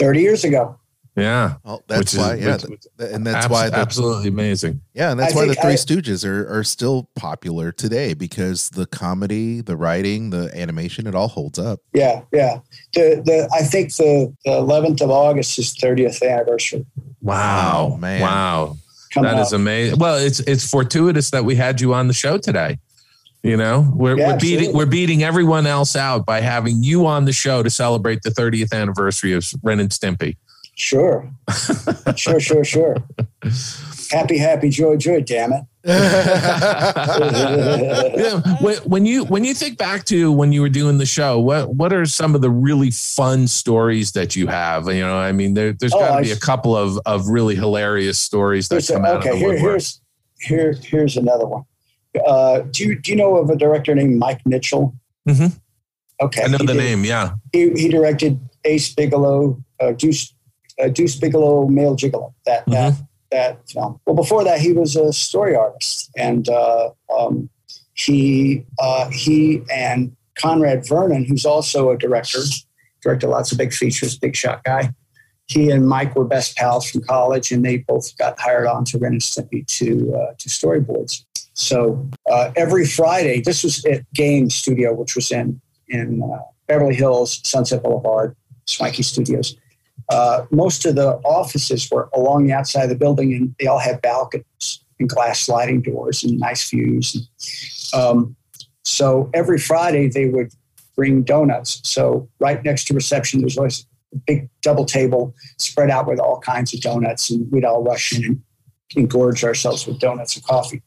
30 0.00 0.20
years 0.20 0.42
ago. 0.44 0.76
Yeah, 1.16 1.54
Well, 1.64 1.80
that's 1.86 1.98
Which 2.00 2.12
is- 2.14 2.18
why, 2.18 2.34
yeah, 2.34 2.52
which- 2.54 2.62
th- 2.98 3.12
and 3.12 3.24
that's 3.24 3.44
Abs- 3.44 3.52
why 3.52 3.70
the 3.70 3.76
absolutely 3.76 4.28
amazing. 4.28 4.80
Yeah, 4.94 5.12
and 5.12 5.20
that's 5.20 5.32
I 5.32 5.36
why 5.36 5.46
the 5.46 5.54
Three 5.54 5.72
I- 5.72 5.76
Stooges 5.76 6.24
are, 6.24 6.58
are 6.58 6.64
still 6.64 7.08
popular 7.14 7.70
today 7.70 8.14
because 8.14 8.70
the 8.70 8.84
comedy, 8.86 9.60
the 9.60 9.76
writing, 9.76 10.30
the 10.30 10.50
animation, 10.58 11.06
it 11.06 11.14
all 11.14 11.28
holds 11.28 11.56
up. 11.56 11.78
Yeah, 11.92 12.22
yeah. 12.32 12.58
The 12.94 13.22
the 13.24 13.48
I 13.54 13.62
think 13.62 13.94
the, 13.94 14.34
the 14.44 14.50
11th 14.50 15.02
of 15.02 15.10
August 15.10 15.56
is 15.58 15.72
30th 15.76 16.20
anniversary. 16.28 16.84
Wow, 17.22 17.90
Oh, 17.92 17.96
man. 17.96 18.20
wow, 18.20 18.76
Coming 19.12 19.30
that 19.30 19.40
is 19.40 19.52
up. 19.52 19.60
amazing. 19.60 19.98
Well, 20.00 20.16
it's 20.16 20.40
it's 20.40 20.68
fortuitous 20.68 21.30
that 21.30 21.44
we 21.44 21.54
had 21.54 21.80
you 21.80 21.94
on 21.94 22.08
the 22.08 22.14
show 22.14 22.38
today. 22.38 22.78
You 23.44 23.56
know, 23.58 23.92
we're, 23.94 24.16
Yeah, 24.18 24.28
we're 24.32 24.38
beating 24.38 24.58
absolutely. 24.70 24.78
we're 24.78 24.90
beating 24.90 25.22
everyone 25.22 25.66
else 25.66 25.94
out 25.94 26.24
by 26.26 26.40
having 26.40 26.82
you 26.82 27.06
on 27.06 27.24
the 27.26 27.32
show 27.32 27.62
to 27.62 27.70
celebrate 27.70 28.22
the 28.22 28.30
30th 28.30 28.72
anniversary 28.72 29.32
of 29.34 29.46
Ren 29.62 29.78
and 29.80 29.90
Stimpy. 29.90 30.36
Sure. 30.76 31.30
sure, 32.16 32.40
sure, 32.40 32.64
sure. 32.64 32.96
Happy, 34.10 34.36
happy, 34.38 34.68
joy, 34.70 34.96
joy, 34.96 35.20
damn 35.20 35.52
it. 35.52 35.62
yeah. 37.14 38.40
When, 38.60 38.76
when 38.78 39.06
you 39.06 39.24
when 39.24 39.44
you 39.44 39.54
think 39.54 39.78
back 39.78 40.04
to 40.06 40.32
when 40.32 40.52
you 40.52 40.60
were 40.62 40.68
doing 40.68 40.98
the 40.98 41.06
show, 41.06 41.38
what 41.38 41.74
what 41.74 41.92
are 41.92 42.06
some 42.06 42.34
of 42.34 42.40
the 42.40 42.50
really 42.50 42.90
fun 42.90 43.46
stories 43.46 44.12
that 44.12 44.34
you 44.36 44.46
have? 44.46 44.86
You 44.88 45.00
know, 45.02 45.16
I 45.18 45.32
mean, 45.32 45.54
there, 45.54 45.72
there's 45.72 45.92
Oh, 45.94 46.00
got 46.00 46.16
to 46.18 46.22
be 46.24 46.30
a 46.32 46.36
couple 46.36 46.76
of 46.76 46.98
of 47.06 47.28
really 47.28 47.54
hilarious 47.54 48.18
stories 48.18 48.68
that 48.68 48.74
There's 48.76 48.90
a- 48.90 48.94
come 48.94 49.04
out 49.04 49.16
okay, 49.18 49.30
of 49.30 49.34
the 49.34 49.40
here, 49.40 49.58
here's 49.58 50.00
here 50.40 50.72
here's 50.82 51.16
another 51.16 51.46
one. 51.46 51.64
Uh, 52.26 52.60
do 52.70 52.84
you 52.84 52.98
do 53.00 53.10
you 53.12 53.16
know 53.16 53.36
of 53.36 53.50
a 53.50 53.56
director 53.56 53.94
named 53.94 54.18
Mike 54.18 54.40
Mitchell? 54.46 54.94
Mhm. 55.28 55.58
Okay. 56.20 56.42
I 56.44 56.46
know 56.46 56.58
he 56.58 56.66
the 56.66 56.72
did- 56.74 56.78
name. 56.78 57.04
Yeah. 57.04 57.34
He, 57.52 57.70
he 57.72 57.88
directed 57.88 58.38
Ace 58.64 58.94
Bigalow, 58.94 59.62
uh, 59.80 59.92
Deuce, 59.92 60.33
uh, 60.82 60.88
Deuce 60.88 61.16
Bigalow, 61.16 61.68
Male 61.68 61.96
Gigolo. 61.96 62.32
That 62.46 62.64
that 62.66 62.92
Mm-hmm. 62.92 63.02
that 63.30 63.68
film. 63.68 64.00
Well, 64.06 64.16
before 64.16 64.44
that, 64.44 64.60
he 64.60 64.72
was 64.72 64.96
a 64.96 65.12
story 65.12 65.56
artist, 65.56 66.10
and 66.16 66.48
uh, 66.48 66.90
um, 67.16 67.48
he 67.94 68.64
uh, 68.78 69.08
he 69.10 69.62
and 69.72 70.14
Conrad 70.38 70.86
Vernon, 70.86 71.24
who's 71.24 71.46
also 71.46 71.90
a 71.90 71.96
director, 71.98 72.40
directed 73.02 73.28
lots 73.28 73.52
of 73.52 73.58
big 73.58 73.72
features, 73.72 74.18
big 74.18 74.36
shot 74.36 74.62
guy. 74.64 74.92
He 75.46 75.70
and 75.70 75.86
Mike 75.86 76.16
were 76.16 76.24
best 76.24 76.56
pals 76.56 76.90
from 76.90 77.02
college, 77.02 77.52
and 77.52 77.64
they 77.64 77.78
both 77.78 78.16
got 78.16 78.38
hired 78.40 78.66
on 78.66 78.84
to 78.86 78.98
Ren 78.98 79.12
and 79.12 79.20
Stimpy 79.20 79.66
to 79.78 80.14
uh, 80.14 80.34
to 80.38 80.48
storyboards. 80.48 81.24
So 81.52 82.08
uh, 82.30 82.50
every 82.56 82.86
Friday, 82.86 83.40
this 83.40 83.62
was 83.62 83.84
at 83.84 84.10
Game 84.12 84.50
Studio, 84.50 84.92
which 84.94 85.14
was 85.14 85.30
in 85.30 85.60
in 85.88 86.22
uh, 86.22 86.38
Beverly 86.66 86.94
Hills, 86.94 87.40
Sunset 87.44 87.82
Boulevard, 87.82 88.34
Swanky 88.66 89.02
Studios. 89.02 89.56
Uh, 90.08 90.44
most 90.50 90.84
of 90.84 90.96
the 90.96 91.14
offices 91.24 91.90
were 91.90 92.08
along 92.12 92.46
the 92.46 92.52
outside 92.52 92.84
of 92.84 92.88
the 92.90 92.96
building, 92.96 93.32
and 93.32 93.54
they 93.58 93.66
all 93.66 93.78
had 93.78 94.02
balconies 94.02 94.84
and 95.00 95.08
glass 95.08 95.40
sliding 95.40 95.82
doors 95.82 96.22
and 96.22 96.38
nice 96.38 96.70
views. 96.70 97.28
And, 97.92 98.02
um, 98.02 98.36
so 98.84 99.30
every 99.32 99.58
Friday 99.58 100.08
they 100.08 100.28
would 100.28 100.52
bring 100.94 101.22
donuts. 101.22 101.80
So 101.84 102.28
right 102.38 102.62
next 102.62 102.84
to 102.86 102.94
reception, 102.94 103.40
there's 103.40 103.56
always 103.56 103.86
a 104.12 104.18
big 104.26 104.48
double 104.62 104.84
table 104.84 105.34
spread 105.58 105.90
out 105.90 106.06
with 106.06 106.20
all 106.20 106.38
kinds 106.40 106.74
of 106.74 106.80
donuts, 106.80 107.30
and 107.30 107.50
we'd 107.50 107.64
all 107.64 107.82
rush 107.82 108.12
in 108.12 108.24
and 108.24 108.42
engorge 108.94 109.42
ourselves 109.42 109.86
with 109.86 109.98
donuts 109.98 110.36
and 110.36 110.44
coffee. 110.44 110.82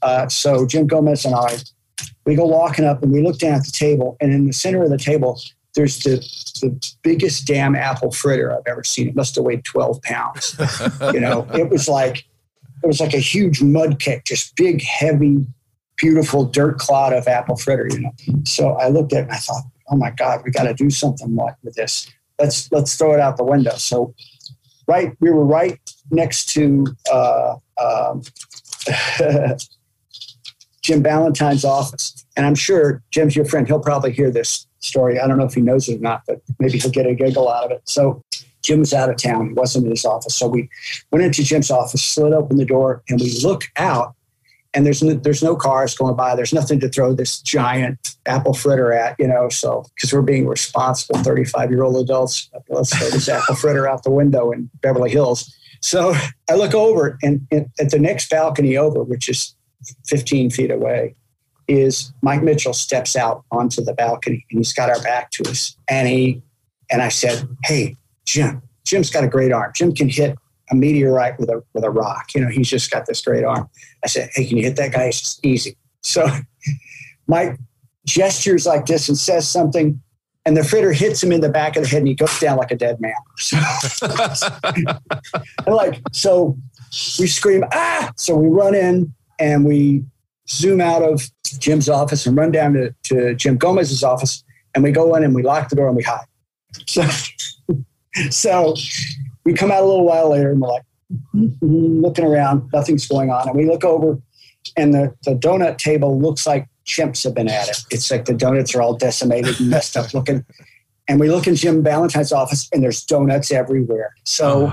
Uh, 0.00 0.28
so 0.28 0.66
Jim 0.66 0.86
Gomez 0.86 1.24
and 1.24 1.34
I, 1.34 1.58
we 2.24 2.34
go 2.36 2.46
walking 2.46 2.84
up 2.86 3.02
and 3.02 3.12
we 3.12 3.20
look 3.22 3.38
down 3.38 3.54
at 3.54 3.64
the 3.64 3.72
table, 3.72 4.16
and 4.20 4.32
in 4.32 4.46
the 4.46 4.52
center 4.52 4.82
of 4.82 4.90
the 4.90 4.96
table, 4.96 5.38
there's 5.74 5.98
the, 6.00 6.16
the 6.60 6.94
biggest 7.02 7.46
damn 7.46 7.74
apple 7.74 8.12
fritter 8.12 8.52
I've 8.52 8.66
ever 8.66 8.84
seen. 8.84 9.08
It 9.08 9.16
must 9.16 9.34
have 9.34 9.44
weighed 9.44 9.64
12 9.64 10.02
pounds. 10.02 10.56
you 11.12 11.20
know, 11.20 11.46
it 11.54 11.68
was 11.68 11.88
like 11.88 12.24
it 12.82 12.86
was 12.86 13.00
like 13.00 13.14
a 13.14 13.18
huge 13.18 13.62
mud 13.62 13.98
cake, 13.98 14.24
just 14.24 14.54
big, 14.56 14.82
heavy, 14.82 15.46
beautiful 15.96 16.44
dirt 16.44 16.78
cloud 16.78 17.12
of 17.12 17.26
apple 17.26 17.56
fritter. 17.56 17.88
You 17.90 18.00
know, 18.00 18.12
so 18.44 18.74
I 18.74 18.88
looked 18.88 19.12
at 19.12 19.20
it 19.20 19.22
and 19.22 19.32
I 19.32 19.36
thought, 19.36 19.64
oh 19.90 19.96
my 19.96 20.10
God, 20.10 20.42
we 20.44 20.50
got 20.50 20.64
to 20.64 20.74
do 20.74 20.90
something 20.90 21.34
like 21.34 21.56
with 21.62 21.74
this. 21.74 22.08
Let's 22.38 22.70
let's 22.72 22.96
throw 22.96 23.14
it 23.14 23.20
out 23.20 23.36
the 23.36 23.44
window. 23.44 23.76
So, 23.76 24.14
right, 24.86 25.12
we 25.20 25.30
were 25.30 25.44
right 25.44 25.78
next 26.10 26.46
to 26.54 26.86
uh, 27.12 27.56
um, 27.80 28.22
Jim 30.82 31.02
Ballantyne's 31.02 31.64
office, 31.64 32.26
and 32.36 32.44
I'm 32.44 32.56
sure 32.56 33.02
Jim's 33.10 33.34
your 33.34 33.44
friend. 33.44 33.66
He'll 33.66 33.80
probably 33.80 34.12
hear 34.12 34.30
this 34.30 34.66
story. 34.84 35.18
I 35.18 35.26
don't 35.26 35.38
know 35.38 35.44
if 35.44 35.54
he 35.54 35.60
knows 35.60 35.88
it 35.88 35.98
or 35.98 36.00
not, 36.00 36.22
but 36.26 36.40
maybe 36.58 36.78
he'll 36.78 36.90
get 36.90 37.06
a 37.06 37.14
giggle 37.14 37.50
out 37.50 37.64
of 37.64 37.70
it. 37.72 37.82
So 37.84 38.22
Jim 38.62 38.80
was 38.80 38.94
out 38.94 39.10
of 39.10 39.16
town. 39.16 39.48
He 39.48 39.52
wasn't 39.52 39.84
in 39.84 39.90
his 39.90 40.04
office. 40.04 40.34
So 40.34 40.48
we 40.48 40.68
went 41.12 41.24
into 41.24 41.44
Jim's 41.44 41.70
office, 41.70 42.02
slid 42.02 42.32
open 42.32 42.56
the 42.56 42.64
door, 42.64 43.02
and 43.08 43.20
we 43.20 43.38
look 43.42 43.64
out, 43.76 44.14
and 44.72 44.84
there's 44.84 45.02
no, 45.02 45.14
there's 45.14 45.42
no 45.42 45.54
cars 45.54 45.94
going 45.94 46.16
by. 46.16 46.34
There's 46.34 46.52
nothing 46.52 46.80
to 46.80 46.88
throw 46.88 47.12
this 47.12 47.40
giant 47.40 48.16
apple 48.26 48.54
fritter 48.54 48.92
at, 48.92 49.16
you 49.18 49.28
know. 49.28 49.48
So 49.50 49.84
because 49.94 50.12
we're 50.12 50.22
being 50.22 50.48
responsible 50.48 51.22
35 51.22 51.70
year 51.70 51.84
old 51.84 51.96
adults, 51.96 52.50
let's 52.68 52.96
throw 52.96 53.08
this 53.10 53.28
apple 53.28 53.54
fritter 53.54 53.88
out 53.88 54.02
the 54.02 54.10
window 54.10 54.50
in 54.50 54.70
Beverly 54.80 55.10
Hills. 55.10 55.54
So 55.80 56.14
I 56.50 56.54
look 56.54 56.74
over, 56.74 57.18
and, 57.22 57.46
and 57.50 57.66
at 57.78 57.90
the 57.90 57.98
next 57.98 58.30
balcony 58.30 58.76
over, 58.76 59.02
which 59.02 59.28
is 59.28 59.54
15 60.06 60.50
feet 60.50 60.70
away, 60.70 61.14
is 61.68 62.12
Mike 62.22 62.42
Mitchell 62.42 62.74
steps 62.74 63.16
out 63.16 63.44
onto 63.50 63.82
the 63.82 63.94
balcony 63.94 64.44
and 64.50 64.60
he's 64.60 64.72
got 64.72 64.90
our 64.90 65.00
back 65.02 65.30
to 65.32 65.48
us. 65.48 65.76
And 65.88 66.08
he 66.08 66.42
and 66.90 67.02
I 67.02 67.08
said, 67.08 67.48
Hey, 67.64 67.96
Jim, 68.24 68.62
Jim's 68.84 69.10
got 69.10 69.24
a 69.24 69.28
great 69.28 69.52
arm. 69.52 69.72
Jim 69.74 69.94
can 69.94 70.08
hit 70.08 70.36
a 70.70 70.74
meteorite 70.74 71.38
with 71.38 71.48
a 71.48 71.62
with 71.72 71.84
a 71.84 71.90
rock. 71.90 72.34
You 72.34 72.42
know, 72.42 72.48
he's 72.48 72.68
just 72.68 72.90
got 72.90 73.06
this 73.06 73.22
great 73.22 73.44
arm. 73.44 73.68
I 74.02 74.08
said, 74.08 74.30
Hey, 74.34 74.46
can 74.46 74.58
you 74.58 74.64
hit 74.64 74.76
that 74.76 74.92
guy? 74.92 75.04
It's 75.04 75.20
just 75.20 75.46
easy. 75.46 75.76
So 76.02 76.26
Mike 77.26 77.58
gestures 78.06 78.66
like 78.66 78.86
this 78.86 79.08
and 79.08 79.16
says 79.16 79.48
something, 79.48 80.00
and 80.44 80.56
the 80.56 80.64
fritter 80.64 80.92
hits 80.92 81.22
him 81.22 81.32
in 81.32 81.40
the 81.40 81.48
back 81.48 81.76
of 81.76 81.84
the 81.84 81.88
head 81.88 81.98
and 81.98 82.08
he 82.08 82.14
goes 82.14 82.38
down 82.38 82.58
like 82.58 82.70
a 82.70 82.76
dead 82.76 83.00
man. 83.00 83.14
So, 83.38 83.56
and 85.66 85.74
like 85.74 86.02
so 86.12 86.58
we 87.18 87.26
scream, 87.26 87.64
ah! 87.72 88.12
So 88.16 88.36
we 88.36 88.48
run 88.48 88.74
in 88.74 89.14
and 89.38 89.64
we 89.64 90.04
zoom 90.48 90.80
out 90.80 91.02
of 91.02 91.30
Jim's 91.58 91.88
office 91.88 92.26
and 92.26 92.36
run 92.36 92.50
down 92.52 92.74
to, 92.74 92.94
to 93.04 93.34
Jim 93.34 93.56
Gomez's 93.56 94.02
office, 94.02 94.44
and 94.74 94.84
we 94.84 94.92
go 94.92 95.14
in 95.14 95.24
and 95.24 95.34
we 95.34 95.42
lock 95.42 95.68
the 95.68 95.76
door 95.76 95.88
and 95.88 95.96
we 95.96 96.02
hide. 96.02 96.26
So, 96.86 97.04
so 98.30 98.74
we 99.44 99.54
come 99.54 99.70
out 99.70 99.82
a 99.82 99.86
little 99.86 100.04
while 100.04 100.30
later 100.30 100.50
and 100.50 100.60
we're 100.60 100.68
like 100.68 100.82
"Mhm," 101.34 102.02
looking 102.02 102.24
around, 102.24 102.68
nothing's 102.72 103.06
going 103.06 103.30
on, 103.30 103.48
and 103.48 103.56
we 103.56 103.64
look 103.66 103.84
over, 103.84 104.20
and 104.76 104.92
the, 104.92 105.14
the 105.24 105.34
donut 105.34 105.78
table 105.78 106.20
looks 106.20 106.46
like 106.46 106.68
chimps 106.84 107.22
have 107.24 107.34
been 107.34 107.48
at 107.48 107.68
it. 107.68 107.78
It's 107.90 108.10
like 108.10 108.24
the 108.24 108.34
donuts 108.34 108.74
are 108.74 108.82
all 108.82 108.94
decimated 108.96 109.58
and 109.60 109.70
messed 109.70 109.96
up 109.96 110.12
looking. 110.14 110.44
And 111.06 111.20
we 111.20 111.30
look 111.30 111.46
in 111.46 111.54
Jim 111.54 111.82
Ballantyne's 111.82 112.32
office, 112.32 112.68
and 112.72 112.82
there's 112.82 113.04
donuts 113.04 113.50
everywhere. 113.52 114.14
So 114.24 114.72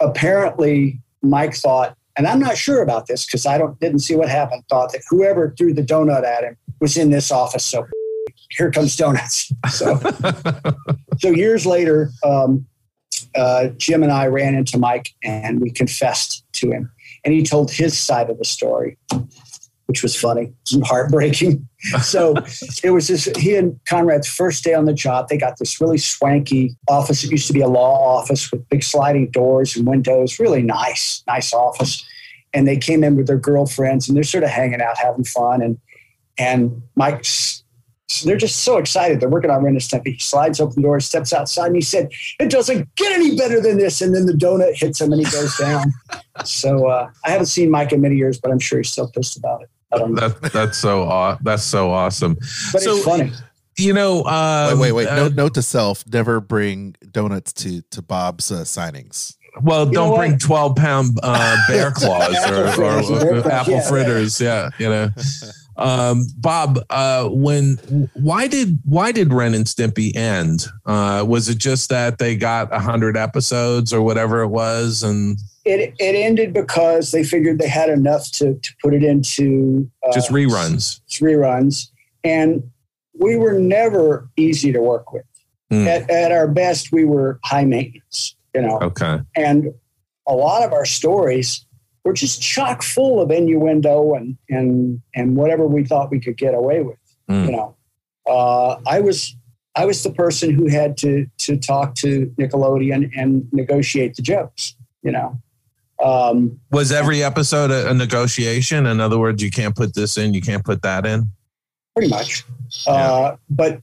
apparently, 0.00 1.00
Mike 1.22 1.54
thought, 1.54 1.96
and 2.16 2.26
I'm 2.26 2.38
not 2.38 2.56
sure 2.56 2.82
about 2.82 3.06
this 3.06 3.26
because 3.26 3.46
I 3.46 3.58
don't 3.58 3.78
didn't 3.78 4.00
see 4.00 4.16
what 4.16 4.28
happened. 4.28 4.64
Thought 4.68 4.92
that 4.92 5.02
whoever 5.08 5.54
threw 5.56 5.74
the 5.74 5.82
donut 5.82 6.24
at 6.24 6.44
him 6.44 6.56
was 6.80 6.96
in 6.96 7.10
this 7.10 7.30
office. 7.30 7.64
So 7.64 7.86
here 8.50 8.70
comes 8.70 8.96
donuts. 8.96 9.52
So, 9.70 10.00
so 11.18 11.30
years 11.30 11.66
later, 11.66 12.10
um, 12.24 12.66
uh, 13.34 13.68
Jim 13.76 14.02
and 14.02 14.12
I 14.12 14.26
ran 14.26 14.54
into 14.54 14.78
Mike 14.78 15.10
and 15.22 15.60
we 15.60 15.70
confessed 15.70 16.44
to 16.54 16.70
him. 16.70 16.90
And 17.24 17.34
he 17.34 17.42
told 17.42 17.70
his 17.70 17.98
side 17.98 18.30
of 18.30 18.38
the 18.38 18.44
story, 18.44 18.98
which 19.86 20.02
was 20.02 20.16
funny 20.16 20.52
and 20.72 20.86
heartbreaking. 20.86 21.66
so 22.02 22.34
it 22.82 22.90
was 22.90 23.08
this 23.08 23.26
he 23.36 23.54
and 23.56 23.78
Conrad's 23.84 24.28
first 24.28 24.64
day 24.64 24.74
on 24.74 24.84
the 24.84 24.92
job. 24.92 25.28
They 25.28 25.38
got 25.38 25.58
this 25.58 25.80
really 25.80 25.98
swanky 25.98 26.76
office. 26.88 27.24
It 27.24 27.30
used 27.30 27.46
to 27.46 27.52
be 27.52 27.60
a 27.60 27.68
law 27.68 28.18
office 28.18 28.50
with 28.50 28.68
big 28.68 28.82
sliding 28.82 29.30
doors 29.30 29.76
and 29.76 29.86
windows, 29.86 30.38
really 30.38 30.62
nice, 30.62 31.22
nice 31.26 31.52
office. 31.52 32.04
And 32.52 32.66
they 32.66 32.76
came 32.76 33.04
in 33.04 33.16
with 33.16 33.26
their 33.26 33.38
girlfriends 33.38 34.08
and 34.08 34.16
they're 34.16 34.24
sort 34.24 34.44
of 34.44 34.50
hanging 34.50 34.80
out, 34.80 34.98
having 34.98 35.24
fun. 35.24 35.62
And 35.62 35.78
and 36.38 36.82
Mike's 36.94 37.64
so 38.08 38.28
they're 38.28 38.36
just 38.36 38.62
so 38.62 38.76
excited. 38.76 39.20
They're 39.20 39.28
working 39.28 39.50
on 39.50 39.64
Ren 39.64 39.74
and 39.74 39.82
Stimpy. 39.82 40.12
He 40.14 40.18
slides 40.18 40.60
open 40.60 40.76
the 40.76 40.82
door, 40.82 41.00
steps 41.00 41.32
outside, 41.32 41.66
and 41.66 41.76
he 41.76 41.82
said, 41.82 42.10
"It 42.38 42.50
doesn't 42.50 42.94
get 42.94 43.12
any 43.12 43.36
better 43.36 43.60
than 43.60 43.78
this." 43.78 44.00
And 44.00 44.14
then 44.14 44.26
the 44.26 44.32
donut 44.32 44.74
hits 44.74 45.00
him, 45.00 45.12
and 45.12 45.26
he 45.26 45.30
goes 45.30 45.56
down. 45.56 45.92
so 46.44 46.86
uh, 46.86 47.10
I 47.24 47.30
haven't 47.30 47.46
seen 47.46 47.68
Mike 47.68 47.92
in 47.92 48.00
many 48.00 48.16
years, 48.16 48.38
but 48.38 48.52
I'm 48.52 48.60
sure 48.60 48.78
he's 48.78 48.90
still 48.90 49.10
pissed 49.10 49.36
about 49.36 49.62
it. 49.62 49.70
I 49.92 49.98
That, 49.98 50.50
that's 50.52 50.78
so 50.78 51.02
aw- 51.04 51.38
that's 51.42 51.62
so 51.62 51.90
awesome. 51.90 52.34
but 52.72 52.82
so 52.82 52.96
it's 52.96 53.04
funny. 53.04 53.32
you 53.78 53.92
know, 53.92 54.24
um, 54.24 54.78
wait, 54.78 54.92
wait, 54.92 55.06
wait. 55.06 55.08
uh, 55.08 55.16
note, 55.16 55.34
note 55.34 55.54
to 55.54 55.62
self: 55.62 56.04
never 56.06 56.40
bring 56.40 56.96
donuts 57.12 57.52
to 57.54 57.82
to 57.90 58.02
Bob's 58.02 58.50
uh, 58.50 58.62
signings. 58.62 59.36
well, 59.62 59.86
know 59.86 59.92
don't 59.92 60.10
what? 60.10 60.18
bring 60.18 60.38
twelve 60.38 60.76
pound 60.76 61.18
uh, 61.22 61.56
bear 61.68 61.90
claws 61.90 62.34
or, 62.50 62.66
Apple 62.66 62.72
fritters, 62.72 63.10
or, 63.10 63.36
or 63.36 63.52
apple 63.52 63.72
yeah. 63.74 63.88
fritters. 63.88 64.40
Yeah, 64.40 64.70
you 64.78 64.88
know. 64.88 65.10
Um, 65.78 66.26
Bob, 66.38 66.78
uh, 66.88 67.28
when 67.28 67.76
why 68.14 68.46
did 68.46 68.78
why 68.84 69.12
did 69.12 69.32
Ren 69.32 69.54
and 69.54 69.66
Stimpy 69.66 70.16
end? 70.16 70.66
Uh, 70.86 71.24
was 71.26 71.48
it 71.48 71.58
just 71.58 71.90
that 71.90 72.18
they 72.18 72.34
got 72.36 72.72
a 72.74 72.78
hundred 72.78 73.16
episodes 73.16 73.92
or 73.92 74.00
whatever 74.02 74.42
it 74.42 74.48
was, 74.48 75.02
and 75.02 75.38
It 75.66 75.94
it 75.98 76.14
ended 76.14 76.52
because 76.52 77.10
they 77.10 77.24
figured 77.24 77.58
they 77.58 77.68
had 77.68 77.90
enough 77.90 78.30
to 78.32 78.54
to 78.54 78.74
put 78.80 78.94
it 78.94 79.02
into 79.02 79.90
uh, 80.06 80.12
just 80.12 80.30
reruns? 80.30 81.00
reruns, 81.20 81.88
and 82.22 82.62
we 83.18 83.36
were 83.36 83.58
never 83.58 84.28
easy 84.36 84.72
to 84.72 84.80
work 84.80 85.12
with. 85.12 85.24
Hmm. 85.70 85.88
At, 85.88 86.08
at 86.08 86.30
our 86.30 86.46
best, 86.46 86.92
we 86.92 87.04
were 87.04 87.40
high 87.44 87.64
maintenance. 87.64 88.36
You 88.54 88.62
know, 88.62 88.78
Okay, 88.80 89.20
and 89.34 89.74
a 90.26 90.34
lot 90.34 90.62
of 90.62 90.72
our 90.72 90.86
stories 90.86 91.66
were 92.04 92.12
just 92.12 92.40
chock 92.40 92.82
full 92.84 93.20
of 93.20 93.30
innuendo 93.30 94.14
and 94.14 94.36
and 94.48 95.02
and 95.16 95.36
whatever 95.36 95.66
we 95.66 95.84
thought 95.84 96.10
we 96.10 96.20
could 96.20 96.36
get 96.36 96.54
away 96.54 96.82
with. 96.82 96.98
Mm. 97.28 97.46
You 97.46 97.52
know, 97.52 97.76
uh, 98.26 98.78
I 98.86 99.00
was 99.00 99.36
I 99.74 99.84
was 99.84 100.02
the 100.04 100.12
person 100.12 100.54
who 100.54 100.68
had 100.68 100.96
to 100.98 101.26
to 101.38 101.56
talk 101.56 101.96
to 101.96 102.32
Nickelodeon 102.38 103.10
and 103.16 103.48
negotiate 103.52 104.14
the 104.14 104.22
jokes. 104.22 104.76
You 105.02 105.12
know, 105.12 105.42
um, 106.04 106.60
was 106.70 106.92
every 106.92 107.22
episode 107.22 107.70
a, 107.70 107.90
a 107.90 107.94
negotiation? 107.94 108.86
In 108.86 109.00
other 109.00 109.18
words, 109.18 109.42
you 109.42 109.50
can't 109.50 109.74
put 109.74 109.94
this 109.94 110.16
in, 110.16 110.34
you 110.34 110.40
can't 110.42 110.64
put 110.64 110.82
that 110.82 111.06
in. 111.06 111.24
pretty 111.94 112.10
much. 112.10 112.44
Uh, 112.86 113.36
but 113.48 113.80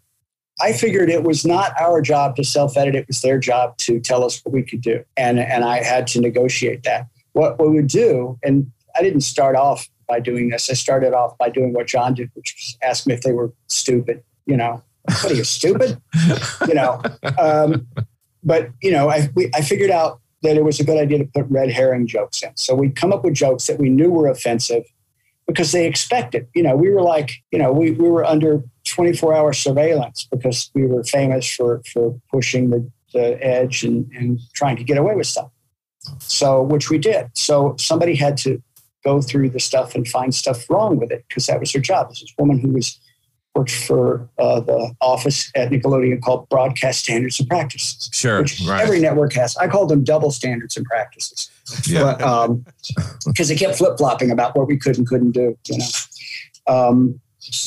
I 0.61 0.73
figured 0.73 1.09
it 1.09 1.23
was 1.23 1.45
not 1.45 1.79
our 1.79 2.01
job 2.01 2.35
to 2.35 2.43
self 2.43 2.77
edit; 2.77 2.95
it 2.95 3.07
was 3.07 3.21
their 3.21 3.39
job 3.39 3.77
to 3.79 3.99
tell 3.99 4.23
us 4.23 4.43
what 4.43 4.53
we 4.53 4.63
could 4.63 4.81
do, 4.81 5.03
and 5.17 5.39
and 5.39 5.63
I 5.63 5.83
had 5.83 6.07
to 6.07 6.21
negotiate 6.21 6.83
that. 6.83 7.07
What 7.33 7.59
we 7.59 7.69
would 7.69 7.87
do, 7.87 8.37
and 8.43 8.71
I 8.95 9.01
didn't 9.01 9.21
start 9.21 9.55
off 9.55 9.89
by 10.07 10.19
doing 10.19 10.49
this. 10.49 10.69
I 10.69 10.73
started 10.73 11.13
off 11.13 11.37
by 11.37 11.49
doing 11.49 11.73
what 11.73 11.87
John 11.87 12.13
did, 12.13 12.29
which 12.35 12.53
was 12.55 12.77
ask 12.87 13.07
me 13.07 13.15
if 13.15 13.21
they 13.21 13.31
were 13.31 13.51
stupid. 13.67 14.23
You 14.45 14.57
know, 14.57 14.83
what 15.05 15.31
are 15.31 15.33
you 15.33 15.43
stupid? 15.43 15.99
you 16.67 16.75
know, 16.75 17.01
um, 17.39 17.87
but 18.43 18.69
you 18.81 18.91
know, 18.91 19.09
I 19.09 19.29
we, 19.33 19.49
I 19.55 19.61
figured 19.61 19.89
out 19.89 20.21
that 20.43 20.57
it 20.57 20.63
was 20.63 20.79
a 20.79 20.83
good 20.83 20.97
idea 20.97 21.17
to 21.19 21.25
put 21.25 21.45
red 21.49 21.71
herring 21.71 22.05
jokes 22.05 22.43
in. 22.43 22.55
So 22.55 22.75
we'd 22.75 22.95
come 22.95 23.11
up 23.11 23.23
with 23.23 23.33
jokes 23.33 23.67
that 23.67 23.79
we 23.79 23.89
knew 23.89 24.11
were 24.11 24.27
offensive 24.27 24.83
because 25.47 25.71
they 25.71 25.87
expected. 25.87 26.47
You 26.53 26.63
know, 26.63 26.75
we 26.75 26.89
were 26.89 27.01
like, 27.01 27.31
you 27.51 27.59
know, 27.59 27.71
we, 27.71 27.91
we 27.91 28.09
were 28.09 28.25
under 28.25 28.63
24 28.85 29.35
hour 29.35 29.53
surveillance 29.53 30.27
because 30.29 30.69
we 30.75 30.85
were 30.85 31.03
famous 31.03 31.49
for, 31.51 31.81
for 31.91 32.19
pushing 32.31 32.69
the, 32.69 32.89
the 33.13 33.43
edge 33.43 33.83
and, 33.83 34.09
and 34.13 34.39
trying 34.53 34.75
to 34.77 34.83
get 34.83 34.97
away 34.97 35.15
with 35.15 35.27
stuff. 35.27 35.49
So, 36.19 36.61
which 36.61 36.89
we 36.89 36.97
did. 36.97 37.29
So 37.33 37.75
somebody 37.77 38.15
had 38.15 38.37
to 38.37 38.61
go 39.03 39.21
through 39.21 39.49
the 39.49 39.59
stuff 39.59 39.95
and 39.95 40.07
find 40.07 40.33
stuff 40.33 40.69
wrong 40.69 40.97
with 40.97 41.11
it 41.11 41.25
because 41.27 41.45
that 41.47 41.59
was 41.59 41.71
her 41.73 41.79
job. 41.79 42.09
This 42.09 42.21
is 42.21 42.33
a 42.37 42.41
woman 42.41 42.59
who 42.59 42.69
was 42.69 42.99
worked 43.55 43.71
for 43.71 44.27
uh, 44.39 44.59
the 44.59 44.95
office 45.01 45.51
at 45.55 45.69
Nickelodeon 45.69 46.21
called 46.21 46.49
Broadcast 46.49 46.99
Standards 47.03 47.39
and 47.39 47.47
Practices, 47.47 48.09
Sure, 48.11 48.41
which 48.41 48.61
right. 48.67 48.81
every 48.81 48.99
network 48.99 49.33
has. 49.33 49.55
I 49.57 49.67
call 49.67 49.85
them 49.85 50.03
double 50.03 50.31
standards 50.31 50.75
and 50.75 50.85
practices 50.85 51.49
Yeah. 51.87 52.11
um 52.15 52.65
because 53.25 53.49
they 53.49 53.55
kept 53.55 53.77
flip-flopping 53.77 54.31
about 54.31 54.55
what 54.57 54.67
we 54.67 54.77
could 54.77 54.97
and 54.97 55.07
couldn't 55.07 55.31
do 55.31 55.57
you 55.67 55.77
know 55.77 55.85
um 56.67 57.19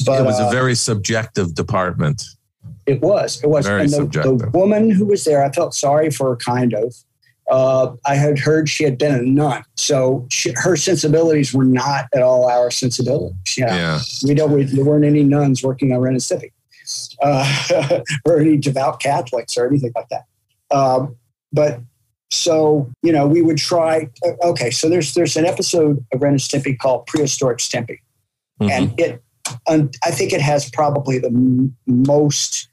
but 0.04 0.20
it 0.20 0.24
was 0.24 0.40
uh, 0.40 0.48
a 0.48 0.50
very 0.50 0.74
subjective 0.74 1.54
department. 1.54 2.22
it 2.86 3.00
was 3.00 3.42
it 3.42 3.48
was 3.48 3.66
very 3.66 3.82
and 3.82 3.90
the, 3.92 4.04
the 4.38 4.50
woman 4.52 4.90
who 4.90 5.06
was 5.06 5.24
there 5.24 5.42
i 5.44 5.50
felt 5.52 5.74
sorry 5.74 6.10
for 6.10 6.30
her 6.30 6.36
kind 6.36 6.74
of 6.74 6.94
uh, 7.50 7.94
I 8.04 8.14
had 8.16 8.38
heard 8.38 8.68
she 8.68 8.84
had 8.84 8.98
been 8.98 9.14
a 9.14 9.22
nun, 9.22 9.62
so 9.76 10.26
she, 10.30 10.52
her 10.56 10.76
sensibilities 10.76 11.54
were 11.54 11.64
not 11.64 12.06
at 12.14 12.22
all 12.22 12.48
our 12.48 12.70
sensibilities. 12.70 13.36
You 13.56 13.66
know? 13.66 13.74
Yeah. 13.74 14.00
we 14.26 14.34
don't. 14.34 14.50
We, 14.52 14.64
there 14.64 14.84
weren't 14.84 15.04
any 15.04 15.22
nuns 15.22 15.62
working 15.62 15.92
on 15.92 16.00
Ren 16.00 16.16
Stimpy, 16.16 16.50
uh, 17.22 18.00
or 18.26 18.40
any 18.40 18.56
devout 18.56 19.00
Catholics 19.00 19.56
or 19.56 19.66
anything 19.68 19.92
like 19.94 20.08
that. 20.08 20.24
Um, 20.76 21.16
but 21.52 21.80
so 22.30 22.90
you 23.02 23.12
know, 23.12 23.26
we 23.26 23.42
would 23.42 23.58
try. 23.58 24.08
uh, 24.26 24.32
Okay, 24.48 24.70
so 24.70 24.88
there's 24.88 25.14
there's 25.14 25.36
an 25.36 25.46
episode 25.46 26.04
of 26.12 26.20
Ren 26.22 26.32
and 26.32 26.40
Stimpy 26.40 26.76
called 26.76 27.06
Prehistoric 27.06 27.58
Stimpy, 27.58 27.98
Mhm. 28.60 28.70
and 28.70 29.00
it, 29.00 29.22
um, 29.68 29.90
I 30.04 30.10
think 30.10 30.32
it 30.32 30.40
has 30.40 30.68
probably 30.70 31.18
the 31.20 31.28
m- 31.28 31.76
most 31.86 32.68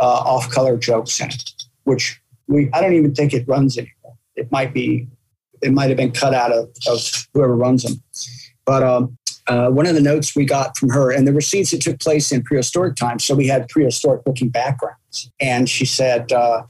uh, 0.00 0.04
off-color 0.04 0.76
jokes 0.76 1.20
in 1.20 1.28
it, 1.28 1.50
which 1.84 2.20
we 2.48 2.68
I 2.74 2.80
don't 2.80 2.94
even 2.94 3.14
think 3.14 3.32
it 3.32 3.46
runs 3.46 3.78
anymore. 3.78 3.92
It 4.36 4.52
might 4.52 4.72
be, 4.72 5.08
it 5.62 5.72
might 5.72 5.88
have 5.88 5.96
been 5.96 6.12
cut 6.12 6.34
out 6.34 6.52
of, 6.52 6.68
of 6.86 7.00
whoever 7.34 7.56
runs 7.56 7.82
them. 7.82 8.02
But 8.64 8.82
um, 8.82 9.16
uh, 9.46 9.70
one 9.70 9.86
of 9.86 9.94
the 9.94 10.00
notes 10.00 10.34
we 10.34 10.44
got 10.44 10.76
from 10.76 10.90
her, 10.90 11.10
and 11.10 11.26
there 11.26 11.34
were 11.34 11.40
scenes 11.40 11.70
that 11.70 11.80
took 11.80 12.00
place 12.00 12.32
in 12.32 12.42
prehistoric 12.42 12.96
times, 12.96 13.24
so 13.24 13.34
we 13.34 13.46
had 13.46 13.68
prehistoric-looking 13.68 14.48
backgrounds. 14.48 15.30
And 15.40 15.68
she 15.68 15.84
said, 15.86 16.32
uh, 16.32 16.64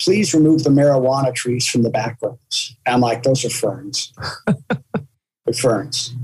"Please 0.00 0.32
remove 0.32 0.64
the 0.64 0.70
marijuana 0.70 1.34
trees 1.34 1.66
from 1.66 1.82
the 1.82 1.90
backgrounds." 1.90 2.74
And 2.86 2.94
I'm 2.94 3.00
like, 3.00 3.22
"Those 3.22 3.44
are 3.44 3.50
ferns. 3.50 4.12
They're 5.44 5.54
ferns." 5.54 6.14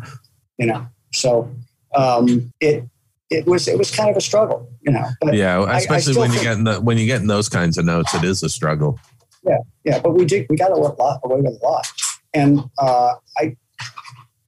You 0.57 0.67
know. 0.67 0.87
So 1.13 1.55
um, 1.95 2.53
it 2.61 2.85
it 3.31 3.47
was 3.47 3.69
it 3.69 3.77
was 3.77 3.95
kind 3.95 4.09
of 4.09 4.17
a 4.17 4.21
struggle, 4.21 4.69
you 4.81 4.93
know. 4.93 5.07
But 5.21 5.35
Yeah, 5.35 5.61
I 5.61 5.79
especially 5.79 6.17
when 6.17 6.33
you 6.33 6.41
get 6.41 6.57
in 6.57 6.65
the, 6.65 6.81
when 6.81 6.97
you 6.97 7.07
get 7.07 7.21
in 7.21 7.27
those 7.27 7.49
kinds 7.49 7.77
of 7.77 7.85
notes, 7.85 8.15
it 8.15 8.25
is 8.25 8.43
a 8.43 8.49
struggle. 8.49 8.99
Yeah, 9.49 9.59
yeah. 9.85 9.99
but 10.01 10.15
we 10.15 10.25
did 10.25 10.47
we 10.51 10.57
got 10.57 10.71
a 10.71 10.77
lot 10.77 11.21
away 11.25 11.41
with 11.41 11.59
a 11.61 11.65
lot, 11.65 11.87
and 12.35 12.61
uh, 12.79 13.15
I 13.37 13.57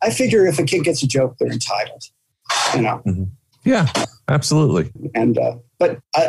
I 0.02 0.10
figure 0.10 0.46
if 0.46 0.58
a 0.58 0.64
kid 0.64 0.84
gets 0.84 1.02
a 1.02 1.06
joke, 1.06 1.36
they're 1.38 1.50
entitled, 1.52 2.04
you 2.74 2.82
know. 2.82 3.02
Yeah, 3.64 3.88
absolutely. 4.28 4.90
And 5.14 5.38
uh, 5.38 5.56
but 5.78 5.98
I, 6.16 6.26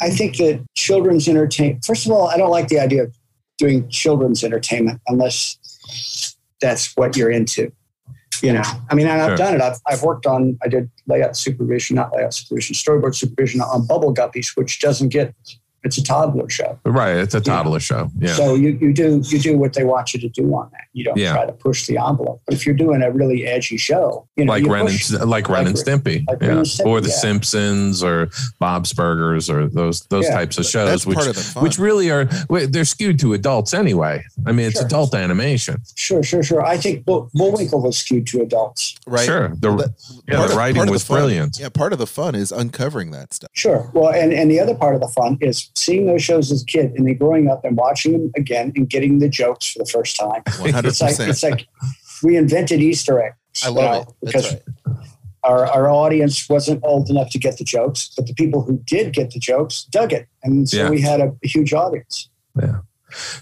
I 0.00 0.06
I 0.06 0.10
think 0.10 0.36
that 0.36 0.64
children's 0.74 1.28
entertainment. 1.28 1.84
First 1.84 2.06
of 2.06 2.12
all, 2.12 2.28
I 2.28 2.36
don't 2.36 2.50
like 2.50 2.68
the 2.68 2.78
idea 2.80 3.04
of 3.04 3.14
doing 3.58 3.88
children's 3.90 4.42
entertainment 4.42 5.00
unless 5.06 5.58
that's 6.60 6.96
what 6.96 7.16
you're 7.16 7.30
into. 7.30 7.70
You 8.42 8.54
know, 8.54 8.62
I 8.90 8.94
mean, 8.94 9.06
I've 9.06 9.28
Sure. 9.30 9.36
done 9.36 9.54
it. 9.54 9.60
I've, 9.60 9.76
I've 9.86 10.02
worked 10.02 10.24
on, 10.24 10.56
I 10.62 10.68
did 10.68 10.88
layout 11.06 11.36
supervision, 11.36 11.96
not 11.96 12.14
layout 12.14 12.32
supervision, 12.32 12.74
storyboard 12.74 13.14
supervision 13.14 13.60
on 13.60 13.86
Bubble 13.86 14.14
Guppies, 14.14 14.56
which 14.56 14.80
doesn't 14.80 15.10
get, 15.10 15.34
it's 15.82 15.96
a 15.98 16.02
toddler 16.04 16.48
show. 16.50 16.78
Right, 16.84 17.16
it's 17.16 17.34
a 17.34 17.40
toddler 17.40 17.80
show. 17.80 18.10
Yeah, 18.18 18.34
So 18.34 18.54
you, 18.54 18.78
you 18.80 18.92
do 18.92 19.22
you 19.26 19.38
do 19.38 19.56
what 19.58 19.72
they 19.72 19.84
want 19.84 20.12
you 20.14 20.20
to 20.20 20.28
do 20.28 20.44
on 20.54 20.68
that. 20.72 20.82
You 20.92 21.04
don't 21.04 21.16
Yeah. 21.16 21.32
try 21.32 21.46
to 21.46 21.52
push 21.52 21.86
the 21.86 21.96
envelope. 21.98 22.40
But 22.46 22.54
if 22.54 22.66
you're 22.66 22.74
doing 22.74 23.02
a 23.02 23.10
really 23.10 23.46
edgy 23.46 23.76
show, 23.76 24.26
you 24.36 24.44
know, 24.44 24.52
like 24.52 24.64
you 24.64 24.72
Ren 24.72 24.86
push- 24.86 25.10
and 25.10 25.30
like 25.30 25.48
Ren 25.48 25.66
and 25.66 25.76
Stimpy, 25.76 26.26
like 26.28 26.40
Ren 26.40 26.50
yeah. 26.50 26.56
and 26.58 26.66
Stimpy, 26.66 26.86
or 26.86 27.00
The 27.00 27.08
yeah. 27.08 27.14
Simpsons, 27.14 28.02
or 28.02 28.28
Bob's 28.58 28.92
Burgers, 28.92 29.48
or 29.48 29.68
those 29.68 30.02
those 30.10 30.24
Yeah. 30.26 30.34
types 30.34 30.58
of 30.58 30.66
shows, 30.66 30.88
That's 30.90 31.06
which 31.06 31.16
part 31.16 31.28
of 31.28 31.36
the 31.36 31.42
fun. 31.42 31.62
which 31.62 31.78
really 31.78 32.10
are 32.10 32.24
they're 32.50 32.84
skewed 32.84 33.18
to 33.20 33.32
adults 33.32 33.72
anyway. 33.74 34.22
I 34.46 34.52
mean, 34.52 34.66
it's 34.66 34.76
Sure. 34.78 34.86
adult 34.86 35.14
animation. 35.14 35.76
Sure, 35.96 36.22
sure, 36.22 36.42
sure. 36.42 36.64
I 36.64 36.76
think 36.76 37.04
Bull, 37.04 37.30
Bullwinkle 37.34 37.80
was 37.82 37.96
skewed 37.96 38.26
to 38.28 38.42
adults. 38.42 38.96
right? 39.06 39.24
Sure, 39.24 39.48
the 39.58 39.76
That- 39.76 39.94
yeah, 40.28 40.36
part 40.36 40.48
the 40.48 40.52
of- 40.54 40.58
writing 40.58 40.76
part 40.76 40.84
of 40.84 40.86
the 40.88 40.92
was 40.92 41.04
fun- 41.04 41.16
brilliant. 41.18 41.58
Yeah, 41.58 41.68
part 41.70 41.92
of 41.92 41.98
the 41.98 42.06
fun 42.06 42.34
is 42.34 42.52
uncovering 42.52 43.10
that 43.12 43.32
stuff. 43.34 43.50
Sure. 43.54 43.88
Well, 43.94 44.10
and, 44.12 44.32
and 44.32 44.50
the 44.50 44.60
other 44.60 44.74
part 44.74 44.94
of 44.94 45.00
the 45.00 45.08
fun 45.08 45.38
is 45.40 45.69
seeing 45.74 46.06
those 46.06 46.22
shows 46.22 46.50
as 46.50 46.62
a 46.62 46.66
kid 46.66 46.92
and 46.96 47.06
then 47.06 47.16
growing 47.16 47.48
up 47.48 47.64
and 47.64 47.76
watching 47.76 48.12
them 48.12 48.30
again 48.36 48.72
and 48.76 48.88
getting 48.88 49.18
the 49.18 49.28
jokes 49.28 49.72
for 49.72 49.80
the 49.80 49.90
first 49.90 50.16
time. 50.16 50.42
One 50.60 50.70
hundred 50.72 50.88
It's 50.88 51.00
like 51.00 51.18
it's 51.20 51.42
like 51.42 51.66
we 52.22 52.36
invented 52.36 52.80
Easter 52.80 53.20
eggs. 53.20 53.36
I 53.64 53.68
love 53.68 53.76
know, 53.76 54.00
it. 54.00 54.26
Because 54.26 54.52
right. 54.52 54.62
our, 55.42 55.66
our 55.66 55.90
audience 55.90 56.48
wasn't 56.48 56.80
old 56.84 57.10
enough 57.10 57.30
to 57.30 57.38
get 57.38 57.58
the 57.58 57.64
jokes, 57.64 58.10
but 58.16 58.26
the 58.26 58.34
people 58.34 58.62
who 58.62 58.78
did 58.84 59.12
get 59.12 59.30
the 59.30 59.40
jokes 59.40 59.84
dug 59.84 60.12
it. 60.12 60.28
And 60.42 60.68
so 60.68 60.76
Yeah. 60.76 60.90
we 60.90 61.00
had 61.00 61.20
a, 61.20 61.32
huge 61.42 61.72
audience. 61.72 62.28
Yeah. 62.60 62.80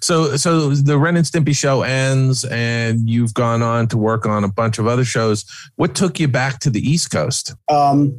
So, 0.01 0.37
so 0.37 0.71
the 0.71 0.99
Ren 0.99 1.17
and 1.17 1.27
Stimpy 1.27 1.55
show 1.55 1.83
ends, 1.83 2.45
and 2.47 3.09
you've 3.09 3.35
gone 3.35 3.63
on 3.63 3.87
to 3.89 3.99
work 3.99 4.25
on 4.25 4.43
a 4.43 4.49
bunch 4.49 4.79
of 4.79 4.87
other 4.87 5.05
shows. 5.05 5.45
What 5.77 5.95
took 5.95 6.19
you 6.19 6.27
back 6.27 6.61
to 6.61 6.71
the 6.71 6.81
East 6.81 7.11
Coast? 7.11 7.55
Um, 7.69 8.19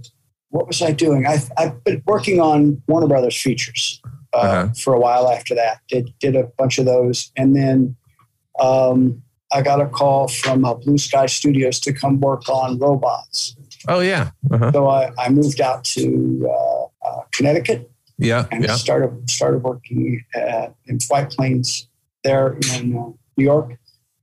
what 0.49 0.67
was 0.67 0.81
I 0.81 0.91
doing? 0.91 1.25
I've, 1.25 1.49
I've 1.57 1.83
been 1.83 2.01
working 2.05 2.39
on 2.39 2.81
Warner 2.87 3.07
Brothers 3.07 3.39
features 3.41 4.01
uh, 4.33 4.37
Uh-huh. 4.37 4.69
for 4.83 4.93
a 4.93 4.99
while 4.99 5.29
after 5.31 5.55
that. 5.55 5.79
Did 5.89 6.13
did 6.19 6.35
a 6.35 6.43
bunch 6.57 6.79
of 6.79 6.85
those, 6.85 7.31
and 7.35 7.55
then 7.55 7.95
um, 8.59 9.21
I 9.51 9.61
got 9.61 9.81
a 9.81 9.87
call 9.87 10.27
from 10.27 10.65
uh, 10.65 10.73
Blue 10.75 10.97
Sky 10.97 11.25
Studios 11.27 11.79
to 11.81 11.93
come 11.93 12.19
work 12.19 12.47
on 12.49 12.77
robots. 12.79 13.55
Oh 13.87 14.01
yeah, 14.01 14.31
uh-huh. 14.51 14.71
So 14.71 14.87
I, 14.87 15.11
I 15.17 15.29
moved 15.29 15.61
out 15.61 15.83
to 15.95 16.47
uh, 16.49 17.07
uh, 17.07 17.21
Connecticut 17.31 17.89
yeah, 18.17 18.45
and 18.51 18.63
yeah. 18.63 18.75
started 18.75 19.29
started 19.29 19.59
working 19.63 20.23
at, 20.35 20.75
in 20.87 20.99
White 21.07 21.29
Plains 21.31 21.87
there 22.23 22.57
in 22.75 22.97
uh, 22.97 23.05
New 23.37 23.45
York 23.45 23.77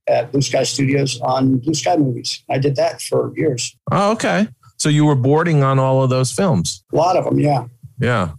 at 0.09 0.31
Blue 0.31 0.43
Sky 0.43 0.63
Studios 0.65 1.19
on 1.23 1.59
Blue 1.59 1.75
Sky 1.75 1.97
movies. 1.97 2.45
I 2.51 2.59
did 2.59 2.77
that 2.77 3.01
for 3.03 3.33
years. 3.37 3.75
Oh, 3.91 4.13
okay. 4.13 4.49
So 4.79 4.89
you 4.89 5.05
were 5.05 5.15
boarding 5.15 5.63
on 5.63 5.79
all 5.79 6.03
of 6.03 6.11
those 6.11 6.33
films. 6.33 6.85
A 6.93 6.97
lot 6.97 7.17
of 7.17 7.25
them, 7.25 7.39
yeah. 7.39 7.67
Yeah. 7.99 8.33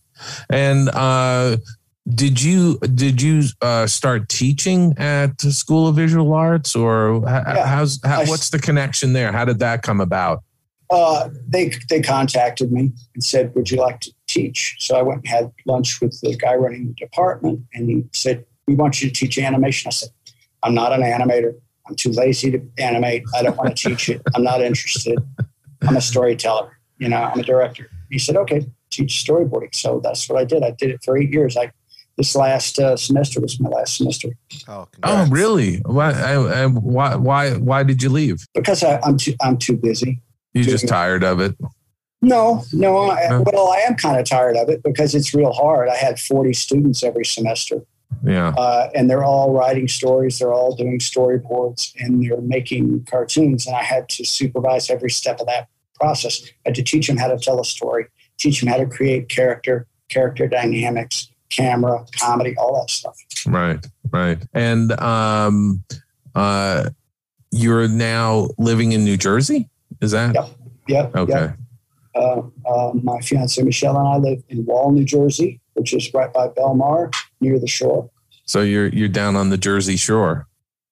And 0.50 0.90
uh, 0.90 1.58
did 2.14 2.42
you 2.42 2.78
did 2.80 3.22
you 3.22 3.44
uh, 3.62 3.88
start 3.88 4.30
teaching 4.30 4.94
at 4.98 5.38
the 5.40 5.52
School 5.52 5.88
of 5.88 5.96
Visual 5.96 6.34
Arts, 6.34 6.76
or 6.76 7.22
Yeah. 7.26 7.66
how's 7.66 8.00
how, 8.04 8.26
what's 8.26 8.50
the 8.50 8.60
connection 8.60 9.14
there? 9.14 9.32
How 9.32 9.46
did 9.46 9.60
that 9.60 9.82
come 9.84 10.00
about? 10.00 10.44
Uh, 10.90 11.30
they 11.48 11.72
they 11.90 12.02
contacted 12.02 12.72
me 12.72 12.94
and 13.14 13.24
said, 13.24 13.54
"Would 13.56 13.70
you 13.70 13.78
like 13.78 14.00
to 14.02 14.12
teach?" 14.28 14.78
So 14.80 14.96
I 14.96 15.02
went 15.02 15.20
and 15.20 15.28
had 15.28 15.52
lunch 15.66 16.00
with 16.00 16.20
the 16.22 16.36
guy 16.38 16.56
running 16.56 16.88
the 16.88 16.94
department, 16.94 17.60
and 17.74 17.90
he 17.90 18.06
said, 18.14 18.46
"We 18.68 18.76
want 18.76 19.02
you 19.02 19.10
to 19.10 19.14
teach 19.14 19.38
animation." 19.38 19.90
I 19.90 19.92
said, 19.92 20.10
"I'm 20.64 20.74
not 20.74 20.94
an 20.94 21.02
animator. 21.02 21.54
I'm 21.88 21.96
too 21.96 22.12
lazy 22.12 22.52
to 22.52 22.62
animate. 22.78 23.24
I 23.36 23.44
don't 23.44 23.58
want 23.58 23.76
to 23.76 23.90
teach 23.90 24.08
it. 24.10 24.22
I'm 24.34 24.44
not 24.44 24.62
interested. 24.62 25.20
I'm 25.82 25.98
a 25.98 26.02
storyteller. 26.02 26.80
You 27.00 27.10
know, 27.10 27.18
I'm 27.18 27.40
a 27.40 27.44
director." 27.44 27.90
He 28.10 28.20
said, 28.20 28.36
"Okay, 28.38 28.66
teach 28.90 29.24
storyboarding." 29.26 29.76
So 29.76 30.00
that's 30.04 30.28
what 30.30 30.40
I 30.40 30.46
did. 30.46 30.64
I 30.64 30.72
did 30.72 30.92
it 30.92 31.00
for 31.04 31.18
eight 31.18 31.32
years. 31.34 31.56
I 31.58 31.72
this 32.18 32.36
last 32.36 32.80
uh, 32.80 32.98
semester 32.98 33.40
was 33.40 33.60
my 33.60 33.70
last 33.70 33.98
semester 33.98 34.30
Oh, 34.68 34.88
Oh, 35.04 35.28
really? 35.30 35.78
Why? 35.86 36.12
I, 36.14 36.64
I, 36.64 36.66
why? 36.66 37.16
Why? 37.16 37.52
Why 37.58 37.84
did 37.84 38.02
you 38.02 38.10
leave? 38.10 38.38
because 38.56 38.84
I, 38.84 39.00
I'm 39.04 39.18
too 39.18 39.36
I'm 39.42 39.58
too 39.58 39.78
busy. 39.78 40.22
You're 40.54 40.64
just 40.64 40.84
Doing- 40.84 40.90
tired 40.90 41.24
of 41.24 41.40
it? 41.40 41.56
No, 42.24 42.64
no. 42.74 43.12
I, 43.12 43.38
well, 43.46 43.68
I 43.68 43.78
am 43.88 43.94
kind 43.94 44.20
of 44.20 44.26
tired 44.28 44.58
of 44.58 44.70
it 44.70 44.82
because 44.84 45.14
it's 45.14 45.36
real 45.36 45.52
hard. 45.54 45.88
I 45.88 45.96
had 45.96 46.20
40 46.20 46.52
students 46.54 47.04
every 47.04 47.24
semester, 47.24 47.82
Yeah. 48.24 48.50
uh, 48.58 48.90
and 48.96 49.10
they're 49.10 49.24
all 49.24 49.52
writing 49.54 49.88
stories. 49.88 50.40
They're 50.40 50.54
all 50.54 50.76
doing 50.76 51.00
storyboards, 51.00 51.94
and 52.00 52.24
they're 52.24 52.42
making 52.42 53.06
cartoons. 53.10 53.68
And 53.68 53.76
I 53.76 53.84
had 53.84 54.10
to 54.10 54.26
supervise 54.26 54.90
every 54.90 55.10
step 55.12 55.40
of 55.40 55.48
that 55.48 55.68
process. 55.96 56.42
I 56.44 56.70
had 56.70 56.76
to 56.76 56.84
teach 56.84 57.08
them 57.08 57.18
how 57.18 57.28
to 57.28 57.38
tell 57.38 57.60
a 57.60 57.66
story, 57.66 58.08
teach 58.38 58.60
them 58.60 58.70
how 58.70 58.78
to 58.78 58.86
create 58.86 59.30
character, 59.30 59.88
character 60.10 60.48
dynamics, 60.48 61.30
camera, 61.50 62.06
comedy, 62.20 62.56
all 62.58 62.80
that 62.82 62.90
stuff. 62.90 63.18
Right. 63.46 63.86
Right. 64.12 64.40
And 64.54 64.92
um, 65.00 65.84
uh, 66.36 66.90
you're 67.52 67.88
now 67.88 68.50
living 68.58 68.92
in 68.94 69.04
New 69.04 69.18
Jersey. 69.18 69.70
Is 70.02 70.12
that 70.12 70.34
Yep. 70.36 70.50
Yep. 70.88 71.16
okay? 71.16 71.32
Yep. 71.34 71.58
Uh, 72.16 72.42
uh, 72.68 72.94
my 73.04 73.20
fiance 73.20 73.62
Michelle 73.62 73.98
and 73.98 74.08
I 74.08 74.18
live 74.18 74.44
in 74.50 74.66
Wall, 74.66 74.92
New 74.92 75.06
Jersey, 75.06 75.62
which 75.74 75.94
is 75.94 76.12
right 76.14 76.32
by 76.34 76.48
Belmar, 76.48 77.14
near 77.40 77.60
the 77.60 77.68
shore. 77.68 78.10
So 78.46 78.62
you're 78.62 78.88
you're 78.88 79.08
down 79.10 79.36
on 79.36 79.50
the 79.50 79.58
Jersey 79.58 79.98
Shore. 79.98 80.48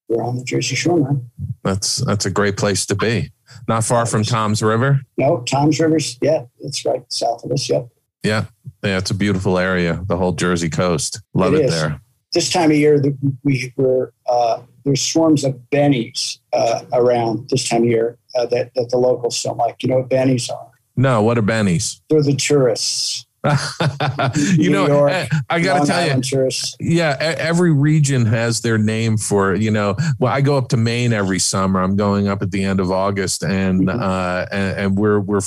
We're 0.08 0.24
on 0.24 0.38
the 0.38 0.44
Jersey 0.44 0.76
Shore, 0.76 1.00
man. 1.00 1.30
That's 1.64 1.98
that's 1.98 2.26
a 2.26 2.32
great 2.32 2.58
place 2.58 2.86
to 2.88 2.96
be. 2.96 3.32
Not 3.68 3.84
far 3.84 4.06
from 4.06 4.24
Tom's 4.24 4.62
River. 4.62 5.02
No, 5.18 5.44
Tom's 5.44 5.80
Rivers. 5.80 6.18
Yeah, 6.22 6.46
it's 6.60 6.86
right 6.86 7.02
south 7.12 7.44
of 7.44 7.52
us. 7.52 7.70
Yep. 7.70 7.88
Yeah, 8.24 8.46
yeah, 8.84 8.98
it's 8.98 9.12
a 9.12 9.16
beautiful 9.16 9.58
area. 9.58 10.04
The 10.08 10.18
whole 10.18 10.34
Jersey 10.34 10.70
coast. 10.70 11.22
Love 11.34 11.54
It 11.54 11.66
it, 11.66 11.70
there. 11.70 12.02
This 12.34 12.52
time 12.52 12.72
of 12.72 12.78
year, 12.78 13.02
we 13.44 13.72
were 13.78 14.14
uh, 14.28 14.62
there's 14.84 15.02
swarms 15.02 15.44
of 15.44 15.54
bennies 15.72 16.40
uh, 16.54 16.82
around 16.94 17.50
this 17.50 17.68
time 17.70 17.84
of 17.84 17.90
year 17.90 18.18
uh, 18.36 18.46
that 18.48 18.72
that 18.76 18.90
the 18.90 18.98
locals 18.98 19.42
don't 19.42 19.58
like. 19.58 19.82
You 19.82 19.90
know 19.90 19.98
what 20.00 20.10
bennies 20.10 20.52
are? 20.52 20.72
No, 20.98 21.22
what 21.22 21.38
are 21.38 21.44
bennies? 21.44 22.02
They're 22.10 22.22
the 22.22 22.36
tourists. 22.36 23.26
you 24.58 24.70
New 24.70 24.72
know, 24.72 24.88
York, 24.88 25.28
I, 25.50 25.60
got 25.60 25.82
to 25.82 25.86
tell 25.88 26.16
you, 26.16 26.22
tourists. 26.22 26.76
yeah, 26.80 27.16
every 27.20 27.72
region 27.72 28.26
has 28.26 28.62
their 28.62 28.78
name 28.78 29.18
for 29.18 29.56
you 29.56 29.72
know. 29.72 29.96
Well, 30.20 30.32
I 30.34 30.42
go 30.42 30.58
up 30.58 30.70
to 30.70 30.78
Maine 30.78 31.14
every 31.14 31.40
summer. 31.40 31.82
I'm 31.82 31.96
going 31.96 32.28
up 32.28 32.42
at 32.42 32.52
the 32.52 32.64
end 32.64 32.80
of 32.80 32.92
August, 32.92 33.44
and 33.44 33.88
Mhm. 33.88 34.02
uh, 34.02 34.46
and, 34.52 34.78
and 34.80 34.98
we're 34.98 35.20
we're 35.20 35.42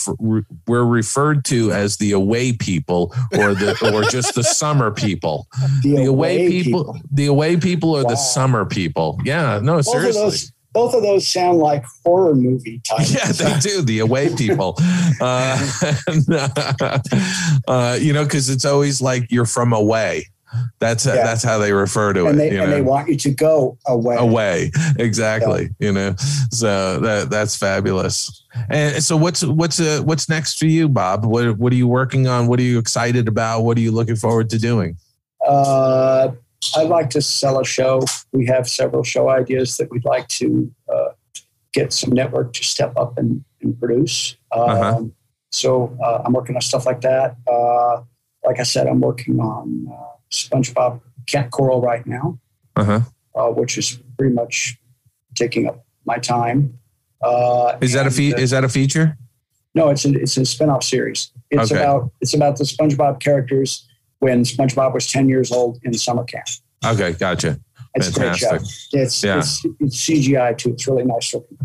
we're 0.66 0.84
referred 0.84 1.44
to 1.46 1.72
as 1.72 1.96
the 1.96 2.12
away 2.12 2.52
people, 2.52 3.14
or 3.32 3.54
the 3.54 3.76
or 3.92 4.02
just 4.10 4.34
the 4.34 4.44
summer 4.44 4.90
people. 4.90 5.46
The, 5.82 5.94
The 5.96 6.04
away 6.06 6.48
people, 6.62 6.96
the 7.12 7.26
away 7.26 7.56
people, 7.56 7.96
are 7.96 8.02
Wow. 8.04 8.10
the 8.10 8.16
summer 8.16 8.64
people. 8.64 9.18
Yeah, 9.24 9.60
no, 9.62 9.76
Both 9.76 9.86
seriously. 9.86 10.50
Both 10.72 10.94
of 10.94 11.02
those 11.02 11.26
sound 11.26 11.58
like 11.58 11.84
horror 12.04 12.34
movie 12.34 12.80
titles. 12.88 13.14
Yeah, 13.14 13.32
they 13.32 13.58
do. 13.60 13.82
The 13.82 13.98
away 14.00 14.34
people, 14.34 14.74
uh, 15.20 15.70
uh, 17.68 17.98
you 18.00 18.12
know, 18.12 18.24
because 18.24 18.48
it's 18.48 18.64
always 18.64 19.00
like 19.00 19.30
you're 19.30 19.46
from 19.46 19.72
away. 19.72 20.26
That's 20.78 21.04
Yeah. 21.04 21.16
that's 21.16 21.42
how 21.42 21.58
they 21.58 21.72
refer 21.72 22.14
to 22.14 22.24
and 22.26 22.36
it. 22.36 22.38
they 22.38 22.56
you 22.56 22.62
and 22.62 22.72
they 22.72 22.80
want 22.80 23.08
you 23.10 23.16
to 23.16 23.30
go 23.30 23.76
away. 23.86 24.16
away, 24.16 24.70
exactly. 24.98 25.68
You 25.78 25.92
know, 25.92 26.14
so 26.50 27.00
that 27.00 27.28
that's 27.28 27.54
fabulous. 27.54 28.44
And 28.70 29.02
so, 29.04 29.14
what's 29.16 29.44
what's 29.44 29.78
uh, 29.78 30.00
what's 30.04 30.26
next 30.28 30.58
for 30.58 30.64
you, 30.64 30.88
Bob? 30.88 31.26
What 31.26 31.58
what 31.58 31.70
are 31.72 31.76
you 31.76 31.86
working 31.86 32.28
on? 32.28 32.46
What 32.46 32.58
are 32.60 32.62
you 32.62 32.78
excited 32.78 33.28
about? 33.28 33.60
What 33.62 33.76
are 33.76 33.82
you 33.82 33.92
looking 33.92 34.16
forward 34.16 34.48
to 34.50 34.58
doing? 34.58 34.96
Uh, 35.46 36.30
I'd 36.76 36.88
like 36.88 37.10
to 37.10 37.22
sell 37.22 37.60
a 37.60 37.64
show. 37.64 38.02
We 38.32 38.46
have 38.46 38.68
several 38.68 39.02
show 39.02 39.28
ideas 39.30 39.76
that 39.76 39.90
we'd 39.90 40.04
like 40.04 40.28
to 40.28 40.72
uh, 40.92 41.08
get 41.72 41.92
some 41.92 42.10
network 42.12 42.52
to 42.54 42.64
step 42.64 42.92
up 42.96 43.16
and, 43.18 43.44
and 43.62 43.78
produce. 43.78 44.36
Um, 44.52 44.70
Uh-huh. 44.70 45.02
So 45.50 45.96
uh, 46.04 46.22
I'm 46.26 46.34
working 46.34 46.56
on 46.56 46.60
stuff 46.60 46.84
like 46.84 47.00
that. 47.00 47.34
Uh, 47.50 48.02
like 48.44 48.60
I 48.60 48.64
said, 48.64 48.86
I'm 48.86 49.00
working 49.00 49.40
on 49.40 49.86
uh, 49.90 50.16
SpongeBob 50.30 51.00
Kamp 51.26 51.50
Koral 51.50 51.82
right 51.82 52.06
now, 52.06 52.38
Uh 52.76 52.84
huh. 52.84 53.00
uh, 53.34 53.48
which 53.48 53.78
is 53.78 53.98
pretty 54.18 54.34
much 54.34 54.76
taking 55.34 55.66
up 55.66 55.86
my 56.04 56.18
time. 56.18 56.78
Uh, 57.24 57.78
Is 57.80 57.94
that 57.94 58.06
a 58.06 58.10
fe- 58.10 58.34
uh, 58.34 58.38
Is 58.38 58.50
that 58.50 58.62
a 58.64 58.68
feature? 58.68 59.16
no, 59.74 59.88
it's 59.88 60.04
a, 60.04 60.10
it's 60.20 60.36
a 60.36 60.40
spinoff 60.42 60.82
series. 60.82 61.30
It's 61.50 61.72
Okay. 61.72 61.80
about 61.80 62.10
it's 62.20 62.34
about 62.34 62.58
the 62.58 62.64
SpongeBob 62.64 63.18
characters 63.20 63.87
when 64.20 64.42
SpongeBob 64.44 64.94
was 64.94 65.10
10 65.10 65.28
years 65.28 65.52
old 65.52 65.78
in 65.82 65.94
summer 65.94 66.24
camp. 66.24 66.46
Okay, 66.84 67.12
gotcha. 67.12 67.58
It's 67.94 68.08
a 68.08 68.12
great 68.12 68.36
show. 68.36 68.58
It's, 68.92 69.22
Yeah. 69.24 69.38
it's 69.38 69.64
it's 69.80 69.96
CGI 69.96 70.56
too. 70.56 70.70
It's 70.70 70.86
really 70.86 71.04
nice 71.04 71.34
looking. 71.34 71.58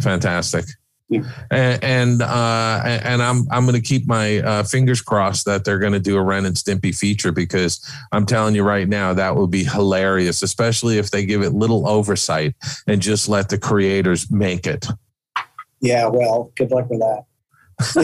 Fantastic. 0.00 0.64
Yeah. 1.08 1.22
And 1.50 1.82
and, 1.82 2.22
uh, 2.22 2.82
and 2.84 3.22
I'm 3.22 3.46
I'm 3.50 3.64
going 3.64 3.80
to 3.80 3.86
keep 3.86 4.06
my 4.06 4.38
uh, 4.40 4.62
fingers 4.62 5.00
crossed 5.00 5.46
that 5.46 5.64
they're 5.64 5.78
going 5.78 5.94
to 5.94 6.00
do 6.00 6.18
a 6.18 6.22
Ren 6.22 6.44
and 6.44 6.54
Stimpy 6.54 6.94
feature 6.94 7.32
because 7.32 7.80
I'm 8.12 8.26
telling 8.26 8.54
you 8.54 8.62
right 8.62 8.86
now 8.86 9.14
that 9.14 9.34
would 9.36 9.50
be 9.50 9.64
hilarious, 9.64 10.42
especially 10.42 10.98
if 10.98 11.10
they 11.10 11.24
give 11.24 11.42
it 11.42 11.54
little 11.54 11.88
oversight 11.88 12.54
and 12.86 13.00
just 13.00 13.26
let 13.28 13.48
the 13.48 13.56
creators 13.56 14.30
make 14.30 14.66
it. 14.66 14.86
Yeah, 15.80 16.08
well, 16.08 16.52
good 16.56 16.70
luck 16.70 16.90
with 16.90 16.98
that. 16.98 17.24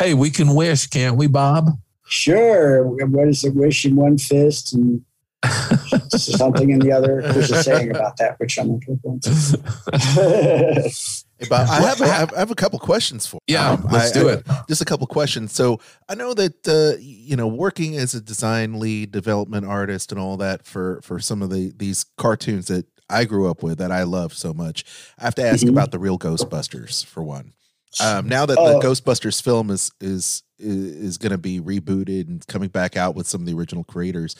hey, 0.00 0.14
we 0.14 0.30
can 0.30 0.54
wish, 0.54 0.86
can't 0.86 1.16
we, 1.16 1.26
Bob? 1.26 1.70
Sure. 2.06 2.84
What 3.06 3.28
is 3.28 3.44
it? 3.44 3.54
Wish 3.54 3.84
in 3.84 3.96
one 3.96 4.18
fist 4.18 4.72
and 4.74 5.02
something 6.08 6.70
in 6.70 6.78
the 6.80 6.92
other. 6.92 7.22
There's 7.22 7.50
a 7.50 7.62
saying 7.62 7.90
about 7.90 8.16
that, 8.18 8.38
which 8.40 8.58
I'm 8.58 8.72
not 8.72 8.80
going 8.86 9.20
to. 9.20 10.90
Hey, 11.38 11.46
Bob, 11.50 11.68
I 11.68 11.74
have, 11.82 12.00
a, 12.00 12.04
I 12.34 12.38
have 12.38 12.50
a 12.50 12.54
couple 12.54 12.78
questions 12.78 13.26
for. 13.26 13.38
you. 13.46 13.54
Yeah, 13.54 13.72
Um, 13.72 13.86
let's 13.92 14.16
I- 14.16 14.20
do 14.20 14.28
I- 14.30 14.32
it. 14.34 14.46
Just 14.68 14.80
a 14.80 14.84
couple 14.86 15.06
questions. 15.06 15.52
So 15.52 15.80
I 16.08 16.14
know 16.14 16.32
that 16.34 16.66
uh, 16.66 16.96
you 17.00 17.36
know 17.36 17.46
working 17.46 17.96
as 17.96 18.14
a 18.14 18.20
design 18.20 18.78
lead, 18.80 19.12
development 19.12 19.66
artist, 19.66 20.10
and 20.12 20.20
all 20.20 20.36
that 20.38 20.64
for 20.64 21.00
for 21.02 21.18
some 21.20 21.42
of 21.42 21.50
the 21.50 21.72
these 21.76 22.04
cartoons 22.16 22.66
that 22.68 22.86
I 23.08 23.24
grew 23.24 23.48
up 23.50 23.62
with 23.62 23.78
that 23.78 23.92
I 23.92 24.02
love 24.02 24.32
so 24.34 24.52
much. 24.52 24.84
I 25.18 25.24
have 25.24 25.34
to 25.36 25.46
ask 25.46 25.64
Mhm. 25.64 25.70
about 25.70 25.90
the 25.92 25.98
real 25.98 26.18
Ghostbusters 26.18 27.04
for 27.04 27.22
one. 27.22 27.52
Um, 28.00 28.28
now 28.28 28.44
that 28.46 28.58
Oh. 28.58 28.80
the 28.80 28.86
Ghostbusters 28.86 29.40
film 29.40 29.70
is 29.70 29.90
is 30.00 30.42
is 30.58 31.18
going 31.18 31.32
to 31.32 31.38
be 31.38 31.60
rebooted 31.60 32.28
and 32.28 32.46
coming 32.46 32.70
back 32.70 32.96
out 32.96 33.14
with 33.14 33.26
some 33.28 33.42
of 33.42 33.46
the 33.46 33.52
original 33.52 33.84
creators, 33.84 34.34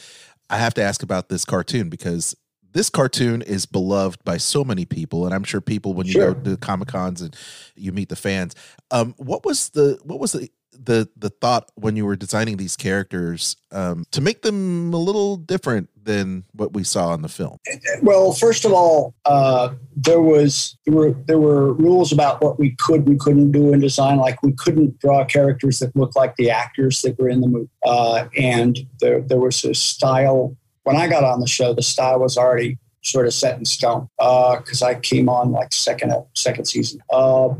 I 0.48 0.56
have 0.58 0.72
to 0.74 0.82
ask 0.82 1.02
about 1.02 1.28
this 1.28 1.44
cartoon 1.44 1.90
because 1.90 2.34
this 2.72 2.88
cartoon 2.88 3.42
is 3.42 3.66
beloved 3.66 4.24
by 4.24 4.38
so 4.38 4.64
many 4.64 4.84
people, 4.86 5.26
and 5.26 5.34
I'm 5.34 5.44
sure 5.44 5.60
people 5.60 5.92
when 5.94 6.06
you 6.06 6.12
Sure. 6.14 6.34
go 6.34 6.40
to 6.52 6.56
Comic 6.56 6.88
Cons 6.88 7.20
and 7.20 7.36
you 7.76 7.92
meet 7.92 8.08
the 8.08 8.16
fans. 8.16 8.54
Um, 8.90 9.14
what 9.18 9.44
was 9.44 9.68
the 9.70 9.98
what 10.04 10.18
was 10.20 10.32
the 10.32 10.50
the 10.82 11.08
the 11.16 11.30
thought 11.30 11.70
when 11.74 11.96
you 11.96 12.04
were 12.04 12.16
designing 12.16 12.56
these 12.56 12.76
characters 12.76 13.56
um, 13.72 14.04
to 14.10 14.20
make 14.20 14.42
them 14.42 14.92
a 14.92 14.98
little 14.98 15.36
different 15.36 15.88
than 16.02 16.44
what 16.52 16.72
we 16.72 16.84
saw 16.84 17.12
in 17.14 17.22
the 17.22 17.28
film? 17.28 17.58
Well, 18.02 18.32
first 18.32 18.64
of 18.64 18.72
all, 18.72 19.14
uh, 19.24 19.74
there 19.96 20.20
was 20.20 20.76
there 20.86 20.94
were 20.94 21.12
there 21.26 21.38
were 21.38 21.72
rules 21.74 22.12
about 22.12 22.42
what 22.42 22.58
we 22.58 22.74
could 22.78 23.08
we 23.08 23.16
couldn't 23.16 23.52
do 23.52 23.72
in 23.72 23.80
design. 23.80 24.18
Like 24.18 24.42
we 24.42 24.52
couldn't 24.52 24.98
draw 25.00 25.24
characters 25.24 25.80
that 25.80 25.94
looked 25.94 26.16
like 26.16 26.36
the 26.36 26.50
actors 26.50 27.02
that 27.02 27.18
were 27.18 27.28
in 27.28 27.40
the 27.40 27.48
movie, 27.48 27.68
uh, 27.84 28.26
and 28.36 28.78
there 29.00 29.20
there 29.20 29.40
was 29.40 29.64
a 29.64 29.74
style. 29.74 30.56
When 30.84 30.96
I 30.96 31.08
got 31.08 31.24
on 31.24 31.40
the 31.40 31.48
show, 31.48 31.74
the 31.74 31.82
style 31.82 32.20
was 32.20 32.36
already 32.36 32.78
sort 33.02 33.26
of 33.26 33.34
set 33.34 33.58
in 33.58 33.64
stone 33.64 34.08
because 34.18 34.82
I 34.82 34.94
came 34.94 35.28
on 35.28 35.52
like 35.52 35.72
second 35.72 36.12
second 36.34 36.66
season. 36.66 37.00
Uh, 37.10 37.50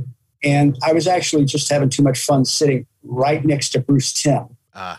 and 0.42 0.78
I 0.82 0.92
was 0.92 1.06
actually 1.06 1.44
just 1.44 1.68
having 1.68 1.88
too 1.88 2.02
much 2.02 2.20
fun 2.20 2.44
sitting 2.44 2.86
right 3.06 3.44
next 3.44 3.70
to 3.70 3.80
Bruce 3.80 4.12
Timm. 4.12 4.56
Ah. 4.74 4.96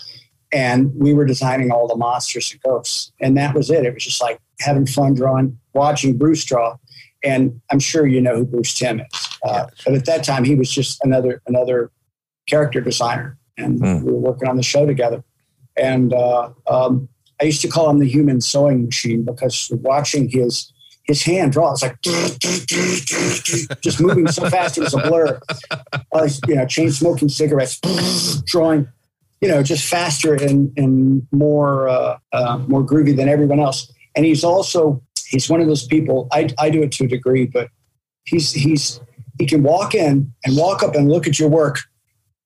And 0.53 0.93
we 0.95 1.13
were 1.13 1.25
designing 1.25 1.71
all 1.71 1.88
the 1.88 1.95
monsters 1.95 2.51
and 2.51 2.61
ghosts. 2.61 3.11
And 3.19 3.35
that 3.38 3.53
was 3.53 3.69
it. 3.69 3.85
It 3.85 3.93
was 3.93 4.03
just 4.03 4.21
like 4.21 4.39
having 4.61 4.85
fun 4.85 5.13
drawing, 5.13 5.57
watching 5.73 6.17
Bruce 6.17 6.45
draw. 6.45 6.77
And 7.23 7.59
I'm 7.69 7.79
sure 7.79 8.07
you 8.07 8.21
know 8.21 8.38
who 8.38 8.45
Bruce 8.45 8.73
Timm 8.73 9.01
is. 9.01 9.29
Uh, 9.43 9.65
But 9.85 9.95
at 9.95 10.05
that 10.05 10.23
time, 10.23 10.45
he 10.45 10.55
was 10.55 10.69
just 10.71 11.03
another 11.03 11.41
another 11.47 11.91
character 12.47 12.79
designer. 12.79 13.38
And 13.57 13.79
Hmm. 13.79 14.05
we 14.05 14.11
were 14.13 14.19
working 14.19 14.47
on 14.47 14.55
the 14.55 14.63
show 14.63 14.85
together. 14.85 15.23
And 15.75 16.13
uh, 16.13 16.51
um, 16.67 17.09
I 17.41 17.45
used 17.45 17.61
to 17.61 17.67
call 17.67 17.89
him 17.89 17.99
the 17.99 18.07
human 18.07 18.39
sewing 18.41 18.85
machine 18.85 19.23
because 19.23 19.69
watching 19.84 20.29
his 20.29 20.71
his 21.07 21.23
hand 21.23 21.53
draw, 21.53 21.71
it's 21.71 21.81
like 21.81 21.99
just 23.81 24.01
moving 24.01 24.27
so 24.27 24.49
fast 24.49 24.77
it 24.77 24.81
was 24.81 24.93
a 24.93 24.97
blur. 24.97 25.39
Uh, 26.11 26.29
you 26.47 26.55
know, 26.55 26.65
chain 26.65 26.91
smoking 26.91 27.29
cigarettes, 27.29 27.79
drawing, 28.41 28.88
you 29.41 29.47
know, 29.47 29.63
just 29.63 29.88
faster 29.88 30.35
and 30.35 30.71
and 30.77 31.25
more 31.31 31.88
uh, 31.88 32.17
uh, 32.34 32.57
more 32.67 32.84
groovy 32.84 33.15
than 33.15 33.29
everyone 33.29 33.59
else. 33.59 33.91
And 34.15 34.25
he's 34.25 34.43
also 34.43 35.01
he's 35.27 35.49
one 35.49 35.61
of 35.61 35.67
those 35.67 35.88
people. 35.88 36.27
I 36.31 36.49
I 36.59 36.69
do 36.69 36.84
it 36.84 36.91
to 36.93 37.05
a 37.05 37.07
degree, 37.07 37.45
but 37.45 37.69
he's 38.25 38.51
he's 38.51 38.99
he 39.39 39.45
can 39.45 39.63
walk 39.63 39.95
in 39.95 40.34
and 40.45 40.57
walk 40.57 40.84
up 40.84 40.93
and 40.93 41.09
look 41.09 41.25
at 41.25 41.39
your 41.39 41.49
work, 41.49 41.79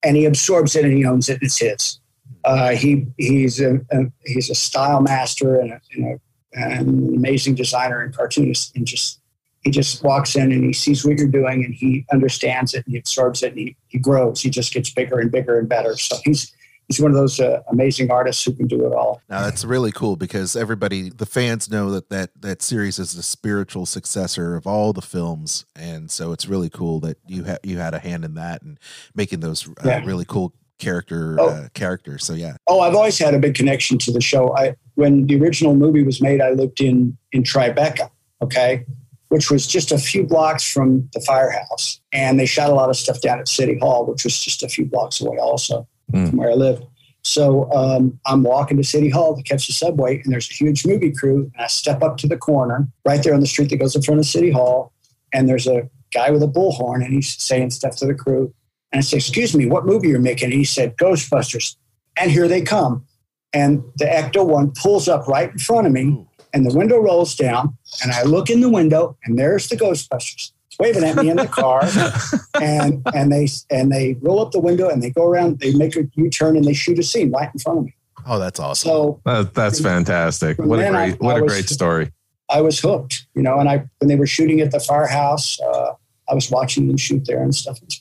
and 0.04 0.16
he 0.16 0.26
absorbs 0.26 0.76
it 0.76 0.86
and 0.86 0.94
he 0.96 1.06
owns 1.06 1.30
it. 1.30 1.40
It's 1.42 1.58
his. 1.58 2.00
Uh, 2.44 2.72
he 2.72 3.06
he's 3.18 3.60
a, 3.60 3.76
a 3.92 4.04
he's 4.26 4.50
a 4.50 4.56
style 4.56 5.02
master 5.02 5.60
and, 5.60 5.72
a, 5.72 5.82
and, 5.94 6.06
a, 6.06 6.20
and 6.54 6.88
an 6.90 7.16
amazing 7.16 7.56
designer 7.56 8.02
and 8.02 8.16
cartoonist, 8.16 8.76
and 8.76 8.86
just 8.86 9.20
he 9.64 9.70
just 9.72 10.04
walks 10.04 10.36
in 10.36 10.52
and 10.52 10.64
he 10.64 10.74
sees 10.74 11.06
what 11.06 11.18
you're 11.20 11.28
doing 11.28 11.64
and 11.64 11.74
he 11.74 12.04
understands 12.12 12.74
it 12.74 12.84
and 12.86 12.94
he 12.94 12.98
absorbs 13.00 13.44
it 13.44 13.50
and 13.50 13.60
he, 13.60 13.76
he 13.90 14.00
grows. 14.00 14.42
He 14.42 14.50
just 14.50 14.74
gets 14.74 14.90
bigger 14.90 15.20
and 15.20 15.32
bigger 15.32 15.60
and 15.60 15.70
better. 15.70 15.96
So 15.98 16.16
he's 16.26 16.52
he's 16.88 17.00
one 17.00 17.12
of 17.12 17.16
those 17.18 17.40
uh, 17.40 17.62
amazing 17.70 18.10
artists 18.12 18.44
who 18.44 18.54
can 18.54 18.68
do 18.68 18.86
it 18.88 18.92
all. 18.92 19.22
Now 19.30 19.44
that's 19.44 19.64
really 19.64 19.92
cool 19.92 20.16
because 20.16 20.56
everybody, 20.56 21.10
the 21.10 21.28
fans 21.28 21.70
know 21.70 21.92
that 21.92 22.10
that 22.10 22.32
that 22.42 22.62
series 22.64 22.98
is 22.98 23.14
the 23.14 23.22
spiritual 23.24 23.86
successor 23.86 24.56
of 24.56 24.66
all 24.66 24.94
the 24.94 25.02
films, 25.02 25.66
and 25.76 26.10
so 26.10 26.32
it's 26.32 26.48
really 26.48 26.70
cool 26.72 27.00
that 27.02 27.18
you 27.28 27.44
had 27.44 27.60
you 27.64 27.78
had 27.78 27.94
a 27.94 28.00
hand 28.00 28.26
in 28.26 28.34
that 28.34 28.64
and 28.64 28.80
making 29.16 29.42
those 29.42 29.68
uh, 29.68 29.74
Yeah. 29.86 30.04
really 30.06 30.26
cool 30.26 30.54
character 30.82 31.38
Oh. 31.40 31.50
uh, 31.50 31.68
characters. 31.74 32.26
So 32.26 32.34
yeah, 32.34 32.56
Oh, 32.68 32.82
I've 32.82 32.96
always 32.96 33.18
had 33.18 33.34
a 33.34 33.40
big 33.40 33.56
connection 33.56 33.98
to 34.00 34.12
the 34.12 34.20
show. 34.22 34.54
I 34.58 34.76
when 34.96 35.26
the 35.28 35.40
original 35.42 35.76
movie 35.76 36.04
was 36.04 36.22
made, 36.22 36.42
I 36.42 36.50
lived 36.52 36.82
in 36.82 37.18
in 37.32 37.44
Tribeca, 37.44 38.10
okay, 38.42 38.84
which 39.30 39.50
was 39.50 39.66
just 39.66 39.92
a 39.94 39.98
few 39.98 40.24
blocks 40.26 40.70
from 40.70 41.08
the 41.14 41.22
firehouse, 41.22 42.02
and 42.12 42.38
they 42.40 42.46
shot 42.46 42.70
a 42.70 42.74
lot 42.74 42.90
of 42.90 42.98
stuff 42.98 43.22
down 43.22 43.40
at 43.40 43.48
City 43.48 43.78
Hall, 43.80 44.06
which 44.06 44.24
was 44.26 44.38
just 44.38 44.64
a 44.64 44.68
few 44.68 44.86
blocks 44.86 45.22
away, 45.22 45.38
also 45.38 45.88
Mm. 46.14 46.30
from 46.30 46.38
where 46.40 46.52
I 46.52 46.56
lived. 46.56 46.84
So 47.24 47.72
um, 47.72 48.20
I'm 48.26 48.44
walking 48.44 48.76
to 48.78 48.84
City 48.84 49.08
Hall 49.10 49.36
to 49.38 49.44
catch 49.44 49.68
the 49.68 49.74
subway, 49.74 50.20
and 50.22 50.34
there's 50.34 50.50
a 50.50 50.54
huge 50.54 50.86
movie 50.86 51.12
crew, 51.12 51.50
and 51.56 51.64
I 51.64 51.68
step 51.68 52.02
up 52.04 52.18
to 52.18 52.28
the 52.28 52.36
corner 52.36 52.88
right 53.06 53.22
there 53.24 53.34
on 53.34 53.40
the 53.40 53.46
street 53.48 53.70
that 53.70 53.78
goes 53.78 53.96
in 53.96 54.02
front 54.02 54.20
of 54.20 54.26
City 54.26 54.52
Hall, 54.52 54.92
and 55.32 55.48
there's 55.48 55.68
a 55.68 55.88
guy 56.14 56.32
with 56.32 56.44
a 56.44 56.48
bullhorn, 56.48 57.06
and 57.06 57.14
he's 57.14 57.42
saying 57.42 57.70
stuff 57.70 57.96
to 57.98 58.06
the 58.08 58.16
crew. 58.16 58.54
And 58.92 59.00
I 59.00 59.02
said, 59.02 59.18
"Excuse 59.18 59.56
me, 59.56 59.66
what 59.68 59.86
movie 59.86 60.10
you're 60.10 60.20
making?" 60.20 60.46
And 60.48 60.54
he 60.54 60.66
said, 60.66 60.98
"Ghostbusters." 60.98 61.76
And 62.18 62.30
here 62.32 62.48
they 62.48 62.62
come. 62.62 63.06
And 63.54 63.84
the 63.98 64.06
Ecto 64.06 64.46
one 64.46 64.72
pulls 64.72 65.08
up 65.08 65.28
right 65.28 65.52
in 65.52 65.58
front 65.58 65.88
of 65.88 65.94
me, 65.94 66.26
and 66.54 66.66
the 66.70 66.76
window 66.78 66.98
rolls 67.00 67.36
down. 67.36 67.78
And 68.04 68.12
I 68.12 68.24
look 68.24 68.50
in 68.50 68.62
the 68.62 68.70
window, 68.70 69.18
and 69.26 69.38
there's 69.38 69.68
the 69.70 69.76
Ghostbusters 69.78 70.52
waving 70.80 71.04
at 71.04 71.16
me 71.18 71.30
in 71.30 71.38
the 71.38 71.48
car. 71.48 71.82
and 72.62 73.02
and 73.14 73.32
they 73.32 73.48
and 73.70 73.92
they 73.92 74.16
roll 74.22 74.42
up 74.42 74.52
the 74.52 74.60
window 74.60 74.90
and 74.90 75.02
they 75.04 75.10
go 75.10 75.26
around. 75.26 75.60
They 75.60 75.74
make 75.74 75.96
a 75.96 76.04
U-turn 76.16 76.56
and 76.58 76.66
they 76.66 76.74
shoot 76.74 77.00
a 77.00 77.04
scene 77.04 77.32
right 77.32 77.50
in 77.54 77.60
front 77.60 77.80
of 77.80 77.86
me. 77.86 77.94
oh 78.26 78.40
that's 78.40 78.60
awesome. 78.60 78.88
So 78.90 79.22
That, 79.26 79.54
that's 79.54 79.80
fantastic. 79.82 80.58
What 80.58 80.80
a 80.80 80.84
Man, 80.84 80.96
I- 80.96 81.08
great 81.10 81.22
what 81.22 81.36
I 81.36 81.40
a 81.40 81.44
was- 81.44 81.54
great 81.54 81.70
story. 81.70 82.12
I 82.50 82.60
was 82.62 82.80
hooked, 82.82 83.26
you 83.36 83.42
know. 83.42 83.60
And 83.60 83.70
I 83.70 83.86
when 84.00 84.08
they 84.10 84.16
were 84.18 84.28
shooting 84.28 84.60
at 84.60 84.72
the 84.72 84.80
firehouse, 84.82 85.58
uh, 85.62 85.92
I 86.30 86.34
was 86.34 86.50
watching 86.52 86.88
them 86.88 86.98
shoot 86.98 87.24
there 87.26 87.42
and 87.42 87.54
stuff. 87.56 87.80
It's 87.84 87.96
pretty 87.98 88.01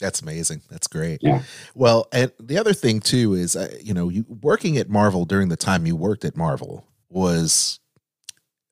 That's 0.00 0.20
amazing. 0.22 0.62
That's 0.70 0.86
great. 0.86 1.20
Yeah. 1.22 1.42
Well, 1.74 2.08
and 2.12 2.32
the 2.40 2.58
other 2.58 2.72
thing 2.72 3.00
too 3.00 3.34
is, 3.34 3.54
uh, 3.54 3.76
you 3.82 3.94
know, 3.94 4.08
you 4.08 4.24
working 4.42 4.76
at 4.78 4.88
Marvel 4.88 5.24
during 5.24 5.48
the 5.48 5.56
time 5.56 5.86
you 5.86 5.94
worked 5.94 6.24
at 6.24 6.36
Marvel 6.36 6.84
was 7.08 7.78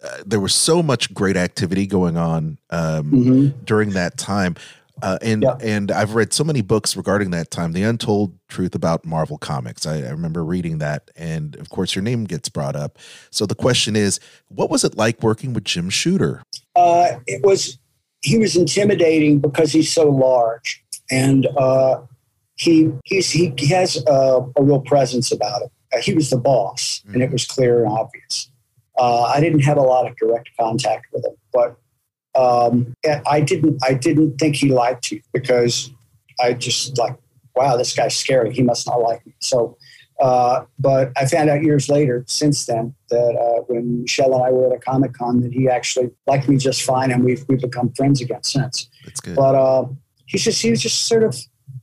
uh, 0.02 0.22
there 0.24 0.38
was 0.40 0.54
so 0.54 0.80
much 0.82 1.12
great 1.12 1.36
activity 1.36 1.84
going 1.86 2.16
on 2.16 2.56
um, 2.70 3.10
Mhm. 3.10 3.64
during 3.64 3.90
that 3.90 4.16
time. 4.16 4.54
Uh, 5.02 5.18
and 5.22 5.42
Yeah. 5.42 5.56
and 5.60 5.90
I've 5.92 6.14
read 6.14 6.32
so 6.32 6.42
many 6.44 6.60
books 6.60 6.96
regarding 6.96 7.30
that 7.30 7.50
time, 7.52 7.72
the 7.72 7.82
untold 7.84 8.32
truth 8.48 8.74
about 8.74 9.04
Marvel 9.04 9.38
Comics. 9.38 9.86
I, 9.86 9.98
I 9.98 10.10
remember 10.10 10.44
reading 10.44 10.78
that, 10.78 11.10
and 11.16 11.54
of 11.56 11.68
course, 11.70 11.94
your 11.94 12.02
name 12.02 12.24
gets 12.24 12.48
brought 12.48 12.74
up. 12.74 12.98
So 13.30 13.46
the 13.46 13.54
question 13.54 13.94
is, 13.94 14.18
what 14.48 14.70
was 14.70 14.82
it 14.84 14.96
like 14.96 15.22
working 15.22 15.52
with 15.52 15.64
Jim 15.64 15.88
Shooter? 15.90 16.42
uh, 16.76 17.18
it 17.26 17.42
was 17.44 17.78
he 18.22 18.38
was 18.38 18.56
intimidating 18.56 19.38
because 19.40 19.70
he's 19.72 19.92
so 19.92 20.08
large 20.10 20.84
and 21.10 21.46
uh, 21.56 22.00
he 22.56 22.90
he's, 23.04 23.30
he 23.30 23.54
has 23.68 24.02
a, 24.06 24.46
a 24.56 24.62
real 24.62 24.80
presence 24.80 25.32
about 25.32 25.62
it. 25.62 25.70
Uh, 25.92 26.00
he 26.00 26.12
was 26.12 26.30
the 26.30 26.36
boss, 26.36 27.02
and 27.12 27.22
it 27.22 27.30
was 27.30 27.46
clear 27.46 27.84
and 27.84 27.92
obvious. 27.92 28.50
Uh, 28.98 29.22
I 29.22 29.40
didn't 29.40 29.60
have 29.60 29.76
a 29.76 29.82
lot 29.82 30.10
of 30.10 30.16
direct 30.16 30.50
contact 30.58 31.06
with 31.12 31.24
him, 31.24 31.36
but 31.52 31.76
um, 32.34 32.94
I 33.26 33.40
didn't 33.40 33.78
I 33.82 33.94
didn't 33.94 34.38
think 34.38 34.56
he 34.56 34.70
liked 34.70 35.10
you 35.10 35.22
because 35.32 35.90
I 36.40 36.52
just 36.52 36.98
like 36.98 37.16
wow 37.54 37.76
this 37.76 37.94
guy's 37.94 38.16
scary. 38.16 38.52
He 38.52 38.62
must 38.62 38.86
not 38.86 39.00
like 39.00 39.24
me. 39.26 39.34
So. 39.40 39.76
Uh, 40.20 40.64
but 40.80 41.12
I 41.16 41.26
found 41.26 41.48
out 41.48 41.62
years 41.62 41.88
later, 41.88 42.24
since 42.26 42.66
then, 42.66 42.92
that 43.08 43.36
uh, 43.36 43.62
when 43.68 44.02
Michelle 44.02 44.34
and 44.34 44.42
I 44.42 44.50
were 44.50 44.66
at 44.66 44.76
a 44.76 44.80
Comic 44.80 45.12
Con, 45.12 45.42
that 45.42 45.52
he 45.52 45.68
actually 45.68 46.10
liked 46.26 46.48
me 46.48 46.56
just 46.56 46.82
fine, 46.82 47.12
and 47.12 47.22
we've 47.22 47.44
we've 47.48 47.60
become 47.60 47.92
friends 47.92 48.20
again 48.20 48.42
since. 48.42 48.88
That's 49.04 49.20
good. 49.20 49.36
But 49.36 49.54
uh, 49.54 49.84
he's 50.28 50.44
just 50.44 50.62
he 50.62 50.70
was 50.70 50.80
just 50.80 51.06
sort 51.06 51.24
of 51.24 51.36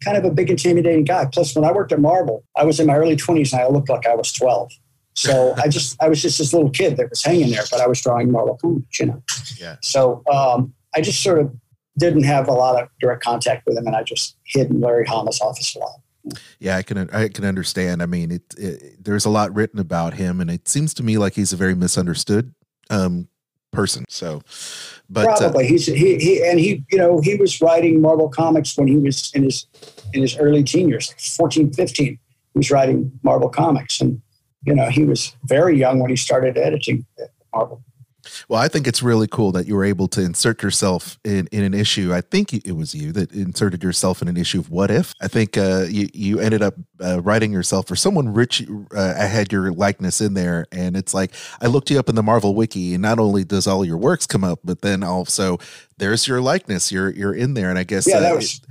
kind 0.04 0.18
of 0.18 0.24
a 0.24 0.32
big 0.32 0.50
intimidating 0.50 1.04
guy. 1.04 1.26
Plus, 1.32 1.56
when 1.56 1.66
I 1.66 1.72
worked 1.72 1.92
at 1.92 2.00
Marvel, 2.00 2.44
I 2.56 2.64
was 2.64 2.80
in 2.80 2.88
my 2.88 2.96
early 2.96 3.16
twenties 3.16 3.52
and 3.52 3.62
I 3.62 3.68
looked 3.68 3.90
like 3.90 4.08
I 4.08 4.16
was 4.16 4.32
twelve. 4.32 4.72
So 5.16 5.54
I 5.64 5.68
just 5.68 6.02
I 6.02 6.08
was 6.08 6.22
just 6.22 6.38
this 6.38 6.54
little 6.54 6.70
kid 6.70 6.98
that 6.98 7.10
was 7.10 7.24
hanging 7.24 7.52
there, 7.52 7.64
but 7.70 7.82
I 7.82 7.88
was 7.88 8.02
drawing 8.02 8.32
Marvel 8.32 8.58
comics, 8.62 9.00
you 9.00 9.08
know. 9.08 9.24
Yeah. 9.60 9.76
So 9.82 10.24
um, 10.32 10.74
I 10.96 11.02
just 11.02 11.22
sort 11.22 11.40
of 11.40 11.54
didn't 11.98 12.24
have 12.24 12.48
a 12.48 12.54
lot 12.54 12.82
of 12.82 12.90
direct 13.00 13.24
contact 13.24 13.66
with 13.66 13.78
him, 13.78 13.88
and 13.88 13.96
I 13.96 14.04
just 14.04 14.38
hid 14.46 14.70
in 14.70 14.80
Larry 14.80 15.06
Hama's 15.06 15.42
office 15.42 15.76
a 15.76 15.80
lot. 15.80 16.00
Yeah, 16.60 16.78
I 16.78 16.84
can 16.84 17.10
I 17.12 17.28
can 17.28 17.46
understand. 17.46 18.02
I 18.02 18.06
mean, 18.06 18.32
it, 18.32 18.42
it 18.58 19.04
there's 19.04 19.26
a 19.26 19.30
lot 19.30 19.54
written 19.54 19.80
about 19.80 20.16
him, 20.16 20.42
and 20.42 20.50
it 20.50 20.68
seems 20.68 20.94
to 20.96 21.04
me 21.04 21.18
like 21.18 21.34
he's 21.34 21.54
a 21.54 21.58
very 21.58 21.76
misunderstood 21.76 22.54
um, 22.90 23.28
person. 23.72 24.06
So, 24.10 24.42
but 25.10 25.28
uh, 25.28 25.38
Probably 25.38 25.68
he's 25.68 25.86
he, 25.86 26.18
he 26.18 26.44
and 26.44 26.60
he 26.60 26.84
you 26.92 26.98
know 26.98 27.20
he 27.22 27.36
was 27.36 27.62
writing 27.62 28.02
Marvel 28.02 28.30
comics 28.30 28.78
when 28.78 28.88
he 28.88 28.98
was 28.98 29.32
in 29.34 29.44
his 29.44 29.68
in 30.14 30.22
his 30.22 30.38
early 30.38 30.64
teen 30.64 30.90
years, 30.90 31.10
like 31.10 31.20
14, 31.20 31.74
15. 31.74 32.06
He 32.06 32.20
was 32.54 32.72
writing 32.72 33.12
Marvel 33.22 33.50
comics, 33.50 34.02
and 34.02 34.22
you 34.64 34.74
know 34.74 34.90
he 34.90 35.04
was 35.04 35.36
very 35.44 35.78
young 35.78 36.00
when 36.00 36.10
he 36.10 36.16
started 36.16 36.58
editing 36.58 37.06
Marvel. 37.54 37.84
Well, 38.48 38.62
I 38.62 38.68
think 38.68 38.88
it's 38.88 39.02
really 39.02 39.28
cool 39.28 39.52
that 39.54 39.68
you 39.68 39.76
were 39.76 39.86
able 39.86 40.08
to 40.10 40.22
insert 40.22 40.64
yourself 40.64 41.20
in 41.24 41.48
in 41.52 41.64
an 41.64 41.74
issue. 41.74 42.14
I 42.14 42.22
think 42.22 42.54
it 42.54 42.74
was 42.74 42.94
you 42.94 43.12
that 43.14 43.32
inserted 43.32 43.84
yourself 43.84 44.22
in 44.22 44.28
an 44.28 44.38
issue 44.38 44.60
of 44.60 44.70
What 44.70 44.92
If. 44.92 45.14
I 45.22 45.28
think 45.28 45.58
uh, 45.58 45.86
you 45.90 46.10
you 46.14 46.40
ended 46.40 46.62
up 46.62 46.76
uh, 47.04 47.22
writing 47.22 47.52
yourself 47.52 47.88
for 47.88 47.96
someone 47.96 48.34
rich. 48.34 48.66
Uh, 48.96 49.14
I 49.18 49.26
had 49.26 49.52
your 49.52 49.72
likeness 49.72 50.22
in 50.22 50.34
there, 50.34 50.66
and 50.72 50.96
it's 50.96 51.14
like 51.14 51.34
I 51.62 51.68
looked 51.68 51.92
you 51.92 52.00
up 52.00 52.10
in 52.10 52.16
the 52.16 52.24
Marvel 52.24 52.56
wiki, 52.56 52.94
and 52.94 53.02
not 53.02 53.20
only 53.20 53.44
does 53.44 53.68
all 53.68 53.86
your 53.86 53.98
works 53.98 54.26
come 54.26 54.44
up, 54.44 54.60
but 54.64 54.82
then 54.82 55.04
also 55.04 55.58
there's 55.98 56.28
your 56.28 56.42
likeness. 56.42 56.92
You're 56.92 57.12
you're 57.12 57.34
in 57.34 57.54
there, 57.54 57.70
and 57.70 57.80
I 57.80 57.84
guess 57.84 58.08
Yeah, 58.08 58.18
uh, 58.18 58.22
that 58.22 58.36
was 58.36 58.62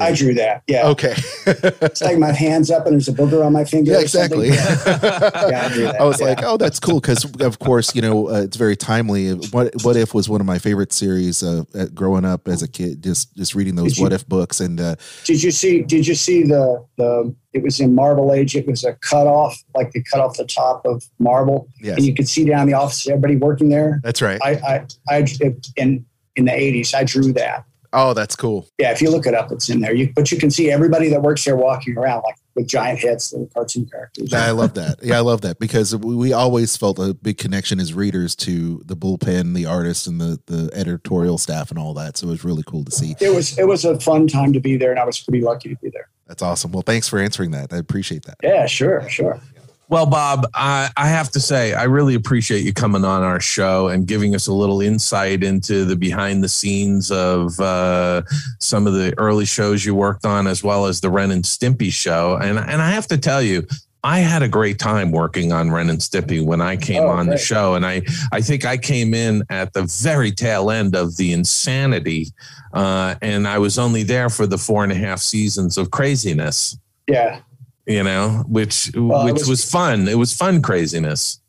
I 0.00 0.12
drew 0.14 0.32
that. 0.34 0.62
Yeah. 0.66 0.88
Okay. 0.88 1.14
It's 1.46 2.00
like 2.00 2.16
my 2.18 2.32
hands 2.32 2.70
up 2.70 2.86
and 2.86 2.94
there's 2.94 3.08
a 3.08 3.12
booger 3.12 3.44
on 3.44 3.52
my 3.52 3.64
finger. 3.64 3.92
Yeah, 3.92 4.00
exactly. 4.00 4.48
Yeah, 4.48 4.66
I. 4.86 5.96
I 6.00 6.04
was 6.04 6.20
yeah. 6.20 6.28
like, 6.28 6.42
oh, 6.42 6.56
that's 6.56 6.80
cool 6.80 7.00
because, 7.00 7.24
of 7.40 7.58
course, 7.58 7.94
you 7.94 8.00
know, 8.00 8.28
uh, 8.30 8.40
it's 8.42 8.56
very 8.56 8.76
timely. 8.76 9.32
What 9.32 9.74
What 9.82 9.96
If 9.96 10.14
was 10.14 10.28
one 10.28 10.40
of 10.40 10.46
my 10.46 10.58
favorite 10.58 10.92
series 10.92 11.42
uh, 11.42 11.64
growing 11.92 12.24
up 12.24 12.48
as 12.48 12.62
a 12.62 12.68
kid. 12.68 13.02
Just 13.02 13.36
just 13.36 13.54
reading 13.54 13.74
those 13.74 13.98
you- 13.98 14.04
What 14.04 14.12
If 14.12 14.26
books, 14.26 14.60
and 14.60 14.80
uh, 14.80 14.96
Did 15.24 15.42
you 15.42 15.50
see? 15.50 15.82
Did 15.82 16.06
you 16.06 16.14
see 16.14 16.42
the 16.42 16.84
the? 16.96 17.34
It 17.52 17.62
was 17.62 17.78
in 17.80 17.94
Marvel 17.94 18.32
Age. 18.32 18.56
It 18.56 18.66
was 18.66 18.82
a 18.84 18.94
cut 18.94 19.26
off, 19.26 19.62
like 19.74 19.92
they 19.92 20.02
cut 20.10 20.20
off 20.20 20.38
the 20.38 20.46
top 20.46 20.86
of 20.86 21.04
Marvel, 21.18 21.68
yes, 21.82 21.98
and 21.98 22.06
you 22.06 22.14
could 22.14 22.26
see 22.26 22.46
down 22.46 22.66
the 22.66 22.72
office 22.72 23.06
everybody 23.06 23.36
working 23.36 23.68
there. 23.68 24.00
that's 24.02 24.22
right. 24.22 24.40
I, 24.42 24.86
I, 25.10 25.16
I 25.16 25.26
in 25.76 26.06
in 26.36 26.46
the 26.46 26.54
eighties, 26.54 26.94
I 26.94 27.04
drew 27.04 27.32
that. 27.34 27.66
Oh, 27.92 28.14
that's 28.14 28.36
cool. 28.36 28.68
Yeah, 28.78 28.92
if 28.92 29.00
you 29.02 29.10
look 29.10 29.26
it 29.26 29.34
up, 29.34 29.52
it's 29.52 29.68
in 29.68 29.80
there. 29.80 29.94
You, 29.94 30.12
but 30.14 30.30
you 30.30 30.38
can 30.38 30.50
see 30.50 30.70
everybody 30.70 31.08
that 31.08 31.22
works 31.22 31.44
there 31.44 31.56
walking 31.56 31.96
around 31.96 32.22
like 32.22 32.36
with 32.54 32.68
giant 32.68 33.00
heads, 33.00 33.32
little 33.32 33.48
cartoon 33.54 33.86
characters. 33.86 34.32
I 34.32 34.50
love 34.50 34.74
that. 34.74 35.02
Yeah, 35.02 35.16
I 35.16 35.20
love 35.20 35.40
that 35.42 35.58
because 35.58 35.96
we, 35.96 36.14
we 36.14 36.32
always 36.32 36.76
felt 36.76 36.98
a 36.98 37.14
big 37.14 37.38
connection 37.38 37.80
as 37.80 37.94
readers 37.94 38.36
to 38.36 38.82
the 38.84 38.96
bullpen, 38.96 39.54
the 39.54 39.66
artists, 39.66 40.06
and 40.06 40.20
the 40.20 40.40
the 40.46 40.70
editorial 40.74 41.38
staff 41.38 41.70
and 41.70 41.78
all 41.78 41.94
that. 41.94 42.16
So 42.16 42.28
it 42.28 42.30
was 42.30 42.44
really 42.44 42.62
cool 42.66 42.84
to 42.84 42.90
see. 42.90 43.14
It 43.20 43.34
was 43.34 43.58
it 43.58 43.66
was 43.66 43.84
a 43.84 43.98
fun 44.00 44.26
time 44.28 44.52
to 44.52 44.60
be 44.60 44.76
there, 44.76 44.90
and 44.90 45.00
I 45.00 45.04
was 45.04 45.20
pretty 45.20 45.42
lucky 45.42 45.70
to 45.70 45.76
be 45.76 45.90
there. 45.90 46.08
That's 46.26 46.42
awesome. 46.42 46.72
Well, 46.72 46.82
thanks 46.82 47.08
for 47.08 47.18
answering 47.18 47.50
that. 47.50 47.72
I 47.72 47.76
appreciate 47.76 48.24
that. 48.24 48.36
Yeah, 48.42 48.66
sure, 48.66 49.06
sure. 49.08 49.40
Well, 49.92 50.06
Bob, 50.06 50.48
I, 50.54 50.88
I 50.96 51.08
have 51.08 51.30
to 51.32 51.38
say, 51.38 51.74
I 51.74 51.82
really 51.82 52.14
appreciate 52.14 52.64
you 52.64 52.72
coming 52.72 53.04
on 53.04 53.22
our 53.22 53.40
show 53.40 53.88
and 53.88 54.06
giving 54.06 54.34
us 54.34 54.46
a 54.46 54.52
little 54.54 54.80
insight 54.80 55.44
into 55.44 55.84
the 55.84 55.96
behind 55.96 56.42
the 56.42 56.48
scenes 56.48 57.10
of 57.10 57.60
uh, 57.60 58.22
some 58.58 58.86
of 58.86 58.94
the 58.94 59.12
early 59.18 59.44
shows 59.44 59.84
you 59.84 59.94
worked 59.94 60.24
on, 60.24 60.46
as 60.46 60.64
well 60.64 60.86
as 60.86 61.02
the 61.02 61.10
Ren 61.10 61.30
and 61.30 61.44
Stimpy 61.44 61.92
show. 61.92 62.38
And, 62.40 62.58
and 62.58 62.80
I 62.80 62.88
have 62.92 63.06
to 63.08 63.18
tell 63.18 63.42
you, 63.42 63.66
I 64.02 64.20
had 64.20 64.40
a 64.40 64.48
great 64.48 64.78
time 64.78 65.12
working 65.12 65.52
on 65.52 65.70
Ren 65.70 65.90
and 65.90 65.98
Stimpy 65.98 66.42
when 66.42 66.62
I 66.62 66.78
came 66.78 67.02
Oh, 67.02 67.08
on 67.08 67.26
the 67.26 67.36
show. 67.36 67.74
And 67.74 67.84
I, 67.84 68.00
I 68.32 68.40
think 68.40 68.64
I 68.64 68.78
came 68.78 69.12
in 69.12 69.42
at 69.50 69.74
the 69.74 69.82
very 70.02 70.32
tail 70.32 70.70
end 70.70 70.96
of 70.96 71.18
the 71.18 71.34
insanity. 71.34 72.28
Uh, 72.72 73.16
and 73.20 73.46
I 73.46 73.58
was 73.58 73.78
only 73.78 74.04
there 74.04 74.30
for 74.30 74.46
the 74.46 74.56
four 74.56 74.84
and 74.84 74.92
a 74.92 74.96
half 74.96 75.18
seasons 75.18 75.76
of 75.76 75.90
craziness 75.90 76.78
Yeah. 77.06 77.40
You 77.86 78.02
know, 78.04 78.44
which 78.48 78.90
Well, 78.94 79.24
which 79.24 79.34
was- 79.40 79.48
was, 79.48 79.64
fun. 79.70 80.06
It 80.08 80.16
was 80.18 80.32
fun 80.32 80.62
craziness. 80.62 81.40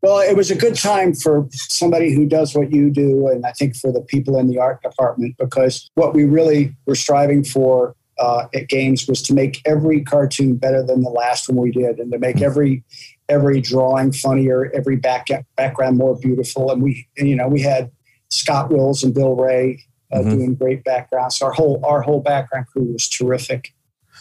Well, 0.00 0.18
it 0.18 0.36
was 0.36 0.50
a 0.50 0.56
good 0.56 0.74
time 0.74 1.14
for 1.14 1.46
somebody 1.52 2.12
who 2.12 2.26
does 2.26 2.56
what 2.56 2.72
you 2.72 2.90
do, 2.90 3.28
and 3.28 3.46
I 3.46 3.52
think 3.52 3.76
for 3.76 3.92
the 3.92 4.00
people 4.00 4.36
in 4.36 4.48
the 4.48 4.58
art 4.58 4.82
department, 4.82 5.36
because 5.38 5.88
what 5.94 6.12
we 6.12 6.24
really 6.24 6.74
were 6.86 6.96
striving 6.96 7.44
for 7.44 7.94
uh, 8.18 8.46
at 8.54 8.68
Games 8.68 9.06
was 9.06 9.22
to 9.22 9.34
make 9.34 9.60
every 9.64 10.00
cartoon 10.02 10.56
better 10.56 10.82
than 10.82 11.02
the 11.02 11.08
last 11.10 11.48
one 11.48 11.56
we 11.58 11.70
did, 11.70 11.98
and 11.98 12.10
to 12.12 12.18
make 12.18 12.40
every 12.42 12.82
every 13.28 13.60
drawing 13.60 14.12
funnier, 14.12 14.70
every 14.74 14.96
back, 14.96 15.28
background 15.56 15.96
more 15.96 16.16
beautiful. 16.18 16.70
And 16.70 16.82
we, 16.82 17.06
you 17.16 17.34
know, 17.36 17.48
we 17.48 17.62
had 17.62 17.90
Scott 18.28 18.70
Wills 18.70 19.02
and 19.04 19.14
Bill 19.14 19.34
Wray 19.36 19.82
uh, 20.12 20.18
Mhm. 20.18 20.30
doing 20.30 20.54
great 20.54 20.84
backgrounds. 20.84 21.40
Our 21.40 21.52
whole 21.52 21.80
our 21.84 22.02
whole 22.02 22.20
background 22.20 22.66
crew 22.66 22.92
was 22.92 23.08
terrific. 23.08 23.72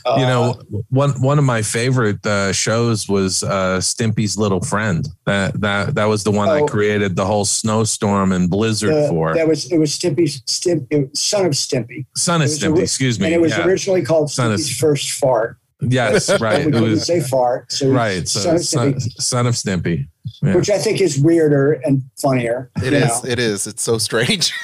Uh, 0.05 0.15
you 0.19 0.25
know, 0.25 0.59
one 0.89 1.11
one 1.21 1.37
of 1.39 1.45
my 1.45 1.61
favorite 1.61 2.25
uh, 2.25 2.51
shows 2.53 3.07
was 3.07 3.43
uh, 3.43 3.77
Stimpy's 3.79 4.37
Little 4.37 4.61
Friend. 4.61 5.07
That 5.25 5.59
that 5.61 5.95
that 5.95 6.05
was 6.05 6.23
the 6.23 6.31
one 6.31 6.49
I 6.49 6.61
Oh. 6.61 6.65
created 6.67 7.15
the 7.15 7.25
whole 7.25 7.45
snowstorm 7.45 8.31
and 8.31 8.49
blizzard 8.49 8.93
the- 8.93 9.07
for. 9.09 9.33
that 9.33 9.47
was 9.47 9.71
it 9.71 9.77
was 9.77 9.91
Stimpy's 9.97 10.41
Stimp, 10.47 10.87
it 10.89 11.09
was 11.09 11.19
Son 11.19 11.45
of 11.45 11.51
Stimpy. 11.53 12.05
Son 12.15 12.41
of 12.41 12.47
Stimpy, 12.49 12.81
excuse 12.81 13.19
me. 13.19 13.27
and 13.27 13.35
it 13.35 13.41
was 13.41 13.51
yeah. 13.57 13.65
originally 13.65 14.01
called 14.03 14.29
Son 14.31 14.51
of- 14.51 14.59
Stimpy's 14.59 14.77
First 14.77 15.11
Fart. 15.11 15.57
yes, 15.81 16.29
right. 16.41 16.59
we 16.65 16.69
It 16.69 16.73
couldn't 16.73 16.89
was 16.91 17.05
say 17.05 17.21
fart, 17.21 17.71
so 17.71 17.89
right. 17.89 18.27
Son 18.27 18.43
So, 18.43 18.55
of 18.55 18.61
son, 18.63 18.93
Stimpy, 18.93 19.21
son 19.21 19.47
of 19.47 19.53
Stimpy. 19.55 20.07
Yeah. 20.43 20.55
which 20.55 20.69
I 20.69 20.77
think 20.77 21.01
is 21.01 21.19
weirder 21.19 21.73
and 21.83 22.03
funnier. 22.21 22.69
It 22.83 22.93
is. 22.93 23.23
Know. 23.23 23.29
It 23.29 23.39
is. 23.39 23.67
It's 23.67 23.81
so 23.83 23.97
strange. 23.97 24.51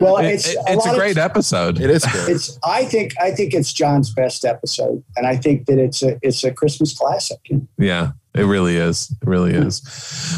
Well, 0.00 0.16
It- 0.16 0.26
it's 0.34 0.48
it- 0.48 0.56
a 0.56 0.72
it's 0.72 0.84
a 0.84 0.88
lot 0.88 0.94
of- 0.96 0.96
great 1.00 1.16
episode. 1.18 1.80
It 1.80 1.88
is 1.88 2.04
great. 2.04 2.28
It's 2.30 2.58
I 2.64 2.84
think 2.84 3.12
I 3.20 3.30
think 3.30 3.54
it's 3.54 3.72
John's 3.72 4.12
best 4.12 4.44
episode, 4.44 5.04
and 5.16 5.24
I 5.24 5.36
think 5.36 5.66
that 5.66 5.78
it's 5.78 6.02
a 6.02 6.18
it's 6.20 6.42
a 6.42 6.50
Christmas 6.50 6.92
classic. 6.98 7.38
Yeah, 7.78 8.10
it 8.34 8.44
really 8.44 8.76
is. 8.76 9.10
It 9.20 9.28
really 9.28 9.52
is. 9.52 9.82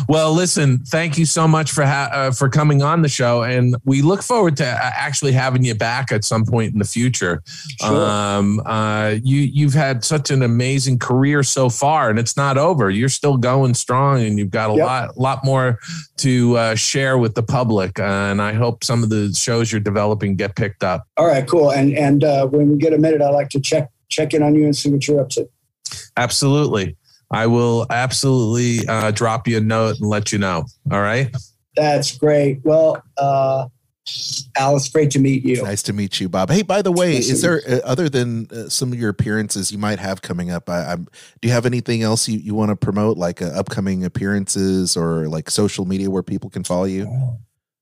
Well, 0.09 0.33
listen, 0.33 0.79
thank 0.79 1.17
you 1.17 1.25
so 1.25 1.47
much 1.47 1.71
for 1.71 1.85
ha- 1.85 2.11
uh, 2.13 2.31
for 2.33 2.49
coming 2.49 2.83
on 2.83 3.03
the 3.03 3.09
show, 3.09 3.43
and 3.45 3.77
we 3.85 4.03
look 4.03 4.23
forward 4.23 4.57
to 4.57 4.67
uh, 4.67 4.79
actually 4.95 5.31
having 5.33 5.65
you 5.65 5.75
back 5.77 6.11
at 6.11 6.25
some 6.25 6.45
point 6.45 6.73
in 6.73 6.79
the 6.81 6.85
future. 6.85 7.43
Sure. 7.81 8.05
Um, 8.05 8.61
uh, 8.67 9.15
you 9.23 9.39
you've 9.41 9.75
had 9.75 10.05
such 10.05 10.31
an 10.31 10.43
amazing 10.43 10.99
career 10.99 11.43
so 11.45 11.69
far, 11.69 12.11
and 12.11 12.19
it's 12.19 12.37
not 12.37 12.59
over. 12.59 12.91
You're 12.91 13.09
still 13.09 13.37
going 13.37 13.75
strong, 13.75 14.23
and 14.23 14.39
you've 14.39 14.51
got 14.51 14.71
a 14.71 14.75
Yep. 14.75 14.87
lot 14.87 15.17
lot 15.17 15.45
more 15.45 15.79
to 16.19 16.57
uh, 16.57 16.75
share 16.75 17.17
with 17.19 17.35
the 17.35 17.43
public. 17.43 18.01
Uh, 18.01 18.03
and 18.03 18.43
I 18.43 18.55
hope 18.55 18.83
some 18.83 19.03
of 19.05 19.11
the 19.11 19.33
shows 19.35 19.71
you're 19.71 19.81
developing 19.81 20.35
get 20.37 20.57
picked 20.57 20.83
up. 20.83 21.07
All 21.17 21.27
right, 21.27 21.47
cool. 21.47 21.71
And 21.71 21.97
and 21.97 22.25
uh, 22.25 22.47
when 22.47 22.71
we 22.73 22.77
get 22.77 22.93
a 22.93 22.99
minute, 22.99 23.23
I'd 23.23 23.31
like 23.31 23.51
to 23.51 23.61
check 23.61 23.91
check 24.09 24.35
in 24.35 24.43
on 24.43 24.55
you 24.55 24.65
and 24.65 24.77
see 24.77 24.91
what 24.91 25.07
you're 25.07 25.21
up 25.21 25.29
to. 25.31 25.49
Absolutely. 26.17 26.97
I 27.35 27.49
will 27.49 27.87
absolutely 27.91 28.87
uh, 28.87 29.11
drop 29.11 29.49
you 29.49 29.57
a 29.57 29.61
note 29.61 29.99
and 29.99 30.09
let 30.09 30.31
you 30.31 30.39
know. 30.39 30.67
All 30.91 31.01
right. 31.01 31.35
That's 31.77 32.17
great. 32.17 32.61
Well, 32.63 33.03
uh, 33.19 33.67
Al, 34.57 34.77
it's 34.77 34.89
great 34.89 35.11
to 35.13 35.19
meet 35.19 35.45
you. 35.45 35.63
Nice 35.63 35.83
to 35.85 35.93
meet 35.93 36.21
you, 36.21 36.29
Bob. 36.29 36.51
Hey, 36.51 36.63
by 36.63 36.81
the 36.83 36.93
way, 36.93 37.15
Nice 37.15 37.31
is 37.31 37.43
there 37.43 37.61
uh, 37.67 37.81
other 37.85 38.09
than 38.09 38.47
uh, 38.53 38.69
some 38.69 38.93
of 38.93 39.01
your 39.01 39.09
appearances 39.09 39.73
you 39.73 39.79
might 39.79 39.99
have 39.99 40.23
coming 40.23 40.51
up? 40.51 40.69
I, 40.69 40.93
I'm. 40.93 41.05
Do 41.41 41.49
you 41.49 41.53
have 41.53 41.67
anything 41.67 42.03
else 42.03 42.29
you, 42.29 42.39
you 42.39 42.55
want 42.55 42.69
to 42.69 42.77
promote, 42.77 43.17
like 43.17 43.43
uh, 43.43 43.47
upcoming 43.47 44.05
appearances 44.05 44.97
or 44.97 45.27
like 45.29 45.51
social 45.51 45.87
media 45.87 46.11
where 46.11 46.23
people 46.23 46.51
can 46.51 46.63
follow 46.63 46.85
you? 46.85 47.11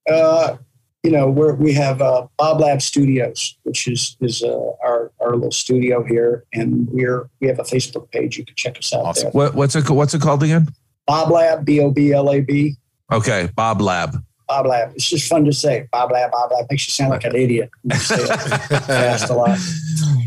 Uh, 0.09 0.57
you 1.03 1.11
know, 1.11 1.29
we're, 1.29 1.53
we 1.53 1.73
have 1.73 2.01
uh, 2.01 2.27
Bob 2.37 2.61
Lab 2.61 2.81
Studios, 2.81 3.57
which 3.63 3.87
is 3.89 4.15
is 4.21 4.41
uh, 4.41 4.57
our 4.83 5.11
our 5.19 5.35
little 5.35 5.51
studio 5.51 6.01
here, 6.03 6.45
and 6.53 6.87
we're 6.91 7.29
we 7.41 7.47
have 7.47 7.59
a 7.59 7.63
Facebook 7.63 8.09
page. 8.11 8.37
You 8.37 8.45
can 8.45 8.55
check 8.55 8.77
us 8.77 8.93
out 8.93 9.01
Awesome. 9.05 9.23
there. 9.25 9.31
What, 9.33 9.53
what's 9.55 9.75
it? 9.75 9.89
What's 9.89 10.13
it 10.13 10.21
called 10.21 10.43
again? 10.43 10.69
Bob 11.05 11.29
Lab, 11.29 11.65
B 11.65 11.81
O 11.81 11.91
B 11.91 12.13
L 12.13 12.31
A 12.31 12.39
B. 12.39 12.75
Okay, 13.11 13.49
Bob 13.55 13.81
Lab. 13.81 14.15
Bob 14.47 14.65
Lab. 14.65 14.91
It's 14.95 15.09
just 15.09 15.27
fun 15.27 15.43
to 15.45 15.51
say. 15.53 15.87
Bob 15.91 16.11
Lab, 16.11 16.31
Bob 16.31 16.51
Lab 16.51 16.67
makes 16.69 16.87
you 16.87 16.91
sound 16.91 17.09
like 17.11 17.23
an 17.25 17.35
idiot. 17.35 17.69
when 17.81 17.97
you 17.97 18.03
say 18.03 18.15
it 18.23 18.27
fast 18.85 19.29
a 19.29 19.33
lot. 19.33 19.57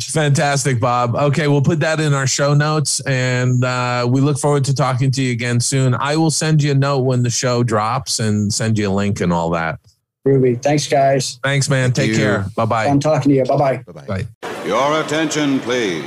Fantastic, 0.03 0.81
Bob. 0.81 1.15
Okay, 1.15 1.48
we'll 1.48 1.62
put 1.62 1.81
that 1.81 2.01
in 2.01 2.12
our 2.12 2.27
show 2.27 2.53
notes, 2.55 3.01
and 3.01 3.65
uh, 3.65 4.07
we 4.11 4.20
look 4.20 4.39
forward 4.39 4.65
to 4.66 4.74
talking 4.74 5.11
to 5.12 5.23
you 5.23 5.32
again 5.32 5.61
soon. 5.61 5.94
I 5.94 6.16
will 6.16 6.31
send 6.31 6.62
you 6.62 6.73
a 6.73 6.74
note 6.74 7.01
when 7.01 7.23
the 7.23 7.31
show 7.31 7.62
drops 7.62 8.19
and 8.19 8.53
send 8.53 8.78
you 8.78 8.89
a 8.89 8.93
link 8.93 9.20
and 9.20 9.32
all 9.32 9.51
that. 9.51 9.78
Ruby, 10.27 10.57
thanks, 10.57 10.89
guys. 10.89 11.39
Thanks, 11.44 11.70
man. 11.70 11.93
Take 11.93 12.11
you. 12.11 12.16
care. 12.16 12.47
Bye 12.57 12.65
bye. 12.65 12.86
I'm 12.86 12.98
talking 12.98 13.31
to 13.31 13.36
you. 13.36 13.44
Bye 13.44 13.57
bye. 13.57 13.77
Bye-bye. 13.93 14.24
Bye. 14.43 14.66
Your 14.66 15.01
attention, 15.01 15.61
please. 15.61 16.05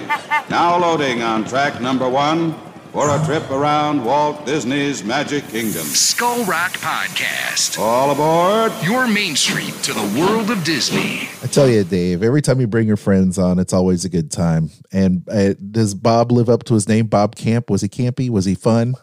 Now 0.50 0.78
loading 0.78 1.22
on 1.22 1.46
track 1.46 1.80
number 1.80 2.10
one 2.10 2.54
for 2.92 3.10
a 3.10 3.24
trip 3.26 3.50
around 3.50 4.04
Walt 4.04 4.46
Disney's 4.46 5.06
Magic 5.06 5.48
Kingdom. 5.48 5.84
Skull 5.84 6.44
Rock 6.44 6.74
Podcast. 6.74 7.80
All 7.80 8.12
aboard. 8.12 8.74
Your 8.84 9.08
main 9.08 9.38
street 9.38 9.74
to 9.84 9.94
the 9.94 10.20
world 10.20 10.50
of 10.52 10.66
Disney. 10.66 11.30
I 11.42 11.48
tell 11.48 11.70
you, 11.70 11.86
Dave. 11.86 12.22
Every 12.22 12.42
time 12.42 12.60
you 12.60 12.68
bring 12.68 12.88
your 12.88 12.98
friends 12.98 13.38
on, 13.40 13.58
it's 13.58 13.72
always 13.72 14.04
a 14.04 14.10
good 14.10 14.32
time. 14.32 14.70
And 14.92 15.24
uh, 15.30 15.54
does 15.72 15.94
Bob 15.94 16.34
live 16.34 16.50
up 16.50 16.66
to 16.66 16.74
his 16.74 16.90
name? 16.90 17.06
Bob 17.08 17.38
Camp? 17.38 17.70
Was 17.70 17.82
he 17.84 17.88
campy? 17.88 18.30
Was 18.30 18.44
he 18.44 18.56
fun? 18.56 18.96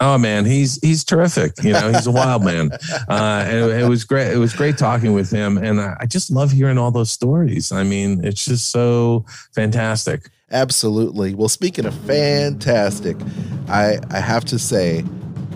Oh 0.00 0.18
man, 0.18 0.44
he's 0.44 0.80
he's 0.82 1.04
terrific. 1.04 1.52
You 1.62 1.72
know, 1.72 1.92
he's 1.92 2.06
a 2.06 2.10
wild 2.10 2.44
man. 2.44 2.70
Uh, 3.08 3.44
and 3.46 3.70
it, 3.70 3.88
was 3.88 4.04
great. 4.04 4.32
It 4.32 4.38
was 4.38 4.54
great 4.54 4.76
talking 4.76 5.12
with 5.12 5.30
him, 5.30 5.56
and 5.56 5.80
I, 5.80 5.96
I 6.00 6.06
just 6.06 6.30
love 6.30 6.50
hearing 6.50 6.78
all 6.78 6.90
those 6.90 7.10
stories. 7.10 7.70
I 7.70 7.84
mean, 7.84 8.24
it's 8.24 8.44
just 8.44 8.70
so 8.70 9.24
fantastic. 9.54 10.30
Absolutely. 10.50 11.34
Well, 11.34 11.48
speaking 11.48 11.86
of 11.86 11.94
fantastic, 12.06 13.16
I 13.68 13.98
I 14.10 14.18
have 14.18 14.44
to 14.46 14.58
say, 14.58 15.04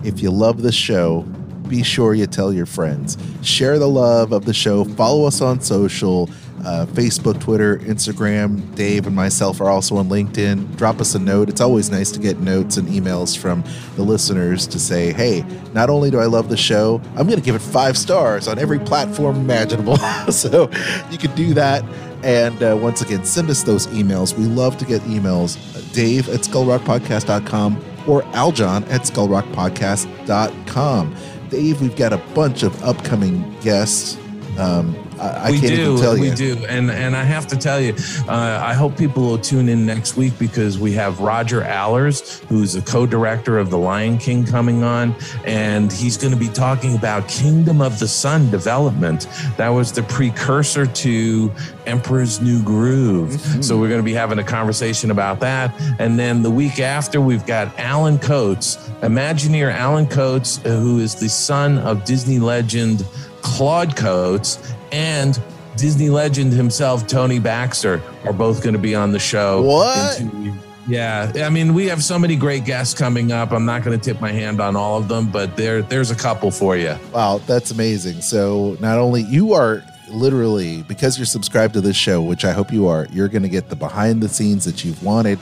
if 0.04 0.22
you 0.22 0.30
love 0.30 0.62
the 0.62 0.72
show, 0.72 1.22
be 1.68 1.82
sure 1.82 2.14
you 2.14 2.26
tell 2.26 2.52
your 2.52 2.66
friends. 2.66 3.18
Share 3.42 3.78
the 3.78 3.88
love 3.88 4.32
of 4.32 4.44
the 4.44 4.54
show. 4.54 4.84
Follow 4.84 5.26
us 5.26 5.40
on 5.40 5.60
social. 5.60 6.30
Uh, 6.64 6.86
Facebook, 6.86 7.40
Twitter, 7.40 7.78
Instagram. 7.78 8.74
Dave 8.74 9.06
and 9.06 9.14
myself 9.14 9.60
are 9.60 9.70
also 9.70 9.96
on 9.96 10.08
LinkedIn. 10.08 10.76
Drop 10.76 11.00
us 11.00 11.14
a 11.14 11.18
note. 11.18 11.48
It's 11.48 11.60
always 11.60 11.90
nice 11.90 12.10
to 12.12 12.20
get 12.20 12.40
notes 12.40 12.76
and 12.76 12.88
emails 12.88 13.36
from 13.36 13.64
the 13.96 14.02
listeners 14.02 14.66
to 14.68 14.78
say, 14.78 15.12
hey, 15.12 15.44
not 15.72 15.90
only 15.90 16.10
do 16.10 16.18
I 16.18 16.26
love 16.26 16.48
the 16.48 16.56
show, 16.56 17.00
I'm 17.16 17.26
going 17.26 17.38
to 17.38 17.44
give 17.44 17.54
it 17.54 17.62
five 17.62 17.96
stars 17.96 18.48
on 18.48 18.58
every 18.58 18.80
platform 18.80 19.36
imaginable. 19.36 19.96
so 20.30 20.70
you 21.10 21.18
can 21.18 21.34
do 21.34 21.54
that. 21.54 21.84
And 22.22 22.62
uh, 22.62 22.76
once 22.80 23.02
again, 23.02 23.24
send 23.24 23.50
us 23.50 23.62
those 23.62 23.86
emails. 23.88 24.36
We 24.36 24.44
love 24.44 24.76
to 24.78 24.84
get 24.84 25.02
emails. 25.02 25.56
Dave 25.92 26.28
at 26.28 26.40
skullrockpodcast.com 26.40 27.76
or 28.08 28.22
Aljon 28.22 28.90
at 28.90 29.02
skullrockpodcast.com. 29.02 31.16
Dave, 31.48 31.80
we've 31.80 31.96
got 31.96 32.12
a 32.12 32.18
bunch 32.34 32.62
of 32.62 32.82
upcoming 32.82 33.58
guests 33.60 34.18
um, 34.58 34.94
I, 35.20 35.48
I 35.48 35.50
we 35.50 35.60
can't 35.60 35.74
do, 35.74 36.20
we 36.20 36.30
do, 36.30 36.64
and 36.66 36.90
and 36.90 37.16
I 37.16 37.24
have 37.24 37.46
to 37.48 37.56
tell 37.56 37.80
you, 37.80 37.94
uh, 38.28 38.60
I 38.62 38.74
hope 38.74 38.96
people 38.96 39.22
will 39.22 39.38
tune 39.38 39.68
in 39.68 39.84
next 39.84 40.16
week 40.16 40.38
because 40.38 40.78
we 40.78 40.92
have 40.92 41.20
Roger 41.20 41.62
Allers, 41.62 42.40
who's 42.48 42.74
a 42.74 42.82
co-director 42.82 43.58
of 43.58 43.70
The 43.70 43.78
Lion 43.78 44.18
King, 44.18 44.44
coming 44.44 44.82
on, 44.82 45.14
and 45.44 45.92
he's 45.92 46.16
going 46.16 46.32
to 46.32 46.38
be 46.38 46.48
talking 46.48 46.94
about 46.94 47.28
Kingdom 47.28 47.80
of 47.80 47.98
the 47.98 48.08
Sun 48.08 48.50
development. 48.50 49.28
That 49.56 49.68
was 49.68 49.92
the 49.92 50.02
precursor 50.04 50.86
to 50.86 51.52
Emperor's 51.86 52.40
New 52.40 52.62
Groove. 52.62 53.30
Mm-hmm. 53.30 53.62
So 53.62 53.78
we're 53.78 53.88
going 53.88 54.00
to 54.00 54.04
be 54.04 54.14
having 54.14 54.38
a 54.38 54.44
conversation 54.44 55.10
about 55.10 55.40
that, 55.40 55.74
and 55.98 56.18
then 56.18 56.42
the 56.42 56.50
week 56.50 56.80
after, 56.80 57.20
we've 57.20 57.46
got 57.46 57.76
Alan 57.78 58.18
Coats, 58.18 58.76
Imagineer 59.02 59.72
Alan 59.72 60.06
Coats, 60.06 60.58
who 60.58 60.98
is 60.98 61.14
the 61.14 61.28
son 61.28 61.78
of 61.78 62.04
Disney 62.04 62.38
legend 62.38 63.04
Claude 63.40 63.96
Coats 63.96 64.58
and 64.92 65.40
Disney 65.76 66.10
legend 66.10 66.52
himself, 66.52 67.06
Tony 67.06 67.38
Baxter, 67.38 68.02
are 68.24 68.32
both 68.32 68.62
going 68.62 68.74
to 68.74 68.80
be 68.80 68.94
on 68.94 69.12
the 69.12 69.18
show. 69.18 69.62
What? 69.62 70.20
in 70.20 70.30
two 70.30 70.42
weeks. 70.42 70.64
Yeah, 70.88 71.30
I 71.36 71.50
mean, 71.50 71.74
we 71.74 71.86
have 71.88 72.02
so 72.02 72.18
many 72.18 72.34
great 72.34 72.64
guests 72.64 72.94
coming 72.94 73.30
up. 73.30 73.52
I'm 73.52 73.66
not 73.66 73.84
going 73.84 73.98
to 73.98 74.02
tip 74.02 74.22
my 74.22 74.32
hand 74.32 74.58
on 74.58 74.74
all 74.74 74.96
of 74.96 75.06
them, 75.06 75.30
but 75.30 75.54
there, 75.54 75.82
there's 75.82 76.10
a 76.10 76.14
couple 76.14 76.50
for 76.50 76.78
you. 76.78 76.96
Wow, 77.12 77.42
that's 77.46 77.70
amazing. 77.70 78.22
So 78.22 78.76
not 78.80 78.98
only 78.98 79.22
you 79.22 79.52
are 79.52 79.84
literally 80.08 80.82
because 80.84 81.18
you're 81.18 81.26
subscribed 81.26 81.74
to 81.74 81.82
this 81.82 81.96
show, 81.96 82.22
which 82.22 82.46
I 82.46 82.52
hope 82.52 82.72
you 82.72 82.88
are, 82.88 83.06
you're 83.10 83.28
going 83.28 83.42
to 83.42 83.50
get 83.50 83.68
the 83.68 83.76
behind 83.76 84.22
the 84.22 84.30
scenes 84.30 84.64
that 84.64 84.82
you've 84.82 85.02
wanted 85.02 85.38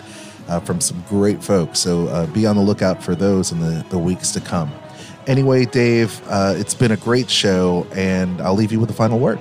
uh, 0.48 0.58
from 0.58 0.80
some 0.80 1.02
great 1.08 1.42
folks. 1.42 1.78
So 1.78 2.08
uh, 2.08 2.26
be 2.26 2.44
on 2.44 2.56
the 2.56 2.62
lookout 2.62 3.00
for 3.00 3.14
those 3.14 3.52
in 3.52 3.60
the, 3.60 3.86
the 3.90 3.98
weeks 3.98 4.32
to 4.32 4.40
come. 4.40 4.72
Anyway, 5.26 5.64
Dave, 5.64 6.20
uh, 6.28 6.54
it's 6.56 6.74
been 6.74 6.92
a 6.92 6.96
great 6.96 7.28
show, 7.28 7.86
and 7.94 8.40
I'll 8.40 8.54
leave 8.54 8.72
you 8.72 8.78
with 8.78 8.88
the 8.88 8.94
final 8.94 9.18
word. 9.18 9.40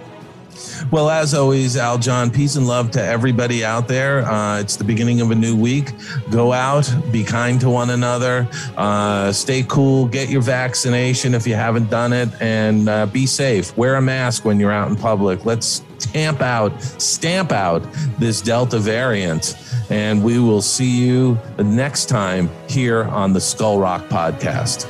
Well, 0.91 1.09
as 1.09 1.33
always, 1.33 1.75
Aljon, 1.75 2.33
peace 2.33 2.55
and 2.55 2.67
love 2.67 2.91
to 2.91 3.03
everybody 3.03 3.63
out 3.63 3.87
there. 3.87 4.25
Uh, 4.25 4.59
it's 4.59 4.75
the 4.75 4.83
beginning 4.83 5.21
of 5.21 5.31
a 5.31 5.35
new 5.35 5.55
week. 5.55 5.91
Go 6.31 6.53
out, 6.53 6.91
be 7.11 7.23
kind 7.23 7.59
to 7.61 7.69
one 7.69 7.91
another, 7.91 8.47
uh, 8.77 9.31
stay 9.31 9.63
cool, 9.67 10.07
get 10.07 10.29
your 10.29 10.41
vaccination 10.41 11.33
if 11.33 11.45
you 11.45 11.55
haven't 11.55 11.89
done 11.89 12.13
it, 12.13 12.29
and 12.41 12.89
uh, 12.89 13.05
be 13.05 13.25
safe. 13.25 13.75
Wear 13.77 13.95
a 13.95 14.01
mask 14.01 14.45
when 14.45 14.59
you're 14.59 14.71
out 14.71 14.89
in 14.89 14.95
public. 14.95 15.45
Let's 15.45 15.83
tamp 15.99 16.41
out, 16.41 16.81
stamp 16.81 17.51
out 17.51 17.83
this 18.17 18.41
Delta 18.41 18.79
variant. 18.79 19.55
And 19.89 20.23
we 20.23 20.39
will 20.39 20.61
see 20.61 20.89
you 20.89 21.37
next 21.59 22.09
time 22.09 22.49
here 22.67 23.03
on 23.03 23.33
the 23.33 23.41
Skull 23.41 23.79
Rock 23.79 24.07
Podcast. 24.07 24.89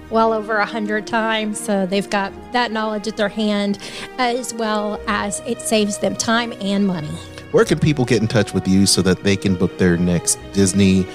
well 0.11 0.33
over 0.33 0.57
a 0.57 0.65
hundred 0.65 1.07
times, 1.07 1.59
so 1.59 1.85
they've 1.85 2.09
got 2.09 2.33
that 2.51 2.71
knowledge 2.71 3.07
at 3.07 3.17
their 3.17 3.29
hand, 3.29 3.79
as 4.17 4.53
well 4.53 4.99
as 5.07 5.41
it 5.45 5.61
saves 5.61 5.97
them 5.97 6.15
time 6.15 6.53
and 6.61 6.85
money. 6.85 7.07
Where 7.51 7.65
can 7.65 7.79
people 7.79 8.05
get 8.05 8.21
in 8.21 8.27
touch 8.27 8.53
with 8.53 8.67
you 8.67 8.85
so 8.85 9.01
that 9.01 9.23
they 9.23 9.35
can 9.35 9.55
book 9.55 9.77
their 9.77 9.97
next 9.97 10.39
Disney 10.53 11.05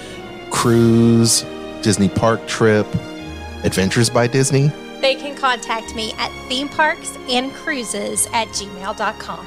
cruise, 0.50 1.42
Disney 1.82 2.08
park 2.08 2.46
trip, 2.46 2.86
Adventures 3.64 4.10
by 4.10 4.26
Disney? 4.26 4.68
They 5.00 5.14
can 5.14 5.36
contact 5.36 5.94
me 5.94 6.12
at 6.18 6.30
theme 6.48 6.68
parks 6.68 7.16
and 7.28 7.52
cruises 7.52 8.26
at 8.32 8.48
gmail.com. 8.48 9.46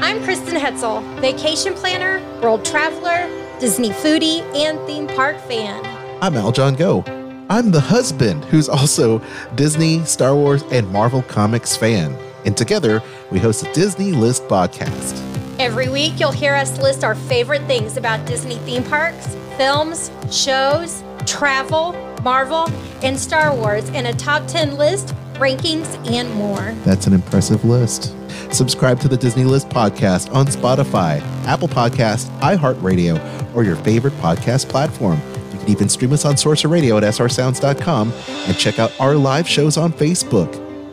I'm 0.00 0.22
Kristen 0.22 0.54
Hetzel, 0.54 1.02
vacation 1.20 1.74
planner, 1.74 2.20
world 2.40 2.64
traveler, 2.64 3.28
Disney 3.58 3.90
foodie, 3.90 4.42
and 4.54 4.78
theme 4.86 5.08
park 5.08 5.36
fan. 5.40 5.97
I'm 6.20 6.34
Aljon 6.34 6.76
Go. 6.76 7.04
I'm 7.48 7.70
the 7.70 7.80
husband 7.80 8.44
who's 8.46 8.68
also 8.68 9.22
Disney, 9.54 10.04
Star 10.04 10.34
Wars, 10.34 10.64
and 10.72 10.90
Marvel 10.90 11.22
Comics 11.22 11.76
fan. 11.76 12.12
And 12.44 12.56
together, 12.56 13.00
we 13.30 13.38
host 13.38 13.64
a 13.64 13.72
Disney 13.72 14.10
List 14.10 14.42
podcast. 14.48 15.16
Every 15.60 15.88
week, 15.88 16.18
you'll 16.18 16.32
hear 16.32 16.56
us 16.56 16.76
list 16.80 17.04
our 17.04 17.14
favorite 17.14 17.62
things 17.68 17.96
about 17.96 18.26
Disney 18.26 18.56
theme 18.56 18.82
parks, 18.82 19.36
films, 19.56 20.10
shows, 20.28 21.04
travel, 21.24 21.92
Marvel, 22.24 22.68
and 23.04 23.16
Star 23.16 23.54
Wars 23.54 23.88
in 23.90 24.06
a 24.06 24.12
top 24.12 24.44
10 24.48 24.76
list, 24.76 25.14
rankings, 25.34 25.86
and 26.10 26.34
more. 26.34 26.74
That's 26.84 27.06
an 27.06 27.12
impressive 27.12 27.64
list. 27.64 28.12
Subscribe 28.52 28.98
to 29.00 29.08
the 29.08 29.16
Disney 29.16 29.44
List 29.44 29.68
podcast 29.68 30.34
on 30.34 30.46
Spotify, 30.46 31.20
Apple 31.46 31.68
Podcast, 31.68 32.26
iHeartRadio, 32.40 33.54
or 33.54 33.62
your 33.62 33.76
favorite 33.76 34.14
podcast 34.14 34.68
platform. 34.68 35.20
Can 35.68 35.76
even 35.76 35.88
stream 35.90 36.14
us 36.14 36.24
on 36.24 36.38
Sorcerer 36.38 36.70
Radio 36.70 36.96
at 36.96 37.02
srsounds.com 37.02 38.10
and 38.46 38.58
check 38.58 38.78
out 38.78 38.90
our 38.98 39.14
live 39.14 39.46
shows 39.46 39.76
on 39.76 39.92
Facebook. 39.92 40.50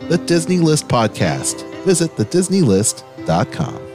The 0.09 0.17
Disney 0.17 0.57
List 0.57 0.89
podcast. 0.89 1.63
Visit 1.85 2.11
thedisneylist.com. 2.17 3.94